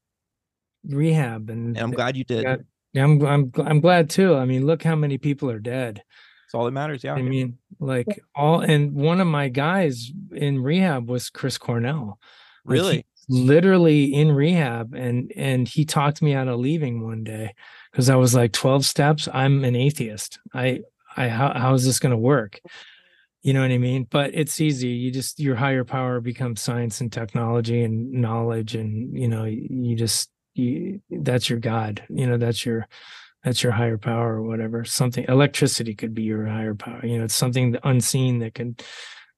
rehab 0.85 1.49
and, 1.49 1.75
and 1.75 1.79
i'm 1.79 1.91
glad 1.91 2.17
you 2.17 2.23
did 2.23 2.43
Yeah. 2.43 2.57
yeah, 2.93 3.03
I'm, 3.03 3.25
I'm, 3.25 3.51
I'm 3.57 3.79
glad 3.81 4.09
too. 4.09 4.35
I 4.35 4.45
mean, 4.45 4.65
look 4.65 4.83
how 4.83 4.95
many 4.95 5.17
people 5.17 5.49
are 5.49 5.59
dead. 5.59 6.03
it's 6.45 6.53
all 6.53 6.65
that 6.65 6.71
matters 6.71 7.03
yeah 7.03 7.13
I 7.13 7.21
mean, 7.21 7.57
like 7.79 8.21
all, 8.35 8.59
and 8.61 8.93
one 8.93 9.19
of 9.21 9.27
my 9.27 9.49
guys 9.49 10.11
in 10.31 10.61
rehab 10.61 11.09
was 11.09 11.29
Chris 11.29 11.57
Cornell. 11.57 12.19
Like, 12.65 12.73
really 12.73 13.05
was 13.27 13.39
literally 13.39 14.13
in 14.13 14.31
rehab, 14.31 14.93
and 14.93 15.31
and 15.35 15.67
he 15.67 15.85
talked 15.85 16.21
me 16.21 16.33
out 16.33 16.47
of 16.47 16.59
leaving 16.59 17.03
one 17.03 17.23
day 17.23 17.55
because 17.93 18.09
I 18.09 18.15
was 18.15 18.35
like, 18.35 18.51
twelve 18.51 18.85
steps. 18.85 19.29
I'm 19.31 19.63
an 19.63 19.75
atheist. 19.75 20.39
I 20.53 20.81
I 21.15 21.29
how 21.29 21.53
how 21.53 21.73
is 21.75 21.85
this 21.85 21.99
going 21.99 22.11
to 22.11 22.17
work? 22.17 22.59
You 23.43 23.53
know 23.53 23.61
what 23.61 23.71
I 23.71 23.77
mean? 23.77 24.07
But 24.09 24.31
it's 24.33 24.59
easy. 24.59 24.89
You 24.89 25.11
just 25.11 25.39
your 25.39 25.55
higher 25.55 25.85
power 25.85 26.19
becomes 26.19 26.61
science 26.61 26.99
and 27.01 27.11
technology 27.11 27.83
and 27.83 28.11
knowledge, 28.11 28.75
and 28.75 29.17
you 29.17 29.27
know 29.27 29.45
you 29.45 29.95
just 29.95 30.29
you 30.55 31.01
that's 31.09 31.49
your 31.49 31.59
god. 31.59 32.03
You 32.09 32.27
know 32.27 32.37
that's 32.37 32.65
your 32.65 32.87
that's 33.43 33.61
your 33.61 33.73
higher 33.73 33.97
power 33.97 34.35
or 34.35 34.41
whatever 34.41 34.85
something 34.85 35.25
electricity 35.27 35.93
could 35.93 36.13
be 36.13 36.23
your 36.23 36.45
higher 36.45 36.73
power 36.73 37.05
you 37.05 37.17
know 37.17 37.25
it's 37.25 37.35
something 37.35 37.75
unseen 37.83 38.39
that 38.39 38.53
can 38.53 38.75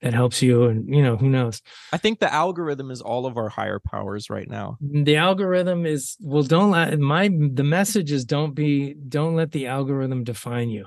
that 0.05 0.13
helps 0.13 0.39
you 0.39 0.65
and 0.65 0.87
you 0.87 1.01
know 1.01 1.17
who 1.17 1.27
knows? 1.27 1.63
I 1.91 1.97
think 1.97 2.19
the 2.19 2.31
algorithm 2.31 2.91
is 2.91 3.01
all 3.01 3.25
of 3.25 3.37
our 3.37 3.49
higher 3.49 3.79
powers 3.79 4.29
right 4.29 4.47
now. 4.47 4.77
The 4.79 5.15
algorithm 5.15 5.87
is 5.87 6.15
well 6.21 6.43
don't 6.43 6.69
let 6.69 6.99
my 6.99 7.27
the 7.27 7.63
message 7.63 8.11
is 8.11 8.23
don't 8.23 8.53
be 8.53 8.93
don't 8.93 9.35
let 9.35 9.51
the 9.51 9.65
algorithm 9.65 10.23
define 10.23 10.69
you. 10.69 10.85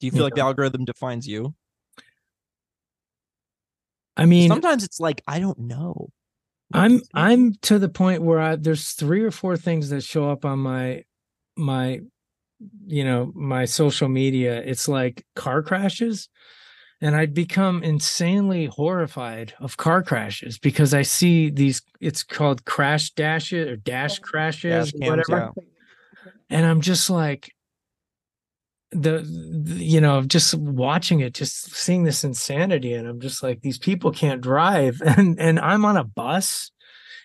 Do 0.00 0.06
you 0.06 0.10
feel 0.12 0.20
Yeah. 0.20 0.24
like 0.24 0.34
the 0.34 0.40
algorithm 0.40 0.86
defines 0.86 1.28
you? 1.28 1.54
I 4.16 4.24
mean 4.24 4.48
sometimes 4.48 4.82
it's 4.82 5.00
like 5.00 5.20
i 5.26 5.40
don't 5.40 5.58
know 5.58 6.08
i'm 6.72 7.02
i'm 7.14 7.52
to 7.62 7.80
the 7.80 7.88
point 7.88 8.22
where 8.22 8.38
i 8.38 8.54
there's 8.54 8.92
three 8.92 9.22
or 9.22 9.32
four 9.32 9.56
things 9.56 9.90
that 9.90 10.04
show 10.04 10.30
up 10.30 10.44
on 10.44 10.60
my 10.60 11.02
my 11.56 12.00
you 12.86 13.04
know 13.04 13.30
my 13.34 13.64
social 13.64 14.08
media. 14.08 14.62
It's 14.64 14.88
like 14.88 15.26
car 15.36 15.62
crashes 15.62 16.28
and 17.00 17.16
i'd 17.16 17.34
become 17.34 17.82
insanely 17.82 18.66
horrified 18.66 19.54
of 19.60 19.76
car 19.76 20.02
crashes 20.02 20.58
because 20.58 20.94
i 20.94 21.02
see 21.02 21.50
these 21.50 21.82
it's 22.00 22.22
called 22.22 22.64
crash 22.64 23.10
dashes 23.10 23.68
or 23.68 23.76
dash 23.76 24.18
crashes 24.18 24.92
Dash 24.92 25.08
whatever. 25.08 25.52
and 26.50 26.66
i'm 26.66 26.80
just 26.80 27.10
like 27.10 27.52
the, 28.94 29.20
the 29.20 29.84
you 29.84 30.00
know 30.00 30.22
just 30.22 30.54
watching 30.54 31.20
it 31.20 31.34
just 31.34 31.74
seeing 31.74 32.04
this 32.04 32.22
insanity 32.22 32.94
and 32.94 33.08
i'm 33.08 33.20
just 33.20 33.42
like 33.42 33.60
these 33.60 33.78
people 33.78 34.12
can't 34.12 34.40
drive. 34.40 35.02
And 35.16 35.38
and 35.40 35.58
i'm 35.58 35.84
on 35.84 35.96
a 35.96 36.04
bus 36.04 36.70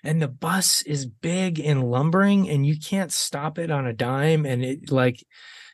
and 0.04 0.22
the 0.22 0.28
bus 0.28 0.82
is 0.84 1.06
big 1.06 1.60
and 1.60 1.90
lumbering 1.90 2.50
and 2.50 2.66
you 2.66 2.78
can't 2.80 3.12
stop 3.12 3.58
it 3.60 3.70
on 3.70 3.86
a 3.86 3.94
dime 3.94 4.46
and 4.46 4.64
it 4.64 4.92
like 4.92 5.24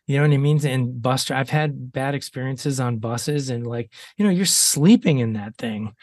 you 0.08 0.18
know 0.18 0.28
what 0.28 0.34
i 0.34 0.38
mean? 0.38 0.66
And 0.66 1.02
bus 1.02 1.32
i've 1.32 1.50
had 1.50 1.92
bad 1.92 2.16
experiences 2.16 2.80
on 2.80 2.98
buses 2.98 3.50
and 3.50 3.66
like 3.66 3.92
you 4.18 4.26
know 4.26 4.32
you're 4.32 4.46
sleeping 4.46 5.20
in 5.20 5.34
that 5.34 5.58
thing. 5.58 5.94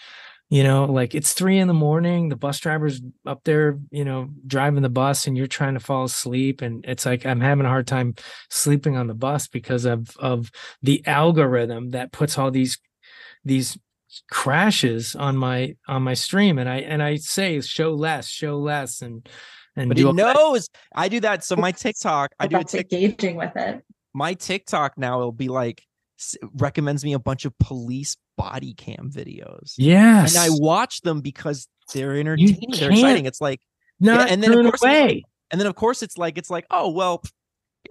You 0.48 0.64
know 0.64 0.84
like 0.84 1.14
it's 1.14 1.32
three 1.32 1.58
in 1.58 1.66
the 1.68 1.72
morning 1.74 2.28
the 2.28 2.36
bus 2.36 2.58
driver's 2.58 3.00
up 3.24 3.40
there 3.44 3.78
you 3.90 4.04
know 4.04 4.28
driving 4.46 4.82
the 4.82 4.90
bus 4.90 5.26
and 5.26 5.34
you're 5.34 5.46
trying 5.46 5.74
to 5.74 5.80
fall 5.80 6.04
asleep. 6.04 6.60
And 6.60 6.84
it's 6.86 7.06
like 7.06 7.24
i'm 7.24 7.40
having 7.40 7.64
a 7.64 7.70
hard 7.70 7.86
time 7.86 8.14
sleeping 8.50 8.96
on 8.96 9.06
the 9.06 9.14
bus 9.14 9.48
because 9.48 9.86
of 9.86 10.14
of 10.18 10.50
the 10.82 11.02
algorithm 11.06 11.90
that 11.90 12.12
puts 12.12 12.36
all 12.36 12.50
these 12.50 12.78
these 13.44 13.78
crashes 14.30 15.14
on 15.14 15.36
my 15.38 15.74
on 15.88 16.02
my 16.02 16.14
stream. 16.14 16.58
And 16.58 16.68
i 16.68 16.80
and 16.80 17.02
i 17.02 17.16
say 17.16 17.60
show 17.62 17.94
less 17.94 18.28
show 18.28 18.58
less 18.58 19.00
and 19.00 19.26
and 19.74 19.88
but 19.88 19.96
do 19.96 20.02
it 20.02 20.06
all 20.08 20.12
that. 20.12 20.36
knows. 20.36 20.68
I 20.94 21.08
do 21.08 21.20
that. 21.20 21.44
So 21.44 21.56
my 21.66 21.72
tiktok 21.72 22.32
i 22.38 22.44
But 22.44 22.50
do 22.50 22.56
a 22.56 22.58
that's 22.58 22.74
engaging 22.74 23.36
with 23.36 23.56
it. 23.56 23.82
My 24.14 24.34
tiktok 24.34 24.96
now 24.98 25.18
will 25.18 25.32
be 25.32 25.48
like 25.48 25.82
recommends 26.54 27.04
me 27.04 27.12
a 27.14 27.18
bunch 27.18 27.44
of 27.44 27.58
police 27.58 28.16
body 28.36 28.74
cam 28.74 29.10
videos. 29.10 29.74
Yes 29.76 30.34
and 30.36 30.42
i 30.44 30.48
watch 30.50 31.00
them 31.00 31.20
because 31.20 31.68
they're 31.92 32.16
entertaining 32.16 32.70
they're 32.78 32.90
exciting. 32.92 33.26
It's 33.26 33.40
like 33.40 33.60
not 34.00 34.30
and 34.30 34.42
then, 34.42 34.52
of 34.52 34.64
course, 34.64 34.74
it's 34.74 34.82
like- 34.82 35.00
away. 35.02 35.24
and 35.50 35.60
then 35.60 35.66
of 35.66 35.74
course 35.74 36.02
it's 36.02 36.16
like 36.16 36.38
it's 36.38 36.50
like 36.50 36.66
oh 36.70 36.90
well 36.90 37.22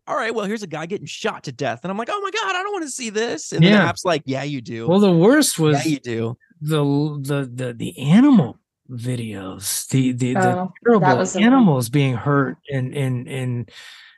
all 0.08 0.16
right 0.16 0.34
well 0.34 0.46
here's 0.46 0.64
a 0.64 0.68
guy 0.68 0.86
getting 0.86 1.06
shot 1.06 1.44
to 1.44 1.52
death. 1.52 1.82
And 1.84 1.92
i'm 1.92 1.98
like 1.98 2.10
oh 2.12 2.22
my 2.22 2.32
god 2.32 2.56
i 2.56 2.64
don't 2.64 2.72
want 2.72 2.86
to 2.86 2.92
see 2.92 3.10
this. 3.10 3.52
And 3.52 3.64
then 3.64 3.74
the 3.74 3.78
app's 3.80 4.06
like 4.06 4.24
yeah 4.26 4.44
you 4.44 4.62
do. 4.62 4.88
Well 4.88 5.00
the 5.00 5.12
worst 5.12 5.60
was 5.60 5.86
yeah 5.86 5.92
you 5.92 6.00
do. 6.00 6.38
the 6.62 6.84
the 7.22 7.52
the 7.54 7.74
the 7.74 8.00
animal 8.00 8.58
videos, 8.90 9.88
the 9.90 10.12
the, 10.14 10.34
the 10.34 10.60
Oh, 10.60 10.74
terrible 10.86 11.42
animals 11.42 11.90
being 11.90 12.14
hurt 12.16 12.58
and 12.70 12.94
and 12.96 13.28
and 13.28 13.72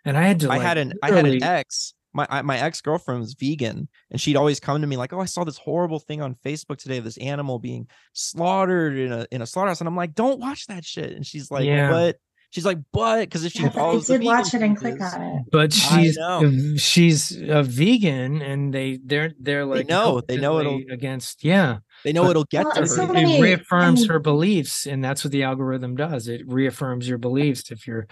and 0.05 0.17
I 0.17 0.23
had 0.23 0.39
to 0.41 0.47
I 0.47 0.57
like, 0.57 0.61
had 0.61 0.77
an 0.77 0.93
I 1.03 1.11
had 1.11 1.25
an 1.25 1.41
ex. 1.43 1.93
My 2.15 2.27
I, 2.29 2.41
my 2.43 2.59
ex 2.59 2.79
girlfriend 2.81 3.21
was 3.21 3.33
vegan, 3.33 3.87
and 4.11 4.21
she'd 4.21 4.35
always 4.35 4.59
come 4.59 4.79
to 4.81 4.85
me 4.87 4.97
like, 4.97 5.13
"Oh, 5.13 5.19
I 5.19 5.25
saw 5.25 5.43
this 5.43 5.57
horrible 5.57 5.99
thing 5.99 6.21
on 6.21 6.35
Facebook 6.45 6.77
today. 6.77 6.97
of 6.97 7.03
This 7.03 7.17
animal 7.17 7.57
being 7.57 7.87
slaughtered 8.13 8.97
in 8.97 9.11
a 9.11 9.25
in 9.31 9.41
a 9.41 9.47
slaughterhouse," 9.47 9.81
and 9.81 9.87
I'm 9.87 9.95
like, 9.95 10.13
"Don't 10.13 10.39
watch 10.39 10.67
that 10.67 10.85
shit." 10.85 11.11
And 11.13 11.25
she's 11.25 11.49
like, 11.51 11.65
Yeah. 11.65 11.89
"But." 11.89 12.17
She's 12.51 12.65
like, 12.67 12.77
"But," 12.91 13.21
because 13.21 13.43
if 13.45 13.51
she 13.53 13.63
Yeah, 13.63 13.69
but 13.69 13.75
I 13.77 13.79
follows, 13.79 14.05
the 14.05 14.19
did 14.19 14.25
watch 14.27 14.53
it 14.53 14.61
and 14.61 14.77
click 14.77 15.01
on 15.01 15.21
it. 15.23 15.41
but 15.51 15.73
she's 15.73 16.15
a- 16.19 16.77
she's 16.77 17.35
a 17.49 17.63
vegan 17.63 18.43
and 18.43 18.71
they 18.71 18.99
they're 19.03 19.33
they're 19.39 19.65
like 19.65 19.87
know, 19.87 20.21
they 20.21 20.37
know 20.37 20.59
it'll- 20.59 20.79
against 20.91 21.43
yeah 21.43 21.77
They 22.03 22.13
know 22.13 22.21
But- 22.25 22.29
it'll 22.29 22.43
get 22.43 22.65
Well, 22.65 22.73
to 22.75 22.81
and 22.81 22.87
her. 22.89 22.95
so 22.95 23.03
it 23.05 23.11
many- 23.13 23.41
reaffirms 23.41 24.01
and- 24.03 24.11
her 24.11 24.19
beliefs 24.19 24.85
and 24.85 25.03
that's 25.03 25.23
what 25.23 25.31
the 25.31 25.41
algorithm 25.41 25.95
does 25.95 26.27
it 26.27 26.43
reaffirms 26.47 27.09
your 27.09 27.17
beliefs 27.17 27.71
if 27.71 27.87
you're 27.87 28.05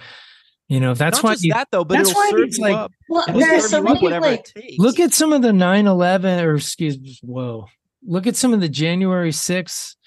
you 0.72 0.80
know 0.80 0.94
that's 0.94 1.18
Not 1.18 1.24
why 1.24 1.34
just 1.34 1.44
you 1.46 1.54
that 1.54 1.68
though, 1.72 1.84
but 1.84 1.96
that's 1.98 2.10
it'll 2.10 2.22
why 2.22 2.30
serve 2.32 2.40
it's 2.48 2.58
you 2.58 2.64
like- 2.64 2.76
up. 2.76 2.92
Well, 3.10 3.26
It'll 3.28 3.42
serve 3.42 3.62
so 3.64 3.78
you 3.78 3.84
up 3.84 3.94
many 3.94 4.02
whatever 4.04 4.26
like 4.26 4.40
it 4.56 4.62
takes. 4.62 4.78
look 4.80 5.00
at 5.00 5.14
some 5.14 5.34
of 5.34 5.42
the 5.42 5.50
9-11 5.52 6.44
or 6.44 6.56
excuse 6.56 6.98
me 7.00 7.18
whoa 7.24 7.68
look 8.06 8.26
at 8.26 8.36
some 8.38 8.54
of 8.54 8.62
the 8.62 8.70
january 8.70 9.32
6 9.32 9.98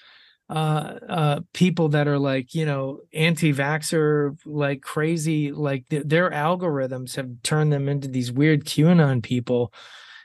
uh 0.49 0.53
uh 0.53 1.39
people 1.53 1.89
that 1.89 2.07
are 2.07 2.19
like 2.19 2.53
you 2.55 2.65
know 2.65 2.99
anti-vaxxer 3.13 4.37
like 4.45 4.81
crazy 4.81 5.51
like 5.51 5.87
th- 5.89 6.03
their 6.05 6.29
algorithms 6.31 7.15
have 7.15 7.29
turned 7.43 7.71
them 7.71 7.87
into 7.89 8.07
these 8.07 8.31
weird 8.31 8.65
qanon 8.65 9.21
people 9.23 9.71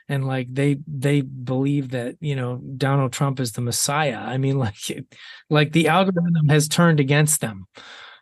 and 0.09 0.27
like 0.27 0.47
they 0.53 0.77
they 0.87 1.21
believe 1.21 1.89
that 1.91 2.15
you 2.19 2.35
know 2.35 2.57
donald 2.77 3.11
trump 3.13 3.39
is 3.39 3.53
the 3.53 3.61
messiah 3.61 4.17
i 4.19 4.37
mean 4.37 4.57
like 4.65 4.75
like 5.49 5.71
the 5.71 5.87
algorithm 5.87 6.49
has 6.49 6.67
turned 6.67 6.99
against 6.99 7.41
them 7.41 7.65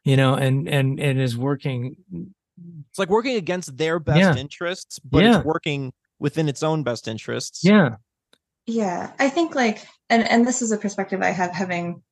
you 0.05 0.15
know 0.17 0.33
and 0.35 0.67
and 0.69 0.99
and 0.99 1.19
is 1.19 1.35
working 1.37 1.95
It's 2.89 2.99
like 2.99 3.09
working 3.09 3.35
against 3.37 3.77
their 3.77 3.99
best 3.99 4.19
Yeah. 4.19 4.35
interests, 4.35 4.99
but 4.99 5.23
Yeah. 5.23 5.37
it's 5.37 5.45
working 5.45 5.93
within 6.19 6.49
its 6.49 6.61
own 6.63 6.83
best 6.83 7.07
interests. 7.07 7.61
yeah 7.63 7.95
Yeah, 8.65 9.13
I 9.17 9.29
think 9.29 9.55
like, 9.55 9.87
and 10.09 10.27
and 10.27 10.45
this 10.45 10.61
is 10.61 10.71
a 10.71 10.77
perspective 10.77 11.21
I 11.21 11.31
have 11.31 11.51
having 11.51 12.03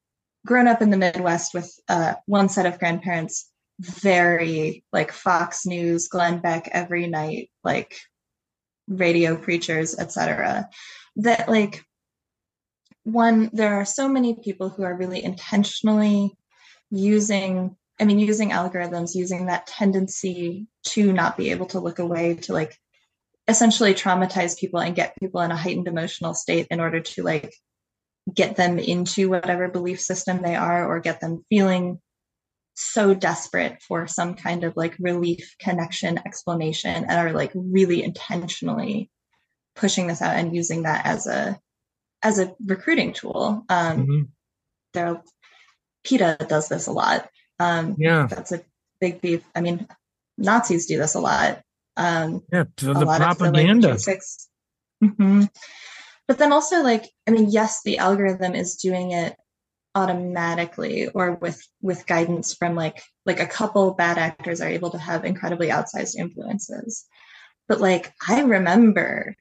grown 0.45 0.67
up 0.67 0.81
in 0.81 0.89
the 0.89 0.97
Midwest 0.97 1.53
with 1.53 1.69
uh, 1.89 2.13
one 2.25 2.49
set 2.49 2.65
of 2.65 2.79
grandparents, 2.79 3.51
very 3.79 4.83
like 4.93 5.11
Fox 5.11 5.65
News, 5.65 6.07
Glenn 6.07 6.39
Beck 6.39 6.69
every 6.71 7.05
night, 7.07 7.51
like 7.63 7.99
radio 8.87 9.35
preachers, 9.35 9.97
etc. 9.99 10.69
That 11.17 11.49
like 11.49 11.83
one, 13.03 13.49
there 13.53 13.75
are 13.75 13.85
so 13.85 14.07
many 14.09 14.35
people 14.35 14.69
who 14.69 14.83
are 14.83 14.95
really 14.97 15.23
intentionally 15.23 16.31
using. 16.91 17.75
I 17.99 18.05
mean, 18.05 18.19
using 18.19 18.51
algorithms, 18.51 19.15
using 19.15 19.47
that 19.47 19.65
tendency 19.65 20.67
to 20.89 21.11
not 21.11 21.35
be 21.35 21.49
able 21.49 21.65
to 21.67 21.79
look 21.79 21.97
away, 21.97 22.35
to 22.43 22.53
like 22.53 22.77
essentially 23.47 23.93
traumatize 23.93 24.59
people 24.59 24.79
and 24.79 24.95
get 24.95 25.17
people 25.19 25.41
in 25.41 25.51
a 25.51 25.57
heightened 25.57 25.87
emotional 25.87 26.33
state 26.33 26.67
in 26.69 26.79
order 26.79 26.99
to 26.99 27.23
like 27.23 27.53
get 28.33 28.55
them 28.55 28.77
into 28.77 29.29
whatever 29.29 29.67
belief 29.69 30.01
system 30.01 30.41
they 30.41 30.55
are 30.55 30.85
or 30.87 30.99
get 30.99 31.21
them 31.21 31.45
feeling 31.49 31.99
so 32.75 33.13
desperate 33.15 33.81
for 33.81 34.05
some 34.05 34.35
kind 34.35 34.63
of 34.63 34.73
like 34.75 34.95
relief 34.99 35.55
connection 35.59 36.19
explanation 36.25 36.93
and 36.93 37.11
are 37.11 37.31
like 37.31 37.51
really 37.55 38.03
intentionally 38.03 39.09
pushing 39.75 40.07
this 40.07 40.21
out 40.21 40.35
and 40.35 40.55
using 40.55 40.83
that 40.83 41.05
as 41.05 41.25
a 41.25 41.57
as 42.21 42.37
a 42.37 42.53
recruiting 42.65 43.13
tool 43.13 43.63
um 43.69 44.05
Mhm. 44.05 44.27
there 44.93 45.21
PETA 46.07 46.37
does 46.47 46.69
this 46.69 46.87
a 46.87 46.91
lot 46.91 47.29
um 47.59 47.95
yeah 47.97 48.27
that's 48.27 48.51
a 48.51 48.61
big 49.01 49.21
beef 49.21 49.43
i 49.55 49.61
mean 49.61 49.87
nazis 50.37 50.85
do 50.85 50.97
this 50.97 51.15
a 51.15 51.19
lot 51.19 51.61
um 51.97 52.41
yeah 52.51 52.63
the, 52.77 52.91
a 52.91 52.93
the 52.93 53.05
lot 53.05 53.21
propaganda 53.21 53.91
of 53.91 54.03
the, 54.03 54.11
like, 54.11 54.19
J6. 54.19 54.47
Mhm. 55.03 55.49
But 56.27 56.37
then 56.37 56.51
also, 56.51 56.83
like, 56.83 57.09
I 57.27 57.31
mean, 57.31 57.49
yes, 57.49 57.81
the 57.83 57.99
algorithm 57.99 58.53
is 58.53 58.75
doing 58.75 59.11
it 59.11 59.35
automatically 59.95 61.07
or 61.07 61.33
with 61.35 61.59
with 61.81 62.05
guidance 62.05 62.53
from 62.53 62.75
like 62.75 63.01
like 63.25 63.39
a 63.39 63.47
couple 63.47 63.95
bad 63.95 64.19
actors 64.19 64.61
are 64.61 64.69
able 64.69 64.91
to 64.91 64.97
have 64.99 65.25
incredibly 65.25 65.69
outsized 65.69 66.15
influences. 66.15 67.05
But 67.67 67.81
like, 67.81 68.13
I 68.27 68.41
remember 68.41 69.35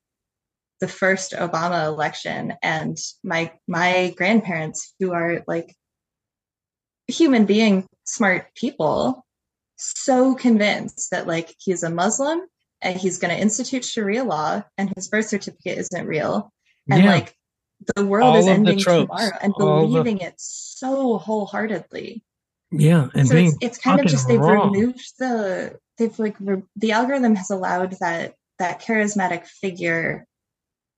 the 0.80 0.88
first 0.88 1.32
Obama 1.32 1.86
election 1.86 2.54
and 2.62 2.96
my 3.24 3.52
my 3.66 4.14
grandparents 4.16 4.94
who 5.00 5.12
are 5.12 5.42
like 5.46 5.74
human 7.08 7.46
being 7.46 7.86
smart 8.04 8.46
people 8.54 9.24
so 9.76 10.34
convinced 10.34 11.10
that 11.10 11.26
like 11.26 11.54
he's 11.58 11.82
a 11.82 11.90
Muslim 11.90 12.40
and 12.82 12.98
he's 12.98 13.18
going 13.18 13.34
to 13.34 13.40
institute 13.40 13.84
Sharia 13.84 14.24
law 14.24 14.62
and 14.78 14.92
his 14.96 15.08
birth 15.08 15.26
certificate 15.26 15.78
isn't 15.78 16.06
real 16.06 16.52
and 16.90 17.02
yeah 17.04 17.10
like 17.12 17.34
the 17.94 18.04
world 18.06 18.34
All 18.34 18.36
is 18.36 18.46
ending 18.46 18.78
tomorrow 18.78 19.30
and 19.42 19.52
all 19.58 19.80
the- 19.82 19.86
believing 19.86 20.18
it 20.18 20.34
so 20.38 21.18
wholeheartedly. 21.18 22.24
yeah 22.72 23.08
and 23.14 23.28
so 23.28 23.36
it's, 23.36 23.56
it's 23.60 23.78
kind 23.78 24.00
of 24.00 24.06
just 24.06 24.26
they've 24.28 24.40
wrong. 24.40 24.72
removed 24.72 25.12
the 25.18 25.78
they've 25.98 26.18
like 26.18 26.36
re- 26.40 26.62
the 26.76 26.92
algorithm 26.92 27.34
has 27.36 27.50
allowed 27.50 27.92
that 28.00 28.34
that 28.58 28.80
charismatic 28.80 29.46
figure 29.46 30.24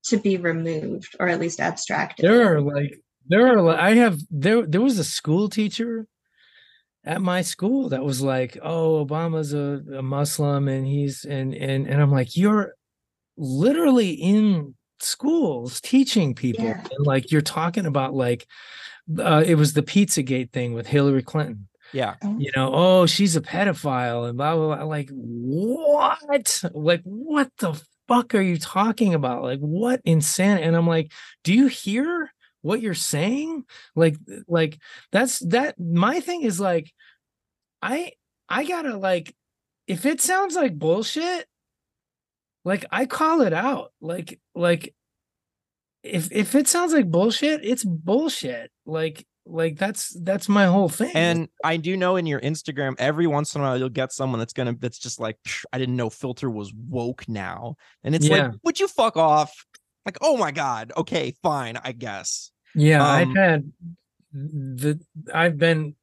to 0.04 0.16
be 0.16 0.36
removed 0.36 1.16
or 1.18 1.28
at 1.28 1.40
least 1.40 1.58
abstracted. 1.60 2.24
there 2.24 2.54
are 2.54 2.60
like 2.60 3.00
there 3.28 3.46
are 3.46 3.60
like 3.62 3.78
i 3.78 3.90
have 3.94 4.18
there 4.30 4.66
there 4.66 4.80
was 4.80 4.98
a 4.98 5.04
school 5.04 5.48
teacher 5.48 6.06
at 7.04 7.20
my 7.22 7.42
school 7.42 7.88
that 7.88 8.04
was 8.04 8.20
like 8.22 8.58
oh 8.62 9.04
obama's 9.04 9.52
a, 9.54 9.80
a 9.96 10.02
muslim 10.02 10.68
and 10.68 10.86
he's 10.86 11.24
and 11.24 11.54
and 11.54 11.86
and 11.86 12.00
i'm 12.02 12.10
like 12.10 12.36
you're 12.36 12.74
literally 13.36 14.10
in 14.10 14.74
schools 15.00 15.80
teaching 15.80 16.34
people 16.34 16.64
Yeah. 16.64 16.84
and 16.96 17.06
like 17.06 17.30
you're 17.30 17.40
talking 17.40 17.86
about 17.86 18.14
like 18.14 18.46
uh, 19.18 19.42
it 19.46 19.54
was 19.54 19.72
the 19.72 19.82
pizzagate 19.82 20.52
thing 20.52 20.74
with 20.74 20.86
hillary 20.86 21.22
clinton 21.22 21.68
Yeah. 21.92 22.16
you 22.22 22.50
know, 22.54 22.70
oh, 22.74 23.06
she's 23.06 23.36
a 23.36 23.40
pedophile 23.40 24.28
and 24.28 24.36
blah 24.36 24.54
blah 24.54 24.76
blah. 24.76 24.84
Like, 24.84 25.08
what? 25.10 26.62
Like, 26.74 27.00
what 27.04 27.48
the 27.58 27.80
fuck 28.06 28.34
are 28.34 28.42
you 28.42 28.58
talking 28.58 29.14
about? 29.14 29.42
Like, 29.42 29.60
what 29.60 30.00
insanity? 30.04 30.64
And 30.64 30.76
I'm 30.76 30.86
like, 30.86 31.10
do 31.44 31.54
you 31.54 31.68
hear 31.68 32.30
what 32.62 32.80
you're 32.80 32.94
saying? 32.94 33.64
Like, 33.94 34.16
like 34.46 34.78
that's 35.12 35.38
that. 35.40 35.78
My 35.78 36.20
thing 36.20 36.42
is 36.42 36.58
like, 36.60 36.92
I 37.82 38.12
I 38.48 38.64
gotta 38.64 38.96
like, 38.96 39.34
if 39.86 40.06
it 40.06 40.20
sounds 40.20 40.54
like 40.56 40.78
bullshit, 40.78 41.46
like 42.64 42.84
I 42.90 43.06
call 43.06 43.42
it 43.42 43.52
out. 43.52 43.92
Like, 44.00 44.40
like 44.54 44.94
if 46.02 46.30
if 46.32 46.54
it 46.54 46.68
sounds 46.68 46.92
like 46.92 47.10
bullshit, 47.10 47.64
it's 47.64 47.84
bullshit. 47.84 48.70
Like, 48.86 49.26
like 49.46 49.78
that's 49.78 50.14
that's 50.22 50.48
my 50.48 50.66
whole 50.66 50.88
thing. 50.88 51.12
And 51.14 51.48
I 51.64 51.78
do 51.78 51.96
know 51.96 52.16
in 52.16 52.26
your 52.26 52.40
Instagram, 52.40 52.94
every 52.98 53.26
once 53.26 53.54
in 53.54 53.60
a 53.60 53.64
while 53.64 53.78
you'll 53.78 53.88
get 53.88 54.12
someone 54.12 54.38
that's 54.38 54.52
gonna 54.52 54.74
that's 54.78 54.98
just 54.98 55.20
like, 55.20 55.38
I 55.72 55.78
didn't 55.78 55.96
know 55.96 56.10
filter 56.10 56.50
was 56.50 56.72
woke 56.74 57.28
now. 57.28 57.76
And 58.04 58.14
it's 58.14 58.28
Yeah. 58.28 58.48
like, 58.48 58.52
would 58.62 58.80
you 58.80 58.88
fuck 58.88 59.16
off? 59.16 59.64
Like, 60.08 60.16
oh 60.22 60.38
my 60.38 60.52
god, 60.52 60.90
okay, 60.96 61.34
fine, 61.42 61.76
I 61.84 61.92
guess. 61.92 62.50
Yeah, 62.74 63.02
Um, 63.02 63.10
I've 63.10 63.36
had 63.36 63.72
the 64.32 65.00
I've 65.34 65.58
been 65.58 65.96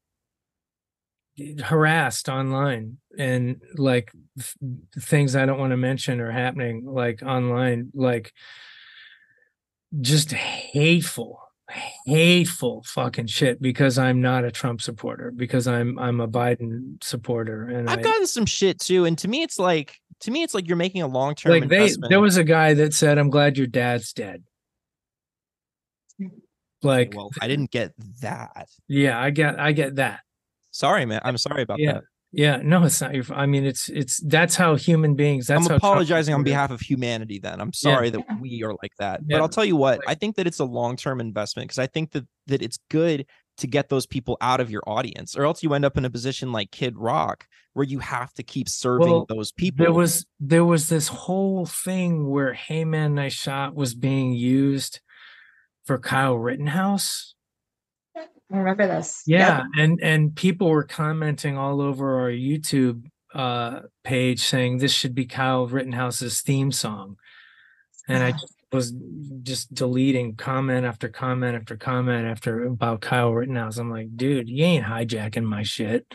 harassed 1.64 2.30
online 2.30 3.00
and 3.18 3.64
like 3.74 4.12
th- 4.38 4.56
things 5.00 5.36
I 5.36 5.48
don't 5.48 5.58
want 5.58 5.72
to 5.72 5.78
mention 5.78 6.22
are 6.22 6.30
happening 6.30 6.86
like 6.86 7.24
online 7.24 7.90
like 7.96 8.32
just 10.00 10.34
hateful 10.34 11.42
hateful 12.06 12.84
fucking 12.86 13.28
shit 13.28 13.62
because 13.62 13.98
I'm 13.98 14.22
not 14.22 14.46
a 14.46 14.52
Trump 14.52 14.82
supporter 14.82 15.32
because 15.32 15.68
I'm 15.68 15.98
I'm 15.98 16.22
a 16.22 16.28
Biden 16.28 17.04
supporter 17.04 17.68
and 17.68 17.90
I've 17.90 18.00
I, 18.00 18.02
gotten 18.02 18.28
some 18.28 18.46
shit 18.46 18.80
too, 18.80 19.06
and 19.06 19.18
to 19.20 19.28
me, 19.28 19.42
it's 19.42 19.60
like 19.60 20.00
to 20.22 20.32
me, 20.32 20.44
it's 20.44 20.54
like 20.54 20.68
you're 20.68 20.78
making 20.78 21.02
a 21.02 21.08
long 21.08 21.36
term 21.36 21.52
like 21.52 21.70
they 21.70 21.90
there 22.10 22.22
was 22.22 22.38
a 22.38 22.44
guy 22.44 22.74
that 22.76 22.94
said 22.94 23.18
I'm 23.18 23.30
glad 23.30 23.58
your 23.58 23.68
dad's 23.68 24.14
dead 24.14 24.44
like 26.84 27.14
well, 27.16 27.32
I 27.42 27.48
didn't 27.48 27.72
get 27.72 27.94
that. 28.22 28.68
yeah 28.88 29.20
I 29.20 29.32
get 29.32 29.60
I 29.60 29.72
get 29.72 29.96
that 29.96 30.20
Sorry, 30.76 31.06
man. 31.06 31.22
I'm 31.24 31.38
sorry 31.38 31.62
about 31.62 31.80
Yeah, 31.80 31.94
that. 31.94 32.04
Yeah, 32.38 32.58
no, 32.62 32.84
it's 32.84 33.00
not 33.00 33.14
your. 33.14 33.24
I 33.34 33.46
mean, 33.46 33.66
it's 33.66 33.88
it's 33.88 34.20
that's 34.20 34.56
how 34.58 34.76
human 34.76 35.16
beings. 35.16 35.48
That's 35.48 35.70
I'm 35.70 35.76
apologizing 35.78 36.34
on 36.36 36.44
behalf 36.44 36.70
of 36.70 36.82
humanity. 36.82 37.40
Then 37.40 37.62
I'm 37.62 37.68
Yeah. 37.70 37.94
sorry 37.94 38.10
that 38.10 38.26
we 38.42 38.62
are 38.64 38.74
like 38.82 38.92
that. 39.00 39.22
Yeah. 39.26 39.38
But 39.38 39.42
I'll 39.44 39.50
tell 39.50 39.64
you 39.64 39.78
what, 39.78 40.02
I 40.06 40.16
think 40.16 40.36
that 40.36 40.46
it's 40.46 40.60
a 40.60 40.66
long 40.66 40.98
term 40.98 41.22
investment 41.22 41.70
because 41.70 41.80
I 41.80 41.88
think 41.88 42.12
that 42.12 42.26
that 42.48 42.62
it's 42.62 42.78
good 42.90 43.26
to 43.58 43.68
get 43.68 43.88
those 43.88 44.06
people 44.06 44.38
out 44.42 44.60
of 44.60 44.70
your 44.70 44.84
audience, 44.86 45.38
or 45.38 45.46
else 45.46 45.64
you 45.64 45.74
end 45.74 45.86
up 45.86 45.98
in 45.98 46.04
a 46.04 46.10
position 46.10 46.52
like 46.52 46.72
Kid 46.72 46.98
Rock 46.98 47.48
where 47.74 47.86
you 47.86 48.00
have 48.00 48.34
to 48.34 48.44
keep 48.44 48.68
serving 48.68 49.08
Well, 49.10 49.26
those 49.30 49.52
people. 49.54 49.86
There 49.86 49.94
was 49.94 50.26
there 50.40 50.66
was 50.66 50.90
this 50.90 51.08
whole 51.08 51.66
thing 51.66 52.28
where 52.30 52.54
"Hey 52.54 52.84
Man, 52.84 53.16
Nice 53.16 53.34
Shot" 53.34 53.76
was 53.76 53.96
being 53.96 54.34
used 54.34 55.00
for 55.86 55.98
Kyle 56.00 56.36
Rittenhouse, 56.38 57.35
I 58.52 58.58
remember 58.58 58.88
this. 58.88 59.24
Yeah, 59.26 59.58
Yep. 59.58 59.66
and 59.78 60.00
and 60.02 60.36
people 60.36 60.70
were 60.70 60.84
commenting 60.84 61.58
all 61.58 61.82
over 61.82 62.22
our 62.22 62.30
YouTube 62.30 63.06
uh 63.34 63.82
page 64.04 64.40
saying 64.42 64.78
this 64.78 64.94
should 64.94 65.14
be 65.16 65.26
Kyle 65.26 65.68
Rittenhouse's 65.68 66.42
theme 66.42 66.72
song. 66.72 67.18
And 68.08 68.24
I 68.24 68.28
Yeah. 68.28 68.34
just 68.38 68.54
was 68.72 68.94
just 69.44 69.74
deleting 69.74 70.36
comment 70.36 70.86
after 70.86 71.08
comment 71.08 71.56
after 71.56 71.76
comment 71.78 72.28
after 72.28 72.66
about 72.66 73.02
Kyle 73.02 73.32
Rittenhouse. 73.34 73.78
I'm 73.78 73.90
like, 73.90 74.16
dude, 74.16 74.50
you 74.50 74.64
ain't 74.64 74.86
hijacking 74.86 75.44
my 75.44 75.64
shit. 75.64 76.06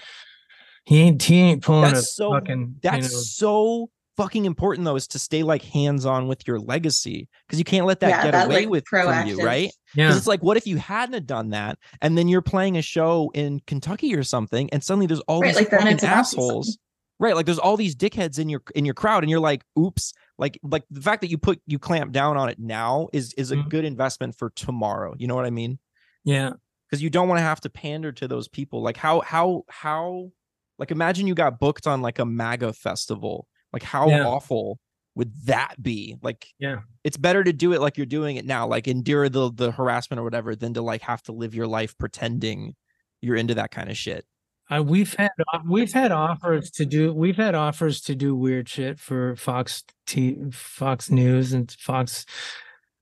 He 0.84 1.00
ain't 1.00 1.22
he 1.22 1.38
ain't 1.40 1.62
pulling 1.62 1.92
That's 1.92 2.10
a 2.10 2.14
so- 2.14 2.32
fucking 2.32 2.76
That's 2.82 2.96
you 2.96 3.02
know, 3.02 3.22
so 3.22 3.90
fucking 4.16 4.44
important 4.44 4.84
though, 4.84 4.96
is 4.96 5.06
to 5.08 5.18
stay 5.18 5.42
like 5.42 5.62
hands 5.62 6.04
on 6.06 6.28
with 6.28 6.46
your 6.46 6.58
legacy 6.58 7.28
because 7.46 7.58
you 7.58 7.64
can't 7.64 7.86
let 7.86 8.00
that 8.00 8.08
Yeah, 8.10 8.22
get 8.24 8.32
that, 8.32 8.46
away 8.46 8.62
like, 8.62 8.68
with 8.70 8.86
from 8.86 9.26
you, 9.26 9.42
right? 9.42 9.70
Because 9.94 10.12
yeah. 10.12 10.16
it's 10.16 10.26
like, 10.26 10.42
what 10.42 10.56
if 10.56 10.66
you 10.66 10.76
hadn't 10.76 11.14
have 11.14 11.26
done 11.26 11.50
that, 11.50 11.78
and 12.00 12.16
then 12.16 12.28
you're 12.28 12.42
playing 12.42 12.76
a 12.76 12.82
show 12.82 13.30
in 13.34 13.60
Kentucky 13.66 14.14
or 14.14 14.22
something, 14.22 14.70
and 14.70 14.82
suddenly 14.84 15.06
there's 15.06 15.20
all 15.20 15.40
Right, 15.40 15.48
these 15.48 15.56
like, 15.56 15.70
fucking 15.70 16.04
assholes, 16.04 16.66
something. 16.66 16.78
right? 17.18 17.34
Like 17.34 17.46
there's 17.46 17.58
all 17.58 17.76
these 17.76 17.96
dickheads 17.96 18.38
in 18.38 18.48
your 18.48 18.62
in 18.74 18.84
your 18.84 18.94
crowd, 18.94 19.22
and 19.24 19.30
you're 19.30 19.40
like, 19.40 19.64
oops. 19.78 20.12
Like 20.38 20.58
like 20.62 20.84
the 20.90 21.02
fact 21.02 21.20
that 21.20 21.30
you 21.30 21.36
put 21.36 21.60
you 21.66 21.78
clamp 21.78 22.12
down 22.12 22.36
on 22.38 22.48
it 22.48 22.58
now 22.58 23.08
is 23.12 23.34
is 23.34 23.50
a 23.52 23.56
Mhm. 23.56 23.68
good 23.68 23.84
investment 23.84 24.36
for 24.38 24.48
tomorrow. 24.50 25.14
You 25.18 25.26
know 25.26 25.34
what 25.34 25.44
I 25.44 25.50
mean? 25.50 25.78
Yeah. 26.24 26.52
because 26.88 27.02
you 27.02 27.10
don't 27.10 27.28
want 27.28 27.38
to 27.38 27.42
have 27.42 27.60
to 27.60 27.70
pander 27.70 28.10
to 28.10 28.26
those 28.26 28.48
people. 28.48 28.80
Like 28.82 28.96
how 28.96 29.20
how 29.20 29.64
how 29.68 30.30
like 30.78 30.90
imagine 30.90 31.26
you 31.26 31.34
got 31.34 31.58
booked 31.60 31.86
on 31.86 32.00
like 32.00 32.18
a 32.18 32.24
MAGA 32.24 32.72
festival. 32.72 33.46
Like 33.72 33.82
how 33.82 34.08
Yeah. 34.08 34.24
awful 34.26 34.80
would 35.14 35.32
that 35.46 35.82
be? 35.82 36.16
Like 36.22 36.46
Yeah. 36.58 36.80
it's 37.04 37.16
better 37.16 37.42
to 37.44 37.52
do 37.52 37.72
it 37.72 37.80
like 37.80 37.96
you're 37.96 38.06
doing 38.06 38.36
it 38.36 38.44
now, 38.44 38.66
like 38.66 38.88
endure 38.88 39.28
the 39.28 39.50
the 39.52 39.70
harassment 39.70 40.20
or 40.20 40.24
whatever, 40.24 40.54
than 40.54 40.74
to 40.74 40.82
like 40.82 41.02
have 41.02 41.22
to 41.24 41.32
live 41.32 41.54
your 41.54 41.66
life 41.66 41.96
pretending 41.98 42.74
you're 43.20 43.36
into 43.36 43.54
that 43.54 43.70
kind 43.70 43.90
of 43.90 43.96
shit. 43.96 44.24
Uh, 44.70 44.82
we've 44.82 45.14
had 45.14 45.30
we've 45.66 45.92
had 45.92 46.12
offers 46.12 46.70
to 46.70 46.86
do 46.86 47.12
we've 47.12 47.36
had 47.36 47.54
offers 47.56 48.00
to 48.02 48.14
do 48.14 48.36
weird 48.36 48.68
shit 48.68 49.00
for 49.00 49.34
Fox 49.34 49.82
T 50.06 50.36
Fox 50.52 51.10
News 51.10 51.52
and 51.52 51.70
Fox 51.72 52.24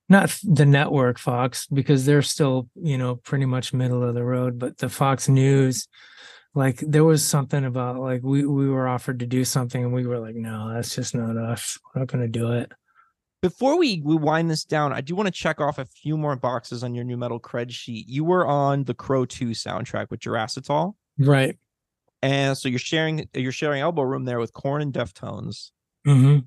not 0.08 0.34
the 0.42 0.64
network 0.64 1.18
Fox 1.18 1.66
because 1.66 2.06
they're 2.06 2.22
still 2.22 2.70
you 2.74 2.96
know 2.96 3.16
pretty 3.16 3.44
much 3.44 3.74
middle 3.74 4.02
of 4.02 4.14
the 4.14 4.24
road 4.24 4.58
but 4.58 4.78
the 4.78 4.88
Fox 4.88 5.28
News 5.28 5.86
like 6.58 6.78
there 6.80 7.04
was 7.04 7.24
something 7.24 7.64
about 7.64 7.98
like 7.98 8.22
we 8.22 8.44
we 8.44 8.68
were 8.68 8.88
offered 8.88 9.18
to 9.20 9.26
do 9.26 9.44
something 9.44 9.82
and 9.84 9.92
we 9.92 10.06
were 10.06 10.18
like 10.18 10.34
no 10.34 10.72
that's 10.74 10.94
just 10.94 11.14
not 11.14 11.36
us 11.36 11.78
we're 11.94 12.00
not 12.00 12.08
going 12.08 12.24
to 12.24 12.28
do 12.40 12.52
it 12.52 12.72
Before 13.42 13.78
we 13.78 14.02
we 14.04 14.16
wind 14.16 14.50
this 14.50 14.64
down, 14.64 14.92
I 14.92 15.00
do 15.00 15.14
want 15.14 15.28
to 15.28 15.32
check 15.44 15.60
off 15.60 15.78
a 15.78 15.84
few 15.84 16.16
more 16.18 16.34
boxes 16.36 16.82
on 16.82 16.94
your 16.96 17.04
nu 17.04 17.16
metal 17.16 17.38
cred 17.38 17.70
sheet. 17.70 18.08
You 18.08 18.24
were 18.24 18.44
on 18.44 18.84
the 18.84 18.94
Crow 18.94 19.24
2 19.24 19.50
soundtrack 19.50 20.10
with 20.10 20.20
Jurassitol. 20.20 20.94
right 21.18 21.56
And 22.20 22.58
so 22.58 22.68
you're 22.68 22.80
sharing 22.92 23.28
you're 23.34 23.52
sharing 23.52 23.80
elbow 23.80 24.02
room 24.02 24.24
there 24.24 24.40
with 24.40 24.52
Korn 24.52 24.82
and 24.82 24.92
Deftones. 24.92 25.70
mm-hmm 26.06 26.38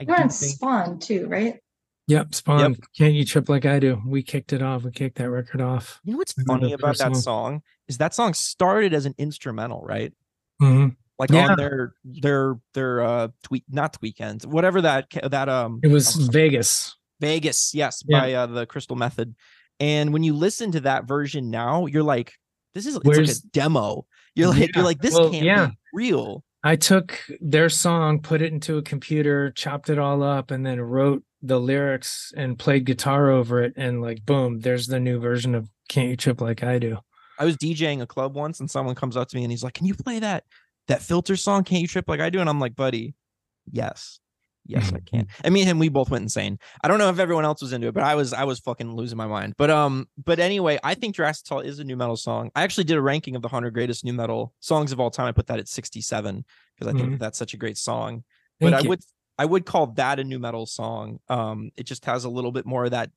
You're 0.00 0.20
on 0.20 0.28
think- 0.28 0.54
Spawn 0.56 0.98
too, 0.98 1.26
right? 1.28 1.60
Yep 2.08 2.34
spawn 2.34 2.76
can't 2.96 3.14
you 3.14 3.24
trip 3.24 3.48
like 3.48 3.64
i 3.66 3.78
do 3.78 4.02
we 4.06 4.22
kicked 4.22 4.52
it 4.52 4.62
off 4.62 4.82
we 4.82 4.90
kicked 4.90 5.18
that 5.18 5.30
record 5.30 5.60
off 5.60 6.00
You 6.04 6.12
know 6.12 6.18
what's 6.18 6.32
funny 6.32 6.72
about 6.72 6.88
first 6.88 6.98
that 7.00 7.12
song. 7.14 7.22
song 7.22 7.62
is 7.86 7.98
that 7.98 8.14
song 8.14 8.34
started 8.34 8.92
as 8.92 9.06
an 9.06 9.14
instrumental, 9.18 9.80
right? 9.82 10.12
hmm 10.58 10.88
Like 11.18 11.30
Yeah. 11.30 11.50
on 11.50 11.56
their 11.56 11.94
their 12.04 12.56
their 12.74 13.00
uh 13.02 13.28
tweet 13.44 13.64
not 13.70 13.96
weekends, 14.02 14.46
whatever 14.46 14.80
that 14.82 15.06
that 15.30 15.48
um 15.48 15.80
it 15.82 15.88
was 15.88 16.14
vegas 16.32 16.96
Vegas, 17.20 17.72
yes, 17.74 18.02
Yeah. 18.06 18.20
by 18.20 18.32
uh, 18.34 18.46
the 18.46 18.64
Crystal 18.66 18.94
Method. 18.94 19.34
And 19.80 20.12
when 20.12 20.22
you 20.22 20.34
listen 20.34 20.70
to 20.72 20.80
that 20.80 21.08
version 21.08 21.50
now, 21.50 21.86
you're 21.86 22.04
like, 22.04 22.32
this 22.74 22.86
is 22.86 22.94
it's 22.96 23.04
Where's- 23.04 23.28
like 23.28 23.36
a 23.38 23.48
demo. 23.52 24.06
You're 24.36 24.48
like 24.48 24.58
Yeah, 24.60 24.66
you're 24.76 24.84
like 24.84 25.00
this 25.00 25.14
well, 25.14 25.30
can't 25.30 25.44
yeah. 25.44 25.66
be 25.66 25.78
real. 25.92 26.44
I 26.62 26.76
took 26.76 27.20
their 27.40 27.68
song, 27.68 28.20
put 28.20 28.42
it 28.42 28.52
into 28.52 28.78
a 28.78 28.82
computer, 28.82 29.50
chopped 29.52 29.90
it 29.90 29.98
all 29.98 30.22
up, 30.22 30.50
and 30.50 30.66
then 30.66 30.80
wrote 30.80 31.22
the 31.40 31.60
lyrics 31.60 32.32
and 32.36 32.58
played 32.58 32.84
guitar 32.84 33.30
over 33.30 33.62
it. 33.62 33.74
And 33.76 34.02
like, 34.02 34.26
boom, 34.26 34.60
there's 34.60 34.88
the 34.88 34.98
new 34.98 35.20
version 35.20 35.54
of 35.54 35.68
Can't 35.88 36.08
You 36.08 36.16
Trip 36.16 36.40
Like 36.40 36.64
I 36.64 36.78
Do. 36.78 36.98
I 37.38 37.44
was 37.44 37.56
DJing 37.56 38.02
a 38.02 38.06
club 38.06 38.34
once 38.34 38.58
and 38.58 38.68
someone 38.68 38.96
comes 38.96 39.16
up 39.16 39.28
to 39.28 39.36
me 39.36 39.44
and 39.44 39.52
he's 39.52 39.62
like, 39.62 39.74
Can 39.74 39.86
you 39.86 39.94
play 39.94 40.18
that 40.18 40.44
that 40.88 41.02
filter 41.02 41.36
song? 41.36 41.62
Can't 41.62 41.82
you 41.82 41.88
trip 41.88 42.08
like 42.08 42.20
I 42.20 42.30
do? 42.30 42.40
And 42.40 42.48
I'm 42.50 42.58
like, 42.58 42.74
buddy, 42.74 43.14
yes. 43.70 44.18
Yes, 44.68 44.92
I 44.92 45.00
can. 45.00 45.26
And 45.42 45.54
me 45.54 45.62
and 45.62 45.68
him, 45.70 45.78
we 45.78 45.88
both 45.88 46.10
went 46.10 46.22
insane. 46.22 46.58
I 46.84 46.88
don't 46.88 46.98
know 46.98 47.08
if 47.08 47.18
everyone 47.18 47.44
else 47.46 47.62
was 47.62 47.72
into 47.72 47.88
it, 47.88 47.94
but 47.94 48.02
I 48.02 48.14
was 48.14 48.32
I 48.34 48.44
was 48.44 48.58
fucking 48.60 48.94
losing 48.94 49.16
my 49.16 49.26
mind. 49.26 49.54
But 49.56 49.70
um, 49.70 50.06
but 50.22 50.38
anyway, 50.38 50.78
I 50.84 50.94
think 50.94 51.16
Jurassitol 51.16 51.64
is 51.64 51.78
a 51.78 51.84
nu 51.84 51.96
metal 51.96 52.16
song. 52.16 52.50
I 52.54 52.62
actually 52.62 52.84
did 52.84 52.98
a 52.98 53.02
ranking 53.02 53.34
of 53.34 53.42
the 53.42 53.48
100 53.48 53.72
greatest 53.72 54.04
nu 54.04 54.12
metal 54.12 54.54
songs 54.60 54.92
of 54.92 55.00
all 55.00 55.10
time. 55.10 55.26
I 55.26 55.32
put 55.32 55.46
that 55.46 55.58
at 55.58 55.68
67 55.68 56.44
because 56.76 56.94
I 56.94 56.96
think 56.96 57.08
Mhm. 57.08 57.12
that 57.12 57.18
that's 57.20 57.38
such 57.38 57.54
a 57.54 57.56
great 57.56 57.78
song. 57.78 58.24
But 58.60 58.70
Thank 58.72 58.74
I 58.74 58.82
you. 58.82 58.88
would 58.90 59.00
I 59.38 59.44
would 59.46 59.64
call 59.64 59.86
that 59.94 60.18
a 60.20 60.24
nu 60.24 60.38
metal 60.38 60.66
song. 60.66 61.18
Um, 61.28 61.70
it 61.76 61.84
just 61.84 62.04
has 62.04 62.24
a 62.24 62.28
little 62.28 62.52
bit 62.52 62.66
more 62.66 62.84
of 62.84 62.90
that 62.90 63.10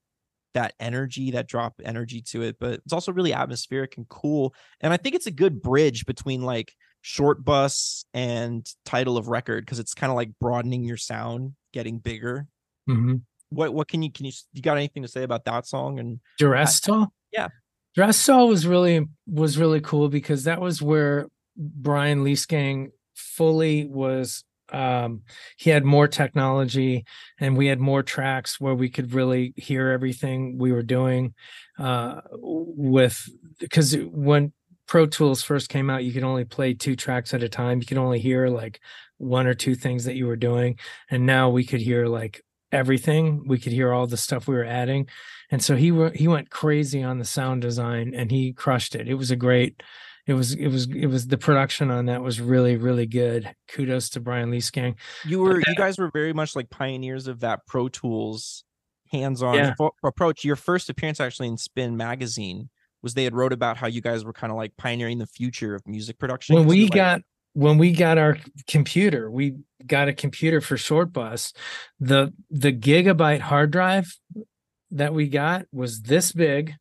that 0.54 0.74
energy, 0.80 1.32
that 1.32 1.48
drop 1.48 1.80
energy 1.84 2.22
to 2.22 2.42
it, 2.44 2.58
but 2.60 2.74
it's 2.84 2.94
also 2.94 3.12
really 3.14 3.34
atmospheric 3.34 3.96
and 3.98 4.08
cool. 4.10 4.54
And 4.82 4.92
I 4.92 4.98
think 4.98 5.16
it's 5.16 5.28
a 5.28 5.32
good 5.32 5.62
bridge 5.62 6.06
between 6.06 6.42
like 6.42 6.74
short 7.02 7.44
bus 7.44 8.06
and 8.14 8.66
title 8.86 9.18
of 9.18 9.28
record 9.28 9.66
because 9.66 9.80
it's 9.80 9.94
kind 9.94 10.12
of 10.12 10.16
like 10.16 10.32
broadening 10.40 10.84
your 10.84 10.98
sound, 10.98 11.54
getting 11.74 11.98
bigger. 11.98 12.48
Mhm. 12.90 13.22
What 13.50 13.74
what 13.74 13.88
can 13.88 14.02
you 14.02 14.12
can 14.12 14.26
you 14.26 14.32
you 14.54 14.62
got 14.62 14.78
anything 14.78 15.04
to 15.04 15.10
say 15.10 15.24
about 15.24 15.46
that 15.46 15.66
song? 15.68 16.00
And 16.00 16.20
Jurassitol? 16.40 17.08
yeah. 17.32 17.50
Jurassitol 17.98 18.48
was 18.48 18.66
really 18.66 19.08
was 19.28 19.58
really 19.58 19.82
cool 19.82 20.08
because 20.10 20.46
that 20.46 20.62
was 20.62 20.82
where 20.82 21.28
Brian 21.58 22.24
Liesegang 22.24 22.92
fully 23.16 23.86
was 23.86 24.44
um 24.72 25.22
he 25.58 25.70
had 25.70 25.84
more 25.84 26.08
technology 26.08 27.04
and 27.40 27.58
we 27.58 27.68
had 27.68 27.80
more 27.80 28.02
tracks 28.02 28.58
where 28.60 28.74
we 28.74 28.90
could 28.90 29.14
really 29.14 29.54
hear 29.58 29.90
everything 29.90 30.58
we 30.58 30.72
were 30.72 30.82
doing 30.82 31.34
uh 31.78 32.22
with 32.32 33.22
because 33.60 33.98
when 33.98 34.54
Pro 34.92 35.06
Tools 35.06 35.42
first 35.42 35.70
came 35.70 35.90
out 35.90 36.04
you 36.04 36.12
could 36.12 36.26
only 36.26 36.44
play 36.44 36.74
two 36.74 36.98
tracks 36.98 37.34
at 37.34 37.42
a 37.44 37.48
time. 37.48 37.80
You 37.80 37.86
could 37.86 37.98
only 37.98 38.20
hear 38.20 38.50
like 38.50 38.82
one 39.20 39.48
or 39.48 39.54
two 39.54 39.74
things 39.74 40.04
that 40.04 40.16
you 40.16 40.28
were 40.28 40.36
doing 40.36 40.78
and 41.10 41.26
now 41.26 41.50
we 41.50 41.64
could 41.64 41.80
hear 41.80 42.08
like 42.08 42.42
everything. 42.74 43.48
We 43.48 43.58
could 43.58 43.72
hear 43.72 43.94
all 43.94 44.06
the 44.06 44.18
stuff 44.18 44.50
we 44.50 44.56
were 44.56 44.66
adding 44.66 45.08
and 45.50 45.64
so 45.64 45.78
he 45.78 45.94
he 46.14 46.28
went 46.28 46.50
crazy 46.50 47.02
on 47.04 47.20
the 47.20 47.24
sound 47.24 47.62
design 47.62 48.12
and 48.14 48.32
he 48.32 48.52
crushed 48.52 48.94
it. 48.94 49.08
It 49.08 49.14
was 49.14 49.32
a 49.32 49.38
great 49.38 49.82
it 50.28 50.34
was 50.34 50.56
it 50.56 50.68
was 50.68 50.88
it 50.94 51.08
was 51.08 51.28
the 51.28 51.38
production 51.38 51.90
on 51.90 52.08
that 52.08 52.22
was 52.22 52.42
really 52.42 52.76
really 52.76 53.06
good. 53.06 53.50
Kudos 53.70 54.10
to 54.10 54.20
Brian 54.20 54.52
Liesegang 54.52 54.96
you 55.26 55.40
were 55.40 55.60
you 55.60 55.76
guys 55.78 56.00
were 56.00 56.12
very 56.12 56.34
much 56.34 56.54
like 56.54 56.70
pioneers 56.70 57.28
of 57.28 57.40
that 57.40 57.66
Pro 57.66 57.88
Tools 57.88 58.66
hands-on 59.10 59.56
Yeah. 59.56 59.74
fo- 59.78 59.96
approach. 60.04 60.44
Your 60.44 60.58
first 60.58 60.90
appearance 60.90 61.22
actually 61.22 61.48
in 61.48 61.56
Spin 61.56 61.96
magazine 61.96 62.70
was 63.02 63.14
they 63.14 63.24
had 63.24 63.36
wrote 63.36 63.54
about 63.54 63.78
how 63.78 63.88
you 63.88 64.02
guys 64.02 64.24
were 64.24 64.34
kind 64.34 64.52
of 64.52 64.58
like 64.58 64.76
pioneering 64.78 65.18
the 65.18 65.28
future 65.28 65.76
of 65.76 65.88
music 65.88 66.18
production. 66.20 66.56
When 66.56 66.68
we 66.68 66.84
like, 66.84 66.92
got 66.92 67.22
when 67.54 67.78
we 67.78 67.92
got 67.92 68.18
our 68.18 68.38
computer 68.68 69.30
we 69.30 69.56
got 69.86 70.08
a 70.08 70.14
computer 70.14 70.62
for 70.62 70.78
short 70.78 71.12
bus 71.12 71.52
the 72.00 72.34
the 72.50 72.72
gigabyte 72.72 73.42
hard 73.42 73.72
drive 73.72 74.18
that 74.92 75.14
we 75.14 75.28
got 75.28 75.66
was 75.74 76.02
this 76.02 76.32
big 76.32 76.76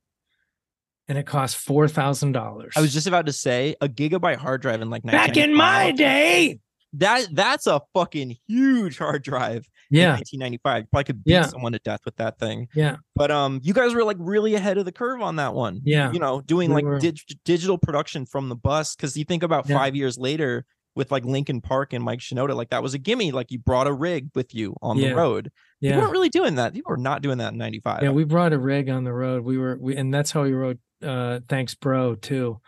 and 1.08 1.18
it 1.18 1.26
cost 1.26 1.56
four 1.56 1.88
thousand 1.88 2.32
dollars 2.32 2.74
I 2.76 2.80
was 2.80 2.92
just 2.92 3.08
about 3.08 3.26
to 3.26 3.32
say 3.32 3.74
a 3.80 3.88
gigabyte 3.88 4.36
hard 4.36 4.62
drive 4.62 4.80
in 4.80 4.90
like 4.90 5.02
back 5.02 5.36
in 5.36 5.54
my 5.54 5.90
day 5.90 6.60
That 6.94 7.28
that's 7.32 7.66
a 7.66 7.80
fucking 7.94 8.36
huge 8.48 8.98
hard 8.98 9.22
drive. 9.22 9.68
Yeah 9.90 10.12
1995. 10.12 10.82
You 10.82 10.88
probably 10.92 11.04
could 11.04 11.24
beat 11.24 11.32
Yeah. 11.32 11.42
someone 11.46 11.72
to 11.72 11.78
death 11.80 12.00
with 12.04 12.16
that 12.16 12.38
thing. 12.38 12.68
yeah 12.74 12.96
But 13.16 13.30
um, 13.30 13.60
you 13.62 13.74
guys 13.74 13.94
were 13.94 14.04
like 14.04 14.16
really 14.20 14.54
ahead 14.54 14.78
of 14.78 14.84
the 14.84 14.92
curve 14.92 15.20
on 15.20 15.36
that 15.36 15.54
one. 15.54 15.80
yeah 15.84 16.12
You 16.12 16.18
know, 16.18 16.40
doing 16.42 16.70
We 16.70 16.74
like 16.76 16.84
were. 16.84 16.98
dig- 16.98 17.18
digital 17.44 17.76
production 17.78 18.26
from 18.26 18.48
the 18.48 18.56
bus. 18.56 18.94
Because 18.96 19.16
you 19.16 19.24
think 19.24 19.42
about 19.42 19.68
Yeah. 19.68 19.76
five 19.78 19.94
years 19.96 20.16
later 20.18 20.64
with 20.96 21.10
like 21.12 21.24
Linkin 21.24 21.60
Park 21.60 21.92
and 21.92 22.04
Mike 22.04 22.18
Shinoda, 22.20 22.54
like 22.56 22.70
that 22.70 22.82
was 22.82 22.94
a 22.94 22.98
gimme. 22.98 23.30
Like 23.32 23.50
you 23.50 23.58
brought 23.58 23.86
a 23.86 23.92
rig 23.92 24.28
with 24.34 24.54
you 24.54 24.74
on 24.82 24.98
Yeah. 24.98 25.10
the 25.10 25.14
road. 25.16 25.52
Yeah. 25.80 25.94
You 25.94 26.00
weren't 26.00 26.12
really 26.12 26.28
doing 26.28 26.56
that. 26.56 26.74
You 26.74 26.82
were 26.86 26.96
not 26.96 27.22
doing 27.22 27.38
that 27.38 27.52
in 27.52 27.58
'95. 27.58 28.02
Yeah, 28.02 28.10
we 28.10 28.24
brought 28.24 28.52
a 28.52 28.58
rig 28.58 28.88
on 28.90 29.04
the 29.04 29.12
road. 29.12 29.44
We 29.44 29.56
were 29.56 29.78
we 29.80 29.96
and 29.96 30.12
that's 30.12 30.30
how 30.32 30.42
we 30.42 30.52
wrote 30.52 30.78
uh 31.02 31.40
Thanks 31.48 31.74
Bro 31.74 32.16
too. 32.16 32.60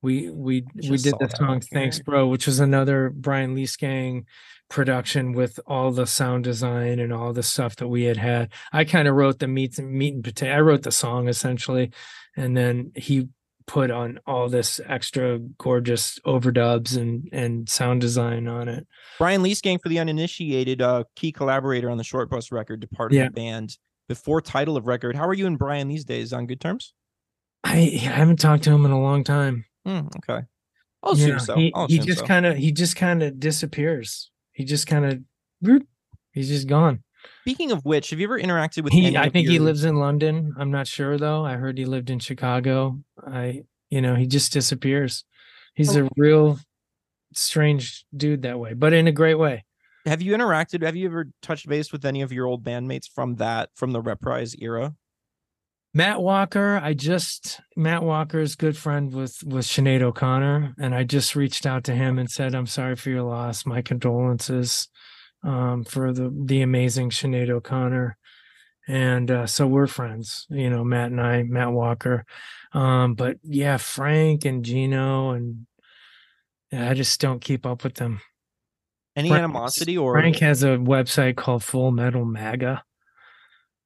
We 0.00 0.30
we 0.30 0.64
we 0.74 0.96
did 0.96 1.14
the 1.20 1.28
song 1.36 1.60
Thanks. 1.60 2.00
Bro, 2.00 2.26
which 2.28 2.46
was 2.46 2.58
another 2.58 3.10
Brian 3.10 3.54
Liesegang 3.54 4.24
production 4.72 5.32
with 5.32 5.60
all 5.66 5.92
the 5.92 6.06
sound 6.06 6.44
design 6.44 6.98
and 6.98 7.12
all 7.12 7.32
the 7.32 7.42
stuff 7.42 7.76
that 7.76 7.88
we 7.88 8.04
had 8.04 8.16
had. 8.16 8.50
I 8.72 8.84
kind 8.84 9.06
of 9.06 9.14
wrote 9.14 9.38
the 9.38 9.46
meat 9.46 9.78
and 9.78 9.92
meat 9.92 10.14
and 10.14 10.24
potato. 10.24 10.52
I 10.56 10.60
wrote 10.60 10.82
the 10.82 10.90
song 10.90 11.28
essentially, 11.28 11.92
and 12.36 12.56
then 12.56 12.90
he 12.96 13.28
put 13.66 13.92
on 13.92 14.18
all 14.26 14.48
this 14.48 14.80
extra 14.86 15.38
gorgeous 15.38 16.18
overdubs 16.26 16.96
and 16.96 17.28
and 17.32 17.68
sound 17.68 18.00
design 18.00 18.48
on 18.48 18.68
it. 18.68 18.86
Brian 19.18 19.42
Liesegang, 19.42 19.80
for 19.80 19.88
the 19.88 20.00
uninitiated, 20.00 20.82
uh, 20.82 21.04
key 21.14 21.30
collaborator 21.30 21.88
on 21.88 21.96
the 21.98 22.02
Short 22.04 22.28
Bus 22.28 22.50
record, 22.50 22.80
departed 22.80 23.14
Yeah. 23.16 23.26
the 23.26 23.30
band 23.30 23.78
before 24.08 24.40
title 24.40 24.76
of 24.76 24.86
record. 24.86 25.14
How 25.14 25.28
are 25.28 25.34
you 25.34 25.46
and 25.46 25.56
Brian 25.58 25.86
these 25.88 26.04
days? 26.04 26.32
On 26.32 26.46
good 26.46 26.60
terms? 26.60 26.92
I, 27.62 27.76
I 27.94 27.98
haven't 27.98 28.40
talked 28.40 28.64
to 28.64 28.72
him 28.72 28.84
in 28.84 28.90
a 28.90 29.00
long 29.00 29.22
time. 29.22 29.64
Hmm, 29.86 30.08
okay. 30.18 30.44
I'll 31.04 31.12
assume 31.12 31.28
Yeah, 31.28 31.38
so. 31.38 31.54
He, 31.54 31.72
I'll 31.74 31.86
he 31.86 31.98
just 32.00 32.20
so. 32.20 32.26
kind 32.26 32.44
of 32.46 32.56
he 32.56 32.72
just 32.72 32.96
kind 32.96 33.22
of 33.22 33.38
disappears. 33.38 34.30
He 34.52 34.64
just 34.64 34.86
kind 34.86 35.04
of 35.06 35.20
he's 36.32 36.48
just 36.48 36.66
gone. 36.68 37.02
Speaking 37.42 37.70
of 37.70 37.84
which, 37.84 38.10
have 38.10 38.18
you 38.18 38.26
ever 38.26 38.38
interacted 38.40 38.82
with? 38.84 38.92
He 38.92 39.16
I 39.16 39.28
think 39.28 39.48
he 39.48 39.58
lives 39.58 39.84
in 39.84 39.96
London. 39.96 40.54
I'm 40.58 40.70
not 40.70 40.86
sure 40.86 41.16
though. 41.18 41.44
I 41.44 41.54
heard 41.54 41.78
he 41.78 41.84
lived 41.84 42.10
in 42.10 42.18
Chicago. 42.18 42.98
I 43.26 43.62
you 43.90 44.00
know, 44.00 44.14
he 44.14 44.26
just 44.26 44.52
disappears. 44.52 45.24
He's 45.74 45.96
Oh. 45.96 46.06
a 46.06 46.08
real 46.16 46.58
strange 47.34 48.04
dude 48.16 48.42
that 48.42 48.58
way, 48.58 48.74
but 48.74 48.92
in 48.92 49.06
a 49.06 49.12
great 49.12 49.36
way. 49.36 49.64
Have 50.06 50.20
you 50.20 50.32
interacted? 50.32 50.82
Have 50.82 50.96
you 50.96 51.06
ever 51.06 51.26
touched 51.42 51.68
base 51.68 51.92
with 51.92 52.04
any 52.04 52.22
of 52.22 52.32
your 52.32 52.46
old 52.46 52.64
bandmates 52.64 53.08
from 53.08 53.36
that 53.36 53.70
from 53.74 53.92
the 53.92 54.00
Reprise 54.02 54.56
era? 54.58 54.94
Matt 55.94 56.22
Walker, 56.22 56.80
I 56.82 56.94
just 56.94 57.60
Matt 57.76 58.02
Walker 58.02 58.40
is 58.40 58.54
good 58.54 58.76
friend 58.76 59.12
with 59.12 59.42
with 59.44 59.66
Sinead 59.66 60.00
O'Connor, 60.00 60.74
and 60.78 60.94
I 60.94 61.04
just 61.04 61.36
reached 61.36 61.66
out 61.66 61.84
to 61.84 61.94
him 61.94 62.18
and 62.18 62.30
said, 62.30 62.54
"I'm 62.54 62.66
sorry 62.66 62.96
for 62.96 63.10
your 63.10 63.22
loss. 63.22 63.66
My 63.66 63.82
condolences 63.82 64.88
um, 65.44 65.84
for 65.84 66.12
the 66.12 66.32
the 66.44 66.62
amazing 66.62 67.10
Sinead 67.10 67.50
O'Connor." 67.50 68.16
And 68.88 69.30
uh, 69.30 69.46
so 69.46 69.66
we're 69.66 69.86
friends, 69.86 70.46
you 70.50 70.68
know, 70.68 70.82
Matt 70.82 71.12
and 71.12 71.20
I, 71.20 71.44
Matt 71.44 71.70
Walker. 71.72 72.24
Um, 72.72 73.14
but 73.14 73.36
yeah, 73.44 73.76
Frank 73.76 74.44
and 74.44 74.64
Geno, 74.64 75.30
and 75.30 75.66
yeah, 76.72 76.90
I 76.90 76.94
just 76.94 77.20
don't 77.20 77.40
keep 77.40 77.64
up 77.64 77.84
with 77.84 77.94
them. 77.94 78.20
Any 79.14 79.28
Frank- 79.28 79.44
animosity 79.44 79.98
or 79.98 80.14
Frank 80.14 80.38
has 80.38 80.62
a 80.62 80.78
website 80.78 81.36
called 81.36 81.62
Full 81.62 81.92
Metal 81.92 82.24
MAGA. 82.24 82.82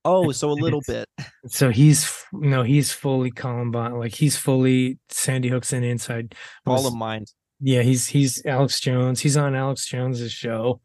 Oh, 0.06 0.30
so 0.32 0.50
a 0.50 0.52
little 0.52 0.82
bit. 0.86 1.08
So 1.48 1.70
he's 1.70 2.10
no, 2.32 2.62
he's 2.62 2.92
fully 2.92 3.30
Columbine, 3.30 3.98
like 3.98 4.14
he's 4.14 4.36
fully 4.36 4.98
Sandy 5.08 5.48
Hooks 5.48 5.72
and 5.72 5.84
Inside. 5.84 6.34
All 6.66 6.74
was- 6.76 6.86
of 6.86 6.94
mine. 6.94 7.24
yeah, 7.60 7.82
he's 7.82 8.06
he's 8.06 8.44
Alex 8.46 8.80
Jones. 8.80 9.20
He's 9.20 9.36
on 9.36 9.54
Alex 9.54 9.86
Jones's 9.86 10.32
show. 10.32 10.80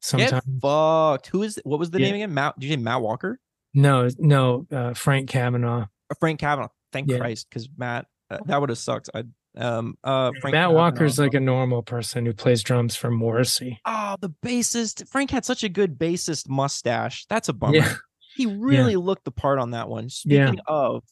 Sometimes 0.00 0.30
Get 0.32 0.42
fucked. 0.60 1.28
Who 1.28 1.42
is? 1.42 1.60
What 1.64 1.78
was 1.78 1.90
the 1.90 2.00
Yeah. 2.00 2.06
name 2.06 2.14
again? 2.16 2.34
Matt? 2.34 2.58
Did 2.58 2.66
you 2.68 2.76
say 2.76 2.82
Matt 2.82 3.00
Walker 3.02 3.38
no, 3.74 4.08
no, 4.18 4.66
uh, 4.70 4.92
Frank 4.94 5.30
Cavanagh. 5.30 5.86
Frank 6.20 6.40
Cavanagh? 6.40 6.68
Thank 6.92 7.08
Yeah. 7.10 7.18
Christ, 7.18 7.46
because 7.48 7.68
Matt 7.78 8.06
uh, 8.30 8.38
that 8.46 8.60
would 8.60 8.68
have 8.68 8.78
sucked. 8.78 9.08
I 9.14 9.22
um 9.56 9.96
uh 10.02 10.32
Frank 10.40 10.54
Matt 10.54 10.72
Walker's 10.72 11.18
like 11.18 11.34
a 11.34 11.40
normal 11.40 11.82
person 11.82 12.24
who 12.26 12.32
plays 12.32 12.62
drums 12.62 12.96
for 12.96 13.10
Morrissey. 13.10 13.78
oh 13.84 14.16
the 14.20 14.30
bassist. 14.44 15.06
Frank 15.08 15.30
had 15.30 15.44
such 15.44 15.62
a 15.62 15.68
good 15.68 15.98
bassist 15.98 16.48
mustache. 16.48 17.26
That's 17.28 17.48
a 17.48 17.52
bummer. 17.52 17.76
Yeah, 17.76 17.94
He 18.34 18.46
really 18.46 18.96
looked 18.96 19.24
the 19.24 19.30
part 19.30 19.58
on 19.58 19.72
that 19.72 19.88
one. 19.88 20.04
Yeah. 20.24 20.46
Speaking 20.46 20.60
of, 20.66 21.04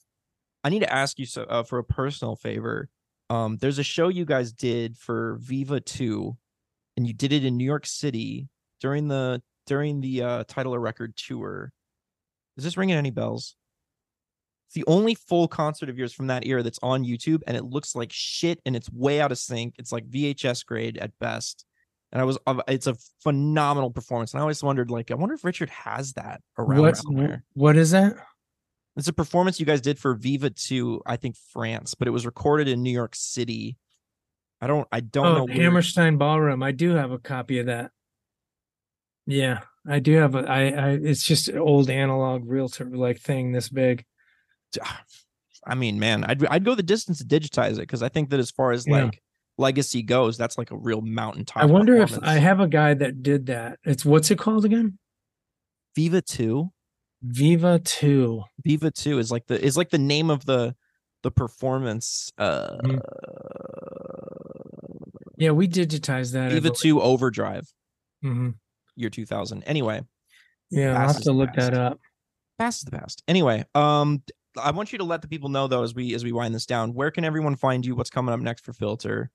I 0.64 0.68
need 0.68 0.80
to 0.80 0.92
ask 0.92 1.18
you 1.18 1.26
so, 1.26 1.42
uh, 1.44 1.62
for 1.62 1.78
a 1.78 1.84
personal 1.84 2.36
favor. 2.36 2.88
Um, 3.28 3.56
there's 3.58 3.78
a 3.78 3.84
show 3.84 4.08
you 4.08 4.24
guys 4.24 4.52
did 4.52 4.96
for 4.96 5.38
Viva 5.40 5.80
Two, 5.80 6.36
and 6.96 7.06
you 7.06 7.12
did 7.12 7.32
it 7.32 7.44
in 7.44 7.56
New 7.56 7.64
York 7.64 7.86
City 7.86 8.48
during 8.80 9.08
the 9.08 9.42
during 9.66 10.00
the 10.00 10.22
uh, 10.22 10.44
title 10.48 10.74
of 10.74 10.80
record 10.80 11.16
tour. 11.16 11.72
Is 12.56 12.64
this 12.64 12.76
ringing 12.76 12.96
any 12.96 13.10
bells? 13.10 13.56
It's 14.66 14.74
the 14.74 14.84
only 14.86 15.14
full 15.14 15.48
concert 15.48 15.88
of 15.88 15.98
yours 15.98 16.12
from 16.12 16.28
that 16.28 16.46
era 16.46 16.62
that's 16.62 16.78
on 16.82 17.04
YouTube, 17.04 17.42
and 17.46 17.56
it 17.56 17.64
looks 17.64 17.94
like 17.94 18.12
shit, 18.12 18.60
and 18.64 18.76
it's 18.76 18.90
way 18.90 19.20
out 19.20 19.32
of 19.32 19.38
sync. 19.38 19.74
It's 19.78 19.92
like 19.92 20.08
VHS 20.08 20.64
grade 20.64 20.98
at 20.98 21.10
best. 21.18 21.64
And 22.12 22.20
I 22.20 22.24
was, 22.24 22.38
uh, 22.46 22.60
it's 22.66 22.86
a 22.88 22.96
phenomenal 23.22 23.90
performance. 23.90 24.32
And 24.32 24.38
I 24.38 24.42
always 24.42 24.62
wondered, 24.62 24.90
like, 24.90 25.10
I 25.10 25.14
wonder 25.14 25.34
if 25.34 25.44
Richard 25.44 25.70
has 25.70 26.12
that 26.14 26.40
around, 26.58 26.80
what's 26.80 27.04
around 27.06 27.42
what 27.54 27.76
is 27.76 27.92
that? 27.92 28.14
It's 28.96 29.06
a 29.06 29.12
performance 29.12 29.60
you 29.60 29.66
guys 29.66 29.80
did 29.80 29.98
for 29.98 30.14
Viva 30.14 30.50
2, 30.50 31.02
I 31.06 31.16
think 31.16 31.36
France, 31.52 31.94
but 31.94 32.08
it 32.08 32.10
was 32.10 32.26
recorded 32.26 32.66
in 32.66 32.82
New 32.82 32.90
York 32.90 33.14
City. 33.14 33.76
I 34.60 34.66
don't 34.66 34.86
I 34.92 35.00
don't 35.00 35.24
know 35.36 35.42
Oh, 35.42 35.44
where- 35.46 35.54
Hammerstein 35.54 36.16
Ballroom. 36.18 36.62
I 36.62 36.72
do 36.72 36.90
have 36.96 37.12
a 37.12 37.18
copy 37.18 37.60
of 37.60 37.66
that. 37.66 37.92
Yeah, 39.26 39.60
I 39.88 40.00
do 40.00 40.14
have 40.16 40.34
a. 40.34 40.40
I. 40.40 40.60
I. 40.70 40.88
It's 41.00 41.22
just 41.22 41.48
an 41.48 41.58
old 41.58 41.88
analog 41.88 42.48
realtor 42.48 42.84
like 42.86 43.20
thing 43.20 43.52
this 43.52 43.68
big. 43.68 44.04
I 45.66 45.74
mean, 45.74 45.98
man, 46.00 46.24
I'd 46.24 46.44
I'd 46.46 46.64
go 46.64 46.74
the 46.74 46.82
distance 46.82 47.18
to 47.18 47.24
digitize 47.24 47.74
it 47.74 47.80
because 47.82 48.02
I 48.02 48.08
think 48.08 48.30
that 48.30 48.40
as 48.40 48.50
far 48.50 48.72
as 48.72 48.86
Yeah. 48.86 49.04
like 49.04 49.22
legacy 49.60 50.02
goes, 50.02 50.36
that's 50.36 50.58
like 50.58 50.70
a 50.72 50.76
real 50.76 51.00
mountaintop. 51.02 51.62
I 51.62 51.66
wonder 51.66 51.96
if 51.96 52.18
I 52.22 52.34
have 52.38 52.58
a 52.60 52.66
guy 52.66 52.94
that 52.94 53.22
did 53.22 53.46
that. 53.46 53.78
It's 53.84 54.04
what's 54.04 54.30
it 54.30 54.38
called 54.38 54.64
again? 54.64 54.98
Viva 55.94 56.22
2. 56.22 56.68
Viva 57.22 57.78
Two. 57.78 58.42
Viva 58.64 58.90
2 58.90 59.18
is 59.18 59.30
like 59.30 59.46
the 59.46 59.62
is 59.62 59.76
like 59.76 59.90
the 59.90 59.98
name 59.98 60.30
of 60.30 60.44
the 60.46 60.74
the 61.22 61.30
performance 61.30 62.32
uh 62.38 62.78
Mhm. 62.82 63.00
Yeah, 65.36 65.50
we 65.52 65.68
digitized 65.68 66.32
that. 66.32 66.50
Viva 66.52 66.70
2 66.70 67.00
Overdrive 67.00 67.66
Mhm. 68.24 68.54
year 68.96 69.10
2000. 69.10 69.62
Anyway, 69.64 70.02
Yeah, 70.70 70.92
I'll 71.00 71.08
have 71.08 71.20
to 71.22 71.32
look 71.32 71.52
past. 71.52 71.72
that 71.72 71.74
up. 71.74 72.00
past 72.58 72.78
is 72.80 72.84
the 72.84 72.90
past. 72.98 73.22
Anyway, 73.28 73.64
um, 73.74 74.22
I 74.60 74.70
want 74.70 74.92
you 74.92 74.98
to 74.98 75.04
let 75.04 75.22
the 75.22 75.28
people 75.28 75.48
know 75.48 75.66
though 75.66 75.82
as 75.82 75.94
we 75.94 76.14
as 76.14 76.24
we 76.24 76.32
wind 76.32 76.54
this 76.54 76.66
down. 76.66 76.92
Where 76.94 77.10
can 77.10 77.24
everyone 77.24 77.56
find 77.56 77.84
you? 77.86 77.94
What's 77.94 78.10
coming 78.10 78.32
up 78.34 78.40
next 78.40 78.64
for 78.64 78.72
Filter? 78.72 79.30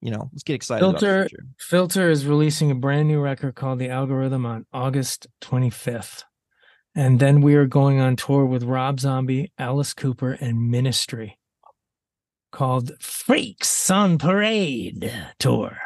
You 0.00 0.10
know, 0.10 0.28
let's 0.32 0.42
get 0.42 0.54
excited. 0.54 0.84
Filter-. 0.84 1.28
Filter 1.58 2.10
is 2.10 2.26
releasing 2.26 2.70
a 2.70 2.74
brand 2.74 3.08
new 3.08 3.20
record 3.20 3.54
called 3.54 3.78
The 3.78 3.88
Algorithm 3.88 4.44
on 4.46 4.66
August 4.72 5.26
25th. 5.42 6.22
And 6.94 7.18
then 7.20 7.40
we 7.40 7.54
are 7.56 7.66
going 7.66 8.00
on 8.00 8.16
tour 8.16 8.44
with 8.46 8.62
Rob 8.62 9.00
Zombie, 9.00 9.52
Alice 9.58 9.92
Cooper, 9.94 10.32
and 10.32 10.70
Ministry 10.70 11.38
called 12.52 12.92
Freaks 13.02 13.90
on 13.90 14.18
Parade 14.18 15.12
Tour. 15.38 15.78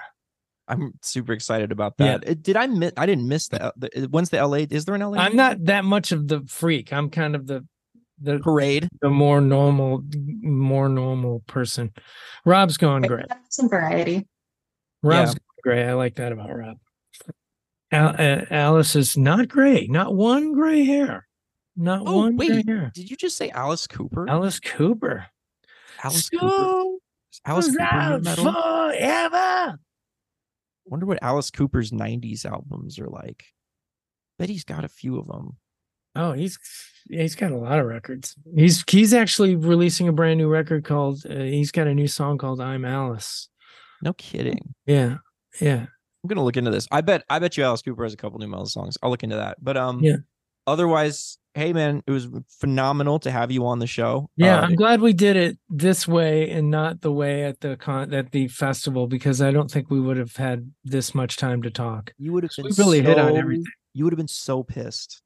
I'm 0.68 0.92
super 1.02 1.32
excited 1.32 1.72
about 1.72 1.94
Yeah. 1.98 2.18
that. 2.18 2.28
It- 2.28 2.42
did 2.44 2.56
I 2.56 2.66
miss? 2.68 2.92
I 2.96 3.06
didn't 3.06 3.26
miss 3.26 3.48
the, 3.48 3.60
uh, 3.62 3.72
the. 3.76 4.06
When's 4.10 4.30
the 4.30 4.38
LA? 4.38 4.66
Is 4.70 4.84
there 4.84 4.94
an 4.94 5.02
LA? 5.02 5.18
I'm 5.18 5.34
not 5.34 5.64
that 5.64 5.84
much 5.84 6.12
of 6.12 6.28
the 6.28 6.42
freak. 6.46 6.92
I'm 6.92 7.10
kind 7.10 7.34
of 7.34 7.46
the 7.48 7.66
the 8.22 8.38
parade. 8.38 8.86
the 9.00 9.08
more 9.10 9.40
normal 9.40 10.04
more 10.50 10.88
normal 10.88 11.40
person. 11.46 11.92
Rob's 12.44 12.76
going 12.76 13.02
great. 13.02 13.26
Some 13.48 13.68
variety. 13.68 14.26
Rob's 15.02 15.34
gray. 15.62 15.84
I 15.86 15.94
like 15.94 16.16
that 16.16 16.32
about 16.32 16.54
Rob. 16.54 16.76
Al- 17.92 18.14
uh, 18.18 18.44
Alice 18.50 18.94
is 18.96 19.16
not 19.16 19.48
gray. 19.48 19.86
Not 19.88 20.14
one 20.14 20.52
gray 20.52 20.84
hair. 20.84 21.26
Not 21.76 22.02
Oh 22.06 22.18
one 22.18 22.36
gray 22.36 22.62
hair. 22.66 22.90
did 22.94 23.10
you 23.10 23.16
just 23.16 23.36
say 23.36 23.50
Alice 23.50 23.86
Cooper? 23.86 24.28
Alice 24.28 24.60
Cooper. 24.60 25.26
Alice 26.02 26.28
Cooper. 26.30 26.48
So 26.48 26.98
Is 27.32 27.40
Alice 27.44 27.66
was 27.66 27.76
Cooper 27.76 27.82
new 27.94 27.98
out 27.98 28.22
metal? 28.22 28.52
forever. 28.52 29.78
Wonder 30.86 31.06
what 31.06 31.22
Alice 31.22 31.50
Cooper's 31.50 31.90
'90s 31.90 32.44
albums 32.44 32.98
are 32.98 33.08
like. 33.08 33.44
Bet 34.38 34.48
he's 34.48 34.64
got 34.64 34.84
a 34.84 34.88
few 34.88 35.18
of 35.18 35.26
them. 35.26 35.56
Oh, 36.16 36.32
he's 36.32 36.58
yeah, 37.08 37.22
he's 37.22 37.34
got 37.34 37.52
a 37.52 37.56
lot 37.56 37.78
of 37.78 37.86
records. 37.86 38.34
He's 38.54 38.84
he's 38.88 39.12
actually 39.14 39.56
releasing 39.56 40.08
a 40.08 40.12
brand 40.12 40.38
new 40.38 40.48
record 40.48 40.84
called. 40.84 41.24
Uh, 41.28 41.34
he's 41.40 41.70
got 41.72 41.86
a 41.86 41.94
new 41.94 42.08
song 42.08 42.38
called 42.38 42.60
"I'm 42.60 42.84
Alice." 42.84 43.48
No 44.02 44.12
kidding. 44.14 44.74
Yeah, 44.86 45.18
yeah. 45.60 45.86
I'm 46.22 46.28
gonna 46.28 46.44
look 46.44 46.56
into 46.56 46.70
this. 46.70 46.86
I 46.90 47.00
bet 47.00 47.24
I 47.30 47.38
bet 47.38 47.56
you 47.56 47.64
Alice 47.64 47.82
Cooper 47.82 48.02
has 48.04 48.12
a 48.12 48.16
couple 48.16 48.38
nu 48.38 48.46
metal 48.48 48.66
songs. 48.66 48.96
I'll 49.02 49.10
look 49.10 49.22
into 49.22 49.36
that. 49.36 49.56
But 49.62 49.76
um 49.76 50.00
Yeah. 50.02 50.16
otherwise, 50.66 51.38
hey 51.54 51.72
man, 51.72 52.02
it 52.06 52.10
was 52.10 52.28
phenomenal 52.60 53.18
to 53.20 53.30
have 53.30 53.50
you 53.50 53.66
on 53.66 53.78
the 53.78 53.86
show. 53.86 54.28
Yeah, 54.36 54.58
Uh, 54.60 54.62
I'm 54.62 54.74
glad 54.74 55.00
we 55.00 55.12
did 55.12 55.36
it 55.36 55.58
this 55.70 56.06
way 56.06 56.50
and 56.50 56.70
not 56.70 57.00
the 57.00 57.12
way 57.12 57.44
at 57.44 57.60
the 57.60 57.76
con 57.76 58.12
at 58.12 58.32
the 58.32 58.48
festival 58.48 59.06
because 59.06 59.40
I 59.40 59.50
don't 59.50 59.70
think 59.70 59.90
we 59.90 60.00
would 60.00 60.16
have 60.18 60.36
had 60.36 60.70
this 60.84 61.14
much 61.14 61.36
time 61.36 61.62
to 61.62 61.70
talk. 61.70 62.12
you 62.18 62.32
would 62.32 62.42
have 62.44 62.52
been 62.56 62.66
we 62.66 62.72
really 62.76 63.02
hit 63.02 63.18
on 63.18 63.36
everything. 63.36 63.64
You 63.94 64.04
would 64.04 64.12
have 64.12 64.18
been 64.18 64.28
so 64.28 64.62
pissed 64.62 65.22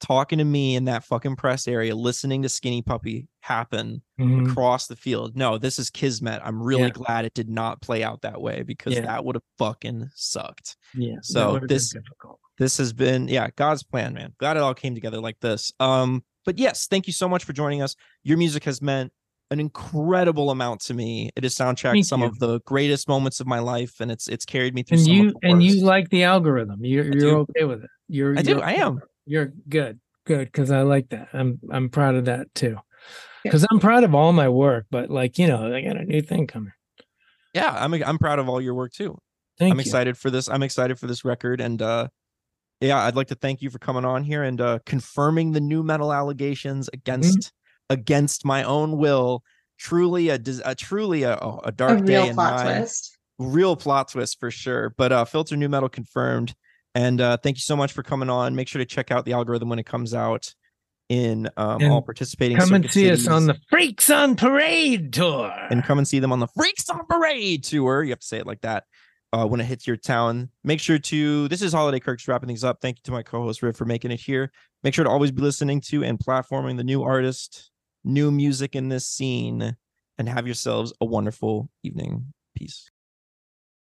talking 0.00 0.38
to 0.38 0.44
me 0.44 0.76
in 0.76 0.84
that 0.86 1.04
fucking 1.04 1.36
press 1.36 1.68
area, 1.68 1.94
listening 1.94 2.42
to 2.42 2.48
Skinny 2.48 2.82
Puppy 2.82 3.28
happen 3.40 4.02
Mhm. 4.18 4.50
across 4.50 4.86
the 4.86 4.96
field. 4.96 5.36
No, 5.36 5.58
this 5.58 5.78
is 5.78 5.90
Kismet. 5.90 6.40
I'm 6.44 6.62
really 6.62 6.84
Yeah. 6.84 6.90
glad 6.90 7.24
it 7.24 7.34
did 7.34 7.48
not 7.48 7.80
play 7.82 8.02
out 8.02 8.22
that 8.22 8.40
way 8.40 8.62
because 8.62 8.94
Yeah. 8.94 9.02
that 9.02 9.24
would 9.24 9.36
have 9.36 9.42
fucking 9.58 10.08
sucked. 10.14 10.76
Yeah, 10.94 11.16
So 11.22 11.52
would 11.52 11.62
have 11.62 11.68
been 11.68 11.74
this- 11.76 11.94
this 12.58 12.76
has 12.76 12.92
been 12.92 13.26
yeah 13.26 13.48
god's 13.56 13.82
plan 13.82 14.12
man 14.12 14.34
glad 14.38 14.54
it 14.56 14.60
all 14.62 14.74
came 14.74 14.94
together 14.94 15.18
like 15.18 15.40
this 15.40 15.72
um 15.80 16.22
but 16.44 16.58
yes 16.58 16.86
thank 16.86 17.06
you 17.06 17.12
so 17.12 17.26
much 17.26 17.42
for 17.42 17.54
joining 17.54 17.80
us 17.80 17.96
your 18.22 18.36
music 18.36 18.64
has 18.64 18.82
meant 18.82 19.10
an 19.50 19.58
incredible 19.58 20.50
amount 20.50 20.78
to 20.82 20.92
me 20.92 21.30
it 21.36 21.42
has 21.42 21.54
soundtracked 21.54 22.04
some 22.04 22.20
of 22.22 22.38
the 22.38 22.60
greatest 22.66 23.08
moments 23.08 23.40
of 23.40 23.46
my 23.46 23.58
life 23.60 23.94
and 24.00 24.10
it's 24.10 24.28
it's 24.28 24.44
carried 24.44 24.74
me 24.74 24.82
through 24.82 24.98
And 24.98 25.04
some 25.06 25.14
you 25.14 25.28
of 25.28 25.34
the 25.40 25.48
and 25.48 25.62
you 25.62 25.82
like 25.82 26.10
the 26.10 26.22
algorithm. 26.24 26.84
You're 26.84 27.16
you're 27.16 27.36
okay 27.38 27.64
with 27.64 27.82
it. 27.82 27.90
You're 28.08 28.32
i 28.38 28.42
you're 28.42 28.56
do 28.56 28.60
i 28.60 28.72
am. 28.72 29.00
You're 29.30 29.52
good, 29.68 30.00
good 30.26 30.46
because 30.50 30.70
I 30.72 30.82
like 30.82 31.08
that. 31.10 31.28
I'm 31.32 31.60
I'm 31.70 31.88
proud 31.88 32.16
of 32.16 32.24
that 32.24 32.52
too. 32.54 32.74
Yeah. 32.74 32.80
Because 33.44 33.64
I'm 33.70 33.78
proud 33.78 34.02
of 34.04 34.14
all 34.14 34.32
my 34.32 34.48
work, 34.48 34.86
but 34.90 35.08
like 35.08 35.38
you 35.38 35.46
know, 35.46 35.72
I 35.72 35.80
got 35.82 35.96
a 35.96 36.04
new 36.04 36.20
thing 36.20 36.46
coming. 36.48 36.72
yeah 37.54 37.74
i'm 37.80 37.92
i'm 37.94 38.18
proud 38.18 38.38
of 38.38 38.48
all 38.48 38.60
your 38.60 38.74
work 38.74 38.92
too 38.92 39.16
Thank 39.58 39.72
i'm 39.72 39.78
you. 39.78 39.82
excited 39.82 40.16
for 40.18 40.30
this 40.30 40.48
i'm 40.48 40.62
excited 40.62 40.98
for 41.00 41.06
this 41.08 41.24
record 41.24 41.60
and 41.60 41.80
uh 41.82 42.06
yeah 42.80 42.98
i'd 43.06 43.16
like 43.16 43.26
to 43.28 43.34
thank 43.34 43.60
you 43.62 43.70
for 43.70 43.78
coming 43.80 44.04
on 44.04 44.22
here 44.24 44.42
and 44.44 44.60
uh 44.60 44.78
confirming 44.86 45.50
the 45.52 45.60
nu 45.60 45.82
metal 45.82 46.12
allegations 46.12 46.88
against 46.92 47.52
against 47.88 48.44
my 48.44 48.62
own 48.64 48.98
will. 48.98 49.42
Truly 49.78 50.28
a, 50.28 50.38
a 50.64 50.74
truly 50.74 51.22
a, 51.24 51.34
a 51.36 51.58
A 51.64 51.72
dark 51.72 52.04
day 52.04 52.18
real 52.18 52.28
in 52.28 52.34
plot 52.34 52.64
my 52.64 52.76
twist. 52.78 53.16
real 53.38 53.74
plot 53.74 54.08
twist 54.12 54.38
for 54.38 54.50
sure. 54.50 54.90
But 54.96 55.10
uh 55.10 55.24
filter 55.24 55.56
nu 55.56 55.68
metal 55.68 55.88
confirmed. 55.88 56.54
And 56.94 57.20
uh 57.20 57.36
thank 57.36 57.56
you 57.56 57.62
so 57.62 57.76
much 57.76 57.92
for 57.92 58.02
coming 58.02 58.30
on. 58.30 58.54
Make 58.54 58.68
sure 58.68 58.80
to 58.80 58.86
check 58.86 59.10
out 59.10 59.24
the 59.24 59.32
algorithm 59.32 59.68
when 59.68 59.78
it 59.78 59.86
comes 59.86 60.14
out 60.14 60.54
in 61.08 61.48
um 61.56 61.82
all 61.90 62.02
participating. 62.02 62.56
Come 62.56 62.74
and 62.74 62.90
see 62.90 63.10
us 63.10 63.26
on 63.28 63.46
the 63.46 63.56
Freaks 63.68 64.10
on 64.10 64.36
Parade 64.36 65.12
tour. 65.12 65.52
and 65.70 65.84
come 65.84 65.98
and 65.98 66.06
see 66.06 66.18
them 66.18 66.32
on 66.32 66.40
the 66.40 66.48
Freaks 66.48 66.88
on 66.88 67.06
Parade 67.06 67.64
tour. 67.64 68.02
You 68.02 68.10
have 68.10 68.20
to 68.20 68.26
say 68.26 68.38
it 68.38 68.46
like 68.46 68.60
that 68.62 68.84
uh, 69.32 69.46
when 69.46 69.60
it 69.60 69.64
hits 69.64 69.86
your 69.86 69.96
town. 69.96 70.50
Make 70.64 70.80
sure 70.80 70.98
to, 70.98 71.48
this 71.48 71.62
is 71.62 71.72
Holiday 71.72 72.00
Kirk's 72.00 72.26
wrapping 72.26 72.48
things 72.48 72.64
up. 72.64 72.78
Thank 72.80 72.98
you 72.98 73.02
to 73.04 73.12
my 73.12 73.22
co 73.22 73.42
host 73.42 73.62
Riv 73.62 73.76
for 73.76 73.84
making 73.84 74.10
it 74.10 74.20
here. 74.20 74.50
Make 74.82 74.94
sure 74.94 75.04
to 75.04 75.10
always 75.10 75.30
be 75.30 75.42
listening 75.42 75.80
to 75.82 76.02
and 76.04 76.18
platforming 76.18 76.76
the 76.76 76.84
new 76.84 77.02
artist, 77.02 77.70
new 78.04 78.30
music 78.30 78.74
in 78.74 78.88
this 78.88 79.06
scene, 79.06 79.76
and 80.18 80.28
have 80.28 80.46
yourselves 80.46 80.92
a 81.00 81.04
wonderful 81.04 81.70
evening. 81.82 82.32
Peace. 82.56 82.89